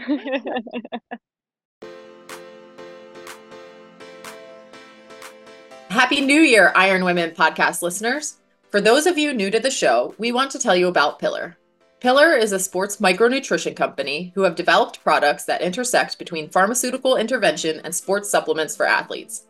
Happy 5.90 6.20
New 6.20 6.42
Year, 6.42 6.72
Iron 6.76 7.04
Women 7.04 7.32
podcast 7.32 7.82
listeners. 7.82 8.36
For 8.70 8.80
those 8.80 9.06
of 9.06 9.18
you 9.18 9.34
new 9.34 9.50
to 9.50 9.58
the 9.58 9.72
show, 9.72 10.14
we 10.16 10.30
want 10.30 10.52
to 10.52 10.60
tell 10.60 10.76
you 10.76 10.86
about 10.86 11.18
Pillar. 11.18 11.56
Pillar 12.00 12.34
is 12.34 12.52
a 12.52 12.60
sports 12.60 12.98
micronutrition 12.98 13.74
company 13.74 14.30
who 14.36 14.42
have 14.42 14.54
developed 14.54 15.02
products 15.02 15.44
that 15.46 15.60
intersect 15.60 16.16
between 16.16 16.48
pharmaceutical 16.48 17.16
intervention 17.16 17.80
and 17.82 17.92
sports 17.92 18.30
supplements 18.30 18.76
for 18.76 18.86
athletes. 18.86 19.46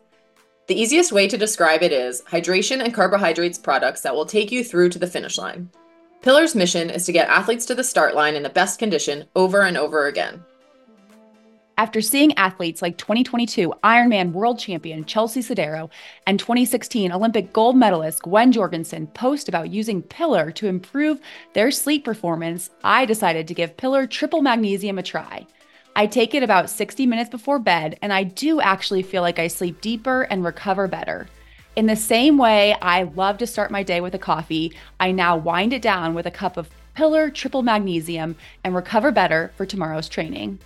The 0.65 0.73
easiest 0.73 1.11
way 1.11 1.27
to 1.27 1.37
describe 1.37 1.83
it 1.83 1.91
is 1.91 2.23
hydration 2.23 2.83
and 2.83 2.91
carbohydrates 2.91 3.59
products 3.59 4.01
that 4.01 4.15
will 4.15 4.25
take 4.25 4.51
you 4.51 4.63
through 4.63 4.89
to 4.89 4.99
the 4.99 5.05
finish 5.05 5.37
line. 5.37 5.69
Pillar's 6.23 6.55
mission 6.55 6.89
is 6.89 7.05
to 7.05 7.11
get 7.11 7.29
athletes 7.29 7.67
to 7.67 7.75
the 7.75 7.83
start 7.83 8.15
line 8.15 8.33
in 8.33 8.41
the 8.41 8.49
best 8.49 8.79
condition 8.79 9.25
over 9.35 9.61
and 9.61 9.77
over 9.77 10.07
again. 10.07 10.43
After 11.79 12.01
seeing 12.01 12.37
athletes 12.37 12.81
like 12.81 12.97
2022 12.97 13.73
Ironman 13.85 14.33
world 14.33 14.59
champion 14.59 15.05
Chelsea 15.05 15.39
Sodaro 15.39 15.89
and 16.27 16.37
2016 16.37 17.09
Olympic 17.09 17.53
gold 17.53 17.77
medalist 17.77 18.23
Gwen 18.23 18.51
Jorgensen 18.51 19.07
post 19.07 19.47
about 19.47 19.69
using 19.69 20.01
Pillar 20.01 20.51
to 20.51 20.67
improve 20.67 21.21
their 21.53 21.71
sleep 21.71 22.03
performance, 22.03 22.69
I 22.83 23.05
decided 23.05 23.47
to 23.47 23.53
give 23.53 23.77
Pillar 23.77 24.07
triple 24.07 24.41
magnesium 24.41 24.97
a 24.97 25.03
try. 25.03 25.47
I 25.95 26.05
take 26.05 26.35
it 26.35 26.43
about 26.43 26.69
60 26.69 27.05
minutes 27.05 27.29
before 27.29 27.59
bed, 27.59 27.97
and 28.01 28.11
I 28.11 28.23
do 28.23 28.59
actually 28.59 29.01
feel 29.01 29.21
like 29.21 29.39
I 29.39 29.47
sleep 29.47 29.79
deeper 29.79 30.23
and 30.23 30.43
recover 30.43 30.85
better. 30.89 31.29
In 31.77 31.85
the 31.85 31.95
same 31.95 32.37
way 32.37 32.75
I 32.81 33.03
love 33.03 33.37
to 33.37 33.47
start 33.47 33.71
my 33.71 33.83
day 33.83 34.01
with 34.01 34.13
a 34.15 34.19
coffee, 34.19 34.73
I 34.99 35.13
now 35.13 35.37
wind 35.37 35.71
it 35.71 35.81
down 35.81 36.13
with 36.13 36.25
a 36.25 36.31
cup 36.31 36.57
of 36.57 36.69
Pillar 36.93 37.29
triple 37.29 37.61
magnesium 37.61 38.35
and 38.65 38.75
recover 38.75 39.13
better 39.13 39.53
for 39.55 39.65
tomorrow's 39.65 40.09
training. 40.09 40.59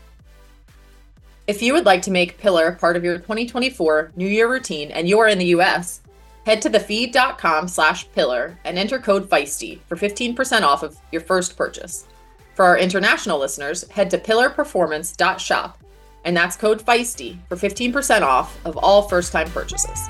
If 1.45 1.61
you 1.61 1.73
would 1.73 1.85
like 1.85 2.01
to 2.03 2.11
make 2.11 2.37
Pillar 2.37 2.71
part 2.71 2.95
of 2.95 3.03
your 3.03 3.17
2024 3.17 4.13
New 4.15 4.27
Year 4.27 4.49
routine 4.49 4.91
and 4.91 5.09
you're 5.09 5.27
in 5.27 5.37
the 5.37 5.47
US, 5.47 6.01
head 6.45 6.61
to 6.61 6.69
thefeed.com 6.69 7.67
slash 7.67 8.09
pillar 8.13 8.57
and 8.63 8.79
enter 8.79 8.97
code 8.97 9.29
FEISTY 9.29 9.81
for 9.85 9.97
15% 9.97 10.61
off 10.61 10.83
of 10.83 10.97
your 11.11 11.21
first 11.21 11.57
purchase. 11.57 12.07
For 12.55 12.63
our 12.63 12.77
international 12.77 13.39
listeners, 13.39 13.89
head 13.89 14.09
to 14.11 14.17
pillarperformance.shop 14.17 15.79
and 16.23 16.37
that's 16.37 16.55
code 16.55 16.81
FEISTY 16.81 17.41
for 17.49 17.57
15% 17.57 18.21
off 18.21 18.57
of 18.65 18.77
all 18.77 19.01
first 19.01 19.33
time 19.33 19.49
purchases. 19.51 20.07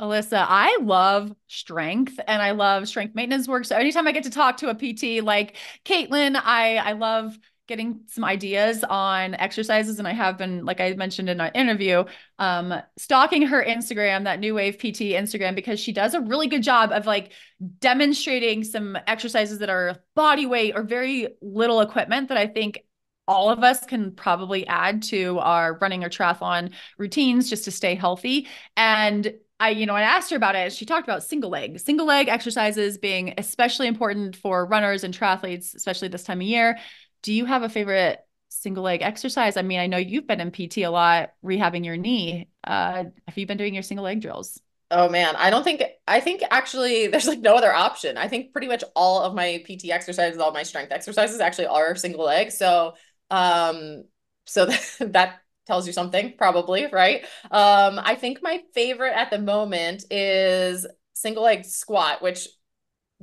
Alyssa, 0.00 0.44
I 0.48 0.78
love 0.80 1.32
strength 1.46 2.18
and 2.26 2.42
I 2.42 2.52
love 2.52 2.88
strength 2.88 3.14
maintenance 3.14 3.46
work. 3.46 3.64
So 3.64 3.76
anytime 3.76 4.08
I 4.08 4.12
get 4.12 4.24
to 4.24 4.30
talk 4.30 4.56
to 4.58 4.70
a 4.70 4.74
PT 4.74 5.22
like 5.22 5.56
Kaitlin, 5.84 6.40
I 6.42 6.76
I 6.78 6.92
love 6.92 7.38
getting 7.68 8.00
some 8.08 8.24
ideas 8.24 8.82
on 8.84 9.34
exercises 9.34 9.98
and 9.98 10.08
I 10.08 10.12
have 10.12 10.36
been 10.36 10.64
like 10.64 10.80
I 10.80 10.94
mentioned 10.94 11.28
in 11.28 11.40
our 11.40 11.50
interview 11.54 12.04
um 12.40 12.74
stalking 12.98 13.42
her 13.42 13.64
Instagram 13.64 14.24
that 14.24 14.40
new 14.40 14.54
wave 14.54 14.78
PT 14.78 15.14
Instagram 15.14 15.54
because 15.54 15.78
she 15.78 15.92
does 15.92 16.14
a 16.14 16.20
really 16.20 16.48
good 16.48 16.62
job 16.64 16.90
of 16.90 17.06
like 17.06 17.32
demonstrating 17.78 18.64
some 18.64 18.98
exercises 19.06 19.60
that 19.60 19.70
are 19.70 20.02
body 20.16 20.46
weight 20.46 20.74
or 20.74 20.82
very 20.82 21.28
little 21.40 21.80
equipment 21.80 22.28
that 22.28 22.38
I 22.38 22.48
think 22.48 22.82
all 23.28 23.50
of 23.50 23.62
us 23.62 23.84
can 23.86 24.12
probably 24.12 24.66
add 24.66 25.02
to 25.04 25.38
our 25.38 25.78
running 25.80 26.02
or 26.02 26.10
triathlon 26.10 26.72
routines 26.98 27.48
just 27.48 27.64
to 27.64 27.70
stay 27.70 27.94
healthy 27.94 28.48
and 28.76 29.32
I, 29.62 29.68
you 29.70 29.86
know, 29.86 29.94
I 29.94 30.02
asked 30.02 30.30
her 30.30 30.36
about 30.36 30.56
it. 30.56 30.72
She 30.72 30.84
talked 30.84 31.06
about 31.06 31.22
single 31.22 31.48
leg, 31.48 31.78
single 31.78 32.04
leg 32.04 32.26
exercises 32.26 32.98
being 32.98 33.32
especially 33.38 33.86
important 33.86 34.34
for 34.34 34.66
runners 34.66 35.04
and 35.04 35.16
triathletes, 35.16 35.76
especially 35.76 36.08
this 36.08 36.24
time 36.24 36.40
of 36.40 36.46
year. 36.48 36.80
Do 37.22 37.32
you 37.32 37.44
have 37.44 37.62
a 37.62 37.68
favorite 37.68 38.18
single 38.48 38.82
leg 38.82 39.02
exercise? 39.02 39.56
I 39.56 39.62
mean, 39.62 39.78
I 39.78 39.86
know 39.86 39.98
you've 39.98 40.26
been 40.26 40.40
in 40.40 40.50
PT 40.50 40.78
a 40.78 40.88
lot, 40.88 41.34
rehabbing 41.44 41.84
your 41.84 41.96
knee. 41.96 42.48
Uh, 42.64 43.04
have 43.28 43.38
you 43.38 43.46
been 43.46 43.56
doing 43.56 43.72
your 43.72 43.84
single 43.84 44.02
leg 44.02 44.20
drills? 44.20 44.60
Oh 44.90 45.08
man, 45.08 45.36
I 45.36 45.50
don't 45.50 45.62
think 45.62 45.84
I 46.08 46.18
think 46.18 46.42
actually 46.50 47.06
there's 47.06 47.28
like 47.28 47.38
no 47.38 47.54
other 47.54 47.72
option. 47.72 48.18
I 48.18 48.26
think 48.26 48.50
pretty 48.50 48.66
much 48.66 48.82
all 48.96 49.22
of 49.22 49.32
my 49.32 49.62
PT 49.64 49.92
exercises, 49.92 50.40
all 50.40 50.50
my 50.50 50.64
strength 50.64 50.90
exercises 50.90 51.38
actually 51.38 51.68
are 51.68 51.94
single 51.94 52.24
leg. 52.24 52.50
So 52.50 52.94
um 53.30 54.06
so 54.44 54.66
that, 54.66 54.96
that 55.12 55.41
tells 55.66 55.86
you 55.86 55.92
something 55.92 56.34
probably 56.36 56.86
right? 56.92 57.24
Um 57.50 57.98
i 58.02 58.14
think 58.14 58.40
my 58.42 58.62
favorite 58.74 59.14
at 59.14 59.30
the 59.30 59.38
moment 59.38 60.04
is 60.10 60.86
single 61.14 61.44
leg 61.44 61.64
squat 61.64 62.22
which 62.22 62.48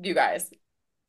you 0.02 0.14
guys 0.14 0.50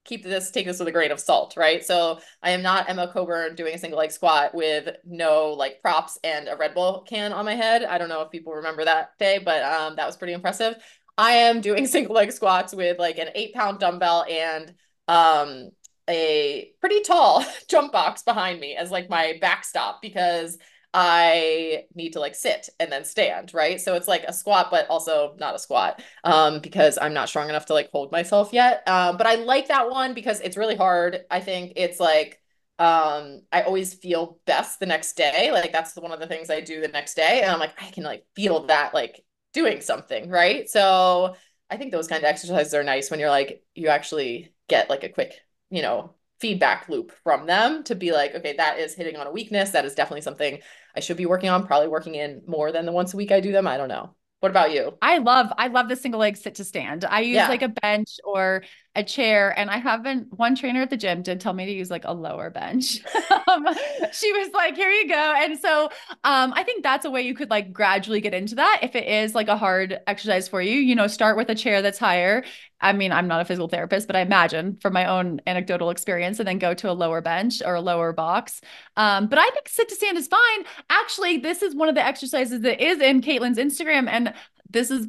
keep 0.05 0.25
this 0.25 0.51
take 0.51 0.67
this 0.67 0.79
with 0.79 0.89
a 0.89 0.93
grain 0.93 1.11
of 1.13 1.21
salt 1.21 1.55
right? 1.57 1.85
So 1.85 2.21
i 2.43 2.51
am 2.51 2.63
not 2.63 2.89
emma 2.89 3.11
coburn 3.13 3.55
doing 3.55 3.75
a 3.75 3.79
single 3.79 3.99
leg 3.99 4.11
squat 4.11 4.55
with 4.55 4.97
no 5.05 5.51
like 5.51 5.81
props 5.81 6.19
and 6.25 6.49
a 6.49 6.57
red 6.57 6.75
bull 6.75 7.05
can 7.09 7.33
on 7.33 7.45
my 7.45 7.55
head. 7.55 7.85
I 7.85 7.99
don't 7.99 8.09
know 8.09 8.23
if 8.23 8.31
people 8.31 8.55
remember 8.55 8.85
that 8.85 9.11
day 9.19 9.39
but 9.39 9.63
um 9.63 9.97
that 9.97 10.07
was 10.07 10.17
pretty 10.17 10.33
impressive. 10.33 10.75
I 11.17 11.33
am 11.33 11.61
doing 11.61 11.87
single 11.97 12.15
leg 12.15 12.33
squats 12.33 12.75
with 12.75 12.99
like 12.99 13.19
an 13.19 13.29
eight 13.35 13.55
pound 13.55 13.79
dumbbell 13.79 14.25
and 14.29 14.75
um 15.07 15.71
a 16.09 16.73
pretty 16.81 17.01
tall 17.03 17.45
jump 17.69 17.93
box 17.93 18.23
behind 18.23 18.61
me 18.61 18.77
as 18.77 18.91
like 18.91 19.09
my 19.09 19.39
backstop 19.41 20.03
because 20.03 20.59
I 20.93 21.85
need 21.95 22.15
to 22.15 22.21
like 22.21 22.35
sit 22.35 22.69
and 22.81 22.91
then 22.91 23.05
stand, 23.05 23.55
right? 23.55 23.81
So 23.81 23.95
it's 23.95 24.09
like 24.09 24.25
a 24.25 24.33
squat, 24.33 24.69
but 24.71 24.89
also 24.89 25.37
not 25.39 25.55
a 25.55 25.59
squat 25.59 26.03
um, 26.25 26.59
because 26.61 26.99
I'm 27.01 27.15
not 27.15 27.29
strong 27.29 27.49
enough 27.49 27.67
to 27.67 27.75
like 27.75 27.91
hold 27.93 28.11
myself 28.11 28.53
yet. 28.53 28.87
Um, 28.89 29.17
but 29.17 29.27
I 29.27 29.37
like 29.37 29.69
that 29.69 29.89
one 29.91 30.15
because 30.15 30.41
it's 30.41 30.57
really 30.57 30.75
hard. 30.77 31.21
I 31.31 31.41
think 31.41 31.75
it's 31.77 32.01
like, 32.01 32.41
um, 32.79 33.43
I 33.53 33.63
always 33.63 33.95
feel 33.95 34.39
best 34.47 34.81
the 34.81 34.87
next 34.87 35.13
day. 35.17 35.53
Like 35.53 35.73
that's 35.73 35.95
one 35.97 36.13
of 36.13 36.21
the 36.21 36.27
things 36.27 36.51
I 36.51 36.61
do 36.61 36.81
the 36.81 36.89
next 36.89 37.15
day. 37.15 37.41
And 37.43 37.51
I'm 37.51 37.61
like, 37.61 37.81
I 37.81 37.91
can 37.91 38.03
like 38.05 38.25
feel 38.35 38.67
that 38.67 38.93
like 38.95 39.23
doing 39.53 39.81
something, 39.83 40.29
right? 40.29 40.69
So 40.69 41.37
I 41.69 41.77
think 41.77 41.93
those 41.93 42.09
kind 42.09 42.23
of 42.23 42.29
exercises 42.29 42.75
are 42.75 42.83
nice 42.83 43.11
when 43.11 43.21
you're 43.21 43.31
like, 43.31 43.63
you 43.75 43.89
actually 43.89 44.53
get 44.69 44.91
like 44.91 45.05
a 45.05 45.09
quick, 45.09 45.35
you 45.71 45.83
know, 45.83 46.15
feedback 46.41 46.89
loop 46.89 47.13
from 47.23 47.47
them 47.47 47.85
to 47.85 47.95
be 47.95 48.13
like, 48.13 48.35
okay, 48.35 48.55
that 48.57 48.79
is 48.79 48.95
hitting 48.95 49.17
on 49.17 49.27
a 49.27 49.31
weakness. 49.31 49.71
That 49.71 49.85
is 49.85 49.95
definitely 49.95 50.23
something 50.23 50.59
I 50.97 51.01
should 51.01 51.17
be 51.17 51.27
working 51.27 51.51
on, 51.51 51.67
probably 51.67 51.89
working 51.89 52.15
in 52.15 52.43
more 52.47 52.73
than 52.73 52.87
the 52.87 52.93
once 52.93 53.15
a 53.15 53.17
week 53.17 53.31
I 53.31 53.41
do 53.41 53.53
them. 53.53 53.67
I 53.67 53.77
don't 53.77 53.89
know. 53.89 54.15
What 54.41 54.51
about 54.51 54.73
you? 54.73 54.97
I 55.03 55.19
love 55.19 55.53
I 55.59 55.67
love 55.67 55.89
the 55.91 55.97
single 55.97 56.21
leg 56.21 56.37
sit 56.37 56.55
to 56.57 56.65
stand. 56.65 57.05
I 57.05 57.21
use 57.21 57.37
yeah. 57.37 57.49
like 57.49 57.61
a 57.61 57.69
bench 57.69 58.17
or 58.25 58.65
a 58.97 59.05
chair 59.05 59.57
and 59.57 59.71
I 59.71 59.77
haven't 59.77 60.33
one 60.37 60.57
trainer 60.57 60.83
at 60.83 60.91
the 60.91 60.97
gym 60.97 61.23
did 61.23 61.41
tell 61.41 61.53
me 61.53 61.65
to 61.67 61.73
use 61.73 61.91
like 61.91 62.05
a 62.05 62.13
lower 62.13 62.51
bench. 62.51 62.99
um, 63.49 63.67
she 64.13 64.33
was 64.33 64.51
like, 64.53 64.77
"Here 64.77 64.91
you 64.91 65.09
go." 65.09 65.35
And 65.37 65.59
so 65.59 65.91
um, 66.25 66.53
I 66.55 66.65
think 66.65 66.83
that's 66.83 67.05
a 67.05 67.11
way 67.11 67.23
you 67.23 67.35
could 67.35 67.51
like 67.51 67.73
gradually 67.73 68.21
get 68.21 68.35
into 68.35 68.57
that 68.57 68.81
if 68.83 68.97
it 68.97 69.07
is 69.07 69.35
like 69.35 69.49
a 69.49 69.57
hard 69.57 70.01
exercise 70.07 70.49
for 70.49 70.61
you, 70.61 70.75
you 70.75 70.95
know, 70.95 71.07
start 71.07 71.37
with 71.37 71.49
a 71.51 71.55
chair 71.55 71.83
that's 71.83 71.99
higher 71.99 72.45
I 72.81 72.93
mean, 72.93 73.13
I'm 73.13 73.29
not 73.29 73.41
a 73.41 73.45
physical 73.45 73.69
therapist, 73.69 74.07
but 74.07 74.17
I 74.17 74.21
imagine 74.21 74.79
from 74.81 74.95
my 74.95 75.05
own 75.05 75.41
anecdotal 75.47 75.91
experience 75.91 76.39
and 76.39 76.49
then 76.49 76.59
go 76.59 76.73
to 76.75 76.91
a 76.91 76.93
lower 76.93 77.21
bench 77.21 77.63
or 77.65 77.75
a 77.75 77.81
lower 77.81 78.13
box. 78.13 78.61
Um, 78.97 79.27
but 79.27 79.39
I 79.39 79.51
think 79.51 79.69
sit 79.69 79.89
to 79.91 79.95
stand 79.95 80.17
is 80.17 80.29
fine. 80.29 80.65
Actually, 80.89 81.39
this 81.39 81.63
is 81.63 81.75
one 81.75 81.89
of 81.89 81.95
the 81.95 82.05
exercises 82.05 82.63
that 82.63 82.83
is 82.83 83.01
in 83.01 83.21
Kaitlin's 83.21 83.59
Instagram. 83.59 84.09
And 84.09 84.33
this 84.71 84.91
is 84.91 85.09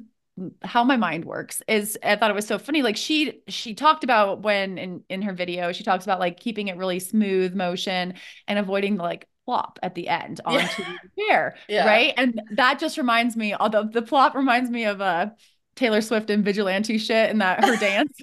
how 0.63 0.83
my 0.83 0.97
mind 0.97 1.25
works 1.25 1.61
is 1.67 1.97
I 2.03 2.15
thought 2.15 2.31
it 2.31 2.35
was 2.35 2.47
so 2.47 2.57
funny. 2.57 2.81
Like 2.81 2.97
she 2.97 3.41
she 3.47 3.73
talked 3.73 4.03
about 4.03 4.41
when 4.41 4.77
in 4.77 5.03
in 5.09 5.21
her 5.23 5.33
video, 5.33 5.71
she 5.71 5.83
talks 5.83 6.05
about 6.05 6.19
like 6.19 6.39
keeping 6.39 6.67
it 6.67 6.77
really 6.77 6.99
smooth 6.99 7.53
motion 7.53 8.15
and 8.47 8.59
avoiding 8.59 8.97
the 8.97 9.03
like 9.03 9.27
plop 9.45 9.79
at 9.83 9.95
the 9.95 10.07
end 10.07 10.39
onto 10.45 10.81
yeah. 10.81 10.93
the 11.03 11.23
chair. 11.23 11.55
Yeah. 11.67 11.85
Right. 11.85 12.13
And 12.17 12.41
that 12.51 12.79
just 12.79 12.97
reminds 12.97 13.35
me, 13.35 13.53
although 13.53 13.83
the 13.83 14.01
plop 14.01 14.35
reminds 14.35 14.69
me 14.69 14.85
of 14.85 15.01
a 15.01 15.03
uh, 15.03 15.29
Taylor 15.75 16.01
Swift 16.01 16.29
and 16.29 16.43
vigilante 16.43 16.97
shit 16.97 17.29
and 17.29 17.41
that 17.41 17.63
her 17.63 17.77
dance. 17.77 18.17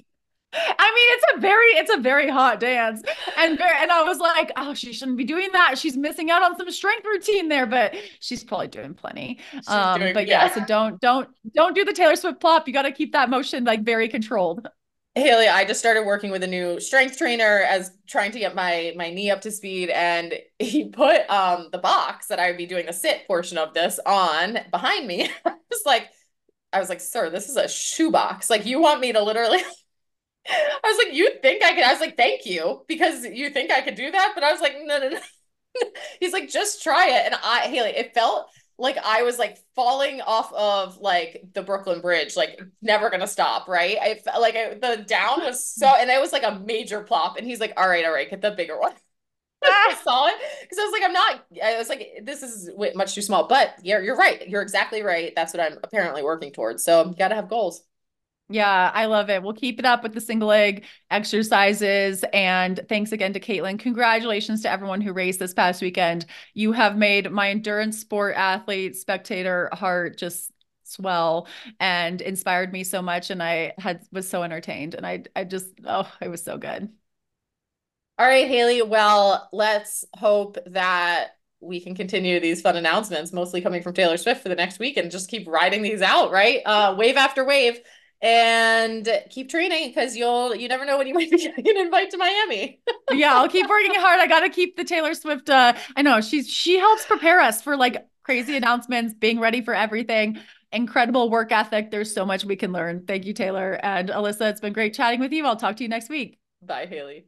I 0.51 0.91
mean, 0.95 1.07
it's 1.11 1.25
a 1.35 1.39
very, 1.39 1.65
it's 1.67 1.93
a 1.93 1.99
very 1.99 2.29
hot 2.29 2.59
dance, 2.59 3.03
and 3.37 3.57
very, 3.57 3.77
and 3.79 3.91
I 3.91 4.03
was 4.03 4.17
like, 4.17 4.51
oh, 4.57 4.73
she 4.73 4.93
shouldn't 4.93 5.17
be 5.17 5.23
doing 5.23 5.49
that. 5.53 5.77
She's 5.77 5.95
missing 5.95 6.31
out 6.31 6.41
on 6.41 6.57
some 6.57 6.69
strength 6.71 7.05
routine 7.05 7.49
there, 7.49 7.67
but 7.67 7.95
she's 8.19 8.43
probably 8.43 8.67
doing 8.67 8.95
plenty. 8.95 9.39
Um, 9.67 9.99
doing, 9.99 10.13
but 10.13 10.27
yeah. 10.27 10.45
yeah, 10.45 10.53
so 10.53 10.65
don't, 10.65 10.99
don't, 11.01 11.29
don't 11.53 11.75
do 11.75 11.85
the 11.85 11.93
Taylor 11.93 12.15
Swift 12.15 12.39
plop. 12.39 12.67
You 12.67 12.73
got 12.73 12.83
to 12.83 12.91
keep 12.91 13.11
that 13.13 13.29
motion 13.29 13.63
like 13.63 13.83
very 13.83 14.07
controlled. 14.07 14.67
Haley, 15.15 15.47
I 15.47 15.65
just 15.65 15.79
started 15.79 16.05
working 16.05 16.31
with 16.31 16.43
a 16.43 16.47
new 16.47 16.79
strength 16.79 17.17
trainer 17.17 17.63
as 17.67 17.91
trying 18.07 18.31
to 18.31 18.39
get 18.39 18.55
my 18.55 18.93
my 18.95 19.09
knee 19.09 19.29
up 19.31 19.41
to 19.41 19.51
speed, 19.51 19.89
and 19.89 20.33
he 20.59 20.89
put 20.89 21.29
um 21.29 21.69
the 21.71 21.79
box 21.79 22.27
that 22.27 22.39
I 22.39 22.47
would 22.47 22.57
be 22.57 22.65
doing 22.65 22.85
the 22.87 22.93
sit 22.93 23.27
portion 23.27 23.57
of 23.57 23.73
this 23.73 23.99
on 24.05 24.59
behind 24.71 25.05
me. 25.05 25.29
I 25.45 25.53
was 25.69 25.81
like 25.85 26.09
I 26.71 26.79
was 26.79 26.89
like, 26.89 27.01
sir, 27.01 27.29
this 27.29 27.49
is 27.49 27.57
a 27.57 27.67
shoebox. 27.67 28.49
Like, 28.49 28.65
you 28.65 28.79
want 28.79 29.01
me 29.01 29.11
to 29.13 29.23
literally. 29.23 29.61
I 30.83 30.87
was 30.87 31.05
like, 31.05 31.15
you 31.15 31.31
think 31.41 31.63
I 31.63 31.73
could? 31.73 31.83
I 31.83 31.91
was 31.91 32.01
like, 32.01 32.17
thank 32.17 32.45
you, 32.45 32.83
because 32.87 33.25
you 33.25 33.49
think 33.49 33.71
I 33.71 33.81
could 33.81 33.95
do 33.95 34.11
that. 34.11 34.31
But 34.35 34.43
I 34.43 34.51
was 34.51 34.61
like, 34.61 34.75
no, 34.83 34.99
no, 34.99 35.09
no. 35.09 35.19
He's 36.19 36.33
like, 36.33 36.49
just 36.49 36.83
try 36.83 37.09
it. 37.09 37.25
And 37.27 37.35
I, 37.43 37.61
Haley, 37.61 37.91
it 37.91 38.13
felt 38.13 38.47
like 38.77 38.97
I 38.97 39.23
was 39.23 39.37
like 39.37 39.57
falling 39.75 40.21
off 40.21 40.51
of 40.53 40.97
like 40.99 41.43
the 41.53 41.61
Brooklyn 41.61 42.01
Bridge, 42.01 42.35
like 42.35 42.59
never 42.81 43.09
gonna 43.09 43.27
stop, 43.27 43.67
right? 43.67 43.97
I 44.01 44.15
felt 44.15 44.41
like 44.41 44.55
I, 44.55 44.73
the 44.75 45.03
down 45.03 45.41
was 45.41 45.63
so, 45.63 45.87
and 45.87 46.09
it 46.09 46.21
was 46.21 46.33
like 46.33 46.43
a 46.43 46.59
major 46.59 47.01
plop. 47.01 47.37
And 47.37 47.45
he's 47.45 47.59
like, 47.59 47.73
all 47.77 47.87
right, 47.87 48.05
all 48.05 48.13
right, 48.13 48.29
get 48.29 48.41
the 48.41 48.51
bigger 48.51 48.79
one. 48.79 48.93
I 49.63 49.97
saw 50.03 50.27
it 50.27 50.35
because 50.61 50.77
I 50.79 50.83
was 50.85 50.93
like, 50.93 51.03
I'm 51.03 51.13
not. 51.13 51.45
I 51.63 51.77
was 51.77 51.89
like, 51.89 52.21
this 52.23 52.43
is 52.43 52.69
much 52.95 53.13
too 53.13 53.21
small. 53.21 53.47
But 53.47 53.75
you're 53.83 54.01
you're 54.01 54.15
right. 54.15 54.47
You're 54.47 54.61
exactly 54.61 55.03
right. 55.03 55.33
That's 55.35 55.53
what 55.53 55.61
I'm 55.61 55.77
apparently 55.83 56.23
working 56.23 56.51
towards. 56.51 56.83
So 56.83 57.05
you 57.05 57.15
got 57.15 57.29
to 57.29 57.35
have 57.35 57.49
goals. 57.49 57.83
Yeah, 58.51 58.89
I 58.91 59.05
love 59.05 59.29
it. 59.29 59.43
We'll 59.43 59.53
keep 59.53 59.77
it 59.77 59.85
up 59.85 60.01
with 60.01 60.13
the 60.13 60.21
single 60.21 60.47
leg 60.47 60.85
exercises. 61.11 62.25
And 62.33 62.79
thanks 62.89 63.11
again 63.11 63.33
to 63.33 63.39
Kaitlin. 63.39 63.77
Congratulations 63.77 64.63
to 64.63 64.71
everyone 64.71 65.01
who 65.01 65.13
raced 65.13 65.37
this 65.37 65.53
past 65.53 65.83
weekend. 65.83 66.25
You 66.55 66.71
have 66.71 66.97
made 66.97 67.31
my 67.31 67.51
endurance 67.51 67.99
sport 67.99 68.35
athlete 68.35 68.95
spectator 68.95 69.69
heart 69.71 70.17
just 70.17 70.51
swell 70.83 71.47
and 71.79 72.21
inspired 72.21 72.73
me 72.73 72.83
so 72.83 73.03
much. 73.03 73.29
And 73.29 73.43
I 73.43 73.73
had 73.77 74.01
was 74.11 74.27
so 74.27 74.41
entertained. 74.41 74.95
And 74.95 75.05
I 75.05 75.25
I 75.35 75.43
just 75.43 75.67
oh, 75.85 76.11
it 76.19 76.29
was 76.29 76.43
so 76.43 76.57
good. 76.57 76.89
All 78.17 78.25
right, 78.27 78.47
Haley. 78.47 78.81
Well, 78.81 79.47
let's 79.53 80.05
hope 80.17 80.57
that 80.67 81.37
we 81.61 81.79
can 81.79 81.95
continue 81.95 82.39
these 82.39 82.61
fun 82.61 82.75
announcements, 82.75 83.31
mostly 83.33 83.61
coming 83.61 83.81
from 83.81 83.93
Taylor 83.93 84.17
Swift 84.17 84.41
for 84.41 84.49
the 84.49 84.55
next 84.55 84.79
week, 84.79 84.97
and 84.97 85.11
just 85.11 85.29
keep 85.29 85.47
riding 85.47 85.81
these 85.81 86.01
out, 86.01 86.31
right? 86.31 86.61
Uh, 86.65 86.95
wave 86.97 87.15
after 87.17 87.45
wave, 87.45 87.79
and 88.21 89.07
keep 89.29 89.49
training 89.49 89.89
because 89.89 90.15
you'll 90.15 90.55
you 90.55 90.67
never 90.67 90.85
know 90.85 90.97
when 90.97 91.07
you 91.07 91.13
might 91.15 91.31
be 91.31 91.37
getting 91.37 91.67
an 91.67 91.77
invite 91.77 92.09
to 92.11 92.17
Miami. 92.17 92.81
yeah, 93.11 93.35
I'll 93.35 93.49
keep 93.49 93.67
working 93.69 93.95
hard. 93.95 94.19
I 94.19 94.27
got 94.27 94.41
to 94.41 94.49
keep 94.49 94.75
the 94.75 94.83
Taylor 94.83 95.13
Swift. 95.13 95.49
Uh, 95.49 95.73
I 95.95 96.01
know 96.01 96.21
she's 96.21 96.49
she 96.49 96.77
helps 96.77 97.05
prepare 97.05 97.39
us 97.39 97.61
for 97.61 97.77
like 97.77 98.05
crazy 98.23 98.55
announcements, 98.55 99.13
being 99.13 99.39
ready 99.39 99.61
for 99.61 99.73
everything. 99.73 100.39
Incredible 100.71 101.31
work 101.31 101.51
ethic. 101.51 101.89
There's 101.89 102.13
so 102.13 102.25
much 102.25 102.45
we 102.45 102.55
can 102.55 102.71
learn. 102.71 103.05
Thank 103.07 103.25
you, 103.25 103.33
Taylor 103.33 103.79
and 103.81 104.09
Alyssa. 104.09 104.51
It's 104.51 104.61
been 104.61 104.73
great 104.73 104.93
chatting 104.93 105.19
with 105.19 105.31
you. 105.31 105.45
I'll 105.45 105.55
talk 105.55 105.77
to 105.77 105.83
you 105.83 105.89
next 105.89 106.09
week. 106.09 106.37
Bye, 106.61 106.85
Haley. 106.85 107.25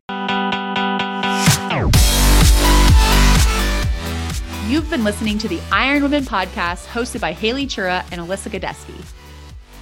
You've 4.68 4.89
been 4.89 5.03
listening 5.03 5.38
to 5.39 5.47
the 5.47 5.59
Iron 5.72 6.03
Women 6.03 6.23
podcast 6.23 6.85
hosted 6.85 7.19
by 7.19 7.34
Haley 7.34 7.65
Chura 7.65 8.05
and 8.11 8.22
Alyssa 8.22 8.49
Godesky. 8.49 9.20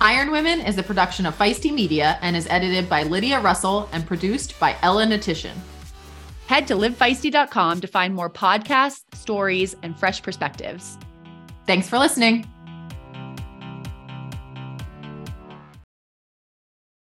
Iron 0.01 0.31
Women 0.31 0.61
is 0.61 0.77
a 0.77 0.83
production 0.83 1.25
of 1.25 1.37
Feisty 1.37 1.73
Media 1.73 2.17
and 2.21 2.37
is 2.37 2.47
edited 2.47 2.87
by 2.87 3.03
Lydia 3.03 3.41
Russell 3.41 3.89
and 3.91 4.05
produced 4.05 4.57
by 4.57 4.77
Ella 4.81 5.05
Natishan. 5.05 5.55
Head 6.47 6.67
to 6.67 6.75
livefeisty.com 6.75 7.81
to 7.81 7.87
find 7.87 8.15
more 8.15 8.29
podcasts, 8.29 9.03
stories, 9.13 9.75
and 9.83 9.99
fresh 9.99 10.23
perspectives. 10.23 10.97
Thanks 11.67 11.89
for 11.89 11.99
listening. 11.99 12.47